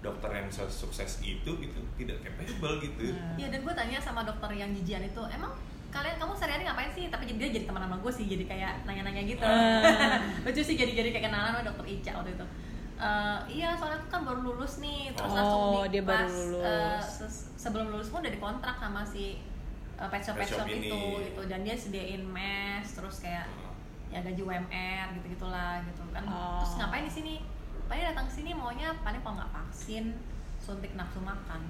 dokter 0.02 0.30
yang 0.30 0.48
sukses 0.48 0.74
sukses 0.76 1.10
itu 1.20 1.50
gitu 1.56 1.78
tidak 1.94 2.18
capable 2.20 2.76
gitu 2.80 3.14
Iya 3.34 3.48
dan 3.48 3.60
gue 3.60 3.70
tanya 3.72 3.98
sama 3.98 4.22
dokter 4.22 4.50
yang 4.52 4.70
jijian 4.72 5.00
itu 5.00 5.22
emang 5.28 5.54
kalian 5.88 6.16
kamu 6.16 6.32
sehari-hari 6.32 6.64
ngapain 6.64 6.90
sih 6.90 7.06
tapi 7.06 7.28
dia 7.28 7.48
jadi 7.48 7.62
teman 7.62 7.80
sama 7.80 7.96
gue 7.96 8.10
sih 8.10 8.26
jadi 8.26 8.44
kayak 8.44 8.72
nanya-nanya 8.82 9.22
gitu 9.24 9.44
Ah. 9.44 10.18
lucu 10.44 10.58
sih 10.60 10.74
jadi 10.74 10.90
jadi 10.92 11.08
kayak 11.10 11.24
kenalan 11.26 11.52
sama 11.52 11.62
dokter 11.62 11.84
Ica 11.88 12.12
waktu 12.14 12.32
itu 12.32 12.46
Eh, 12.94 13.38
iya 13.52 13.74
soalnya 13.74 13.98
aku 13.98 14.08
kan 14.08 14.22
baru 14.22 14.40
lulus 14.44 14.78
nih 14.78 15.10
terus 15.10 15.26
Oh, 15.26 15.34
langsung 15.34 15.62
di 15.82 15.90
dia 15.90 16.02
baru 16.02 16.22
pas, 16.22 16.30
lulus. 16.30 16.62
eh, 16.62 17.00
ses- 17.02 17.46
sebelum 17.56 17.86
lulus 17.88 18.08
pun 18.08 18.22
udah 18.22 18.30
dikontrak 18.30 18.76
sama 18.76 19.02
si 19.02 19.42
eh, 19.92 20.06
pet 20.06 20.22
shop 20.22 20.34
pet 20.34 20.46
Pet 20.46 20.50
shop 20.52 20.58
shop 20.60 20.70
itu 20.70 20.86
ini. 20.94 21.26
gitu 21.26 21.42
dan 21.44 21.60
dia 21.60 21.74
sediain 21.74 22.22
mes 22.24 22.86
terus 22.88 23.18
kayak 23.18 23.50
ya 24.06 24.20
gaji 24.20 24.38
UMR 24.40 25.06
gitu 25.12 25.26
gitulah 25.30 25.82
gitu 25.82 26.02
kan 26.08 26.22
Oh. 26.24 26.58
terus 26.58 26.72
ngapain 26.76 27.02
di 27.02 27.10
sini 27.12 27.34
paling 27.92 28.08
datang 28.08 28.24
ke 28.24 28.32
sini 28.32 28.50
maunya 28.50 28.88
paling 29.04 29.20
kalau 29.20 29.36
nggak 29.36 29.52
vaksin 29.52 30.16
suntik 30.56 30.94
nafsu 30.94 31.20
makan 31.20 31.60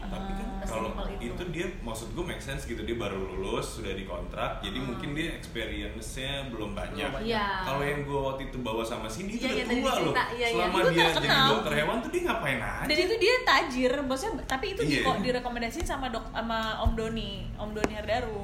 tapi 0.00 0.30
kan 0.32 0.46
Ah, 0.58 0.66
kalau 0.66 0.90
itu. 1.06 1.26
itu. 1.28 1.42
dia 1.52 1.66
maksud 1.80 2.10
gue 2.12 2.24
make 2.24 2.40
sense 2.40 2.64
gitu 2.64 2.80
dia 2.80 2.96
baru 2.96 3.14
lulus 3.20 3.76
sudah 3.76 3.92
dikontrak 3.92 4.58
jadi 4.58 4.74
mungkin 4.76 5.12
dia 5.12 5.36
experience-nya 5.36 6.48
belum 6.48 6.72
banyak 6.72 6.98
Belum 7.04 7.22
Iya. 7.24 7.62
kalau 7.62 7.78
yang 7.80 8.02
gue 8.02 8.18
waktu 8.18 8.42
itu 8.48 8.58
bawa 8.58 8.82
sama 8.82 9.06
Cindy 9.06 9.36
itu 9.36 9.44
Iya, 9.44 9.52
iya, 9.52 9.54
udah 9.54 9.66
tadi 9.68 9.78
tua 9.78 9.92
loh. 10.00 10.14
Iya, 10.14 10.24
iya. 10.32 10.46
selama 10.50 10.76
Itu 10.76 10.88
dia 10.88 10.98
jadi 10.98 11.14
terkenal. 11.14 11.46
dokter 11.52 11.72
hewan 11.76 11.96
tuh 11.98 12.10
dia 12.10 12.22
ngapain 12.24 12.58
aja 12.58 12.86
dan 12.86 12.98
itu 12.98 13.14
dia 13.16 13.34
tajir 13.44 13.92
maksudnya 14.00 14.32
tapi 14.44 14.66
itu 14.68 14.82
di, 14.82 14.94
Iya. 14.94 15.02
kok 15.04 15.16
direkomendasiin 15.20 15.86
sama 15.86 16.06
dok 16.08 16.26
sama 16.28 16.58
Om 16.80 16.92
Doni 16.94 17.30
Om 17.54 17.70
Doni 17.70 17.92
Herdaru 17.92 18.42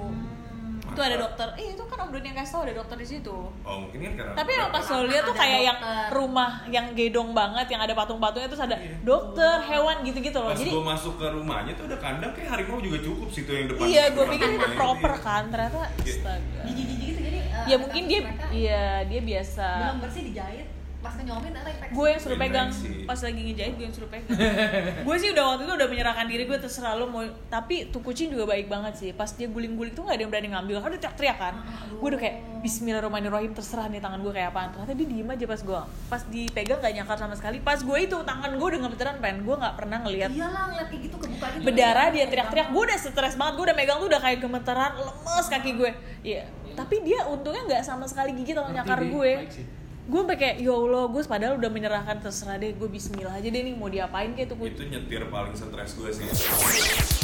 itu 0.95 1.03
ada 1.03 1.17
dokter. 1.19 1.49
Eh 1.55 1.69
itu 1.71 1.83
kan 1.83 1.99
Om 1.99 2.11
Doni 2.11 2.27
yang 2.27 2.39
kasih 2.39 2.53
tau 2.53 2.63
ada 2.63 2.75
dokter 2.75 2.97
di 2.97 3.07
situ. 3.09 3.37
Oh 3.61 3.77
mungkin 3.77 3.99
kan 4.01 4.13
karena 4.15 4.33
tapi 4.35 4.51
yang 4.53 4.71
pas 4.71 4.87
lo 4.89 5.03
lihat 5.05 5.23
tuh 5.25 5.35
kayak 5.35 5.61
yang 5.63 5.79
rumah 6.11 6.51
yang 6.69 6.87
gedong 6.93 7.31
banget 7.33 7.67
yang 7.69 7.81
ada 7.81 7.93
patung-patungnya 7.93 8.47
terus 8.47 8.63
ada 8.63 8.77
Iya. 8.77 8.97
dokter 9.01 9.57
hewan 9.65 9.97
gitu-gitu 10.03 10.37
loh. 10.37 10.51
Pas 10.51 10.57
jadi 10.57 10.71
gue 10.71 10.85
masuk 10.87 11.15
ke 11.17 11.27
rumahnya 11.29 11.73
tuh 11.75 11.85
ada 11.87 11.97
kandang 11.97 12.33
kayak 12.33 12.49
harimau 12.51 12.79
juga 12.79 12.99
cukup 12.99 13.29
situ 13.29 13.51
yang 13.51 13.67
depan 13.67 13.85
iya 13.85 14.05
gue 14.09 14.25
pikir 14.29 14.49
itu 14.53 14.69
proper 14.73 15.13
iya. 15.13 15.21
kan 15.21 15.43
ternyata 15.49 15.81
Iya. 15.97 16.13
astaga. 16.15 16.61
Jijik-jijik 16.65 17.07
gitu 17.09 17.21
jadi 17.23 17.39
eh, 17.41 17.65
ya 17.65 17.77
mungkin 17.77 18.03
dia 18.05 18.21
iya 18.51 18.83
dia 19.05 19.21
biasa. 19.21 19.67
belum 19.81 19.99
bersih 20.01 20.23
dijahit 20.25 20.67
pas 21.05 21.13
kenyomin 21.21 21.53
ternyata 21.53 21.71
infeksi 21.77 21.93
gue 21.93 22.07
yang 22.09 22.21
suruh 22.25 22.39
pegang. 22.41 22.69
Infeksi. 22.73 23.05
pas 23.05 23.21
lagi 23.21 23.41
ngejahit 23.45 23.75
gue 23.77 23.85
yang 23.85 23.95
suruh 23.95 24.11
pegang. 24.11 24.39
Gue 25.07 25.17
sih 25.21 25.29
udah 25.37 25.45
waktu 25.53 25.63
itu 25.69 25.73
udah 25.77 25.89
menyerahkan 25.93 26.25
diri 26.25 26.45
gue 26.49 26.57
terserah 26.57 26.97
lo 26.97 27.05
mau 27.13 27.21
tapi 27.53 27.93
tuh 27.93 28.01
kucing 28.01 28.33
juga 28.33 28.49
baik 28.49 28.73
banget 28.73 28.95
sih. 28.97 29.11
Pas 29.13 29.29
dia 29.37 29.45
guling-guling 29.53 29.93
tuh 29.93 30.09
nggak 30.09 30.17
ada 30.17 30.23
yang 30.25 30.33
berani 30.33 30.49
ngambil. 30.57 30.77
Kan 30.81 30.89
dia 30.97 31.01
teriak-teriak 31.05 31.37
kan. 31.37 31.55
Gue 32.01 32.09
udah 32.09 32.21
kayak 32.25 32.37
Bismillahirrahmanirrahim 32.65 33.53
terserah 33.53 33.87
nih 33.93 34.01
tangan 34.01 34.25
gue 34.25 34.33
kayak 34.33 34.49
apaan. 34.57 34.69
Ternyata 34.73 34.93
dia 34.97 35.07
diem 35.13 35.29
aja 35.29 35.45
pas 35.45 35.61
gue 35.61 35.81
pas 36.09 36.23
dipegang 36.33 36.79
gak 36.81 36.95
nyakar 36.97 37.17
sama 37.21 37.35
sekali. 37.37 37.57
Pas 37.61 37.79
gue 37.85 37.99
itu 38.01 38.17
tangan 38.25 38.51
gue 38.57 38.67
udah 38.73 38.81
gemeteran 38.89 39.17
pen. 39.21 39.37
Gue 39.45 39.57
nggak 39.61 39.75
pernah 39.77 39.99
ngelihat 40.09 40.31
iyalah 40.33 40.63
ngeliat 40.73 40.89
kayak 40.89 41.03
gitu 41.05 41.17
kebuka 41.21 41.47
gitu. 41.53 41.65
Berdarah 41.69 42.09
dia 42.09 42.25
teriak-teriak. 42.33 42.69
Gue 42.73 42.83
udah 42.89 42.99
stres 42.99 43.35
banget. 43.37 43.53
Gue 43.61 43.65
udah 43.69 43.77
megang 43.77 43.99
tuh 44.01 44.09
udah 44.09 44.21
kayak 44.25 44.39
gemeteran 44.41 44.93
lemes 44.97 45.47
kaki 45.53 45.71
gue. 45.77 45.91
Iya. 46.25 46.49
Tapi 46.75 46.97
dia 47.05 47.29
untungnya 47.29 47.63
nggak 47.69 47.83
sama 47.85 48.09
sekali 48.09 48.33
gigit 48.35 48.57
atau 48.57 48.73
nyakar 48.73 49.05
gue. 49.05 49.33
baik 49.45 49.53
sih. 49.53 49.84
Gue 50.05 50.21
kayak 50.37 50.61
ya 50.61 50.75
allah 50.77 51.09
gue 51.09 51.23
padahal 51.25 51.57
udah 51.57 51.71
menyerahkan 51.73 52.21
terserah 52.21 52.61
deh 52.61 52.77
gue 52.77 52.89
Bismillah 52.93 53.41
aja 53.41 53.49
deh 53.49 53.63
nih 53.65 53.73
mau 53.73 53.89
diapain 53.89 54.37
kayak 54.37 54.53
tuh. 54.53 54.57
Kucing 54.61 54.77
itu 54.77 54.85
nyetir 54.93 55.23
paling 55.33 55.57
stres 55.57 55.97
gue 55.97 56.11
sih. 56.13 56.25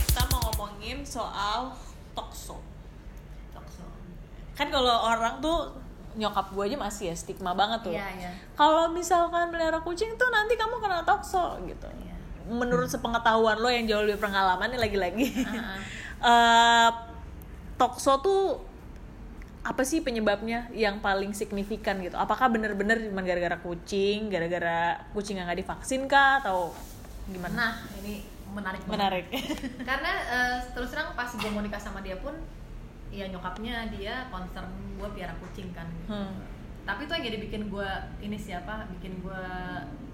Kita 0.09 0.25
mau 0.33 0.41
ngomongin 0.49 1.05
soal 1.05 1.77
tokso. 2.17 2.57
Tokso. 3.53 3.85
kan 4.57 4.73
kalau 4.73 4.97
orang 5.13 5.45
tuh 5.45 5.77
nyokap 6.17 6.51
gue 6.57 6.65
aja 6.73 6.77
masih 6.81 7.13
ya 7.13 7.15
stigma 7.15 7.53
banget 7.53 7.85
tuh. 7.85 7.93
Iya 7.93 8.09
iya. 8.17 8.31
Kalau 8.57 8.89
misalkan 8.91 9.53
melihara 9.53 9.85
kucing 9.85 10.17
tuh 10.17 10.29
nanti 10.33 10.57
kamu 10.57 10.81
kena 10.81 11.05
tokso 11.05 11.61
gitu. 11.69 11.87
Iya. 11.87 12.09
menurut 12.51 12.91
sepengetahuan 12.91 13.63
lo 13.63 13.71
yang 13.71 13.87
jauh 13.87 14.03
lebih 14.03 14.19
pengalaman 14.19 14.75
nih 14.75 14.81
lagi-lagi. 14.81 15.27
Ah, 15.47 15.79
Eh, 16.21 16.91
tokso 17.81 18.21
tuh 18.21 18.61
apa 19.63 19.83
sih 19.83 20.01
penyebabnya 20.01 20.73
yang 20.73 20.99
paling 20.99 21.31
signifikan 21.31 22.01
gitu 22.01 22.17
apakah 22.17 22.49
bener-bener 22.49 22.97
cuma 23.03 23.21
gara-gara 23.21 23.57
kucing 23.57 24.27
gara-gara 24.27 24.81
kucing 25.11 25.37
yang 25.37 25.45
nggak 25.45 25.61
divaksin 25.61 26.07
kah 26.07 26.41
atau 26.41 26.73
gimana 27.27 27.53
nah 27.53 27.73
ini 27.99 28.25
menarik 28.51 28.81
banget. 28.83 28.91
menarik 28.91 29.25
karena 29.89 30.13
eh, 30.27 30.57
terus 30.71 30.89
terang 30.89 31.13
pas 31.13 31.29
gue 31.29 31.51
mau 31.51 31.61
nikah 31.61 31.79
sama 31.79 32.01
dia 32.01 32.17
pun 32.17 32.33
ya 33.09 33.27
nyokapnya 33.27 33.91
dia 33.91 34.27
concern 34.27 34.67
gue 34.97 35.09
piara 35.13 35.37
kucing 35.37 35.71
kan 35.71 35.87
Hmm. 36.07 36.33
tapi 36.83 37.05
itu 37.05 37.13
yang 37.13 37.25
jadi 37.27 37.39
bikin 37.41 37.63
gue 37.69 37.91
ini 38.21 38.35
siapa 38.35 38.89
bikin 38.91 39.21
gue 39.21 39.43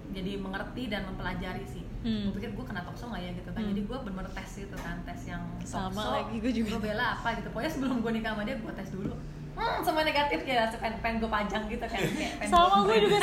jadi 0.09 0.31
mengerti 0.35 0.87
dan 0.87 1.05
mempelajari 1.05 1.63
sih 1.63 1.87
Hmm. 1.97 2.29
gue 2.29 2.37
pikir 2.37 2.51
gue 2.51 2.61
kena 2.63 2.83
tokso 2.83 3.07
nggak 3.07 3.21
ya 3.21 3.31
gitu 3.33 3.49
kan 3.49 3.61
Hmm. 3.61 3.71
jadi 3.71 3.81
gue 3.81 3.97
bener 4.03 4.27
tes 4.29 4.49
gitu 4.59 4.75
kan 4.77 4.95
tes 5.01 5.21
yang 5.25 5.41
Sama 5.61 5.89
tokso, 5.89 6.09
lagi, 6.13 6.35
gua 6.37 6.51
juga. 6.51 6.69
gue 6.69 6.81
bela 6.85 7.05
apa 7.15 7.29
gitu 7.33 7.47
pokoknya 7.49 7.71
sebelum 7.71 7.95
gue 7.97 8.11
nikah 8.13 8.31
sama 8.31 8.43
dia 8.43 8.55
gue 8.55 8.73
tes 8.75 8.89
dulu 8.91 9.15
hmm 9.57 9.77
semua 9.81 10.01
negatif 10.01 10.39
ya 10.43 10.69
pengen, 10.71 10.97
pengen 10.99 11.17
gue 11.17 11.27
pajang 11.27 11.63
gitu 11.65 11.81
kan 11.81 11.97
kayak 11.97 12.45
sama 12.45 12.77
gue 12.83 12.97
juga 13.01 13.17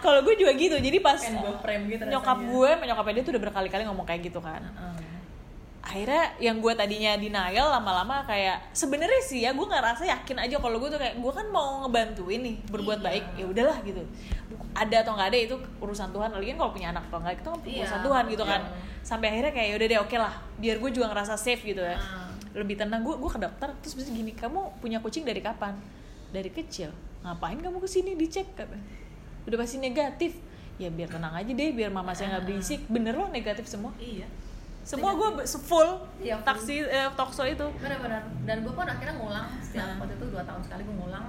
kalau 0.00 0.20
gue 0.20 0.34
juga 0.34 0.52
gitu 0.52 0.76
jadi 0.76 0.98
pas 0.98 1.16
gue 1.16 1.54
frame 1.58 1.84
gitu 1.88 2.02
nyokap 2.04 2.36
rasanya. 2.36 2.50
gue 2.50 2.70
sama 2.72 2.84
nyokapnya 2.86 3.12
dia 3.12 3.22
tuh 3.22 3.32
udah 3.32 3.42
berkali-kali 3.44 3.82
ngomong 3.84 4.02
kayak 4.04 4.20
gitu 4.24 4.40
kan 4.40 4.60
Heeh. 4.60 4.98
akhirnya 5.80 6.24
yang 6.38 6.58
gue 6.58 6.72
tadinya 6.72 7.12
denial 7.14 7.66
lama-lama 7.72 8.22
kayak 8.22 8.68
sebenarnya 8.70 9.20
sih 9.20 9.40
ya 9.40 9.50
gue 9.50 9.62
nggak 9.62 9.84
rasa 9.84 10.04
yakin 10.04 10.36
aja 10.38 10.56
kalau 10.56 10.76
gue 10.76 10.86
tuh 10.88 10.98
kayak 10.98 11.16
gue 11.16 11.32
kan 11.32 11.46
mau 11.48 11.82
ngebantuin 11.82 12.40
nih 12.40 12.56
berbuat 12.66 12.98
Iya. 13.00 13.06
baik 13.06 13.24
ya 13.34 13.44
udahlah 13.46 13.78
gitu 13.80 14.02
ada 14.70 14.96
atau 15.02 15.12
nggak 15.14 15.28
ada 15.28 15.38
itu 15.40 15.54
urusan 15.78 16.10
Tuhan 16.10 16.30
lagi 16.30 16.46
kan 16.48 16.58
kalau 16.58 16.72
punya 16.72 16.88
anak 16.90 17.04
atau 17.06 17.18
enggak 17.18 17.34
itu 17.36 17.42
kan 17.44 17.58
Iya, 17.64 17.78
urusan 17.80 18.00
Tuhan 18.02 18.24
gitu 18.28 18.44
kan 18.44 18.60
iya. 18.60 18.74
sampai 19.00 19.26
akhirnya 19.28 19.52
kayak 19.52 19.68
yaudah 19.68 19.86
deh 19.88 20.00
oke 20.00 20.16
lah 20.16 20.32
biar 20.56 20.76
gue 20.78 20.90
juga 20.90 21.06
ngerasa 21.10 21.34
safe 21.34 21.62
gitu 21.64 21.82
ya 21.82 21.96
Ah. 21.96 22.29
Lebih 22.50 22.74
tenang 22.74 23.00
gue 23.00 23.14
gue 23.14 23.30
ke 23.30 23.38
dokter 23.38 23.68
terus 23.78 23.94
bisa 23.94 24.10
gini 24.10 24.34
kamu 24.34 24.82
punya 24.82 24.98
kucing 24.98 25.22
dari 25.22 25.38
kapan? 25.38 25.78
Dari 26.30 26.50
kecil. 26.50 26.90
Ngapain 27.22 27.58
kamu 27.58 27.78
ke 27.78 27.88
sini 27.88 28.14
dicek 28.14 28.46
kata. 28.54 28.74
Udah 29.46 29.56
pasti 29.58 29.78
negatif. 29.78 30.34
Ya 30.80 30.88
biar 30.88 31.12
tenang 31.12 31.36
aja 31.36 31.46
deh 31.46 31.70
biar 31.70 31.92
mama 31.92 32.16
saya 32.16 32.38
nggak 32.38 32.44
berisik. 32.48 32.80
Bener 32.88 33.12
loh 33.14 33.28
negatif 33.28 33.68
semua. 33.68 33.92
Iya. 34.00 34.24
Semua 34.80 35.12
gue 35.12 35.44
full 35.44 35.60
full. 35.60 35.90
taksi 36.42 36.82
eh, 36.82 37.10
tokso 37.12 37.44
itu. 37.44 37.66
Benar-benar 37.78 38.24
dan 38.48 38.64
gue 38.64 38.72
pun 38.72 38.86
akhirnya 38.88 39.14
ngulang 39.14 39.46
setiap 39.60 39.86
Hmm. 39.86 40.00
waktu 40.00 40.14
itu 40.16 40.26
dua 40.32 40.42
tahun 40.42 40.62
sekali 40.64 40.82
gue 40.82 40.96
ngulang. 40.96 41.26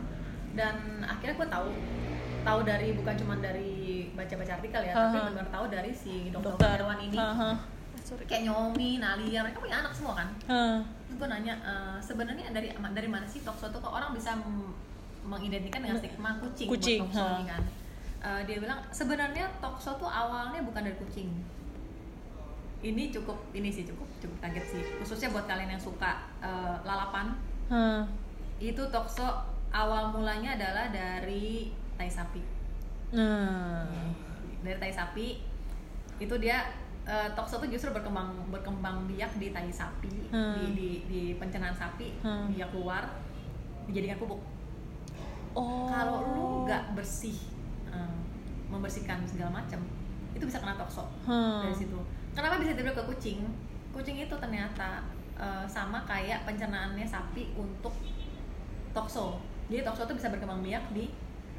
Dan 0.56 0.76
akhirnya 1.04 1.36
gue 1.36 1.48
tahu 1.52 1.68
tahu 2.42 2.60
dari 2.66 2.88
bukan 2.98 3.14
cuma 3.20 3.36
dari 3.38 3.72
baca-baca 4.12 4.58
artikel 4.58 4.82
ya 4.82 4.94
tapi 4.98 5.18
Aha. 5.20 5.30
benar 5.30 5.48
tahu 5.54 5.66
dari 5.70 5.92
si 5.94 6.34
dokter, 6.34 6.58
dokter. 6.58 6.78
hewan 6.82 7.00
ini. 7.00 7.18
Aha. 7.20 7.52
sorry 8.02 8.26
kayak 8.26 8.50
Nyomi, 8.50 8.98
Nalia 8.98 9.46
mereka 9.46 9.62
punya 9.62 9.78
anak 9.78 9.94
semua 9.94 10.18
kan? 10.18 10.28
Hah. 10.50 10.80
Gue 11.16 11.28
nanya 11.28 11.54
"Eh, 11.62 11.98
sebenarnya 12.00 12.52
dari 12.52 12.72
dari 12.72 13.10
mana 13.10 13.26
sih 13.28 13.42
tokso 13.42 13.68
tuh 13.70 13.80
kok 13.80 13.92
orang 13.92 14.12
bisa 14.12 14.36
mengidentikan 15.22 15.80
dengan 15.86 16.02
stigma 16.02 16.34
kucing, 16.42 16.68
Kucing, 16.68 17.00
buat 17.06 17.14
tokso 17.14 17.26
ini 17.38 17.46
kan? 17.46 17.64
Eh, 18.22 18.42
dia 18.46 18.58
bilang 18.58 18.80
sebenarnya 18.90 19.46
tokso 19.58 19.98
tuh 19.98 20.10
awalnya 20.10 20.62
bukan 20.62 20.82
dari 20.86 20.98
kucing. 20.98 21.30
Ini 22.82 23.14
cukup 23.14 23.38
ini 23.54 23.70
sih 23.70 23.86
cukup 23.86 24.10
cukup 24.18 24.38
kaget 24.42 24.66
sih. 24.66 24.82
Khususnya 24.98 25.30
buat 25.30 25.46
kalian 25.46 25.78
yang 25.78 25.84
suka 25.84 26.26
eh, 26.42 26.76
lalapan. 26.82 27.38
Hah. 27.70 28.04
itu 28.62 28.78
tokso 28.94 29.26
awal 29.74 30.14
mulanya 30.14 30.54
adalah 30.54 30.94
dari 30.94 31.74
tai 31.98 32.06
sapi. 32.06 32.42
Nah. 33.10 33.90
dari 34.62 34.78
tai 34.78 34.94
sapi 34.94 35.42
itu 36.22 36.36
dia 36.38 36.62
eh, 37.04 37.30
tokso 37.32 37.58
tuh 37.58 37.68
justru 37.68 37.90
berkembang 37.90 38.30
berkembang 38.48 39.06
biak 39.06 39.32
di 39.36 39.50
tai 39.50 39.70
sapi 39.70 40.30
Hmm. 40.30 40.54
di, 40.54 40.64
di 40.72 40.90
di 41.06 41.22
pencernaan 41.36 41.74
sapi 41.74 42.14
Hmm. 42.20 42.48
dia 42.48 42.68
keluar 42.68 43.04
dijadikan 43.84 44.18
pupuk 44.18 44.40
oh 45.54 45.86
kalau 45.86 46.22
lu 46.30 46.46
nggak 46.64 46.94
bersih 46.94 47.36
eh, 47.88 48.16
membersihkan 48.68 49.26
segala 49.26 49.52
macam 49.54 49.82
itu 50.32 50.44
bisa 50.44 50.58
kena 50.58 50.76
tokso 50.76 51.04
Hmm. 51.24 51.62
dari 51.62 51.76
situ 51.76 52.00
kenapa 52.32 52.56
bisa 52.58 52.72
tiba 52.72 52.90
ke 52.90 53.04
kucing 53.06 53.44
kucing 53.92 54.16
itu 54.18 54.32
ternyata 54.34 55.04
eh, 55.36 55.66
sama 55.66 56.06
kayak 56.06 56.46
pencernaannya 56.46 57.04
sapi 57.04 57.52
untuk 57.54 57.92
tokso 58.92 59.40
jadi 59.68 59.82
tokso 59.82 60.04
itu 60.06 60.16
bisa 60.16 60.28
berkembang 60.28 60.62
biak 60.62 60.84
di 60.92 61.12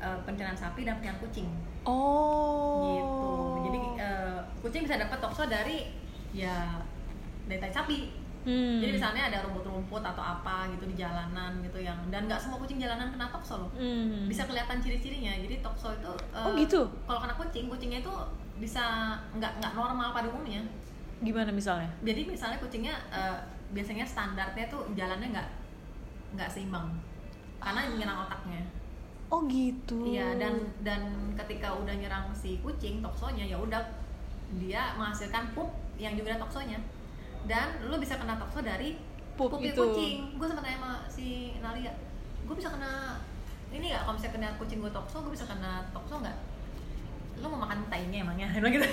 eh, 0.02 0.18
pencernaan 0.26 0.58
sapi 0.58 0.82
dan 0.82 0.98
pencernaan 0.98 1.22
kucing. 1.22 1.48
Oh. 1.86 2.82
Gitu. 2.90 3.32
Jadi 3.70 3.78
eh, 4.02 4.38
kucing 4.60 4.82
bisa 4.82 4.98
dapat 4.98 5.18
tokso 5.22 5.46
dari 5.46 5.86
ya 6.34 6.82
dari 7.46 7.58
tai 7.62 7.70
sapi. 7.70 8.20
Hmm. 8.42 8.82
jadi 8.82 8.98
misalnya 8.98 9.30
ada 9.30 9.46
rumput-rumput 9.46 10.02
atau 10.02 10.18
apa 10.18 10.66
gitu 10.74 10.90
di 10.90 10.98
jalanan 10.98 11.62
gitu 11.62 11.78
yang 11.78 11.94
dan 12.10 12.26
nggak 12.26 12.42
semua 12.42 12.58
kucing 12.58 12.74
jalanan 12.82 13.06
kena 13.14 13.30
tokso 13.30 13.54
loh. 13.62 13.70
Hmm. 13.78 14.26
bisa 14.26 14.42
kelihatan 14.50 14.82
ciri-cirinya. 14.82 15.30
Jadi 15.38 15.62
tokso 15.62 15.94
itu 15.94 16.10
eh, 16.34 16.42
Oh, 16.42 16.50
gitu? 16.58 16.82
kalau 17.06 17.22
kena 17.22 17.38
kucing 17.38 17.70
kucingnya 17.70 18.02
itu 18.02 18.10
bisa 18.58 19.14
nggak 19.38 19.62
nggak 19.62 19.72
normal 19.78 20.10
pada 20.10 20.26
umumnya. 20.26 20.58
Gimana 21.22 21.54
misalnya? 21.54 21.86
Jadi 22.02 22.26
misalnya 22.26 22.58
kucingnya 22.58 22.94
eh, 23.14 23.38
biasanya 23.70 24.02
standarnya 24.02 24.66
tuh 24.66 24.90
jalannya 24.98 25.30
nggak 25.38 25.48
nggak 26.34 26.50
seimbang. 26.50 26.90
Karena 27.62 27.86
menyerang 27.94 28.26
otaknya 28.26 28.58
oh 29.32 29.40
gitu 29.48 30.04
iya 30.04 30.36
dan 30.36 30.60
dan 30.84 31.00
ketika 31.40 31.72
udah 31.72 31.96
nyerang 31.96 32.28
si 32.36 32.60
kucing 32.60 33.00
toksonya 33.00 33.48
ya 33.48 33.56
udah 33.56 33.80
dia 34.60 34.92
menghasilkan 35.00 35.56
pup 35.56 35.72
yang 35.96 36.12
juga 36.12 36.36
ada 36.36 36.44
toksonya 36.44 36.76
dan 37.48 37.80
lu 37.88 37.96
bisa 37.96 38.20
kena 38.20 38.36
tokso 38.36 38.60
dari 38.60 39.00
Pup 39.32 39.48
pupnya 39.48 39.72
itu. 39.72 39.80
kucing 39.80 40.16
gue 40.36 40.46
sempat 40.46 40.60
tanya 40.68 40.76
sama 40.76 40.92
si 41.08 41.56
Nalia 41.64 41.88
gue 42.44 42.52
bisa 42.52 42.68
kena 42.68 43.16
ini 43.72 43.88
nggak 43.88 44.04
kalau 44.04 44.14
misalnya 44.20 44.34
kena 44.36 44.48
kucing 44.60 44.78
gue 44.84 44.92
tokso 44.92 45.24
gue 45.24 45.32
bisa 45.32 45.48
kena 45.48 45.80
tokso 45.96 46.20
nggak 46.20 46.36
lu 47.40 47.48
mau 47.48 47.64
makan 47.64 47.80
tainya 47.88 48.20
emangnya 48.20 48.52
bilang 48.60 48.76
gitu 48.76 48.84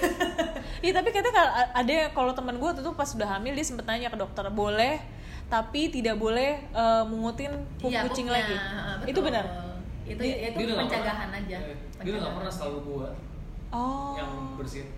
Iya 0.87 0.91
tapi 0.95 1.11
katanya 1.11 1.33
kalau 1.35 1.51
ada 1.75 1.95
kalau 2.15 2.31
teman 2.31 2.55
gue 2.55 2.69
tuh 2.79 2.95
pas 2.95 3.03
sudah 3.03 3.27
hamil 3.27 3.51
dia 3.51 3.67
sempet 3.67 3.83
nanya 3.83 4.07
ke 4.07 4.15
dokter 4.15 4.47
boleh 4.47 5.03
tapi 5.51 5.91
tidak 5.91 6.15
boleh 6.15 6.63
eh, 6.71 7.03
mungutin 7.03 7.51
pup 7.83 7.91
Iya, 7.91 8.07
kucing 8.07 8.31
pupnya, 8.31 8.39
lagi. 8.39 8.55
betul. 8.55 9.09
Itu 9.11 9.19
benar. 9.19 9.45
Itu 10.10 10.20
Dia- 10.20 10.39
itu 10.49 10.57
dia 10.60 10.76
pencegahan 10.76 11.30
pernah- 11.30 11.45
aja 11.45 11.57
eh, 11.62 11.78
dia 11.99 12.14
nggak 12.16 12.34
pernah 12.34 12.51
selalu 12.51 12.78
gua 12.84 13.07
Oh. 13.70 14.14
yang 14.16 14.32
bersihin 14.55 14.89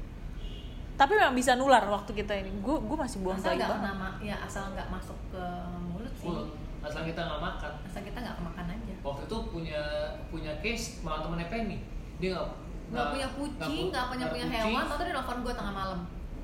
Tapi 0.93 1.11
memang 1.13 1.33
bisa 1.33 1.53
nular 1.53 1.81
waktu 1.83 2.13
kita 2.13 2.29
ini. 2.35 2.61
Gue 2.61 2.77
gue 2.77 2.93
masih 2.95 3.19
buang 3.19 3.33
asal 3.35 3.51
nggak 3.51 3.73
nama 3.75 4.21
ya 4.21 4.37
asal 4.39 4.69
nggak 4.69 4.85
masuk 4.87 5.17
ke 5.27 5.43
mulut 5.83 6.13
sih. 6.13 6.29
Full. 6.29 6.45
asal 6.79 7.01
kita 7.03 7.17
nggak 7.19 7.41
makan. 7.41 7.71
Asal 7.81 8.01
kita 8.01 8.17
nggak 8.17 8.35
kemakan 8.37 8.65
aja. 8.69 8.93
Waktu 9.01 9.21
itu 9.23 9.37
punya 9.47 9.81
punya 10.29 10.53
case 10.59 11.01
malah 11.01 11.19
temennya 11.21 11.47
Penny. 11.47 11.77
Dia 12.17 12.37
nggak 12.37 12.47
nggak 12.91 13.05
punya 13.09 13.27
kucing 13.33 13.85
nggak 13.89 14.05
punya 14.07 14.25
punya 14.29 14.45
hewan. 14.47 14.83
atau 14.85 15.01
dia 15.01 15.13
nelfon 15.15 15.39
gue 15.41 15.53
tengah 15.55 15.73
malam. 15.73 15.99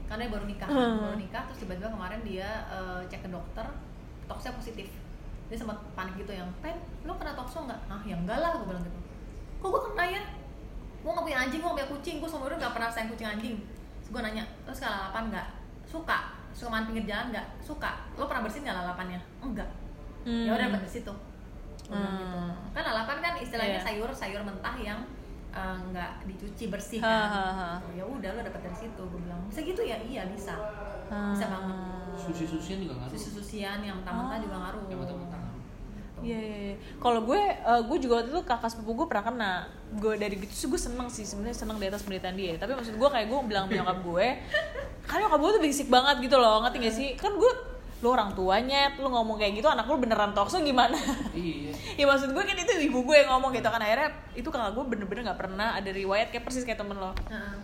Karena 0.06 0.20
dia 0.20 0.32
baru 0.32 0.46
nikah 0.48 0.68
Hmm. 0.68 0.98
baru 1.06 1.18
nikah 1.18 1.42
terus 1.46 1.60
tiba-tiba 1.62 1.90
kemarin 1.90 2.20
dia 2.24 2.50
eh, 2.68 3.02
cek 3.06 3.22
ke 3.22 3.30
dokter 3.30 3.66
toksnya 4.26 4.52
positif 4.54 4.88
dia 5.48 5.58
sempat 5.58 5.78
panik 5.94 6.16
gitu 6.18 6.32
yang 6.32 6.48
pen 6.60 6.76
lo 7.04 7.16
kena 7.16 7.32
tokso 7.32 7.64
nggak? 7.64 7.80
Ah 7.88 8.02
ya 8.04 8.16
enggak 8.16 8.38
lah 8.38 8.56
gue 8.56 8.68
bilang 8.68 8.84
gitu. 8.84 9.00
Kok 9.58 9.68
gue 9.68 9.82
kena 9.92 10.04
ya? 10.06 10.22
Gue 11.00 11.12
nggak 11.12 11.26
punya 11.26 11.38
anjing 11.40 11.60
gue 11.60 11.68
nggak 11.68 11.80
punya 11.80 11.92
kucing 11.96 12.16
gue 12.20 12.30
seumur 12.30 12.48
hidup 12.48 12.60
nggak 12.60 12.74
pernah 12.76 12.90
sayang 12.90 13.10
kucing 13.10 13.28
anjing. 13.28 13.56
Terus 14.00 14.10
gue 14.12 14.22
nanya 14.22 14.44
terus 14.64 14.78
kalau 14.78 14.96
lalapan 14.98 15.24
nggak? 15.32 15.48
Suka. 15.88 16.18
Suka 16.52 16.70
main 16.70 16.86
pinggir 16.86 17.06
jalan 17.06 17.32
nggak? 17.32 17.48
Suka. 17.60 17.92
Lo 18.16 18.26
pernah 18.26 18.44
bersihin 18.44 18.68
nggak 18.68 18.78
lalapannya? 18.78 19.20
Enggak. 19.40 19.70
Hmm. 20.28 20.44
ya 20.44 20.52
udah 20.52 20.68
dapet 20.68 20.82
di 20.84 20.92
situ. 21.00 21.14
Gua 21.88 21.96
bilang 21.96 22.12
Hmm. 22.12 22.20
gitu. 22.20 22.40
kan 22.76 22.84
lalapan 22.84 23.18
kan 23.24 23.34
istilahnya 23.40 23.80
Iya. 23.80 23.86
sayur 23.88 24.10
sayur 24.12 24.42
mentah 24.44 24.76
yang 24.76 25.00
eh, 25.58 25.78
nggak 25.88 26.12
dicuci 26.26 26.64
bersih 26.68 27.00
Ha, 27.00 27.08
kan 27.08 27.28
ha, 27.28 27.46
ha. 27.52 27.70
Oh, 27.80 27.92
ya 27.92 28.04
udah 28.04 28.30
lo 28.32 28.42
dapet 28.42 28.62
dari 28.62 28.78
situ 28.78 29.02
gue 29.04 29.20
bilang 29.20 29.42
bisa 29.46 29.60
gitu 29.62 29.82
ya 29.82 29.98
iya 30.00 30.24
bisa 30.28 30.54
bisa 31.08 31.46
banget 31.46 31.78
Susi-susian 32.18 32.78
juga 32.80 32.94
ngaruh. 32.98 33.14
susu-susian 33.14 33.80
yang 33.80 33.96
mentah-mentah 33.98 34.38
juga 34.40 34.56
ngaruh 34.60 34.84
Yang 34.86 35.00
mentah-mentah 35.02 35.40
ngaruh. 35.40 35.56
Iya, 36.18 36.34
iya, 36.36 36.58
iya. 36.66 36.76
Kalau 36.98 37.22
gue, 37.22 37.38
eh, 37.38 37.82
gue 37.84 37.98
juga 38.02 38.14
waktu 38.18 38.34
itu 38.34 38.42
kakak 38.42 38.70
sepupu 38.74 38.92
gue 38.96 39.08
pernah 39.08 39.22
kena. 39.24 39.54
Gue 39.94 40.18
dari 40.18 40.34
gitu 40.36 40.50
sih 40.50 40.66
gue 40.66 40.82
seneng 40.82 41.06
sih 41.08 41.22
sebenarnya 41.22 41.54
seneng 41.56 41.78
di 41.78 41.86
atas 41.86 42.02
penderitaan 42.02 42.34
dia. 42.34 42.58
Tapi 42.58 42.74
maksud 42.74 42.98
gue 42.98 43.06
kayak 43.08 43.30
gue 43.30 43.38
bilang 43.46 43.70
nyokap 43.70 44.02
gue, 44.02 44.28
kan 45.10 45.18
nyokap 45.22 45.38
gue 45.38 45.52
tuh 45.52 45.62
basic 45.62 45.88
banget 45.88 46.16
gitu 46.20 46.36
loh, 46.36 46.66
ngerti 46.66 46.78
gak 46.82 46.96
sih? 46.96 47.10
Kan 47.14 47.38
gue 47.38 47.52
lu 47.98 48.14
orang 48.14 48.30
tuanya, 48.38 48.94
lu 49.02 49.10
ngomong 49.10 49.42
kayak 49.42 49.58
gitu, 49.58 49.66
anak 49.66 49.90
lu 49.90 49.98
beneran 49.98 50.30
tokso 50.38 50.62
gimana? 50.62 50.98
Iya. 51.34 51.74
ya 52.00 52.06
maksud 52.06 52.30
gue 52.30 52.44
kan 52.46 52.54
itu 52.54 52.74
ibu 52.86 53.02
gue 53.02 53.26
yang 53.26 53.34
ngomong 53.34 53.50
gitu 53.58 53.66
kan 53.74 53.82
akhirnya 53.82 54.14
itu 54.38 54.46
kakak 54.54 54.78
gue 54.78 54.86
bener-bener 54.86 55.34
nggak 55.34 55.40
pernah 55.42 55.74
ada 55.74 55.90
riwayat 55.90 56.30
kayak 56.30 56.46
persis 56.46 56.62
kayak 56.62 56.78
temen 56.78 56.94
lo. 56.94 57.18
Heeh. 57.26 57.58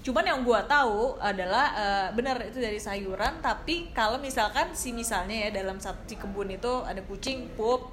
Cuman 0.00 0.24
yang 0.24 0.40
gue 0.46 0.60
tahu 0.64 1.18
adalah 1.18 1.66
eh, 1.74 2.08
benar 2.14 2.38
itu 2.46 2.62
dari 2.62 2.78
sayuran, 2.78 3.42
tapi 3.42 3.90
kalau 3.90 4.16
misalkan 4.22 4.72
si 4.78 4.94
misalnya 4.94 5.50
ya 5.50 5.60
dalam 5.60 5.82
satu 5.82 6.06
si 6.06 6.14
kebun 6.16 6.54
itu 6.54 6.72
ada 6.86 7.02
kucing 7.04 7.50
pup, 7.58 7.90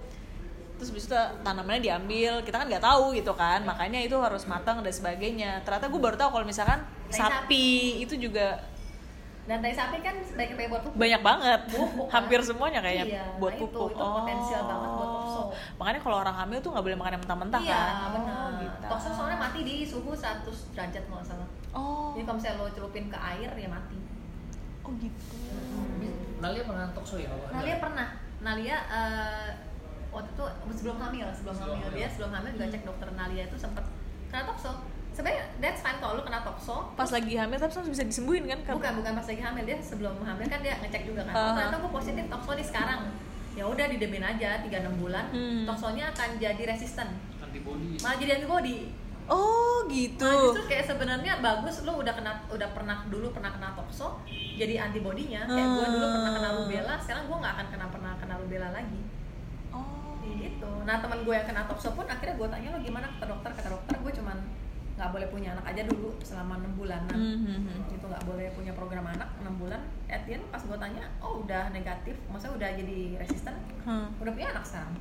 terus 0.78 0.94
bisa 0.94 1.10
itu 1.10 1.18
tanamannya 1.42 1.82
diambil, 1.82 2.46
kita 2.46 2.62
kan 2.62 2.70
nggak 2.70 2.86
tahu 2.86 3.12
gitu 3.18 3.34
kan, 3.34 3.66
makanya 3.66 4.00
itu 4.00 4.16
harus 4.22 4.46
matang 4.46 4.86
dan 4.86 4.94
sebagainya. 4.94 5.66
Ternyata 5.66 5.90
gue 5.90 6.00
baru 6.00 6.16
tahu 6.16 6.30
kalau 6.38 6.46
misalkan 6.46 6.80
sapi 7.10 8.00
itu 8.06 8.16
juga 8.16 8.62
dan 9.48 9.58
tai 9.58 9.72
sapi 9.72 9.98
kan 10.00 10.16
sebagai 10.20 10.54
kayak 10.54 10.70
buat 10.70 10.82
pupuk 10.84 11.00
banyak 11.00 11.22
banget, 11.22 11.60
Pupuk, 11.70 12.06
kan? 12.06 12.14
hampir 12.14 12.40
semuanya 12.42 12.80
kayaknya 12.80 13.06
Iya, 13.10 13.24
buat 13.40 13.50
nah 13.50 13.58
itu, 13.58 13.66
pupuk. 13.66 13.90
itu 13.90 14.04
potensial 14.14 14.62
banget 14.62 14.90
buat 14.92 15.10
tokso. 15.10 15.42
Makanya 15.78 16.00
kalau 16.02 16.18
orang 16.20 16.36
hamil 16.36 16.60
tuh 16.60 16.70
nggak 16.70 16.84
boleh 16.84 16.98
makan 16.98 17.12
yang 17.12 17.24
mentah-mentah 17.24 17.62
iya 17.62 17.80
kan? 17.80 18.10
benar 18.14 18.36
Oh, 18.38 18.50
gitu. 18.60 18.86
tokso 18.86 19.10
soalnya 19.10 19.40
mati 19.40 19.60
di 19.62 19.76
suhu 19.82 20.12
100 20.12 20.44
derajat 20.74 21.02
kalau 21.02 21.18
nggak 21.18 21.28
salah 21.28 21.48
Oh, 21.72 22.12
jadi 22.12 22.24
kalau 22.24 22.38
misalnya 22.38 22.60
lo 22.60 22.70
celupin 22.70 23.06
ke 23.08 23.18
air 23.18 23.50
ya 23.54 23.68
mati 23.68 23.98
oh 24.82 24.94
gitu. 24.94 25.26
Nalia 26.38 26.64
pernah 26.64 26.86
tokso 26.92 27.16
ya? 27.16 27.32
Nalia 27.50 27.76
pernah 27.78 28.08
Nalia 28.38 28.78
eh, 28.86 29.50
waktu 30.10 30.30
itu 30.30 30.44
sebelum 30.76 30.98
hamil 30.98 31.28
sebelum, 31.32 31.56
Sebelum 31.56 31.72
hamil 31.74 31.88
hamil. 31.88 31.98
dia 31.98 32.08
sebelum 32.08 32.32
hamil 32.32 32.52
juga 32.52 32.68
cek 32.70 32.84
dokter 32.84 33.08
Nalia 33.12 33.44
itu 33.46 33.56
sempet 33.56 33.84
kena 34.28 34.44
tokso 34.46 34.72
sebenarnya 35.18 35.50
that's 35.58 35.82
fine 35.82 35.98
kalau 35.98 36.14
lu 36.14 36.22
kena 36.22 36.40
tokso 36.40 36.94
Pas 36.94 37.10
lagi 37.10 37.34
hamil 37.34 37.58
tapi 37.58 37.74
langsung 37.74 37.90
bisa 37.90 38.06
disembuhin 38.06 38.46
kan? 38.46 38.60
bukan 38.70 38.94
bukan 38.96 39.12
pas 39.16 39.26
lagi 39.26 39.42
hamil 39.42 39.64
dia 39.64 39.78
sebelum 39.82 40.14
hamil 40.20 40.46
kan 40.46 40.60
dia 40.62 40.78
ngecek 40.78 41.04
juga 41.04 41.22
kan 41.24 41.34
oh, 41.34 41.40
Uh-huh. 41.40 41.54
ternyata 41.58 41.78
gue 41.80 41.92
positif 41.92 42.24
tokso 42.28 42.52
nih 42.54 42.64
sekarang 42.64 43.02
ya 43.52 43.64
udah 43.66 43.86
didemin 43.88 44.22
aja 44.22 44.62
3-6 44.62 44.70
bulan 44.96 45.26
Hmm. 45.28 45.66
toksonya 45.66 46.06
akan 46.08 46.30
jadi 46.38 46.64
resisten 46.68 47.10
Antibody. 47.40 47.98
malah 47.98 48.18
jadi 48.18 48.32
antibody 48.38 48.94
Oh 49.28 49.84
gitu. 49.88 50.24
Nah, 50.24 50.40
justru 50.40 50.72
kayak 50.72 50.88
sebenarnya 50.88 51.44
bagus 51.44 51.84
lu 51.84 51.98
udah 51.98 52.16
kena 52.16 52.48
udah 52.48 52.70
pernah 52.72 53.04
dulu 53.06 53.28
pernah 53.30 53.52
kena 53.52 53.74
tokso 53.74 54.24
jadi 54.30 54.80
antibodinya 54.82 55.44
kayak 55.44 55.68
gue 55.68 55.86
dulu 55.90 56.06
pernah 56.08 56.32
kena 56.32 56.48
Hmm. 56.48 56.60
rubella 56.62 56.96
sekarang 56.98 57.24
gue 57.26 57.38
nggak 57.38 57.54
akan 57.54 57.68
kena 57.68 57.86
pernah 57.90 58.12
kena 58.16 58.34
rubella 58.38 58.70
lagi 58.72 59.02
Oh. 59.70 60.16
gitu 60.24 60.72
nah 60.84 60.98
teman 60.98 61.20
gue 61.20 61.34
yang 61.34 61.44
kena 61.44 61.66
tokso 61.66 61.92
pun 61.92 62.06
akhirnya 62.06 62.36
gue 62.36 62.48
tanya 62.48 62.68
lo 62.70 62.80
gimana 62.80 63.06
kata 63.10 63.26
dokter 63.28 63.52
kata 63.52 63.70
dokter 63.70 63.96
gue 63.98 64.12
cuman 64.14 64.38
nggak 64.98 65.10
boleh 65.10 65.28
punya 65.28 65.50
anak 65.52 65.66
aja 65.68 65.82
dulu 65.86 66.10
selama 66.20 66.58
enam 66.58 66.74
bulanan 66.74 67.14
Mhm. 67.14 67.88
itu 67.88 68.02
nggak 68.04 68.24
boleh 68.24 68.50
punya 68.52 68.74
program 68.74 69.06
anak 69.08 69.30
enam 69.38 69.54
bulan 69.56 69.78
at 70.08 70.26
the 70.26 70.34
end 70.34 70.46
pas 70.48 70.58
gue 70.60 70.74
tanya 70.76 71.06
oh 71.20 71.40
udah 71.40 71.70
negatif 71.70 72.18
maksudnya 72.26 72.58
udah 72.58 72.70
jadi 72.76 72.98
resisten 73.16 73.54
Hmm. 73.84 74.10
udah 74.18 74.32
punya 74.32 74.50
anak 74.50 74.66
sekarang 74.66 74.94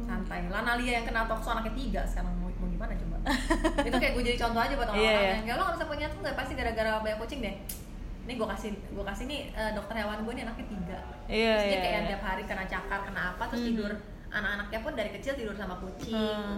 santai 0.00 0.48
Lana 0.48 0.72
Lia 0.74 0.92
yang 0.94 1.04
kena 1.04 1.26
tokso 1.26 1.50
anaknya 1.50 1.74
tiga 1.74 2.02
sekarang 2.02 2.32
mau, 2.34 2.48
mau 2.48 2.66
gimana 2.66 2.94
coba 2.96 3.16
itu 3.84 3.92
kayak 3.94 4.12
gue 4.14 4.22
jadi 4.24 4.38
contoh 4.38 4.60
aja 4.62 4.74
buat 4.74 4.88
Iya, 4.88 4.94
orang-orang 4.94 5.20
iya. 5.20 5.34
yang 5.34 5.44
kayak 5.44 5.56
lo 5.56 5.62
nggak 5.62 5.76
bisa 5.76 5.86
punya 5.86 6.06
tuh 6.08 6.18
nggak 6.22 6.36
pasti 6.36 6.52
gara-gara 6.54 6.90
banyak 6.98 7.18
kucing 7.18 7.40
deh 7.42 7.54
ini 8.24 8.32
gue 8.34 8.48
kasih 8.48 8.70
gue 8.72 9.04
kasih 9.04 9.24
nih 9.26 9.40
eh, 9.50 9.70
dokter 9.74 9.94
hewan 9.96 10.18
gue 10.22 10.32
nih 10.32 10.44
anaknya 10.44 10.66
tiga 10.66 10.98
Iya, 11.28 11.52
terus 11.52 11.64
dia 11.66 11.70
iya, 11.70 11.80
kayak 11.82 11.98
iya. 11.98 12.08
tiap 12.08 12.22
hari 12.24 12.42
kena 12.44 12.64
cakar 12.64 13.00
kena 13.02 13.22
apa 13.30 13.42
terus 13.48 13.60
Mhm. 13.60 13.68
tidur 13.68 13.92
anak-anaknya 14.28 14.78
pun 14.80 14.92
dari 14.94 15.10
kecil 15.10 15.32
tidur 15.34 15.54
sama 15.54 15.74
kucing 15.76 16.14
Hmm. 16.14 16.56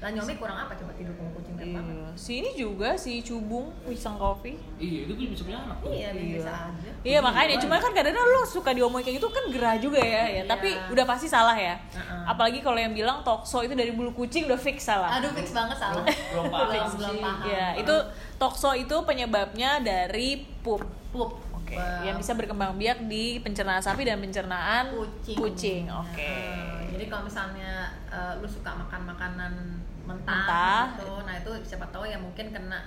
Lah 0.00 0.08
Nyomi 0.10 0.32
kurang 0.34 0.56
apa 0.58 0.72
coba 0.74 0.92
tidur 0.92 1.12
sama 1.12 1.28
kucing 1.30 1.54
tiap 1.54 1.70
banget 1.70 1.92
Iya. 1.92 2.08
Si 2.16 2.32
ini 2.34 2.50
juga 2.54 2.96
si 2.96 3.20
Cubung 3.20 3.68
Wisang 3.84 4.16
Coffee. 4.16 4.56
Iya, 4.74 5.04
itu 5.04 5.12
bisa 5.28 5.42
punya 5.42 5.60
anak. 5.60 5.76
iya 5.84 6.08
Iya. 6.10 6.40
biasa 6.40 6.50
aja 6.66 6.90
Iya 7.00 7.18
makanya, 7.20 7.54
Iya. 7.54 7.60
cuma 7.60 7.76
kan 7.76 7.90
kadang-kadang 7.90 8.26
lo 8.26 8.42
suka 8.42 8.70
diomongin 8.70 9.04
kayak 9.04 9.16
gitu 9.16 9.28
kan 9.28 9.44
gerah 9.46 9.76
juga 9.76 9.96
ya, 9.96 10.08
ya. 10.08 10.24
Iya. 10.26 10.42
Tapi 10.46 10.68
udah 10.88 11.04
pasti 11.04 11.26
salah 11.26 11.52
ya. 11.52 11.76
Heeh. 11.76 12.22
Apalagi 12.26 12.58
kalau 12.58 12.76
yang 12.76 12.90
bilang 12.90 13.20
tokso 13.20 13.60
itu 13.60 13.72
dari 13.72 13.90
bulu 13.90 14.10
kucing 14.10 14.44
udah 14.46 14.56
fix 14.56 14.84
salah. 14.84 15.12
aduh 15.12 15.30
fix 15.30 15.52
banget 15.52 15.76
salah 15.76 16.00
Belum 16.02 16.48
paham 16.48 16.66
belum, 16.66 16.88
belum 16.96 17.16
paham 17.20 17.46
Ya, 17.46 17.66
itu 17.76 17.94
tokso 18.36 18.72
itu 18.72 18.96
penyebabnya 19.04 19.78
dari 19.78 20.28
pup. 20.58 20.80
pup 21.10 21.30
Oke, 21.52 21.76
Ba- 21.76 22.02
yang 22.02 22.16
bisa 22.16 22.32
berkembang 22.32 22.74
biak 22.74 23.04
di 23.04 23.38
pencernaan 23.38 23.78
sapi 23.78 24.02
dan 24.02 24.18
pencernaan 24.18 24.90
kucing. 25.30 25.86
Oke. 25.86 26.18
Nah, 26.18 26.82
jadi 26.90 27.04
kalau 27.06 27.22
misalnya 27.22 27.72
eh, 28.08 28.32
lu 28.36 28.48
suka 28.48 28.74
makan 28.74 29.06
makanan 29.06 29.52
mentah, 30.10 30.34
Mentah. 30.34 30.82
gitu, 30.96 31.14
nah 31.22 31.34
itu 31.34 31.50
siapa 31.64 31.86
tahu 31.88 32.04
ya 32.04 32.16
mungkin 32.16 32.50
kena 32.50 32.80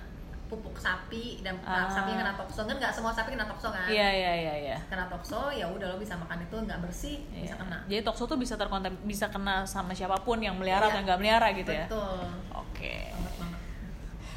pupuk 0.43 0.77
sapi 0.77 1.41
dan 1.41 1.57
Ah. 1.65 1.89
sapi 1.89 2.13
kena 2.13 2.35
tokso 2.35 2.61
kan 2.63 2.75
nggak 2.75 2.93
semua 2.93 3.09
sapi 3.09 3.33
kena 3.33 3.43
tokso 3.43 3.67
kan? 3.67 3.89
Iya, 3.89 4.05
iya, 4.05 4.31
iya, 4.37 4.53
iya. 4.59 4.77
Kena 4.85 5.07
tokso 5.07 5.49
ya 5.49 5.65
udah 5.65 5.87
lo 5.87 5.97
bisa 5.97 6.13
makan 6.13 6.37
itu 6.39 6.53
nggak 6.55 6.77
bersih 6.77 7.25
bisa 7.27 7.53
Iya. 7.53 7.61
kena. 7.63 7.77
Jadi 7.87 8.01
tokso 8.01 8.23
tuh 8.23 8.37
bisa 8.37 8.53
terkontam 8.53 8.93
bisa 9.01 9.27
kena 9.27 9.65
sama 9.65 9.91
siapa 9.91 10.21
pun 10.21 10.37
yang 10.37 10.53
melihara 10.53 10.85
Iya. 10.85 10.93
atau 10.93 11.01
nggak 11.01 11.17
melihara 11.17 11.47
gitu 11.51 11.71
ya. 11.71 11.85
Betul. 11.89 12.21
Oke. 12.53 12.95
Banget 13.09 13.33
banget. 13.35 13.59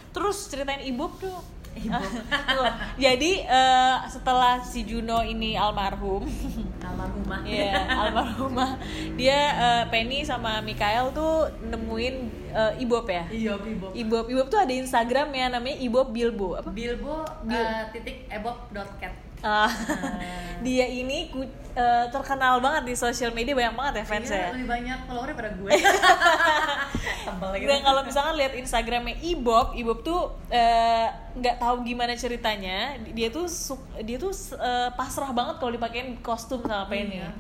Terus 0.09 0.39
ceritain 0.49 0.81
tuh. 0.81 0.89
Ibob. 0.89 1.13
Tuh, 1.21 1.37
Jadi 2.97 3.45
eh, 3.45 3.97
setelah 4.09 4.61
si 4.63 4.83
Juno 4.83 5.21
ini 5.21 5.55
almarhum, 5.55 6.25
Almarhumah. 6.81 7.41
ya 7.45 7.85
almarhumah, 7.93 8.71
dia 9.15 9.41
eh, 9.55 9.85
Penny 9.93 10.25
sama 10.25 10.59
Mikael 10.65 11.13
tuh 11.13 11.47
nemuin 11.61 12.15
eh, 12.53 12.83
Ibob 12.83 13.07
ya. 13.07 13.25
Iya, 13.29 13.55
Ibob. 13.61 13.91
Ibob, 13.93 14.25
Ibob 14.33 14.47
tuh 14.49 14.61
ada 14.61 14.73
Instagram 14.73 15.29
ya 15.33 15.47
namanya 15.53 15.77
Ibob 15.79 16.09
Bilbo 16.11 16.57
apa? 16.57 16.71
Bilbo 16.73 17.23
Bil- 17.45 17.61
eh, 17.61 17.85
titik 17.93 18.27
ebob 18.29 18.57
dot 18.73 18.89
cat. 18.97 19.26
Ah, 19.41 19.69
dia 20.59 20.85
ini 20.85 21.29
ku- 21.29 21.45
eh, 21.73 22.07
terkenal 22.09 22.59
banget 22.59 22.83
di 22.85 22.95
sosial 22.95 23.31
media 23.31 23.53
banyak 23.53 23.75
banget 23.75 23.95
ya 23.95 24.05
fans 24.05 24.27
Iya, 24.27 24.37
ya. 24.39 24.49
lebih 24.51 24.67
banyak 24.67 24.99
followernya 25.05 25.37
pada 25.37 25.51
gue. 25.53 25.71
Tebel 27.27 27.51
gitu. 27.57 27.69
Dan 27.69 27.81
kalau 27.83 28.01
misalkan 28.03 28.35
lihat 28.35 28.53
Instagramnya 28.55 29.17
Ibob, 29.21 29.75
Ibob 29.75 29.99
tuh 30.01 30.21
eh, 30.49 31.07
nggak 31.35 31.57
tahu 31.59 31.83
gimana 31.83 32.15
ceritanya. 32.15 32.97
Dia 33.07 33.29
tuh 33.29 33.47
dia 34.01 34.17
tuh 34.17 34.33
eh, 34.55 34.89
pasrah 34.93 35.31
banget 35.31 35.59
kalau 35.59 35.71
dipakein 35.71 36.17
kostum 36.21 36.63
sama 36.63 36.87
Penny. 36.87 37.21
Iya. 37.21 37.31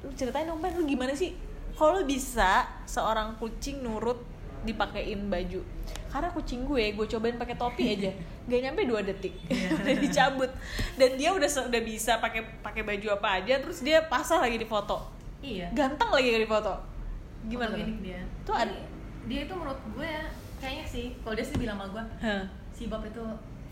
Lu 0.00 0.12
ceritain 0.12 0.46
dong 0.46 0.60
Ben, 0.60 0.72
lu 0.72 0.84
gimana 0.84 1.12
sih? 1.12 1.34
Kalau 1.72 2.04
bisa 2.04 2.68
seorang 2.84 3.34
kucing 3.36 3.80
nurut 3.80 4.20
dipakein 4.62 5.26
baju. 5.26 5.60
Karena 6.12 6.28
kucing 6.28 6.62
gue, 6.62 6.92
gue 6.92 7.06
cobain 7.08 7.34
pakai 7.34 7.56
topi 7.56 7.84
aja, 7.90 8.12
gak 8.48 8.60
nyampe 8.62 8.84
dua 8.84 9.00
detik, 9.00 9.32
Iya. 9.48 9.72
udah 9.80 9.94
dicabut. 9.96 10.50
Dan 10.94 11.16
dia 11.16 11.32
udah 11.32 11.48
udah 11.48 11.82
bisa 11.82 12.20
pakai 12.20 12.44
pakai 12.60 12.84
baju 12.84 13.08
apa 13.14 13.40
aja, 13.40 13.56
terus 13.58 13.80
dia 13.80 14.04
pasrah 14.04 14.44
lagi 14.44 14.56
di 14.56 14.66
foto, 14.66 15.08
Iya. 15.40 15.72
ganteng 15.72 16.12
lagi 16.12 16.28
di 16.30 16.44
foto. 16.44 16.76
Gimana? 17.42 17.72
tuh? 17.72 17.80
Fotogenik 17.80 17.98
dia? 18.04 18.20
Tuh 18.44 18.54
ada- 18.54 18.84
dia 19.22 19.40
itu 19.42 19.52
menurut 19.52 19.80
gue 19.88 20.04
ya 20.04 20.24
kayaknya 20.58 20.84
sih 20.84 21.04
kalau 21.18 21.32
dia 21.32 21.42
sih 21.42 21.56
bilang 21.56 21.74
sama 21.74 21.86
gue 21.88 22.02
Hah. 22.20 22.42
si 22.70 22.86
Bob 22.86 23.02
itu 23.02 23.22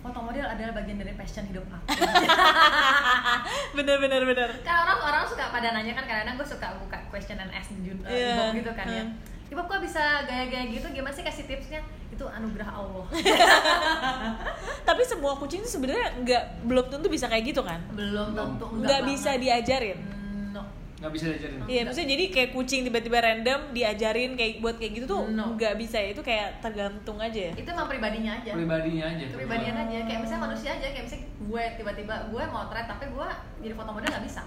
foto 0.00 0.18
model 0.18 0.42
adalah 0.42 0.72
bagian 0.72 0.96
dari 0.96 1.12
passion 1.12 1.44
hidup 1.44 1.66
aku. 1.66 1.86
bener 3.76 3.96
bener 3.98 4.22
bener. 4.24 4.50
kan 4.62 4.76
orang 4.80 4.98
orang 5.00 5.22
suka 5.22 5.50
pada 5.50 5.70
nanya 5.70 5.92
kan 5.92 6.04
kadang-kadang 6.04 6.36
gue 6.36 6.48
suka 6.48 6.66
buka 6.78 6.98
question 7.08 7.36
and 7.36 7.50
ask 7.50 7.70
di 7.72 7.90
uh, 7.90 7.98
Iya. 8.06 8.34
Bob 8.34 8.48
gitu 8.56 8.72
kan. 8.72 8.86
Ya 8.88 9.04
Bob 9.52 9.66
kok 9.66 9.80
bisa 9.80 9.98
gaya-gaya 10.22 10.66
gitu 10.68 10.86
gimana 10.88 11.10
sih 11.10 11.20
kasih 11.20 11.44
tipsnya? 11.44 11.80
Itu 12.08 12.24
anugerah 12.24 12.70
Allah. 12.72 13.06
Tapi 14.84 15.02
semua 15.02 15.34
kucing 15.34 15.60
tuh 15.60 15.72
sebenarnya 15.72 16.06
nggak 16.18 16.42
belum 16.64 16.86
tentu 16.88 17.06
bisa 17.06 17.26
kayak 17.26 17.44
gitu 17.46 17.60
kan? 17.60 17.80
Belum 17.90 18.30
tentu 18.30 18.66
Nggak 18.76 19.00
bisa 19.04 19.30
banget. 19.32 19.42
diajarin. 19.42 19.98
Hmm, 20.00 20.50
No. 20.50 20.62
Nggak 21.00 21.10
bisa 21.10 21.24
diajarin. 21.28 21.58
Iya, 21.64 21.80
maksudnya 21.82 22.08
jadi 22.10 22.24
kayak 22.28 22.50
kucing 22.52 22.80
tiba-tiba 22.82 23.18
random 23.18 23.60
diajarin 23.70 24.30
kayak 24.34 24.52
buat 24.58 24.76
kayak 24.76 24.92
gitu 24.94 25.06
tuh 25.08 25.22
No. 25.28 25.54
nggak 25.54 25.74
bisa 25.76 25.96
ya. 25.96 26.08
Itu 26.10 26.20
kayak 26.20 26.60
tergantung 26.60 27.18
aja 27.18 27.40
ya. 27.40 27.52
Itu 27.52 27.68
emang 27.68 27.88
pribadinya 27.88 28.32
aja. 28.36 28.50
Pribadinya 28.52 29.04
aja. 29.08 29.24
kepribadian 29.26 29.76
aja 29.78 29.96
kayak 30.04 30.20
misalnya 30.20 30.42
manusia 30.44 30.70
aja 30.72 30.86
kayak 30.88 31.04
misalnya 31.04 31.26
gue 31.26 31.62
tiba-tiba 31.74 32.14
gue 32.28 32.42
mau 32.46 32.64
thread 32.66 32.86
tapi 32.86 33.04
gue 33.08 33.28
jadi 33.60 33.74
foto 33.74 33.90
model 33.90 34.08
nggak 34.08 34.24
bisa 34.24 34.42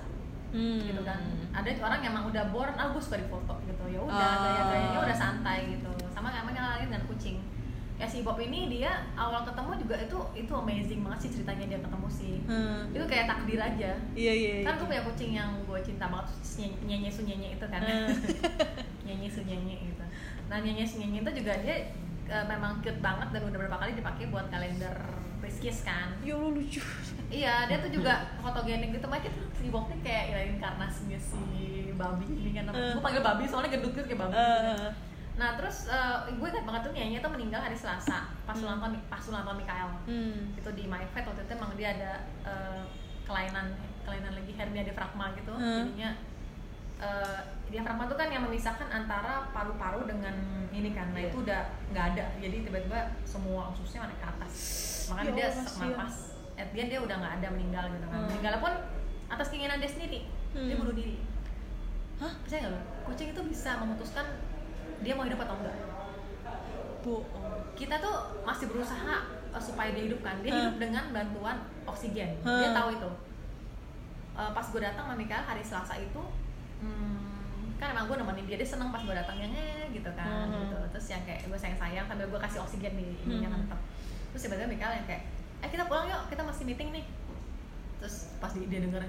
Hmm. 0.54 0.80
gitu 0.80 1.02
kan 1.02 1.18
ada 1.50 1.70
orang 1.82 2.00
yang 2.00 2.14
emang 2.14 2.30
udah 2.30 2.44
born 2.50 2.74
ah 2.74 2.88
gue 2.88 3.02
suka 3.02 3.18
di 3.18 3.26
foto 3.26 3.58
gitu 3.66 3.84
ya 3.90 4.00
udah 4.00 4.14
Ah. 4.14 4.38
gaya-gayanya 4.40 5.00
udah 5.02 5.18
santai 5.18 5.74
gitu 5.74 5.90
sama 6.08 6.30
sama 6.30 6.50
yang 6.50 6.70
lain 6.72 6.88
dengan 6.88 7.04
kucing 7.06 7.38
ya 7.94 8.06
si 8.06 8.22
Bob 8.22 8.38
ini 8.38 8.70
dia 8.70 8.90
awal 9.14 9.42
ketemu 9.42 9.72
juga 9.78 9.96
itu 9.98 10.18
itu 10.36 10.50
amazing 10.52 11.02
banget 11.02 11.20
sih 11.20 11.30
ceritanya 11.32 11.66
dia 11.68 11.80
ketemu 11.80 12.08
sih 12.08 12.36
Hmm. 12.46 12.90
itu 12.90 13.06
kayak 13.06 13.26
takdir 13.26 13.58
aja 13.58 13.92
Iya 14.14 14.34
iya. 14.34 14.54
kan 14.62 14.78
gue 14.78 14.88
punya 14.88 15.04
kucing 15.04 15.32
yang 15.32 15.50
gue 15.64 15.80
cinta 15.82 16.06
banget 16.06 16.26
nyenye 16.58 16.78
nyenye 16.86 17.10
su 17.10 17.22
nyenye 17.24 17.50
itu 17.54 17.66
kan 17.66 17.82
Hmm. 17.82 18.10
nyanyi 19.06 19.30
gitu 19.84 20.04
nah 20.50 20.58
nyanyi 20.60 20.84
si 20.84 21.02
nyanyi 21.02 21.22
itu 21.22 21.32
juga 21.42 21.54
dia 21.60 21.76
eh, 22.24 22.46
memang 22.46 22.78
cute 22.80 23.00
banget 23.00 23.28
dan 23.30 23.42
udah 23.42 23.58
berapa 23.58 23.78
kali 23.80 23.92
dipakai 23.94 24.26
buat 24.30 24.46
kalender 24.48 24.94
Rizkis 25.64 25.88
kan 25.88 26.12
ya 26.20 26.36
lu 26.36 26.52
lucu 26.60 26.84
iya 27.32 27.64
dia 27.72 27.80
tuh 27.80 27.88
juga 27.88 28.36
fotogenik 28.44 29.00
gitu 29.00 29.08
makanya 29.08 29.32
si 29.56 29.72
nih 29.72 30.00
kayak 30.04 30.60
inkarnasinya 30.60 31.16
si 31.16 31.40
babi 31.96 32.28
ini 32.28 32.52
kan 32.52 32.68
Eh. 32.68 32.92
gue 32.92 33.00
panggil 33.00 33.24
babi 33.24 33.48
soalnya 33.48 33.72
gendut 33.72 33.96
gitu 33.96 34.04
kayak 34.12 34.28
babi. 34.28 34.36
Eh, 34.36 34.92
nah 35.40 35.56
terus 35.56 35.88
eh, 35.88 36.36
gue 36.36 36.48
ingat 36.52 36.68
banget 36.68 36.82
tuh 36.84 36.92
nyanyi 36.92 37.24
tuh 37.24 37.32
meninggal 37.32 37.64
hari 37.64 37.80
Selasa 37.80 38.28
pas 38.44 38.60
ulang 38.60 38.84
tahun 38.84 39.00
pas 39.08 39.24
ulang 39.32 39.44
tahun 39.48 39.58
Mikael 39.64 39.90
hmm. 40.04 40.60
itu 40.60 40.70
di 40.76 40.84
My 40.92 41.08
Fat 41.16 41.24
waktu 41.32 41.48
itu 41.48 41.54
emang 41.56 41.72
dia 41.80 41.96
ada 41.96 42.12
eh, 42.44 42.84
kelainan 43.24 43.72
kelainan 44.04 44.36
lagi 44.36 44.52
hernia 44.52 44.84
diafragma 44.84 45.32
gitu 45.40 45.56
Hmm. 45.56 45.88
jadinya 45.88 46.12
eh, 47.04 47.40
diafragma 47.68 48.06
itu 48.06 48.16
kan 48.16 48.30
yang 48.30 48.44
memisahkan 48.44 48.88
antara 48.88 49.50
paru-paru 49.50 50.06
dengan 50.06 50.32
ini 50.70 50.90
kan. 50.90 51.12
Nah 51.12 51.20
Iya. 51.20 51.30
itu 51.30 51.38
udah 51.42 51.62
nggak 51.90 52.06
ada. 52.14 52.26
Jadi 52.38 52.58
tiba-tiba 52.64 53.00
semua 53.24 53.68
ususnya 53.70 54.06
naik 54.06 54.18
ke 54.18 54.28
atas. 54.30 54.54
Makanya 55.10 55.28
Ya 55.28 55.36
dia 55.36 55.48
sesak 55.50 55.76
napas 55.84 56.16
at 56.54 56.70
the 56.70 56.80
end 56.80 56.90
dia 56.90 57.02
udah 57.02 57.16
nggak 57.18 57.34
ada 57.38 57.48
meninggal 57.50 57.84
gitu 57.90 58.06
kan. 58.06 58.16
Hmm. 58.16 58.28
meninggal 58.30 58.54
pun 58.60 58.74
atas 59.28 59.48
keinginan 59.50 59.78
dia 59.78 59.90
sendiri. 59.90 60.20
Dia 60.54 60.64
Hmm. 60.72 60.80
bunuh 60.80 60.94
diri. 60.94 61.16
Hah? 62.16 62.30
percaya 62.40 62.60
nggak 62.62 62.72
lo 62.72 62.80
kucing 63.04 63.30
itu 63.30 63.42
bisa 63.44 63.72
memutuskan 63.78 64.26
dia 65.02 65.12
mau 65.12 65.26
hidup 65.26 65.42
atau 65.42 65.58
enggak 65.58 65.76
bohong 67.04 67.60
kita 67.74 68.00
tuh 68.00 68.16
masih 68.42 68.70
berusaha 68.70 69.16
uh, 69.50 69.60
supaya 69.60 69.92
dia 69.92 70.08
hidup 70.08 70.22
kan. 70.22 70.40
Dia 70.40 70.52
Hmm. 70.52 70.60
hidup 70.62 70.76
dengan 70.80 71.04
bantuan 71.10 71.58
oksigen. 71.84 72.38
Hmm. 72.42 72.60
dia 72.60 72.72
tahu 72.72 72.90
itu. 72.94 73.10
Uh, 74.34 74.50
pas 74.50 74.64
gue 74.64 74.80
datang 74.80 75.04
sama 75.04 75.16
Mikael 75.16 75.44
hari 75.44 75.62
Selasa 75.62 75.94
itu 75.96 76.22
hmm, 76.84 77.16
kan 77.76 77.88
emang 77.90 78.06
gue 78.06 78.18
nemenin 78.18 78.46
dia 78.46 78.58
dia 78.58 78.70
seneng 78.70 78.90
pas 78.90 79.00
gue 79.00 79.12
datang 79.12 79.36
yang 79.36 79.50
"Eh," 79.50 79.92
gitu 79.92 80.10
kan 80.14 80.46
Hmm. 80.46 80.56
gitu. 80.62 80.78
Terus 80.92 81.06
yang 81.10 81.24
kayak 81.24 81.40
gue 81.46 81.58
sayang 81.58 81.76
sayang 81.78 82.06
sambil 82.06 82.28
gue 82.28 82.40
kasih 82.42 82.60
oksigen 82.60 82.94
di 82.94 83.06
ininya 83.22 83.50
kan 83.50 83.58
Hmm. 83.58 83.66
tetap 83.66 83.80
terus 84.30 84.42
tiba-tiba 84.44 84.68
Mikael 84.68 84.94
yang 84.96 85.06
kayak 85.06 85.24
eh 85.60 85.70
kita 85.70 85.84
pulang 85.84 86.06
yuk 86.06 86.22
kita 86.28 86.42
masih 86.42 86.64
meeting 86.66 86.90
nih. 86.92 87.06
Terus 87.98 88.16
pas 88.38 88.52
dia, 88.52 88.68
dia 88.68 88.82
denger 88.82 89.04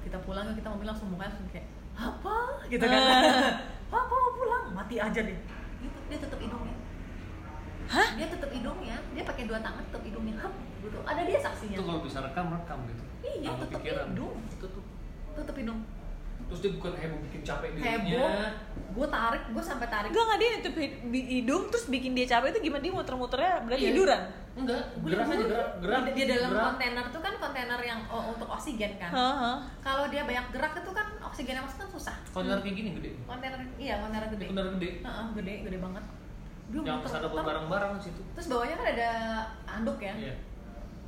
kita 0.00 0.18
pulang 0.22 0.46
yuk 0.46 0.56
kita 0.56 0.68
mau 0.68 0.78
bilang 0.78 0.92
langsung 0.92 1.08
mukanya 1.08 1.30
langsung 1.32 1.50
kayak 1.50 1.66
apa? 1.92 2.36
gitu 2.66 2.84
kan. 2.84 3.02
Apa 3.88 4.04
mau 4.06 4.32
pulang? 4.32 4.64
Mati 4.70 4.96
aja 4.96 5.20
deh. 5.20 5.38
Gitu 5.78 5.98
dia 6.06 6.18
tutup 6.18 6.38
hidungnya 6.38 6.76
Hah? 7.88 8.08
dia 8.14 8.28
tutup 8.28 8.46
hidungnya 8.48 9.00
dia 9.10 9.24
pakai 9.24 9.44
dua 9.44 9.58
tangan 9.58 9.80
tutup 9.88 10.04
hidungnya 10.04 10.36
Hup, 10.38 10.52
gitu. 10.78 10.98
Ada 11.02 11.20
dia 11.24 11.38
saksinya. 11.40 11.74
Itu 11.74 11.82
kalau 11.82 12.00
bisa 12.00 12.18
rekam 12.20 12.46
rekam 12.52 12.78
gitu. 12.84 13.02
Iya, 13.20 13.48
Tanpa 13.48 13.64
tutup 13.64 13.80
pikiran. 13.80 14.06
hidung. 14.12 14.36
itu 14.44 14.66
tuh. 14.68 14.84
Tutup 15.34 15.56
hidung 15.56 15.80
terus 16.48 16.60
dia 16.64 16.72
bukan 16.72 16.92
heboh 16.96 17.20
bikin 17.28 17.40
capek 17.44 17.68
dirinya 17.76 18.00
heboh? 18.00 18.28
gue 18.88 19.06
tarik 19.06 19.42
gue 19.52 19.62
sampai 19.62 19.86
tarik. 19.86 20.08
Enggak 20.10 20.24
nggak 20.24 20.38
dia 20.40 20.50
nutup 20.58 20.74
hidung 21.12 21.62
terus 21.68 21.86
bikin 21.86 22.12
dia 22.16 22.26
capek 22.26 22.56
itu 22.56 22.60
gimana? 22.66 22.80
Dia 22.82 22.92
muter-muternya 22.96 23.52
berarti 23.68 23.84
Iya. 23.84 23.90
tiduran? 23.92 24.20
Enggak 24.58 24.82
gerak 25.04 25.26
aja 25.28 25.44
gerak 25.44 25.68
gerak 25.78 26.00
di, 26.02 26.10
di 26.16 26.22
dalam 26.26 26.50
gerak. 26.50 26.64
kontainer 26.72 27.04
tuh 27.12 27.20
kan 27.22 27.34
kontainer 27.38 27.80
yang 27.84 28.00
oh, 28.08 28.22
untuk 28.32 28.48
oksigen 28.48 28.92
kan. 28.96 29.10
Heeh. 29.12 29.56
kalau 29.84 30.04
dia 30.08 30.22
banyak 30.24 30.46
gerak 30.50 30.72
itu 30.80 30.90
kan 30.90 31.06
oksigen 31.20 31.54
yang 31.60 31.64
masuk 31.68 31.78
kan 31.84 31.88
susah. 31.94 32.16
Kontainer 32.32 32.58
kayak 32.64 32.76
gini 32.80 32.90
gede? 32.96 33.10
Kontainer 33.28 33.60
iya 33.76 33.94
kontainer 34.02 34.28
gede. 34.32 34.44
Kontainer 34.48 34.72
gede? 34.80 34.90
Heeh, 35.04 35.26
gede 35.36 35.54
gede 35.68 35.78
banget. 35.78 36.04
Dia 36.68 36.80
yang 36.84 37.00
ke 37.00 37.08
sana 37.08 37.26
buat 37.28 37.44
barang-barang 37.44 37.90
di 37.96 38.02
situ. 38.08 38.20
Terus 38.34 38.46
bawahnya 38.48 38.76
kan 38.76 38.86
ada 38.96 39.10
handuk 39.68 39.98
ya. 40.00 40.14
Iya. 40.16 40.34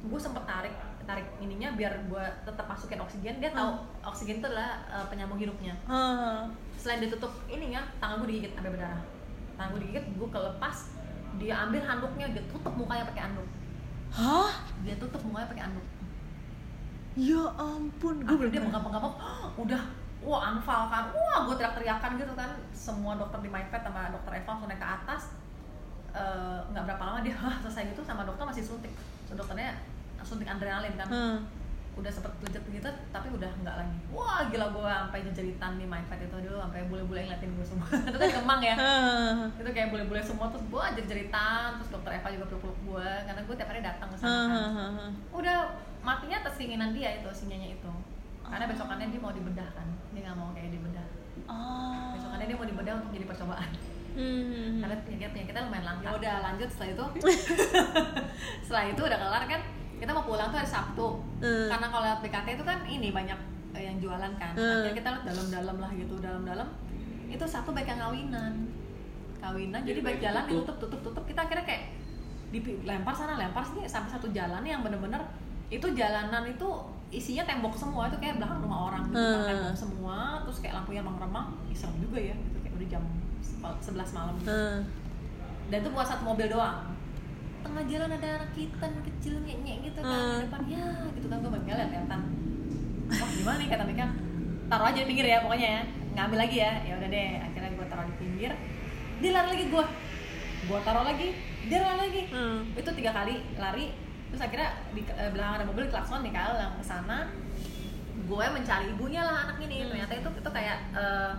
Gue 0.04 0.20
sempet 0.20 0.44
tarik 0.44 0.72
tarik 1.10 1.26
ininya 1.42 1.74
biar 1.74 2.06
gue 2.06 2.24
tetap 2.46 2.66
masukin 2.70 3.02
oksigen. 3.02 3.42
Dia 3.42 3.50
tahu 3.50 3.82
oksigen 4.06 4.38
itu 4.38 4.46
adalah 4.46 4.78
uh, 4.86 5.06
penyambung 5.10 5.42
hidupnya. 5.42 5.74
Heeh. 5.90 6.38
selain 6.80 7.04
ditutup 7.04 7.28
ini 7.44 7.76
ya 7.76 7.84
tangan 8.00 8.24
gue 8.24 8.28
digigit 8.30 8.54
sampai 8.54 8.70
berdarah. 8.72 9.02
Tangan 9.58 9.68
gue 9.74 9.80
digigit 9.84 10.04
gue 10.14 10.28
kelepas 10.30 10.76
dia 11.42 11.54
ambil 11.66 11.82
handuknya 11.82 12.26
dia 12.30 12.44
tutup 12.46 12.72
mukanya 12.78 13.04
pakai 13.10 13.22
handuk. 13.26 13.48
Hah? 14.10 14.50
dia 14.86 14.94
tutup 14.96 15.20
mukanya 15.26 15.50
pakai 15.50 15.64
handuk. 15.66 15.86
Ya 17.18 17.42
ampun, 17.58 18.22
gue 18.22 18.30
Akhirnya 18.30 18.48
dia 18.54 18.60
belum 18.62 18.70
menggapang-gapang 18.70 19.14
udah 19.58 19.82
wah 20.22 20.40
anfal 20.54 20.82
kan? 20.88 21.04
Wah 21.10 21.38
gue 21.50 21.54
teriak-teriakan 21.58 22.10
gitu 22.16 22.32
kan. 22.38 22.50
Semua 22.70 23.18
dokter 23.18 23.42
di 23.42 23.50
MyPet 23.50 23.82
sama 23.82 24.14
dokter 24.14 24.30
Eva 24.38 24.48
langsung 24.54 24.70
naik 24.70 24.78
ke 24.78 24.88
atas. 24.88 25.22
Eh, 26.10 26.58
nggak 26.74 26.84
berapa 26.90 27.02
lama 27.06 27.18
dia 27.22 27.34
"Hah, 27.38 27.58
selesai 27.62 27.94
gitu 27.94 28.02
sama 28.06 28.22
dokter 28.22 28.42
masih 28.46 28.62
suntik. 28.64 28.90
So, 29.26 29.38
dokternya 29.38 29.78
suntik 30.24 30.48
adrenalin 30.48 30.94
kan. 30.96 31.08
Hmm. 31.08 31.38
udah 31.98 32.06
sempet 32.08 32.32
legit 32.40 32.64
gitu 32.70 32.88
tapi 33.12 33.28
udah 33.28 33.50
nggak 33.60 33.76
lagi. 33.76 33.98
Wah 34.14 34.46
gila 34.48 34.72
gue 34.72 34.88
sampai 34.88 35.20
jejeritan 35.26 35.76
di 35.76 35.84
MyPet 35.84 36.32
itu 36.32 36.36
dulu 36.48 36.56
sampai 36.56 36.86
bule-bule 36.88 37.28
ngeliatin 37.28 37.50
gue 37.52 37.66
semua. 37.66 37.84
Itu 38.08 38.16
kan 38.16 38.30
kemang 38.40 38.60
ya. 38.62 38.72
Heeh. 38.78 39.36
itu 39.60 39.70
kayak 39.74 39.88
bule-bule 39.92 40.22
semua 40.22 40.48
terus 40.48 40.64
gue 40.64 40.80
aja 40.80 41.02
jeritan 41.02 41.76
terus 41.76 41.90
dokter 41.92 42.16
Eva 42.16 42.28
juga 42.32 42.46
peluk-peluk 42.48 42.78
gue 42.88 43.10
karena 43.26 43.40
gue 43.44 43.54
tiap 43.58 43.68
hari 43.68 43.82
datang 43.84 44.08
ke 44.08 44.16
sana 44.16 44.32
kan. 44.32 44.48
Heeh. 44.48 45.10
udah 45.34 45.56
matinya 46.00 46.36
atas 46.40 46.54
keinginan 46.56 46.96
dia 46.96 47.20
itu 47.20 47.28
sinyanya 47.36 47.68
itu. 47.76 47.92
Karena 48.48 48.64
besokannya 48.70 49.06
dia 49.12 49.20
mau 49.20 49.34
dibedah 49.36 49.68
kan. 49.76 49.88
Dia 50.16 50.20
nggak 50.24 50.38
mau 50.40 50.48
kayak 50.56 50.70
dibedah. 50.72 51.06
Oh. 51.50 52.16
besokannya 52.16 52.46
dia 52.48 52.56
mau 52.56 52.68
dibedah 52.70 52.92
untuk 52.96 53.10
jadi 53.12 53.26
percobaan. 53.28 53.70
Hmm. 54.10 54.82
karena 54.82 54.96
penyakit 55.06 55.30
penyakitnya 55.36 55.62
lumayan 55.70 55.84
langka. 55.86 56.06
Ya 56.06 56.10
udah 56.18 56.34
lanjut 56.42 56.68
setelah 56.70 56.90
itu. 56.96 57.04
Setelah 58.66 58.84
itu 58.90 59.00
udah 59.06 59.18
kelar 59.22 59.44
kan 59.46 59.60
kita 60.00 60.10
mau 60.10 60.24
pulang 60.24 60.48
tuh 60.48 60.56
hari 60.56 60.66
Sabtu 60.66 61.08
Hmm. 61.38 61.68
karena 61.68 61.86
kalau 61.86 62.02
lewat 62.02 62.20
BKT 62.20 62.48
itu 62.52 62.64
kan 62.64 62.78
ini 62.82 63.08
banyak 63.10 63.38
eh, 63.70 63.84
yang 63.84 63.96
jualan 63.96 64.32
kan 64.34 64.52
Hmm. 64.52 64.64
akhirnya 64.74 64.94
kita 64.94 65.08
lihat 65.10 65.24
dalam-dalam 65.26 65.76
lah 65.78 65.90
gitu 65.92 66.14
dalam-dalam 66.16 66.68
itu 67.28 67.44
satu 67.46 67.70
baik 67.70 67.86
yang 67.86 68.00
kawinan 68.00 68.52
kawinan 69.38 69.80
jadi 69.80 69.94
Jadi 69.94 70.00
baik 70.02 70.18
jalan 70.20 70.42
tutup. 70.42 70.56
ditutup 70.66 70.76
tutup 70.82 71.00
tutup 71.06 71.24
kita 71.26 71.40
akhirnya 71.40 71.64
kayak 71.64 71.82
dilempar 72.50 73.14
sana 73.14 73.36
lempar 73.36 73.62
sini 73.62 73.86
sampai 73.86 74.10
satu 74.10 74.26
jalan 74.30 74.60
yang 74.62 74.80
bener-bener 74.80 75.22
itu 75.68 75.86
jalanan 75.94 76.42
itu 76.44 76.66
isinya 77.10 77.44
tembok 77.44 77.72
semua 77.72 78.06
itu 78.06 78.18
kayak 78.18 78.36
belakang 78.36 78.58
rumah 78.60 78.90
orang 78.90 79.02
gitu 79.06 79.16
Hmm. 79.16 79.46
tembok 79.46 79.76
semua 79.76 80.16
terus 80.42 80.58
kayak 80.58 80.74
lampunya 80.76 81.00
remang-remang 81.00 81.46
serem 81.72 81.94
juga 82.00 82.18
ya 82.18 82.34
gitu 82.34 82.58
kayak 82.58 82.74
udah 82.74 82.88
jam 82.88 83.02
11 83.78 84.10
malam 84.10 84.34
gitu. 84.36 84.48
Heeh. 84.48 84.78
dan 85.68 85.78
itu 85.78 85.90
buat 85.90 86.02
satu 86.04 86.22
mobil 86.24 86.48
doang 86.48 86.82
tengah 87.60 87.84
jalan 87.84 88.10
ada 88.12 88.28
anak 88.40 88.50
kita 88.52 88.86
kecil 89.04 89.34
nyek 89.44 89.78
gitu 89.84 90.00
kan 90.00 90.10
Hmm. 90.10 90.36
di 90.36 90.44
depan. 90.46 90.60
Ya 90.66 90.84
gitu 91.12 91.26
kan 91.28 91.36
gue 91.38 91.50
bangga 91.50 91.72
liat 91.76 91.88
kelihatan. 91.88 92.20
Wah 93.10 93.30
gimana 93.30 93.56
nih 93.58 93.68
kata 93.68 93.82
mereka. 93.84 94.06
Taruh 94.70 94.86
aja 94.86 94.98
di 95.02 95.08
pinggir 95.08 95.26
ya 95.26 95.38
pokoknya 95.42 95.68
ya. 95.68 95.82
Ngambil 96.16 96.38
lagi 96.38 96.56
ya. 96.58 96.72
Ya 96.86 96.92
udah 96.98 97.08
deh 97.08 97.30
akhirnya 97.38 97.70
gue 97.74 97.86
taruh 97.86 98.04
di 98.06 98.14
pinggir. 98.16 98.52
Dia 99.20 99.30
lari 99.32 99.48
lagi 99.52 99.64
gue 99.68 99.84
gue 100.60 100.78
taruh 100.84 101.04
lagi 101.04 101.28
dia 101.66 101.78
lari 101.80 101.98
lagi. 102.08 102.22
Hmm. 102.30 102.58
itu 102.76 102.90
tiga 102.94 103.10
kali 103.10 103.34
lari 103.56 103.86
terus 104.30 104.42
akhirnya 104.46 104.70
di 104.94 105.02
eh, 105.02 105.30
belakang 105.34 105.54
ada 105.58 105.64
mobil 105.66 105.84
klakson 105.90 106.22
nih 106.22 106.32
kalau 106.32 106.56
yang 106.56 106.74
ke 106.74 106.84
sana. 106.84 107.18
Gue 108.24 108.46
mencari 108.46 108.86
ibunya 108.88 109.20
lah 109.20 109.48
anak 109.48 109.58
ini. 109.60 109.84
Ternyata 109.84 110.12
itu 110.14 110.28
itu 110.38 110.50
kayak 110.50 110.78
eh, 110.94 111.32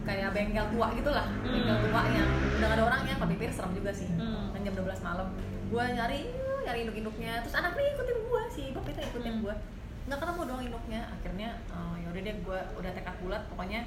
kayak 0.00 0.32
bengkel 0.32 0.66
tua 0.72 0.86
gitu 0.96 1.10
lah 1.12 1.26
bengkel 1.44 1.76
tua 1.86 2.00
yang 2.08 2.28
udah 2.56 2.68
ada 2.72 2.82
orangnya 2.88 3.14
tapi 3.20 3.32
pikir 3.36 3.52
serem 3.52 3.72
juga 3.76 3.92
sih. 3.92 4.08
Hmm. 4.16 4.52
kan 4.52 4.60
jam 4.64 4.74
12 4.76 5.06
malam. 5.06 5.28
Gue 5.68 5.84
nyari 5.84 6.20
uh, 6.34 6.60
nyari 6.64 6.78
induk-induknya. 6.88 7.32
Terus 7.44 7.54
anak 7.56 7.72
nih 7.76 7.94
ikutin 7.96 8.18
gue 8.24 8.42
si 8.52 8.62
Bob 8.72 8.84
itu 8.88 9.00
ikutin 9.00 9.34
Hmm. 9.38 9.44
gue 9.44 9.54
nggak 10.08 10.18
ketemu 10.18 10.42
dong 10.48 10.60
induknya. 10.64 11.00
Akhirnya 11.12 11.48
oh, 11.70 11.94
ya 12.00 12.06
udah 12.10 12.20
deh 12.24 12.36
gue 12.40 12.60
udah 12.80 12.90
tekad 12.96 13.16
bulat. 13.22 13.42
Pokoknya 13.52 13.80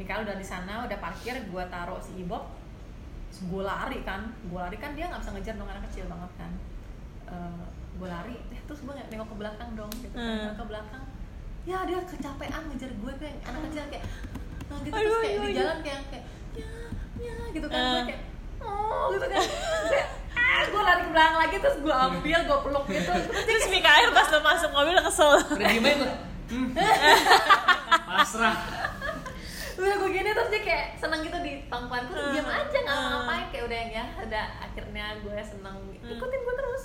Mikael 0.00 0.24
udah 0.24 0.36
di 0.38 0.46
sana 0.46 0.86
udah 0.86 0.98
parkir 0.98 1.36
gue 1.36 1.62
taruh 1.68 2.00
si 2.00 2.22
Ibob 2.22 2.44
terus 3.30 3.40
gue 3.50 3.62
lari 3.62 3.98
kan. 4.06 4.30
Gue 4.46 4.60
lari 4.62 4.78
kan 4.78 4.94
dia 4.94 5.10
nggak 5.10 5.20
bisa 5.20 5.30
ngejar 5.34 5.54
dong 5.58 5.70
anak 5.70 5.84
kecil 5.90 6.06
banget 6.06 6.30
kan. 6.38 6.52
Gue 7.98 8.08
lari. 8.08 8.36
Eh, 8.50 8.60
terus 8.66 8.80
gue 8.82 8.94
nengok 9.10 9.28
ke 9.30 9.36
belakang 9.36 9.70
dong 9.74 9.92
gitu 10.00 10.14
kan. 10.16 10.22
Hmm. 10.22 10.54
Ke 10.56 10.64
belakang. 10.66 11.04
Ya 11.62 11.78
dia 11.86 11.98
kecapean 12.02 12.62
ngejar 12.72 12.90
gue 12.90 13.12
kayak 13.22 13.36
anak 13.46 13.60
kecil 13.70 13.84
kayak 13.90 14.06
Gitu 14.78 14.92
Aduh, 14.92 15.02
terus 15.02 15.18
kayak 15.18 15.32
aduh, 15.32 15.42
di 15.42 15.46
aduh. 15.46 15.58
jalan 15.58 15.78
kayak 15.80 16.00
kayak 16.08 16.24
ya 16.52 16.68
ya 17.18 17.34
gitu 17.50 17.66
kan 17.66 17.78
gue 17.78 17.92
Eh. 17.92 18.04
kayak 18.06 18.20
oh 18.60 19.04
gitu 19.10 19.26
kan 19.26 19.42
ah 20.34 20.60
gue 20.64 20.80
lari 20.82 21.00
ke 21.00 21.10
belakang 21.10 21.36
lagi 21.38 21.56
terus 21.58 21.76
gue 21.78 21.94
ambil 21.94 22.38
gue 22.42 22.58
peluk 22.60 22.84
gitu 22.86 23.10
terus 23.10 23.44
Terus 23.44 23.64
Mikael 23.68 24.08
pas 24.10 24.26
lo 24.26 24.38
masuk 24.40 24.70
mobil 24.70 24.96
kesel. 24.98 25.30
aja 25.56 25.92
gue 25.94 26.12
hmm. 26.50 26.68
pasrah 28.08 28.56
udah 29.74 29.94
gue 29.98 30.10
gini 30.10 30.30
terus 30.30 30.48
dia 30.48 30.62
kayak 30.62 30.86
seneng 30.94 31.20
gitu 31.20 31.38
di 31.40 31.64
pangkuan 31.66 32.06
gue 32.06 32.14
diam 32.30 32.46
aja 32.46 32.76
nggak 32.76 32.94
Hmm. 32.94 33.10
ngapain 33.10 33.46
kayak 33.50 33.64
udah 33.66 33.80
ya 33.90 34.04
udah 34.20 34.44
akhirnya 34.60 35.04
gue 35.18 35.36
seneng 35.42 35.76
ikutin 35.98 36.40
gue 36.40 36.54
terus 36.54 36.82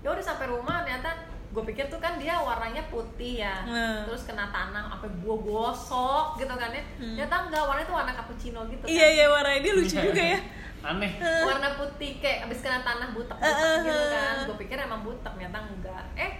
ya 0.00 0.08
udah 0.08 0.24
sampai 0.24 0.46
rumah 0.48 0.80
ternyata 0.80 1.10
gue 1.52 1.62
pikir 1.68 1.84
tuh 1.86 2.00
kan 2.00 2.16
dia 2.16 2.32
warnanya 2.34 2.80
putih 2.88 3.44
ya. 3.44 3.60
Hmm. 3.62 4.08
terus 4.08 4.24
kena 4.24 4.48
tanah 4.48 4.88
apa 4.90 5.04
gue 5.04 5.36
gosok 5.38 6.40
gitu 6.40 6.48
kan 6.50 6.72
ya. 6.72 6.80
Ternyata 6.96 7.34
enggak 7.44 7.62
warnanya 7.62 7.86
tuh 7.86 7.96
warna 7.96 8.12
cappuccino 8.12 8.60
gitu 8.66 8.82
kan. 8.82 8.88
Iya 8.88 9.06
iya 9.12 9.26
warnanya 9.28 9.60
dia 9.60 9.72
lucu 9.74 9.96
juga 9.98 10.24
ya. 10.24 10.40
aneh. 10.82 11.12
Warna 11.20 11.68
putih 11.76 12.18
kayak 12.18 12.48
abis 12.48 12.58
kena 12.58 12.80
tanah 12.80 13.12
butek 13.12 13.36
Eh, 13.36 13.46
eh, 13.46 13.76
gitu 13.84 14.04
kan. 14.10 14.34
eh. 14.34 14.44
gue 14.48 14.56
pikir 14.58 14.76
emang 14.80 15.04
butek 15.04 15.30
ternyata 15.30 15.58
enggak. 15.62 16.04
Eh 16.16 16.32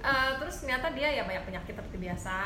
eh, 0.00 0.30
terus 0.36 0.54
ternyata 0.60 0.92
dia 0.92 1.08
ya 1.10 1.22
banyak 1.24 1.42
penyakit 1.42 1.74
seperti 1.74 1.96
biasa. 1.98 2.38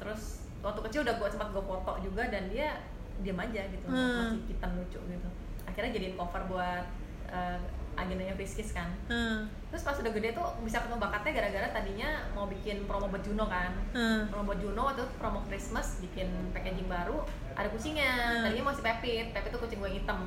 Terus 0.00 0.22
waktu 0.64 0.80
kecil 0.88 1.00
udah 1.04 1.14
gue 1.14 1.28
sempat 1.28 1.48
gue 1.52 1.62
foto 1.62 1.92
juga 2.00 2.22
dan 2.26 2.48
dia 2.48 2.80
diam 3.20 3.36
aja 3.36 3.60
gitu. 3.68 3.86
Hmm. 3.86 4.32
masih 4.32 4.40
kita 4.48 4.66
lucu 4.72 4.98
gitu. 4.98 5.28
Akhirnya 5.68 5.92
jadiin 5.92 6.16
cover 6.16 6.42
buat 6.48 6.84
eh, 7.28 7.58
agendanya 7.92 8.32
Friskis 8.32 8.72
kan. 8.72 8.88
Hmm. 9.06 9.44
terus 9.68 9.84
pas 9.84 9.96
udah 9.96 10.12
gede 10.12 10.36
tuh 10.36 10.44
bisa 10.60 10.84
ketemu 10.84 11.00
bakatnya 11.00 11.32
gara-gara 11.32 11.68
tadinya 11.72 12.10
mau 12.36 12.44
bikin 12.44 12.84
promo 12.84 13.08
buat 13.08 13.20
Juno 13.20 13.48
kan. 13.48 13.72
Hmm. 13.92 14.28
promo 14.28 14.48
buat 14.48 14.60
Juno 14.60 14.80
waktu 14.84 15.00
itu 15.00 15.08
promo 15.16 15.40
Christmas 15.48 16.00
bikin 16.00 16.28
packaging 16.52 16.88
baru 16.88 17.24
ada 17.52 17.68
kucingnya. 17.68 18.12
Hmm. 18.12 18.42
tadinya 18.48 18.64
masih 18.68 18.82
Pepit 18.84 19.26
Pepit 19.32 19.50
tuh 19.52 19.60
kucing 19.60 19.80
gue 19.80 19.92
hitam. 19.92 20.20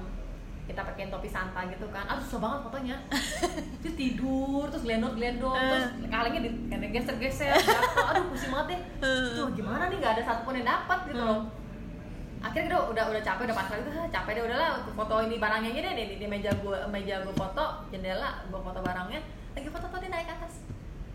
Kita 0.65 0.81
pakein 0.81 1.13
topi 1.13 1.29
Santa 1.29 1.61
gitu 1.69 1.85
kan. 1.93 2.09
Aduh 2.09 2.25
susah 2.25 2.41
banget 2.41 2.59
fotonya. 2.65 2.97
Dia 3.85 3.91
tidur 3.93 4.65
terus 4.65 4.81
glendor 4.81 5.13
glendor 5.13 5.53
Hmm. 5.53 5.69
terus 5.69 5.85
kalengnya 6.09 6.41
di 6.41 6.49
geser 6.89 7.15
geser 7.21 7.53
aduh 8.09 8.25
pusing 8.33 8.49
banget 8.49 8.67
deh. 8.73 8.81
Hmm. 9.05 9.29
itu 9.29 9.43
gimana 9.61 9.93
nih? 9.93 9.97
Nggak 10.01 10.13
ada 10.17 10.23
satupun 10.25 10.57
yang 10.57 10.65
dapat 10.65 10.99
gitu 11.13 11.21
loh 11.21 11.64
akhirnya 12.45 12.67
kita 12.67 12.77
udah 12.85 13.03
udah 13.09 13.21
capek 13.21 13.43
udah 13.43 13.57
pasrah 13.57 13.77
gitu 13.79 13.89
"Ah, 13.91 14.07
capek 14.07 14.31
deh 14.31 14.43
udahlah 14.45 14.67
foto 14.87 15.15
ini 15.19 15.35
barangnya 15.35 15.69
aja 15.71 15.81
deh 15.83 15.93
di, 15.97 16.15
di 16.15 16.27
meja 16.27 16.51
gue 16.53 16.77
meja 16.87 17.15
gue 17.19 17.33
foto 17.33 17.63
jendela 17.89 18.45
gue 18.45 18.59
foto 18.59 18.79
barangnya 18.79 19.17
lagi 19.51 19.67
foto 19.67 19.87
foto 19.87 19.97
dia 19.97 20.11
naik 20.11 20.25
ke 20.25 20.33
atas 20.35 20.53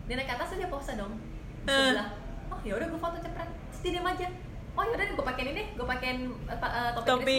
dia 0.05 0.15
naik 0.15 0.27
ke 0.27 0.35
atas 0.35 0.47
dia 0.53 0.67
pose 0.67 0.91
dong 0.93 1.15
Eh. 1.61 1.71
sebelah 1.71 2.09
oh 2.49 2.59
ya 2.61 2.73
udah 2.73 2.87
gue 2.89 2.99
foto 2.99 3.17
cepret 3.17 3.47
terus 3.47 3.79
dia 3.81 4.01
aja 4.01 4.27
oh 4.71 4.83
ya 4.83 4.91
udah 4.91 5.05
gue 5.09 5.25
pakein 5.25 5.47
ini 5.49 5.63
gue 5.71 5.87
pakein 5.87 6.17
pa- 6.51 6.73
eh, 6.73 6.91
topi, 6.93 7.07
Topi. 7.07 7.37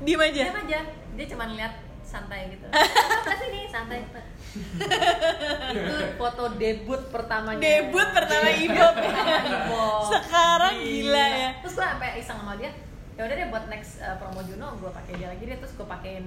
Diem 0.00 0.20
aja. 0.22 0.42
diam 0.44 0.58
aja 0.58 0.80
dia 1.14 1.26
cuma 1.26 1.44
lihat 1.48 1.72
santai 2.02 2.50
gitu 2.50 2.66
sebelah 3.22 3.38
sini 3.38 3.60
santai 3.66 3.98
itu 4.02 4.20
foto 6.16 6.44
debut 6.54 7.00
pertamanya 7.08 7.60
Debut 7.60 8.08
pertama. 8.10 8.48
Ibob. 8.64 8.94
Sekarang 10.10 10.74
Iya. 10.74 10.82
gila 10.82 11.24
ya. 11.30 11.50
terus 11.62 11.74
gue 11.74 11.86
sampai 11.86 12.08
iseng 12.16 12.36
sama 12.36 12.54
dia 12.56 12.70
ya 13.20 13.28
udah 13.28 13.36
deh 13.36 13.48
buat 13.52 13.64
next 13.68 14.00
uh, 14.00 14.16
promo 14.16 14.40
Juno 14.40 14.72
gue 14.80 14.88
pakai 14.88 15.12
dia 15.20 15.28
lagi 15.28 15.44
deh 15.44 15.60
terus 15.60 15.76
gue 15.76 15.84
pakein 15.84 16.24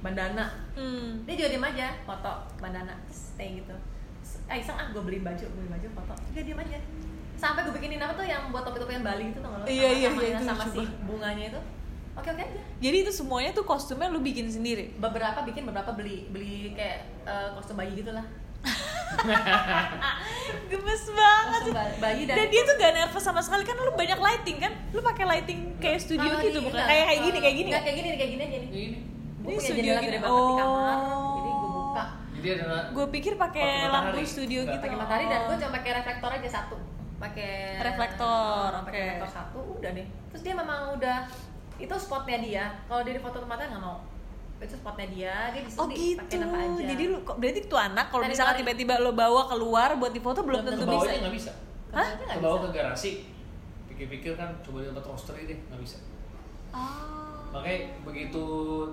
bandana. 0.00 0.48
Hmm. 0.72 1.20
dia 1.28 1.36
juga 1.36 1.52
diem 1.52 1.66
aja 1.68 1.92
foto 2.08 2.32
bandana 2.56 2.96
terus 3.04 3.36
kayak 3.36 3.60
gitu. 3.60 3.76
Ah 4.48 4.56
iseng 4.56 4.80
ah 4.80 4.88
gue 4.88 5.02
beli 5.04 5.20
baju 5.20 5.44
beli 5.52 5.68
baju 5.68 5.88
foto. 6.00 6.14
Dia 6.32 6.40
diem 6.48 6.56
aja. 6.56 6.80
Sampai 7.36 7.68
gue 7.68 7.76
bikinin 7.76 8.00
apa 8.00 8.16
tuh 8.16 8.24
yang 8.24 8.48
buat 8.48 8.64
topi-topi 8.64 8.96
yang 8.96 9.04
Bali 9.04 9.32
itu 9.32 9.38
tuh 9.44 9.48
nggak? 9.52 9.68
Iya, 9.68 9.88
iya, 9.92 10.08
sama, 10.08 10.20
iya, 10.24 10.28
yang 10.32 10.40
itu 10.40 10.48
sama 10.48 10.64
si 10.72 10.80
bunganya 11.04 11.44
itu. 11.52 11.60
Oke 12.16 12.28
oke 12.32 12.42
aja. 12.48 12.62
Jadi 12.80 12.96
itu 13.04 13.12
semuanya 13.12 13.50
tuh 13.52 13.64
kostumnya 13.68 14.08
lu 14.08 14.24
bikin 14.24 14.48
sendiri. 14.48 14.96
beberapa 14.96 15.44
bikin 15.44 15.68
beberapa 15.68 15.92
beli. 15.92 16.24
Beli 16.32 16.72
kayak 16.72 17.04
uh, 17.28 17.52
kostum 17.60 17.76
bayi 17.76 17.92
gitu 17.92 18.16
lah 18.16 18.24
Gemes 20.66 21.02
banget 21.10 21.60
sih. 21.62 21.72
ba- 21.72 21.96
bayi 22.00 22.22
dan, 22.24 22.36
Dan 22.36 22.46
dia 22.48 22.62
tuh 22.62 22.74
gak 22.74 22.92
nervous 22.92 23.20
sama 23.20 23.40
sekali 23.40 23.62
kan 23.62 23.76
lu 23.76 23.92
banyak 23.92 24.16
lighting 24.16 24.58
kan? 24.58 24.72
Lu 24.90 25.00
pakai 25.00 25.24
lighting 25.26 25.76
kayak 25.76 25.98
studio 25.98 26.24
Kalau 26.26 26.42
gitu 26.42 26.48
di- 26.54 26.64
bukan 26.64 26.76
enggak, 26.76 26.88
kayak 26.88 27.04
kayak 27.06 27.20
gini 27.20 27.38
kayak 27.38 27.56
gini. 27.56 27.68
Enggak, 27.68 27.82
kayak 27.82 27.96
gini 27.96 28.08
kayak 28.10 28.30
gini 28.30 28.42
aja 28.42 28.56
nih 28.56 28.68
Kayak 28.68 28.84
gini 28.84 28.98
gue 29.40 29.48
Ini 29.48 29.56
punya 29.56 29.60
studio 29.62 29.80
jendela 29.82 30.00
gede 30.02 30.18
banget 30.20 30.42
di 30.42 30.54
kamar 30.54 30.96
Oh. 31.00 31.32
jadi 31.32 31.50
gue 31.50 31.70
buka 31.72 32.04
jadi 32.30 32.48
ada 32.54 32.64
Gue 32.90 33.06
pikir 33.10 33.32
pakai 33.36 33.66
lampu 33.82 33.96
matahari. 34.12 34.24
studio 34.26 34.60
gitu. 34.62 34.78
pakai 34.78 34.96
matahari 34.96 35.24
dan 35.26 35.40
gue 35.42 35.56
cuma 35.56 35.72
pakai 35.72 35.90
reflektor 35.94 36.30
aja 36.30 36.48
satu 36.50 36.76
pakai 37.18 37.50
Reflektor, 37.78 38.68
pakai 38.74 38.86
oke. 38.86 39.00
reflektor 39.02 39.30
satu 39.30 39.60
udah 39.76 39.90
deh 39.90 40.06
terus 40.28 40.42
dia 40.42 40.54
memang 40.54 40.80
udah 40.90 41.18
itu 41.76 41.94
spotnya 41.96 42.38
dia 42.38 42.64
kalau 42.84 43.00
dia 43.00 43.12
di 43.12 43.20
foto 43.20 43.36
tempatnya 43.38 43.66
nggak 43.70 43.82
mau 43.82 43.96
itu 44.60 44.74
spotnya 44.74 45.08
dia 45.08 45.34
dia 45.50 45.62
bisa 45.62 45.76
Oh 45.76 45.86
di- 45.86 45.96
gitu. 46.14 46.36
apa 46.38 46.56
aja 46.58 46.82
Jadi 46.86 47.02
lu 47.06 47.18
kok 47.20 47.36
berarti 47.36 47.60
tuh 47.64 47.80
anak 47.80 48.06
kalau 48.06 48.24
kemarin. 48.46 48.60
tiba-tiba 48.60 48.94
lo 48.98 49.10
bawa 49.12 49.42
keluar 49.46 49.90
buat 49.96 50.12
difoto 50.12 50.40
belum 50.40 50.60
Belum 50.60 50.70
tentu 50.70 50.84
bisa. 50.84 50.92
bawahnya 50.94 51.18
nggak 51.18 51.34
bisa 51.34 51.52
Hah? 51.90 52.06
Nggak 52.36 52.38
ke 52.60 52.68
garasi 52.70 53.10
pikir-pikir 53.86 54.32
kan 54.34 54.52
coba 54.60 54.76
di 54.78 54.86
tempat 54.86 55.04
roaster 55.04 55.34
deh 55.34 55.58
nggak 55.58 55.80
bisa 55.80 55.98
Oh. 56.70 57.50
makanya 57.50 57.98
begitu 58.00 58.44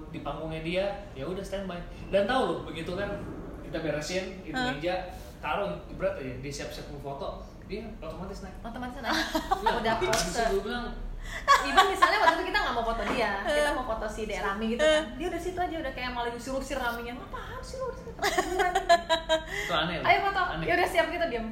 di 0.10 0.20
panggungnya 0.20 0.66
dia 0.66 0.86
ya 1.14 1.22
udah 1.24 1.40
standby 1.40 1.78
dan 2.10 2.26
tahu 2.26 2.42
loh 2.44 2.60
begitu 2.66 2.90
kan 2.92 3.06
kita 3.62 3.78
beresin 3.80 4.42
itu 4.42 4.50
Hah? 4.52 4.74
meja 4.74 5.14
taruh 5.38 5.70
berat 5.94 6.18
aja 6.18 6.34
dia 6.42 6.50
siap-siap 6.52 6.90
mau 6.90 7.14
foto 7.14 7.46
dia 7.66 7.86
otomatis 8.02 8.42
naik 8.42 8.58
otomatis 8.60 8.98
naik 8.98 9.14
udah 9.78 9.94
Bisa 10.02 10.10
pose 10.10 10.42
gue 10.50 10.62
bilang 10.64 10.90
Iban 11.64 11.86
misalnya 11.88 12.18
waktu 12.20 12.36
itu 12.36 12.46
kita 12.46 12.60
nggak 12.60 12.74
mau 12.74 12.86
foto 12.86 13.04
dia 13.08 13.30
kita 13.42 13.72
mau 13.72 13.86
foto 13.86 14.06
si 14.06 14.22
Dek 14.24 14.40
Rami 14.40 14.66
gitu 14.70 14.80
Eh. 14.80 14.92
kan 14.94 15.04
dia 15.16 15.28
udah 15.28 15.42
situ 15.42 15.58
aja 15.58 15.76
udah 15.78 15.94
kayak 15.94 16.12
malah 16.12 16.32
usir-usir 16.32 16.76
Raminya 16.76 17.14
apaan 17.18 17.60
sih 17.60 17.78
lu 17.78 17.88
itu 17.90 18.12
aneh 19.70 19.96
loh. 19.98 20.06
ayo 20.06 20.20
foto 20.24 20.42
ya 20.62 20.74
udah 20.74 20.88
siap 20.88 21.08
kita 21.08 21.26
diam 21.28 21.48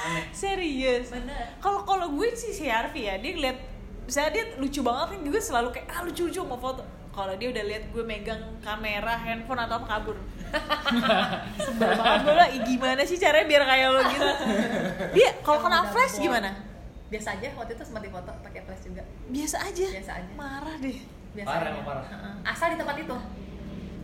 aneh 0.00 0.24
Serius. 0.32 1.12
Kalau 1.58 1.84
kalau 1.84 2.06
gue 2.10 2.32
sih 2.32 2.50
si 2.50 2.64
Harvey 2.66 3.04
ya, 3.04 3.16
dia 3.16 3.32
ngeliat 3.32 3.58
misalnya 4.02 4.30
dia 4.32 4.44
lucu 4.56 4.80
banget 4.80 5.06
kan 5.12 5.18
gue 5.22 5.42
selalu 5.42 5.68
kayak 5.70 5.86
ah 5.88 6.00
lucu 6.00 6.24
lucu 6.24 6.40
mau 6.42 6.56
foto. 6.56 6.80
Kalau 7.10 7.34
dia 7.34 7.50
udah 7.50 7.60
lihat 7.60 7.84
gue 7.86 8.00
megang 8.00 8.40
kamera, 8.60 9.12
handphone 9.14 9.60
atau 9.60 9.76
apa 9.76 9.86
kabur. 9.90 10.16
Sebel 11.60 11.90
banget 11.92 12.20
gue 12.22 12.34
lah, 12.34 12.48
"Ih, 12.48 12.62
gimana 12.64 13.02
sih 13.02 13.18
caranya 13.18 13.46
biar 13.46 13.62
kayak 13.62 13.88
lo 13.88 14.00
gitu. 14.04 14.28
Dia 15.16 15.30
kalau 15.42 15.60
kena 15.60 15.84
flash 15.84 16.16
gimana? 16.16 16.48
Biasa 17.10 17.28
aja 17.34 17.48
waktu 17.52 17.72
itu 17.74 17.82
sempat 17.82 18.02
difoto 18.02 18.30
pakai 18.40 18.60
flash 18.62 18.86
juga 18.86 19.02
Biasa 19.28 19.56
aja. 19.60 19.86
Biasa 19.92 20.12
aja. 20.16 20.32
Marah 20.32 20.76
deh. 20.78 20.98
biasa 21.30 21.46
Parah, 21.46 21.68
aja. 21.68 21.82
parah. 21.82 22.04
Heeh. 22.06 22.34
asal 22.44 22.66
di 22.68 22.76
tempat 22.76 22.96
itu 22.96 23.16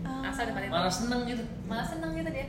Ah. 0.02 0.22
asal 0.24 0.42
di 0.42 0.50
tempat 0.50 0.62
itu 0.62 0.70
malah 0.70 0.86
seneng 0.92 1.20
gitu 1.24 1.42
malah 1.66 1.82
seneng 1.82 2.14
gitu 2.14 2.30
dia 2.30 2.46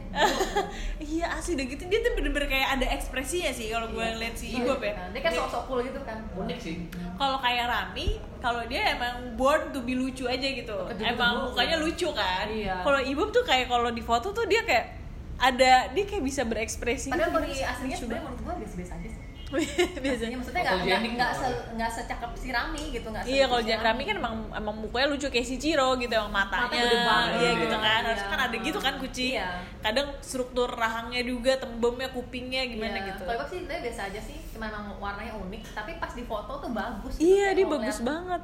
iya 1.09 1.25
asli 1.31 1.57
udah 1.57 1.65
gitu 1.67 1.83
dia 1.83 1.99
tuh 1.99 2.13
bener-bener 2.13 2.45
kayak 2.45 2.67
ada 2.71 2.85
ekspresinya 2.87 3.49
sih 3.49 3.73
kalau 3.73 3.89
gue 3.89 3.97
Iya. 3.97 4.13
ngeliat 4.13 4.35
si 4.35 4.45
Ibob 4.51 4.77
ya. 4.79 4.93
kan. 4.93 5.09
dia 5.09 5.21
kan 5.21 5.31
sok-sok 5.33 5.63
cool 5.65 5.79
gitu 5.81 5.97
kan 6.03 6.21
unik 6.35 6.59
sih 6.59 6.85
Kalau 7.15 7.37
kayak 7.39 7.65
Rami, 7.65 8.07
kalau 8.37 8.61
dia 8.63 8.93
emang 8.93 9.33
born 9.33 9.73
to 9.73 9.81
be 9.81 9.93
lucu 9.93 10.25
aja 10.25 10.45
gitu. 10.45 10.77
Emang 10.99 11.49
mukanya 11.49 11.81
lucu 11.81 12.05
kan. 12.11 12.45
Iya. 12.45 12.77
Kalau 12.79 13.01
Ibob 13.01 13.29
tuh 13.31 13.41
kayak 13.41 13.65
kalau 13.65 13.89
di 13.89 14.01
foto 14.01 14.29
tuh 14.29 14.45
dia 14.45 14.61
kayak 14.61 14.93
ada 15.35 15.89
dia 15.89 16.03
kayak 16.03 16.21
bisa 16.21 16.41
berekspresi. 16.43 17.09
padahal 17.09 17.25
gitu. 17.27 17.35
kalau 17.35 17.47
di 17.47 17.57
aslinya 17.59 17.97
sebenarnya 17.97 18.23
menurut 18.23 18.41
gua 18.43 18.53
biasa-biasa 18.55 18.93
aja 18.95 19.09
sih. 19.09 19.21
biasanya. 20.03 20.35
Maksudnya 20.35 20.61
nggak 20.61 20.77
nggak 20.77 20.99
nggak 21.09 21.31
gitu. 21.31 21.39
se, 21.39 21.47
nggak 21.73 21.89
secakep 21.89 22.31
si 22.35 22.49
Rami 22.49 22.83
gitu 22.91 23.07
nggak 23.07 23.23
Iya 23.23 23.43
kalau 23.45 23.61
Jack 23.61 23.81
Rami 23.81 24.03
kan 24.03 24.15
emang 24.17 24.35
emang 24.51 24.75
mukanya 24.77 25.07
lucu 25.07 25.27
kayak 25.27 25.43
si 25.43 25.55
Ciro 25.55 25.95
gitu 25.95 26.11
emang 26.11 26.29
matanya, 26.29 26.83
banget. 27.01 27.31
iya 27.37 27.51
gitu 27.57 27.75
kan 27.77 27.83
Iya. 27.97 28.05
harusnya 28.05 28.29
kan 28.29 28.41
ada 28.41 28.55
gitu 28.57 28.79
kan 28.79 28.93
kucing 28.97 29.33
Iya. 29.33 29.49
kadang 29.79 30.07
struktur 30.19 30.69
rahangnya 30.69 31.21
juga 31.21 31.55
tembemnya 31.55 32.09
kupingnya 32.09 32.61
gimana 32.65 32.97
Iya. 32.97 33.07
gitu 33.09 33.23
Kalau 33.23 33.37
gue 33.37 33.47
sih 33.47 33.57
sebenarnya 33.57 33.81
biasa 33.83 34.01
aja 34.05 34.19
sih, 34.21 34.37
cuma 34.49 34.65
emang 34.65 34.85
warnanya 34.97 35.33
unik. 35.37 35.61
Tapi 35.71 35.91
pas 35.95 36.11
di 36.11 36.23
foto 36.23 36.53
tuh 36.57 36.71
bagus. 36.71 37.13
gitu. 37.15 37.23
iya 37.25 37.47
dia 37.51 37.65
bagus 37.65 37.97
ngeliat- 37.97 38.05
banget 38.05 38.41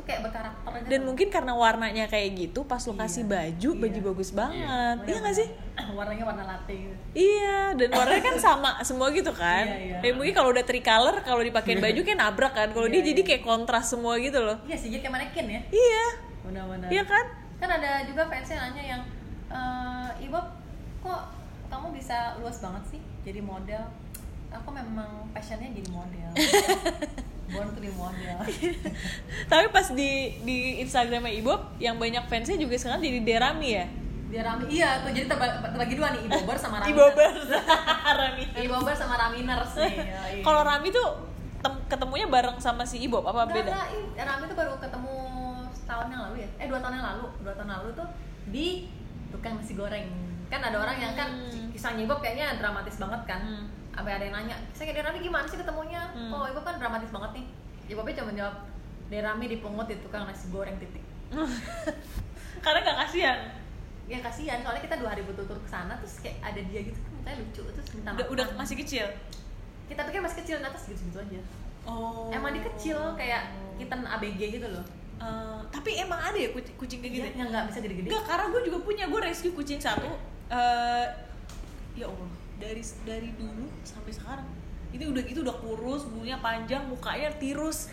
Tuh 0.00 0.04
kayak 0.06 0.24
berkarakter 0.24 0.70
aja. 0.72 0.88
dan 0.88 1.00
mungkin 1.04 1.28
karena 1.28 1.52
warnanya 1.52 2.04
kayak 2.06 2.28
gitu 2.34 2.64
pas 2.64 2.80
lu 2.80 2.96
kasih 2.96 3.20
Iya. 3.20 3.30
baju 3.30 3.70
baju 3.76 3.92
Iya. 3.94 4.06
bagus 4.06 4.30
banget 4.32 4.96
iya 5.04 5.16
nggak 5.20 5.36
sih 5.36 5.48
warnanya 5.98 6.24
warna 6.24 6.44
latte 6.46 6.72
gitu. 6.72 6.94
Iya, 7.12 7.74
dan 7.74 7.88
warnanya 7.90 8.22
kan 8.22 8.36
sama 8.38 8.70
semua 8.80 9.08
gitu 9.10 9.28
kan. 9.30 9.64
Iya, 9.66 10.00
iya. 10.00 10.08
Ya 10.08 10.12
mungkin 10.12 10.30
kalau 10.30 10.50
udah 10.50 10.62
tricolor, 10.62 11.20
kalau 11.20 11.40
dipakein 11.40 11.80
baju 11.84 12.00
kayak 12.00 12.16
nabrak 12.16 12.52
kan. 12.52 12.68
Kalau 12.70 12.86
dia 12.86 13.00
Iya, 13.00 13.08
jadi 13.08 13.20
iya. 13.20 13.28
kayak 13.28 13.42
kontras 13.42 13.86
semua 13.86 14.16
gitu 14.16 14.38
loh. 14.38 14.56
Iya 14.62 14.76
sih, 14.76 14.88
jadi 14.88 15.02
kayak 15.02 15.14
manekin 15.14 15.46
ya. 15.48 15.60
Iya, 15.68 16.06
Benar-benar. 16.42 16.88
iya 16.88 17.02
kan? 17.02 17.24
Kan 17.56 17.70
ada 17.70 17.90
juga 18.04 18.22
fansnya 18.24 18.56
nanya 18.62 18.82
yang, 18.86 19.02
eh 19.50 20.08
Ibob, 20.22 20.46
kok 21.00 21.20
kamu 21.66 21.92
bisa 21.92 22.16
luas 22.38 22.56
banget 22.58 22.82
sih 22.88 23.00
jadi 23.22 23.40
model? 23.40 23.82
Aku 24.52 24.68
memang 24.70 25.28
passionnya 25.30 25.68
jadi 25.70 25.88
model. 25.88 26.30
Born 27.50 27.68
to 27.68 27.80
be 27.80 27.90
model. 27.90 28.38
Tapi 29.46 29.64
pas 29.68 29.86
di 29.90 30.10
di 30.40 30.56
Instagramnya 30.78 31.34
Ibob, 31.34 31.76
yang 31.76 31.96
banyak 31.96 32.24
fansnya 32.26 32.56
juga 32.56 32.74
sekarang 32.74 33.00
jadi 33.00 33.20
Derami 33.20 33.70
ya. 33.72 33.86
Dia 34.30 34.46
Rami, 34.46 34.70
iya 34.70 35.02
tuh 35.02 35.10
jadi 35.10 35.26
terba- 35.26 35.58
terbagi 35.60 35.98
dua 35.98 36.14
nih, 36.14 36.22
Ibober 36.24 36.54
sama 36.54 36.78
Rami. 36.78 36.94
Ibobers, 36.94 37.50
Rami. 38.14 38.44
Ibober 38.62 38.94
sama 38.94 39.14
Raminers 39.18 39.74
nih. 39.74 39.96
Kalau 40.40 40.62
Rami 40.62 40.88
tuh 40.88 41.08
tem- 41.58 41.82
ketemunya 41.88 42.30
bareng 42.30 42.54
sama 42.56 42.86
si 42.86 43.02
Ibob 43.02 43.26
apa 43.26 43.44
beda? 43.44 43.66
enggak, 43.66 43.90
Rami 44.22 44.44
tuh 44.46 44.54
baru 44.54 44.78
ketemu 44.78 45.16
setahun 45.72 46.06
yang 46.08 46.22
lalu 46.24 46.36
ya 46.40 46.48
eh 46.56 46.66
dua 46.66 46.78
tahun 46.78 46.94
yang 46.94 47.06
lalu 47.10 47.24
dua 47.42 47.52
tahun 47.52 47.70
lalu 47.72 47.88
tuh 47.92 48.06
di 48.46 48.86
tukang 49.28 49.58
nasi 49.58 49.74
goreng 49.74 50.06
kan 50.46 50.62
ada 50.62 50.78
orang 50.78 50.96
yang 50.96 51.12
kan 51.12 51.30
Hmm. 51.30 51.66
kisahnya 51.70 52.06
Ibob 52.06 52.18
kayaknya 52.20 52.54
dramatis 52.54 52.96
banget 52.96 53.22
kan 53.26 53.42
Hmm. 53.42 53.66
Sampai 53.90 54.12
ada 54.12 54.24
yang 54.24 54.34
nanya 54.34 54.56
saya 54.70 54.88
kayak 54.88 55.04
Rami 55.04 55.18
gimana 55.20 55.44
sih 55.44 55.56
ketemunya 55.56 56.02
Hmm. 56.10 56.30
oh 56.30 56.44
Ibob 56.44 56.62
kan 56.62 56.76
dramatis 56.76 57.08
banget 57.08 57.30
nih 57.34 57.44
Ibobnya 57.88 58.14
cuma 58.16 58.32
jawab 58.32 58.56
Rami 59.08 59.46
dipungut 59.46 59.86
di 59.86 59.96
tukang 59.98 60.24
nasi 60.24 60.46
goreng 60.48 60.76
titik 60.76 61.02
Karena 62.60 62.78
gak 62.82 62.98
kasihan. 63.00 63.38
ya 64.04 64.18
kasihan 64.18 64.58
soalnya 64.60 64.82
kita 64.82 64.98
dua 64.98 65.10
hari 65.10 65.22
bertutur 65.22 65.54
ke 65.56 65.68
sana 65.68 65.94
terus 65.96 66.18
kayak 66.18 66.38
ada 66.40 66.58
dia 66.60 66.82
gitu 66.82 66.98
kan 66.98 67.10
mukanya 67.14 67.36
lucu 67.38 67.62
terus 67.64 67.88
minta 67.94 68.10
Udah, 68.10 68.26
udah 68.28 68.46
masih 68.54 68.74
kecil. 68.76 69.06
kita 69.86 70.02
pikir 70.02 70.18
masih 70.20 70.38
kecil 70.42 70.56
nah, 70.58 70.68
atas 70.68 70.86
gitu-gitu 70.86 71.18
aja 71.18 71.40
Oh. 71.80 72.28
emang 72.28 72.52
dia 72.52 72.66
kecil 72.66 72.98
kayak 73.14 73.50
kitten 73.76 74.02
ABG 74.02 74.40
gitu 74.52 74.68
loh 74.68 74.84
Eh, 75.20 75.60
tapi 75.68 75.94
emang 75.94 76.16
ada 76.16 76.32
ya 76.34 76.48
kucing, 76.48 76.72
kucing 76.74 76.98
kayak 76.98 77.12
gitu? 77.12 77.24
Dia 77.26 77.36
yang 77.36 77.48
nggak 77.50 77.64
bisa 77.68 77.78
gede-gede 77.78 78.08
Enggak, 78.08 78.24
karena 78.24 78.44
gue 78.48 78.60
juga 78.64 78.78
punya, 78.80 79.04
gue 79.04 79.20
rescue 79.20 79.52
kucing 79.52 79.76
satu 79.76 80.08
eh 80.48 81.06
Ya 81.92 82.08
Allah, 82.08 82.28
dari 82.60 82.82
dari 83.08 83.28
dulu 83.34 83.66
sampai 83.82 84.12
sekarang. 84.12 84.48
Itu 84.92 85.10
udah 85.10 85.24
itu 85.24 85.40
udah 85.40 85.56
kurus, 85.58 86.04
bulunya 86.06 86.36
panjang, 86.38 86.84
mukanya 86.86 87.32
tirus 87.40 87.88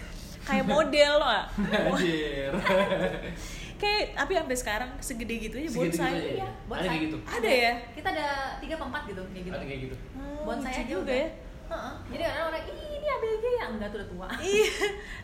kayak 0.48 0.66
model 0.76 1.14
loh 1.20 1.28
kayak 3.78 4.18
tapi 4.18 4.32
sampai 4.34 4.58
sekarang 4.58 4.90
segede 4.98 5.36
gitu 5.38 5.56
aja 5.62 5.70
gitu 5.70 5.78
bonsai. 5.78 6.10
aja 6.18 6.30
ya? 6.34 6.50
Ada 6.50 6.66
bonsai. 6.66 6.88
kayak 6.90 7.02
gitu. 7.06 7.18
ada 7.30 7.50
ya? 7.52 7.74
Kita 7.94 8.08
ada 8.10 8.28
tiga 8.58 8.76
empat 8.82 9.02
gitu 9.06 9.22
kayak 9.30 9.44
gitu. 9.46 9.54
Ada 9.54 9.66
kayak 9.70 9.82
gitu. 9.86 9.96
Hmm, 10.18 10.38
bonsai 10.42 10.72
lucu 10.74 10.82
aja 10.82 10.90
juga 10.90 11.14
ya. 11.14 11.30
Heeh. 11.68 11.94
jadi 12.16 12.24
orang-orang 12.32 12.64
ih 12.64 12.88
ini 12.96 13.08
ABG 13.12 13.44
ya? 13.44 13.66
Enggak 13.70 13.88
tuh 13.92 13.98
udah 14.00 14.10
tua. 14.10 14.28
Iya 14.50 14.72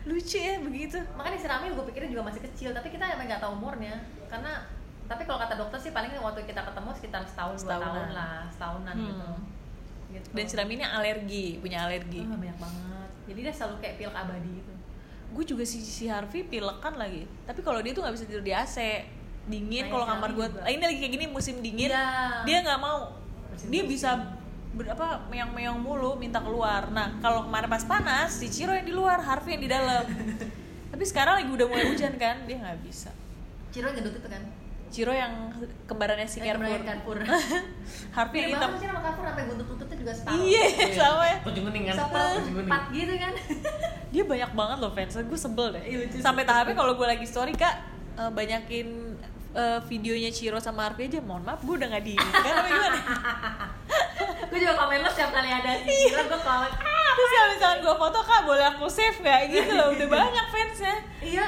lucu 0.06 0.38
ya 0.38 0.54
begitu. 0.62 0.98
Makanya 1.18 1.34
disiramin 1.34 1.70
gue 1.74 1.84
pikirnya 1.90 2.10
juga 2.14 2.22
masih 2.30 2.40
kecil 2.46 2.70
tapi 2.70 2.88
kita 2.94 3.04
emang 3.10 3.26
nggak 3.26 3.42
tahu 3.42 3.52
umurnya. 3.58 3.94
Karena 4.30 4.52
tapi 5.04 5.22
kalau 5.22 5.36
kata 5.36 5.54
dokter 5.54 5.78
sih 5.78 5.90
paling 5.90 6.10
waktu 6.14 6.40
kita 6.42 6.60
ketemu 6.62 6.90
sekitar 6.92 7.22
setahun 7.24 7.56
dua 7.56 7.76
Setahunan. 7.76 7.86
tahun 7.86 8.08
lah 8.10 8.38
setahunan 8.48 8.94
Hmm. 8.94 9.06
gitu. 9.06 9.28
Gitu. 10.10 10.28
Dan 10.30 10.44
Ciram 10.46 10.68
ini 10.68 10.84
alergi 10.84 11.46
punya 11.58 11.78
alergi. 11.84 12.22
Oh, 12.22 12.34
banyak 12.34 12.56
banget. 12.56 13.08
Jadi 13.24 13.38
dia 13.40 13.52
selalu 13.52 13.74
kayak 13.78 13.94
pilek 13.98 14.14
abadi 14.14 14.50
gitu. 14.54 14.72
Gue 15.30 15.44
juga 15.44 15.64
si 15.64 15.78
si 15.80 16.06
Harvey 16.06 16.46
pilekan 16.46 16.94
lagi. 16.94 17.26
Tapi 17.42 17.60
kalau 17.60 17.82
dia 17.82 17.90
tuh 17.90 18.00
nggak 18.00 18.14
bisa 18.14 18.24
tidur 18.24 18.40
di 18.40 18.52
AC 18.52 18.76
dingin 19.44 19.84
Kayak 19.84 19.92
kalau 19.92 20.04
si 20.06 20.10
kamar 20.14 20.30
gue 20.32 20.46
ah, 20.56 20.70
ini 20.70 20.82
lagi 20.82 20.98
kayak 20.98 21.12
gini 21.12 21.26
musim 21.26 21.54
dingin. 21.60 21.90
Iya. 21.90 22.06
dia 22.44 22.56
nggak 22.62 22.78
mau. 22.78 23.10
Musim 23.50 23.66
dia 23.68 23.82
musim. 23.82 23.90
bisa 23.90 24.10
ber, 24.72 24.86
apa 24.88 25.26
meong-meong 25.28 25.78
mulu 25.78 26.14
minta 26.14 26.38
keluar. 26.38 26.86
Nah 26.88 27.18
kalau 27.18 27.44
kemarin 27.44 27.68
pas 27.68 27.82
panas 27.82 28.30
si 28.32 28.46
Ciro 28.46 28.70
yang 28.70 28.86
di 28.86 28.94
luar 28.94 29.18
Harvey 29.18 29.58
yang 29.58 29.64
di 29.66 29.70
dalam. 29.70 30.04
Tapi 30.94 31.04
sekarang 31.04 31.42
lagi 31.42 31.50
udah 31.50 31.66
mulai 31.66 31.90
hujan 31.90 32.14
kan 32.14 32.46
dia 32.46 32.56
nggak 32.56 32.78
bisa. 32.80 33.10
Ciro 33.68 33.90
yang 33.90 33.98
gendut 33.98 34.14
itu 34.14 34.28
kan 34.30 34.42
Ciro 34.94 35.10
yang 35.10 35.50
kembarannya 35.90 36.22
si 36.30 36.38
Yang 36.38 36.54
Carrefour. 36.54 36.70
Kemarin 36.70 36.86
Carrefour. 36.86 37.18
Harvey 38.16 38.38
yang 38.38 38.50
hitam 38.54 38.70
sih 38.78 38.86
sama 38.86 39.00
Carrefour 39.02 39.26
sampai 39.26 39.44
buntut-buntutnya 39.50 39.96
juga 39.98 40.12
separuh 40.14 40.38
iya 40.46 40.62
sama 40.94 41.24
ya. 41.26 41.36
Kucing 41.42 41.64
kuning 41.66 41.84
kan? 41.90 41.96
separuh 41.98 42.34
Kucing 42.38 42.54
kuning. 42.54 42.70
empat 42.70 42.82
gitu 42.94 43.14
kan. 43.18 43.34
Dia 44.14 44.22
banyak 44.22 44.50
banget 44.54 44.78
loh 44.78 44.92
fans. 44.94 45.14
Gue 45.18 45.40
sebel 45.40 45.66
deh. 45.74 45.82
Iya, 45.82 45.98
sampai 46.22 46.46
tahapnya 46.46 46.78
kalau 46.78 46.94
gue 46.94 47.06
lagi 47.10 47.26
story 47.26 47.58
kak 47.58 47.74
eh, 48.14 48.30
banyakin 48.30 49.18
eh, 49.54 49.80
videonya 49.90 50.30
Ciro 50.30 50.62
sama 50.62 50.86
Harvey 50.86 51.10
aja 51.10 51.18
mohon 51.18 51.42
maaf 51.42 51.62
gue 51.62 51.74
udah 51.74 51.88
gak 51.90 52.04
di 52.06 52.14
kan 52.14 52.54
apa 52.54 52.68
gimana 52.70 52.98
gue 54.46 54.58
juga 54.58 54.74
komen 54.74 54.98
lo 54.98 55.08
setiap 55.08 55.30
kali 55.30 55.48
ada 55.48 55.70
sih 55.80 56.08
Gila 56.08 56.22
gue 56.24 56.40
komen 56.40 56.70
ah 56.74 57.10
terus 57.14 57.30
kalau 57.30 57.48
misalkan 57.48 57.78
gue 57.80 57.94
foto 57.96 58.18
kak 58.20 58.40
boleh 58.42 58.64
aku 58.66 58.86
save 58.86 59.18
gak 59.18 59.40
gitu 59.48 59.70
loh 59.70 59.88
udah 59.90 60.08
banyak 60.14 60.46
fansnya 60.48 60.94
Iya, 61.24 61.46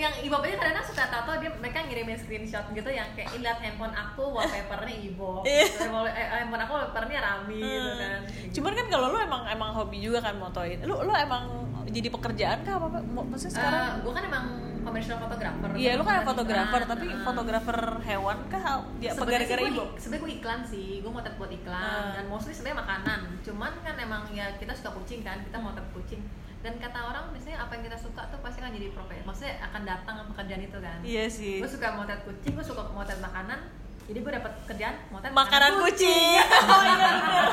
yang 0.00 0.14
ibu 0.24 0.32
bapaknya 0.32 0.56
kadang 0.56 0.80
suka 0.80 1.04
tato 1.04 1.36
dia 1.36 1.52
mereka 1.52 1.84
ngirimin 1.84 2.16
screenshot 2.16 2.64
gitu 2.72 2.88
yang 2.88 3.04
kayak 3.12 3.28
"Ih, 3.30 3.44
lihat 3.44 3.60
handphone 3.60 3.92
aku 3.92 4.24
wallpapernya 4.24 4.96
ibu, 4.96 5.44
Iya. 5.44 5.68
eh, 6.08 6.26
handphone 6.40 6.64
aku 6.64 6.72
wallpapernya 6.72 7.20
Rami 7.20 7.60
gitu 7.60 7.90
kan. 7.92 8.20
Hmm. 8.24 8.48
Cuman 8.48 8.72
kan 8.72 8.86
kalau 8.88 9.06
lu 9.12 9.20
emang 9.20 9.44
emang 9.46 9.76
hobi 9.76 10.00
juga 10.00 10.24
kan 10.24 10.32
motoin. 10.32 10.80
Lu 10.80 11.04
lu 11.04 11.12
emang 11.12 11.44
jadi 11.84 12.08
pekerjaan 12.08 12.64
kah 12.64 12.80
apa? 12.80 12.88
apa? 12.88 12.98
Maksudnya 13.04 13.52
sekarang? 13.52 14.00
gue 14.00 14.12
kan 14.12 14.24
emang 14.24 14.44
commercial 14.80 15.16
photographer. 15.16 15.68
Iya, 15.72 15.90
lu 15.94 16.02
kan 16.02 16.20
Fotografer 16.20 16.28
fotografer, 16.28 16.80
iklan. 16.80 16.90
tapi 16.90 17.06
Nah. 17.08 17.22
fotografer 17.22 17.78
hewan 18.02 18.38
kah? 18.48 18.62
Ya, 18.98 19.10
gara-gara 19.14 19.60
ibu? 19.62 19.82
Sebenarnya 19.94 20.22
gue 20.22 20.32
iklan 20.34 20.60
sih, 20.62 20.88
gue 20.98 21.10
motret 21.10 21.34
buat 21.34 21.48
iklan 21.48 21.78
Hmm. 22.04 22.14
dan 22.14 22.24
mostly 22.26 22.50
sebenarnya 22.50 22.78
makanan. 22.80 23.20
Cuman 23.40 23.72
kan 23.80 23.94
emang 23.96 24.22
ya 24.28 24.46
kita 24.54 24.72
suka 24.72 24.90
kucing 24.92 25.20
kan, 25.20 25.38
kita 25.40 25.56
motret 25.56 25.86
kucing. 25.92 26.22
Dan 26.58 26.74
kata 26.76 26.98
orang 27.04 27.30
biasanya 27.30 27.62
apa 27.62 27.72
yang 27.72 27.86
kita 27.86 27.94
suka 27.96 28.22
tuh 28.26 28.38
pasti 28.38 28.58
kan 28.58 28.70
jadi 28.70 28.90
profesi. 28.90 29.22
Maksudnya 29.22 29.62
akan 29.62 29.82
datang 29.84 30.16
pekerjaan 30.26 30.62
itu 30.64 30.78
kan. 30.78 30.98
Iya 31.00 31.24
sih. 31.28 31.54
Gue 31.58 31.70
suka 31.70 31.94
motret 31.94 32.20
kucing, 32.22 32.52
gue 32.52 32.66
suka 32.66 32.82
motret 32.88 33.18
makanan. 33.18 33.60
Jadi 34.08 34.24
gue 34.24 34.32
dapat 34.32 34.52
kerjaan 34.64 34.94
motret 35.12 35.28
Makanan 35.30 35.84
kucing. 35.84 36.40
oh 36.72 36.80
iya 36.80 36.96
bener. 36.96 37.44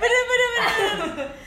Bener 0.00 0.22
bener. 0.24 0.48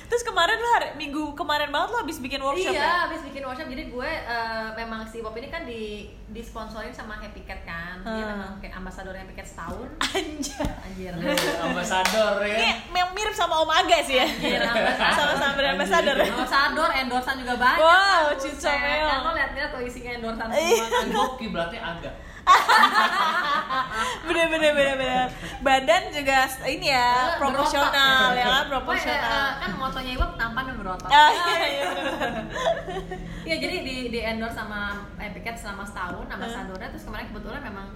Terus 0.05 0.21
kemarin 0.21 0.53
lu 0.53 0.69
hari 0.69 0.88
minggu 0.93 1.33
kemarin 1.33 1.73
banget 1.73 1.89
lu 1.89 1.97
habis 1.97 2.21
bikin 2.21 2.38
workshop 2.38 2.69
iya, 2.69 2.83
ya? 2.83 2.93
habis 3.09 3.25
bikin 3.25 3.41
workshop. 3.41 3.65
Jadi 3.65 3.89
gue 3.89 4.05
eh, 4.05 4.67
memang 4.77 5.09
si 5.09 5.17
Bob 5.19 5.33
ini 5.33 5.49
kan 5.49 5.65
di 5.65 6.13
disponsorin 6.29 6.93
sama 6.93 7.17
Happy 7.17 7.41
Cat 7.41 7.65
kan. 7.65 8.05
Dia 8.05 8.11
Hmm. 8.11 8.29
memang 8.29 8.51
kayak 8.61 8.77
ambasador 8.77 9.17
Happy 9.17 9.33
Cat 9.33 9.49
setahun. 9.49 9.88
Anjir. 10.13 10.61
Anjir. 10.61 11.11
Ambasador 11.57 12.45
ya. 12.45 12.57
Ini 12.61 12.69
yang 12.93 13.09
mirip 13.17 13.33
sama 13.33 13.65
Om 13.65 13.71
Aga 13.71 13.97
sih 14.05 14.21
ya. 14.21 14.29
Anjir, 14.29 14.61
ambasador. 14.61 15.15
Sama-sama 15.17 15.53
brand 15.57 15.73
ambassador. 15.73 16.15
Ambasador, 16.21 16.89
endorsan 16.93 17.35
juga 17.41 17.53
banyak. 17.57 17.81
Wow, 17.81 18.23
kan. 18.38 18.77
Kan 19.09 19.19
lo 19.25 19.31
liat-liat 19.33 19.69
tuh 19.73 19.81
isinya 19.81 20.11
endorsan 20.21 20.45
Iya. 20.53 20.69
semua 20.77 20.85
kan. 20.85 21.05
Gue 21.09 21.27
kiblatnya 21.41 21.81
agak. 21.81 22.13
bener 24.27 24.47
bener 24.47 24.72
bener 24.72 24.95
bener. 24.97 25.27
Badan 25.61 26.03
juga 26.09 26.38
ini 26.65 26.88
ya 26.88 27.09
Eh, 27.27 27.38
proporsional 27.38 28.34
ya 28.34 28.43
kan 28.43 28.65
Pokoknya, 28.65 28.69
proporsional. 28.72 29.22
eh, 29.22 29.51
kan 29.59 29.72
motonya 29.76 30.11
Ibu 30.13 30.26
tampan 30.35 30.63
dan 30.65 30.76
berotot. 30.76 31.07
Ah, 31.07 31.30
iya, 31.51 31.65
iya. 31.68 31.85
Iya 33.43 33.55
jadi 33.57 33.76
di 33.81 33.95
di 34.09 34.19
endorse 34.19 34.55
sama 34.55 34.81
Happy 35.15 35.39
Cat 35.39 35.55
selama 35.55 35.84
setahun 35.84 36.26
ambasadornya 36.27 36.89
terus 36.89 37.03
kemarin 37.03 37.27
kebetulan 37.27 37.61
memang 37.63 37.88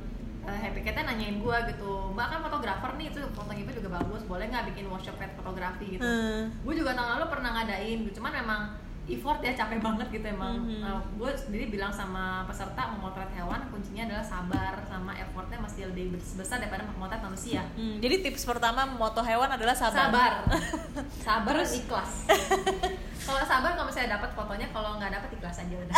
eh, 0.43 0.57
Happy 0.59 0.81
Catnya 0.81 1.03
nanyain 1.07 1.37
gua 1.37 1.65
gitu 1.65 2.11
mbak 2.11 2.27
kan 2.27 2.39
fotografer 2.41 2.91
nih 2.95 3.07
itu 3.09 3.19
fotonya 3.31 3.61
ibu 3.61 3.71
juga 3.73 3.89
bagus 3.95 4.21
boleh 4.23 4.45
nggak 4.45 4.65
bikin 4.69 4.85
workshop 4.85 5.15
pet 5.15 5.33
fotografi 5.33 5.85
gitu 5.91 6.05
Hmm. 6.05 6.53
gue 6.55 6.73
juga 6.75 6.93
tahun 6.93 7.17
lalu 7.17 7.25
pernah 7.29 7.49
ngadain 7.51 7.97
gitu 8.03 8.13
cuman 8.15 8.33
memang 8.35 8.61
effort 9.05 9.37
ya 9.45 9.53
capek 9.53 9.79
banget 9.81 10.07
gitu 10.09 10.25
emang. 10.25 10.65
Mhm. 10.65 11.21
gue 11.21 11.31
sendiri 11.37 11.65
bilang 11.69 11.93
sama 11.93 12.41
peserta 12.49 12.89
memotret 12.97 13.29
hewan 13.37 13.61
kuncinya 13.69 14.09
adalah 14.09 14.25
sabar 14.25 14.73
sama 14.89 15.13
effortnya 15.13 15.61
masih 15.61 15.93
lebih 15.93 16.17
besar 16.17 16.57
daripada 16.57 16.81
memotret 16.89 17.21
manusia. 17.21 17.61
Hmm, 17.77 18.01
jadi 18.01 18.25
tips 18.25 18.49
pertama 18.49 18.89
moto 18.89 19.21
hewan 19.21 19.49
adalah 19.53 19.77
sabar. 19.77 20.09
sabar. 20.09 20.33
Sabar 21.25 21.53
dan 21.57 21.69
ikhlas. 21.69 22.11
Kalau 23.25 23.41
sabar 23.41 23.73
kalau 23.73 23.89
misalnya 23.89 24.21
dapat 24.21 24.37
fotonya 24.37 24.69
kalau 24.69 25.01
nggak 25.01 25.09
dapat 25.17 25.29
ikhlas 25.33 25.57
aja 25.65 25.75
udah. 25.81 25.97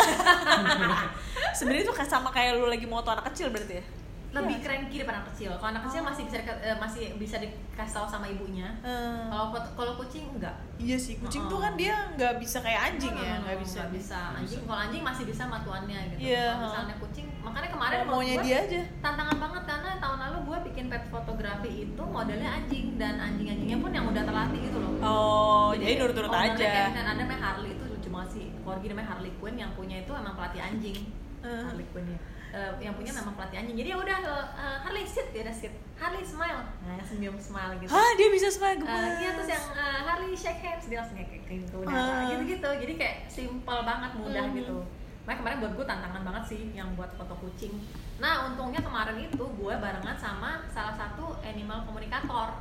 Sebenarnya 1.60 1.84
itu 1.84 1.92
kayak 1.92 2.08
sama 2.08 2.32
kayak 2.32 2.56
lu 2.56 2.72
lagi 2.72 2.88
moto 2.88 3.12
anak 3.12 3.28
kecil 3.36 3.52
berarti 3.52 3.84
ya? 3.84 3.86
lebih 4.28 4.60
cranky 4.60 5.02
daripada 5.02 5.24
anak 5.24 5.36
kecil. 5.36 5.52
Kalau 5.60 5.70
anak 5.76 5.84
kecil 5.88 6.02
masih 6.08 6.24
bisa 6.28 6.38
eh, 6.40 6.78
masih 6.78 7.04
bisa 7.20 7.36
dikasih 7.42 7.94
tahu 7.96 8.08
sama 8.08 8.28
ibunya. 8.32 8.70
Hmm. 8.80 9.28
kalau 9.28 9.56
kalau 9.76 9.94
kucing 10.00 10.30
enggak 10.36 10.56
Iya 10.88 10.96
sih, 10.98 11.14
kucing 11.18 11.44
Oh. 11.44 11.50
tuh 11.50 11.60
kan 11.60 11.74
dia 11.76 11.92
nggak 12.10 12.34
bisa 12.38 12.58
kayak 12.58 12.82
anjing 12.88 13.12
ya, 13.12 13.36
nggak 13.38 13.60
bisa. 13.60 13.78
nggak 13.78 13.92
bisa 13.94 14.20
anjing 14.34 14.62
kalau 14.64 14.80
anjing 14.80 15.04
masih 15.04 15.24
bisa 15.26 15.42
sama 15.44 15.60
tuannya 15.60 16.00
gitu 16.10 16.20
Iya, 16.26 16.48
kalau 16.48 16.64
misalnya 16.66 16.96
kucing 16.98 17.26
makanya 17.38 17.70
kemarin 17.70 17.98
Mau 18.00 18.12
maunya 18.14 18.36
dia 18.40 18.58
aja. 18.62 18.82
tantangan 18.98 19.38
banget 19.38 19.64
karena 19.66 19.90
tahun 19.98 20.18
lalu 20.22 20.38
gue 20.42 20.58
bikin 20.66 20.86
pet 20.88 21.04
fotografi 21.08 21.72
itu 21.84 22.04
modelnya 22.08 22.50
anjing 22.54 22.96
dan 22.96 23.16
anjing-anjingnya 23.18 23.78
pun 23.78 23.92
yang 23.92 24.06
udah 24.06 24.24
terlatih 24.24 24.60
gitu 24.62 24.78
loh 24.78 24.92
Oh, 25.00 25.70
jadi 25.74 25.94
nurut-nurut 25.98 26.32
ownernya 26.32 26.56
aja. 26.56 26.66
kayak 26.66 26.88
misalnya 26.90 27.10
ada 27.10 27.20
namanya 27.20 27.42
Harley 27.44 27.72
itu 27.74 27.84
lucu 27.86 28.08
banget 28.08 28.30
sih 28.32 28.46
corgi 28.58 28.88
namanya 28.88 29.08
Harley 29.10 29.32
Quinn 29.36 29.56
yang 29.58 29.72
punya 29.74 29.96
itu 30.00 30.12
emang 30.14 30.34
pelatih 30.34 30.62
anjing 30.62 31.00
Hmm. 31.38 31.64
Harley 31.66 31.86
Quinn 31.88 32.08
ya 32.08 32.20
Eh, 32.48 32.72
yang 32.80 32.96
punya 32.96 33.12
memang 33.12 33.36
pelatih 33.36 33.60
anjing 33.60 33.76
jadi 33.76 33.90
ya 33.92 33.98
udah 34.00 34.18
eh, 34.24 34.78
Harley 34.80 35.04
sit 35.04 35.28
ya 35.30 35.44
udah 35.44 35.52
sit 35.52 35.74
Harley 35.96 36.24
smile. 36.24 36.64
Nah 36.80 37.04
senyum 37.04 37.36
smile 37.36 37.76
gitu. 37.78 37.92
Hah, 37.92 38.10
dia 38.16 38.28
bisa 38.32 38.48
semua 38.48 38.72
Eh, 38.72 39.12
iya 39.20 39.30
terus 39.36 39.50
yang 39.52 39.66
eh, 39.76 40.00
Harley 40.02 40.32
shake 40.32 40.62
hands 40.62 40.86
dia 40.86 40.98
langsung 41.00 41.18
kayak 41.18 41.30
kayak 41.44 41.60
gitu 41.68 41.78
Ah. 41.84 42.24
gitu 42.26 42.44
gitu 42.48 42.70
jadi 42.80 42.94
kayak 42.96 43.18
simple 43.28 43.80
banget 43.84 44.12
mudah 44.16 44.46
Mhm. 44.48 44.56
gitu. 44.56 44.78
Makanya 45.24 45.38
kemarin 45.38 45.58
buat 45.60 45.74
gue 45.76 45.86
tantangan 45.86 46.22
banget 46.24 46.44
sih 46.48 46.62
yang 46.72 46.90
buat 46.96 47.12
foto 47.12 47.36
kucing. 47.38 47.76
Nah 48.18 48.48
untungnya 48.48 48.80
kemarin 48.80 49.20
itu 49.20 49.44
gue 49.44 49.74
barengan 49.76 50.16
sama 50.16 50.64
salah 50.68 50.96
satu 50.96 51.36
animal 51.44 51.84
komunikator 51.84 52.56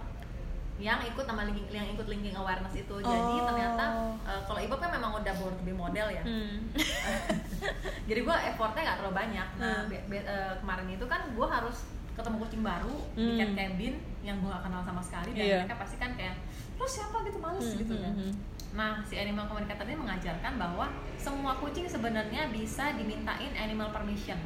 yang 0.77 1.01
ikut 1.01 1.25
sama 1.25 1.43
linking, 1.43 1.65
yang 1.71 1.89
ikut 1.89 2.05
linking 2.05 2.35
awareness 2.35 2.75
itu. 2.75 2.95
Jadi 2.95 3.09
Oh. 3.35 3.47
ternyata 3.47 3.85
eh, 4.23 4.41
kalau 4.45 4.61
ibu 4.61 4.75
kan 4.75 4.91
memang 4.91 5.13
udah 5.15 5.35
born 5.35 5.55
to 5.55 5.63
be 5.63 5.73
model 5.73 6.07
ya. 6.07 6.21
Hmm. 6.21 6.69
Jadi 8.09 8.21
gue 8.23 8.37
effortnya 8.47 8.83
nggak 8.85 8.99
terlalu 9.01 9.15
banyak. 9.17 9.49
Nah 9.57 9.77
Hmm. 9.79 9.89
be- 9.89 10.05
be- 10.07 10.27
eh, 10.27 10.53
kemarin 10.59 10.87
itu 10.89 11.05
kan 11.05 11.21
gue 11.29 11.47
harus 11.47 11.77
ketemu 12.13 12.37
kucing 12.39 12.63
baru 12.63 12.97
di 13.13 13.25
Hmm. 13.27 13.39
cat 13.39 13.51
cabin 13.55 13.95
yang 14.23 14.37
gue 14.39 14.49
gak 14.49 14.65
kenal 14.65 14.81
sama 14.83 15.01
sekali 15.01 15.31
dan 15.31 15.45
Iya. 15.45 15.57
mereka 15.63 15.77
pasti 15.77 15.97
kan 15.97 16.11
kayak 16.13 16.37
lo 16.75 16.85
siapa 16.85 17.21
gitu 17.23 17.39
males 17.39 17.61
Hmm, 17.63 17.79
gitu 17.79 17.93
hmm, 17.93 18.03
kan. 18.03 18.13
hmm. 18.15 18.33
Nah, 18.73 18.93
si 19.03 19.15
animal 19.17 19.45
communicator 19.47 19.85
ini 19.85 19.97
mengajarkan 19.97 20.53
bahwa 20.55 20.87
semua 21.17 21.57
kucing 21.57 21.85
sebenarnya 21.87 22.49
bisa 22.51 22.93
dimintain 22.93 23.53
animal 23.55 23.89
permission. 23.91 24.37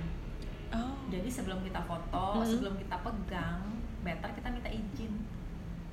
Oh. 0.70 0.94
Jadi 1.09 1.27
sebelum 1.27 1.59
kita 1.61 1.82
foto, 1.82 2.39
Mhm. 2.39 2.47
sebelum 2.48 2.74
kita 2.77 2.94
pegang, 3.01 3.62
better 4.01 4.31
kita 4.31 4.48
minta 4.48 4.70
izin. 4.70 5.20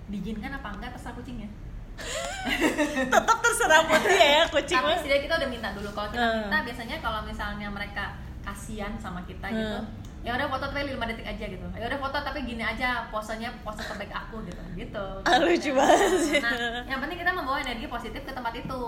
Diizinkan 0.08 0.52
apa 0.54 0.68
enggak 0.72 0.96
terserah 0.96 1.16
kucingnya. 1.16 1.50
Tetap 3.12 3.38
terserah 3.42 3.82
buat 3.90 4.04
dia 4.06 4.28
ya 4.40 4.44
kucing 4.48 4.78
Tapi 4.78 4.94
setidaknya 5.02 5.24
kita 5.26 5.36
udah 5.42 5.50
minta 5.50 5.70
dulu. 5.74 5.90
Kalau 5.92 6.08
kita 6.10 6.24
Hmm. 6.24 6.40
minta 6.46 6.58
biasanya 6.64 6.96
kalau 7.02 7.20
misalnya 7.26 7.68
mereka 7.68 8.06
kasihan 8.42 8.94
sama 8.96 9.20
kita 9.26 9.44
Hmm. 9.50 9.58
gitu, 9.58 9.78
ya 10.24 10.32
udah 10.32 10.48
foto 10.48 10.66
tapi 10.68 10.88
5 10.88 11.04
detik 11.04 11.28
aja 11.28 11.46
gitu. 11.46 11.66
Ya 11.76 11.86
udah 11.86 12.00
foto 12.00 12.18
tapi 12.22 12.40
gini 12.44 12.64
aja 12.64 13.10
posenya 13.10 13.52
pose 13.62 13.84
terbaik 13.84 14.08
aku 14.10 14.40
gitu. 14.46 14.62
Gitu. 14.78 15.06
Ah, 15.26 15.38
lucu 15.38 15.72
banget 15.74 16.12
sih. 16.22 16.40
Nah, 16.40 16.88
yang 16.88 17.00
penting 17.02 17.20
kita 17.20 17.32
membawa 17.32 17.60
energi 17.60 17.86
positif 17.88 18.22
ke 18.22 18.32
tempat 18.32 18.54
itu. 18.56 18.82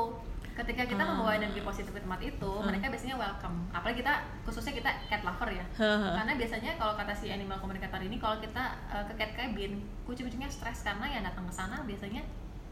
Ketika 0.59 0.83
kita 0.85 0.99
Ah. 0.99 1.07
membawa 1.09 1.31
energi 1.33 1.63
positif 1.63 1.87
ke 1.89 2.03
tempat 2.03 2.19
itu, 2.19 2.51
Hmm. 2.51 2.67
mereka 2.67 2.91
biasanya 2.91 3.15
welcome. 3.15 3.63
Apalagi 3.71 4.03
kita 4.03 4.13
khususnya 4.43 4.75
kita 4.75 4.91
cat 5.07 5.23
lover 5.23 5.49
ya. 5.49 5.63
Karena 6.11 6.35
biasanya 6.35 6.75
kalau 6.75 6.93
kata 6.93 7.15
si 7.15 7.31
animal 7.31 7.55
communicator 7.57 7.95
ini 7.97 8.19
kalau 8.19 8.35
kita 8.37 8.63
uh, 8.89 9.03
ke 9.07 9.13
cat 9.15 9.31
cabin, 9.33 9.79
kucing-kucingnya 10.03 10.51
stres 10.51 10.83
karena 10.83 11.07
yang 11.07 11.23
datang 11.23 11.47
ke 11.47 11.53
sana 11.53 11.79
biasanya 11.81 12.19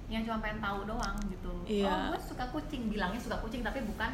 yang 0.08 0.20
cuma 0.22 0.40
pengen 0.40 0.60
tahu 0.60 0.84
doang 0.84 1.16
gitu. 1.26 1.54
Iya. 1.64 1.88
Oh, 1.88 2.00
gue 2.12 2.20
suka 2.22 2.44
kucing, 2.50 2.92
bilangnya 2.92 3.20
suka 3.20 3.40
kucing 3.40 3.64
tapi 3.64 3.80
bukan 3.82 4.12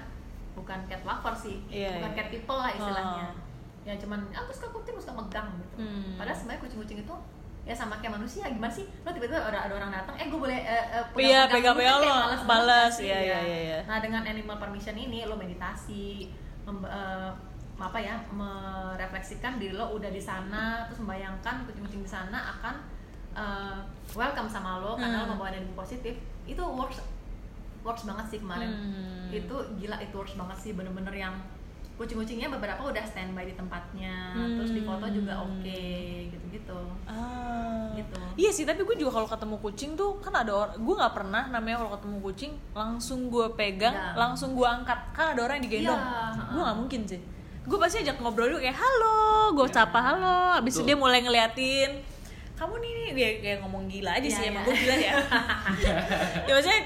bukan 0.53 0.79
cat 0.85 1.01
lover 1.01 1.33
sih 1.33 1.57
Iya, 1.65 1.97
bukan 1.97 2.11
iya. 2.13 2.17
cat 2.19 2.27
people 2.29 2.53
lah 2.55 2.69
istilahnya 2.69 3.25
Oh. 3.25 3.41
ya 3.83 3.97
cuman 3.97 4.21
aku 4.29 4.53
suka 4.53 4.69
kucing 4.69 4.93
aku 4.93 5.01
suka 5.01 5.17
megang 5.17 5.49
gitu 5.57 5.75
Hmm. 5.81 6.13
padahal 6.13 6.37
sebenarnya 6.37 6.61
kucing-kucing 6.61 6.99
itu 7.01 7.15
ya 7.63 7.71
sama 7.71 7.95
kayak 7.97 8.13
manusia 8.13 8.43
gimana 8.45 8.67
sih 8.69 8.83
lo 9.01 9.09
tiba-tiba 9.09 9.39
ada, 9.39 9.59
ada 9.61 9.73
orang 9.73 9.87
datang 9.89 10.15
eh 10.15 10.27
gue 10.27 10.35
boleh 10.37 10.59
eh, 10.59 10.85
eh, 10.91 11.03
Iya, 11.15 11.47
pegang-pegang 11.47 11.79
pegang-pegang 11.79 11.95
dulu, 11.95 12.03
kan 12.03 12.11
lo, 12.11 12.13
kayak 12.13 12.27
males 12.27 12.43
males, 12.43 12.67
banget 12.67 12.91
sih, 12.93 13.05
iya, 13.05 13.15
ya. 13.15 13.23
iya, 13.23 13.39
iya, 13.41 13.59
iya. 13.61 13.79
nah 13.83 13.97
dengan 13.97 14.23
animal 14.23 14.57
permission 14.57 14.95
ini 14.95 15.19
lo 15.23 15.35
meditasi 15.35 16.27
mem- 16.61 16.83
eh, 16.85 17.31
apa 17.75 17.97
ya 17.97 18.15
merefleksikan 18.29 19.57
diri 19.57 19.73
lo 19.73 19.91
udah 19.91 20.09
di 20.09 20.19
sana 20.19 20.83
terus 20.85 20.99
membayangkan 20.99 21.63
kucing-kucing 21.63 22.01
di 22.01 22.09
sana 22.09 22.37
akan 22.53 22.75
eh, 23.33 23.79
welcome 24.13 24.45
sama 24.45 24.77
lo 24.77 24.93
karena 24.93 25.17
lo 25.19 25.25
Hmm. 25.25 25.31
membawa 25.33 25.49
energi 25.49 25.73
positif 25.73 26.13
itu 26.43 26.59
works 26.61 26.99
works 27.81 28.03
banget 28.03 28.25
sih 28.29 28.39
kemarin 28.39 28.69
Hmm. 28.69 29.27
itu 29.31 29.55
gila 29.77 29.97
itu 29.99 30.13
works 30.13 30.35
banget 30.35 30.57
sih 30.59 30.71
bener-bener 30.73 31.11
yang 31.13 31.35
kucing-kucingnya 31.93 32.49
beberapa 32.49 32.81
udah 32.81 33.03
standby 33.03 33.45
di 33.45 33.53
tempatnya 33.53 34.33
Hmm. 34.33 34.57
terus 34.57 34.71
di 34.71 34.81
foto 34.81 35.05
juga 35.07 35.37
oke 35.39 35.83
gitu-gitu 36.27 36.79
Ah. 37.05 37.93
Gitu. 37.93 38.17
Iya 38.35 38.49
sih, 38.49 38.63
tapi 38.63 38.81
gue 38.81 38.95
juga 38.95 39.13
kalau 39.13 39.27
ketemu 39.27 39.55
kucing 39.59 39.91
tuh 39.93 40.17
kan 40.17 40.33
ada 40.33 40.49
orang, 40.49 40.73
gue 40.75 40.95
nggak 40.95 41.13
pernah 41.13 41.43
namanya 41.47 41.77
kalau 41.77 41.91
ketemu 41.93 42.17
kucing 42.19 42.51
langsung 42.73 43.29
gue 43.29 43.45
pegang, 43.53 43.93
Pegang. 43.93 44.15
langsung 44.15 44.49
gue 44.51 44.65
angkat. 44.65 44.97
Kan 45.13 45.37
ada 45.37 45.41
orang 45.41 45.61
yang 45.61 45.65
digendong. 45.67 46.01
Iya, 46.01 46.49
gue 46.49 46.61
nggak 46.63 46.77
mungkin 46.79 47.01
sih. 47.05 47.21
Gue 47.63 47.77
pasti 47.77 48.01
ajak 48.01 48.17
ngobrol 48.17 48.49
dulu 48.49 48.59
kayak 48.59 48.73
halo, 48.73 49.19
gue 49.53 49.65
sapa 49.69 49.99
halo. 50.01 50.57
Abis 50.57 50.73
itu 50.73 50.83
dia 50.83 50.97
mulai 50.97 51.21
ngeliatin, 51.21 52.01
kamu 52.55 52.73
nih 52.75 52.91
dia 53.13 53.29
kayak 53.39 53.57
ngomong 53.61 53.85
gila 53.85 54.11
aja 54.11 54.23
Iya, 54.23 54.33
sih, 54.33 54.41
iya. 54.41 54.49
emang 54.49 54.63
gue 54.63 54.73
gila 54.75 54.95
ya. 54.97 55.13
ya 56.49 56.51
maksudnya 56.51 56.81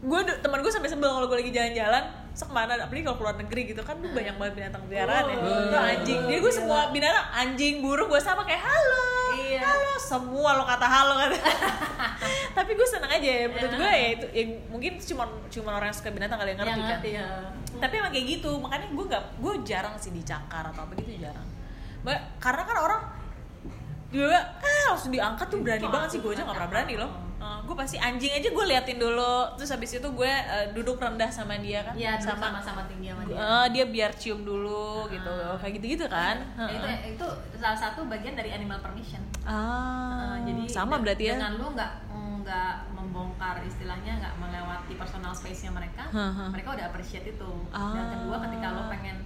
gue 0.00 0.20
teman 0.38 0.58
gue 0.58 0.70
sampai 0.70 0.88
sebel 0.88 1.08
kalau 1.08 1.26
gue 1.26 1.38
lagi 1.38 1.50
jalan-jalan 1.50 2.04
sok 2.40 2.48
ke 2.48 2.54
mana 2.56 2.72
apalagi 2.80 3.04
kalau 3.04 3.18
keluar 3.20 3.36
negeri 3.36 3.62
gitu 3.68 3.84
kan 3.84 4.00
tuh 4.00 4.08
banyak 4.10 4.32
banget 4.40 4.54
binatang 4.56 4.82
peliharaan 4.88 5.24
ya. 5.28 5.36
Oh, 5.36 5.68
Tuh 5.68 5.80
anjing. 5.84 6.20
Dia 6.24 6.38
gue 6.40 6.52
semua 6.52 6.88
binatang 6.88 7.26
anjing 7.36 7.74
burung 7.84 8.08
gue 8.08 8.16
sama 8.16 8.48
kayak 8.48 8.64
halo 8.64 9.04
Iya. 9.36 9.60
halo. 9.60 9.92
Semua 10.00 10.56
lo 10.56 10.64
kata 10.64 10.86
halo 10.88 11.12
kata 11.20 11.36
tapi 12.56 12.70
gue 12.74 12.88
seneng 12.88 13.12
aja 13.12 13.28
ya 13.28 13.46
menurut 13.46 13.72
gue 13.76 13.92
ya 13.92 14.08
itu 14.16 14.26
ya, 14.32 14.44
mungkin 14.72 14.92
cuma 14.98 15.24
cuma 15.46 15.70
orang 15.76 15.92
yang 15.92 15.98
suka 16.00 16.10
binatang 16.10 16.38
kali 16.40 16.50
yang 16.50 16.58
ngerti 16.58 16.80
yang 16.80 16.88
kan. 16.88 17.00
ya 17.04 17.26
tapi 17.78 17.94
emang 17.96 18.12
kayak 18.12 18.26
gitu 18.26 18.50
makanya 18.58 18.86
gue 18.90 19.04
nggak 19.06 19.24
gue 19.38 19.52
jarang 19.62 19.94
sih 19.96 20.10
dicakar 20.10 20.64
atau 20.66 20.82
apa 20.88 20.92
gitu 20.96 21.12
jarang. 21.20 21.46
Karena 22.40 22.62
kan 22.64 22.76
orang 22.80 23.02
juga 24.10 24.38
ah 24.58 24.84
langsung 24.90 25.14
diangkat 25.14 25.46
tuh 25.46 25.60
berani 25.62 25.86
Itu 25.86 25.92
banget 25.92 26.08
sih 26.10 26.18
gue 26.18 26.30
aja 26.34 26.42
nggak 26.42 26.56
pernah 26.58 26.70
berani 26.72 26.94
loh 26.98 27.10
Oh. 27.40 27.58
gue 27.62 27.72
pasti 27.74 27.96
anjing 27.96 28.28
aja 28.30 28.46
gue 28.46 28.64
liatin 28.66 28.96
dulu 28.96 29.56
terus 29.56 29.70
habis 29.70 29.90
itu 29.90 30.04
gue 30.04 30.28
eh, 30.28 30.66
duduk 30.70 30.94
rendah 30.94 31.26
sama 31.26 31.56
dia 31.56 31.80
kan 31.80 31.96
duduk 31.96 32.20
sama 32.20 32.52
sama-sama 32.52 32.82
tinggi 32.84 33.08
sama 33.08 33.24
dia. 33.24 33.34
Eh, 33.34 33.66
dia 33.72 33.84
biar 33.86 34.12
cium 34.12 34.40
dulu 34.42 35.08
gitu 35.08 35.32
Ah. 35.32 35.56
kayak 35.56 35.80
gitu 35.80 35.86
gitu 35.94 36.06
kan 36.06 36.36
Ya, 36.54 36.68
itu 36.68 37.16
itu 37.16 37.26
salah 37.56 37.74
satu 37.74 38.04
bagian 38.04 38.34
dari 38.34 38.50
animal 38.50 38.78
permission. 38.78 39.24
ah 39.42 40.36
Uh, 40.36 40.36
jadi 40.44 40.62
sama 40.68 41.00
berarti 41.00 41.24
ya 41.26 41.34
dengan 41.34 41.56
lu 41.56 41.72
nggak 41.72 41.92
nggak 42.40 42.72
membongkar 42.92 43.60
istilahnya 43.62 44.16
nggak 44.16 44.34
melewati 44.36 44.92
personal 44.94 45.30
space-nya 45.30 45.68
mereka, 45.70 46.08
Hah, 46.08 46.28
hah. 46.30 46.48
mereka 46.48 46.72
udah 46.72 46.86
appreciate 46.88 47.24
itu. 47.26 47.50
Ah. 47.70 47.92
Dan 47.92 48.04
kedua 48.14 48.36
ketika 48.40 48.66
lo 48.70 48.82
pengen 48.86 49.16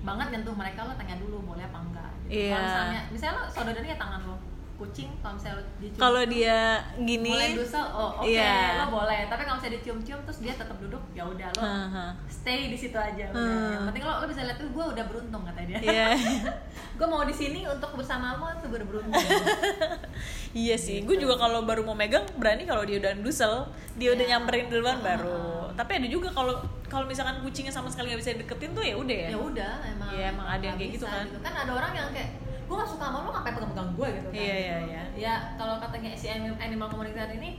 banget 0.00 0.26
nyentuh 0.30 0.54
mereka 0.54 0.82
lo 0.82 0.94
tanya 0.94 1.16
dulu 1.16 1.42
boleh 1.44 1.64
apa 1.64 1.78
enggak. 1.80 2.10
Gitu. 2.24 2.38
Iya. 2.44 2.54
Kalau 2.54 2.66
misalnya 2.66 3.00
misalnya 3.10 3.34
lo 3.34 3.42
saudaranya 3.48 3.96
tangan 3.96 4.20
lo 4.24 4.36
kucing 4.78 5.10
kalau 5.18 5.34
misalnya 5.34 5.58
dicium 5.76 5.98
kalau 5.98 6.22
dia 6.22 6.58
gini 6.96 7.34
mulai 7.34 7.50
dusel 7.52 7.82
oh 7.84 8.10
oke 8.16 8.30
Iya. 8.30 8.78
lo 8.78 8.94
boleh 8.94 9.20
tapi 9.26 9.42
kalau 9.42 9.58
misalnya 9.58 9.74
dicium-cium 9.76 10.20
terus 10.22 10.38
dia 10.38 10.54
tetap 10.54 10.78
duduk 10.78 11.02
ya 11.12 11.22
udah 11.24 11.48
lo 11.50 11.60
Hah, 11.60 11.86
hah. 11.88 12.10
stay 12.24 12.66
di 12.66 12.78
situ 12.78 12.94
aja 12.94 13.26
udah. 13.28 13.42
Hmm. 13.42 13.70
yang 13.72 13.84
penting 13.86 14.02
lo 14.02 14.12
lo 14.16 14.26
bisa 14.26 14.40
lihat 14.40 14.54
tuh 14.54 14.70
gue 14.70 14.84
udah 14.88 15.04
beruntung 15.04 15.42
kata 15.42 15.60
dia 15.64 15.78
Iya. 15.80 16.06
gue 16.98 17.06
mau 17.06 17.22
di 17.22 17.34
sini 17.34 17.60
untuk 17.64 17.90
bersamamu 17.92 18.46
tuh 18.56 18.70
beruntung 18.70 19.10
Iya 20.56 20.76
sih, 20.76 20.98
Gitu. 20.98 21.06
gue 21.06 21.16
juga 21.18 21.36
kalau 21.36 21.62
baru 21.62 21.82
mau 21.82 21.92
megang 21.92 22.24
berani 22.34 22.64
kalau 22.64 22.82
dia 22.82 22.96
udah 22.96 23.12
dusel, 23.16 23.68
dia 23.94 24.10
udah 24.10 24.24
Iya. 24.24 24.30
nyamperin 24.34 24.66
duluan 24.66 24.98
Ah. 24.98 25.04
baru. 25.04 25.38
Tapi 25.74 25.92
ada 25.94 26.08
juga 26.08 26.28
kalau 26.28 26.56
kalau 26.84 27.04
misalkan 27.04 27.38
kucingnya 27.38 27.70
sama 27.70 27.86
sekali 27.86 28.10
nggak 28.10 28.20
bisa 28.20 28.32
deketin 28.34 28.72
tuh 28.72 28.80
ya 28.80 28.96
udah 28.96 29.18
ya. 29.18 29.28
ya 29.30 29.38
udah 29.38 29.72
emang 29.86 30.08
Iya, 30.10 30.24
emang 30.32 30.46
ada 30.48 30.64
yang 30.64 30.76
kayak 30.76 30.90
gitu 30.90 31.04
bisa 31.04 31.14
kan. 31.14 31.26
kan 31.38 31.54
ada 31.58 31.72
orang 31.72 31.92
yang 31.92 32.08
kayak 32.10 32.30
gue 32.68 32.76
gak 32.76 32.86
suka 32.86 33.04
sama 33.06 33.18
lo 33.18 33.30
ngapain 33.30 33.54
pegang-pegang 33.54 33.90
gue 33.90 34.08
gitu 34.12 34.26
kan 34.26 34.36
Iya 34.36 34.54
iya 34.56 34.76
iya. 34.84 35.02
ya 35.16 35.34
kalau 35.56 35.76
katanya 35.78 36.12
si 36.12 36.26
anim- 36.26 36.58
animal 36.58 36.86
communication 36.86 37.32
ini 37.34 37.50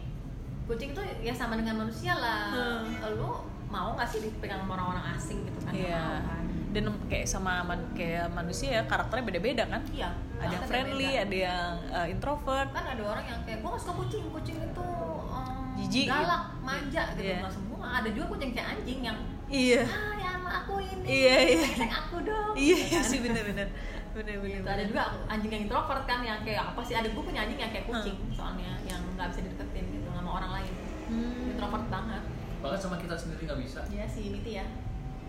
kucing 0.64 0.94
tuh 0.94 1.02
ya 1.18 1.34
sama 1.34 1.54
dengan 1.56 1.76
manusia 1.80 2.14
lah 2.14 2.54
Hmm. 2.54 3.18
lo 3.18 3.42
mau 3.68 3.94
gak 3.94 4.06
sih 4.08 4.22
dipegang 4.22 4.62
sama 4.62 4.74
orang-orang 4.76 5.06
asing 5.12 5.42
gitu 5.44 5.60
kan 5.60 5.74
Iya. 5.74 6.06
kan 6.24 6.44
Dan 6.70 6.86
kayak 7.06 7.26
sama 7.26 7.62
man- 7.64 7.90
kayak 7.92 8.30
manusia 8.30 8.70
ya 8.72 8.82
karakternya 8.84 9.26
beda-beda 9.26 9.64
kan. 9.68 9.82
iya 9.90 10.14
Ada 10.38 10.54
yang 10.54 10.64
friendly, 10.64 11.10
beda. 11.10 11.24
ada 11.24 11.38
yang 11.42 11.74
uh, 11.90 12.08
introvert. 12.08 12.70
kan 12.70 12.86
ada 12.88 13.04
orang 13.04 13.26
yang 13.26 13.40
kayak 13.42 13.60
gue 13.60 13.70
gak 13.70 13.82
suka 13.82 13.94
kucing 13.98 14.24
kucing 14.30 14.58
itu 14.60 14.88
um, 15.28 15.74
Jijik 15.76 16.06
galak 16.08 16.44
gitu. 16.46 16.62
manja 16.62 17.04
gitu 17.10 17.22
Iya. 17.26 17.38
nggak 17.40 17.54
semua 17.56 17.88
ada 17.96 18.10
juga 18.12 18.26
kucing 18.28 18.52
kayak 18.52 18.68
anjing 18.72 19.00
yang 19.02 19.18
Iya. 19.50 19.82
ah 19.82 20.14
ya 20.16 20.30
sama 20.32 20.50
aku 20.56 20.74
ini 20.78 21.06
Iya, 21.10 21.36
iya. 21.48 21.66
aku 21.90 22.16
dong 22.22 22.54
Iya 22.54 22.78
Ya 22.78 22.90
kan? 22.92 23.04
sih 23.04 23.18
bener-bener. 23.20 23.68
Bener-bener. 24.10 24.58
gitu 24.58 24.68
ada 24.68 24.84
juga 24.84 25.02
anjing 25.26 25.50
yang 25.50 25.64
introvert 25.64 26.04
kan 26.04 26.20
yang 26.20 26.42
kayak 26.42 26.62
apa 26.66 26.82
sih 26.82 26.94
ada 26.94 27.06
gue 27.06 27.22
punya 27.22 27.44
anjing 27.44 27.58
yang 27.58 27.70
kayak 27.70 27.86
kucing 27.86 28.18
soalnya 28.30 28.74
yang 28.84 29.02
nggak 29.14 29.28
bisa 29.30 29.42
dideketin 29.42 29.86
gitu 29.92 30.08
sama 30.10 30.32
orang 30.36 30.52
lain 30.56 30.74
Hmm. 31.06 31.50
introvert 31.50 31.90
banget 31.90 32.22
bahkan 32.60 32.78
sama 32.78 32.96
kita 32.96 33.16
sendiri 33.16 33.42
nggak 33.44 33.60
bisa 33.60 33.82
ya 33.88 34.06
si 34.06 34.30
Miti 34.30 34.54
ya 34.54 34.66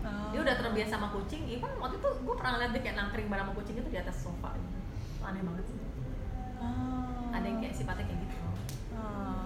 Oh. 0.01 0.29
dia 0.29 0.41
udah 0.41 0.55
terbiasa 0.55 0.97
sama 0.97 1.09
kucing 1.09 1.45
even 1.47 1.69
waktu 1.77 1.93
itu 1.95 2.09
gue 2.19 2.35
pernah 2.35 2.57
lihat 2.57 2.71
dia 2.71 2.81
kayak 2.81 2.97
nangkring 2.97 3.25
bareng 3.27 3.45
sama 3.45 3.53
kucing 3.55 3.75
itu 3.75 3.85
di 3.85 3.97
atas 3.97 4.17
sofa 4.19 4.49
gitu. 4.51 4.77
aneh 5.21 5.41
banget 5.41 5.63
sih 5.63 5.77
Oh. 6.57 7.29
ada 7.29 7.45
yang 7.45 7.57
kayak 7.57 7.73
sifatnya 7.73 8.05
kayak 8.05 8.19
gitu 8.19 8.35
Oh. 8.93 9.45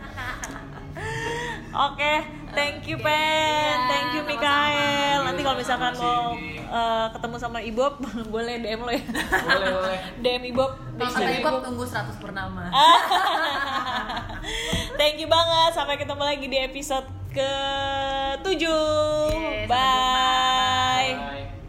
Oke, 1.70 2.12
thank 2.50 2.82
you 2.84 2.98
Oke, 2.98 3.06
Pen, 3.06 3.14
iya, 3.14 3.86
thank 3.86 4.10
you. 4.12 4.22
Mikael. 4.26 5.18
Nanti 5.22 5.40
kalau 5.40 5.54
misalkan 5.54 5.92
mau 5.94 6.34
eh, 6.50 7.06
ketemu 7.14 7.36
sama 7.38 7.58
Ibob, 7.60 7.94
boleh 8.34 8.58
DM 8.58 8.80
lo 8.80 8.90
ya. 8.90 9.00
boleh 9.40 9.68
boleh 9.72 9.98
DM 10.22 10.42
Ibob. 10.50 10.70
kalau 10.98 11.08
kata 11.08 11.30
Ibob 11.38 11.54
tunggu 11.62 11.84
100 11.86 12.18
purnama 12.18 12.68
Thank 14.98 15.16
you 15.16 15.26
banget. 15.26 15.70
Sampai 15.72 15.94
ketemu 15.94 16.20
lagi 16.20 16.44
di 16.44 16.58
episode 16.58 17.06
ke 17.30 17.50
7 18.42 18.50
Yes, 18.50 19.70
sampai 19.70 19.70
Bye. 19.70 21.59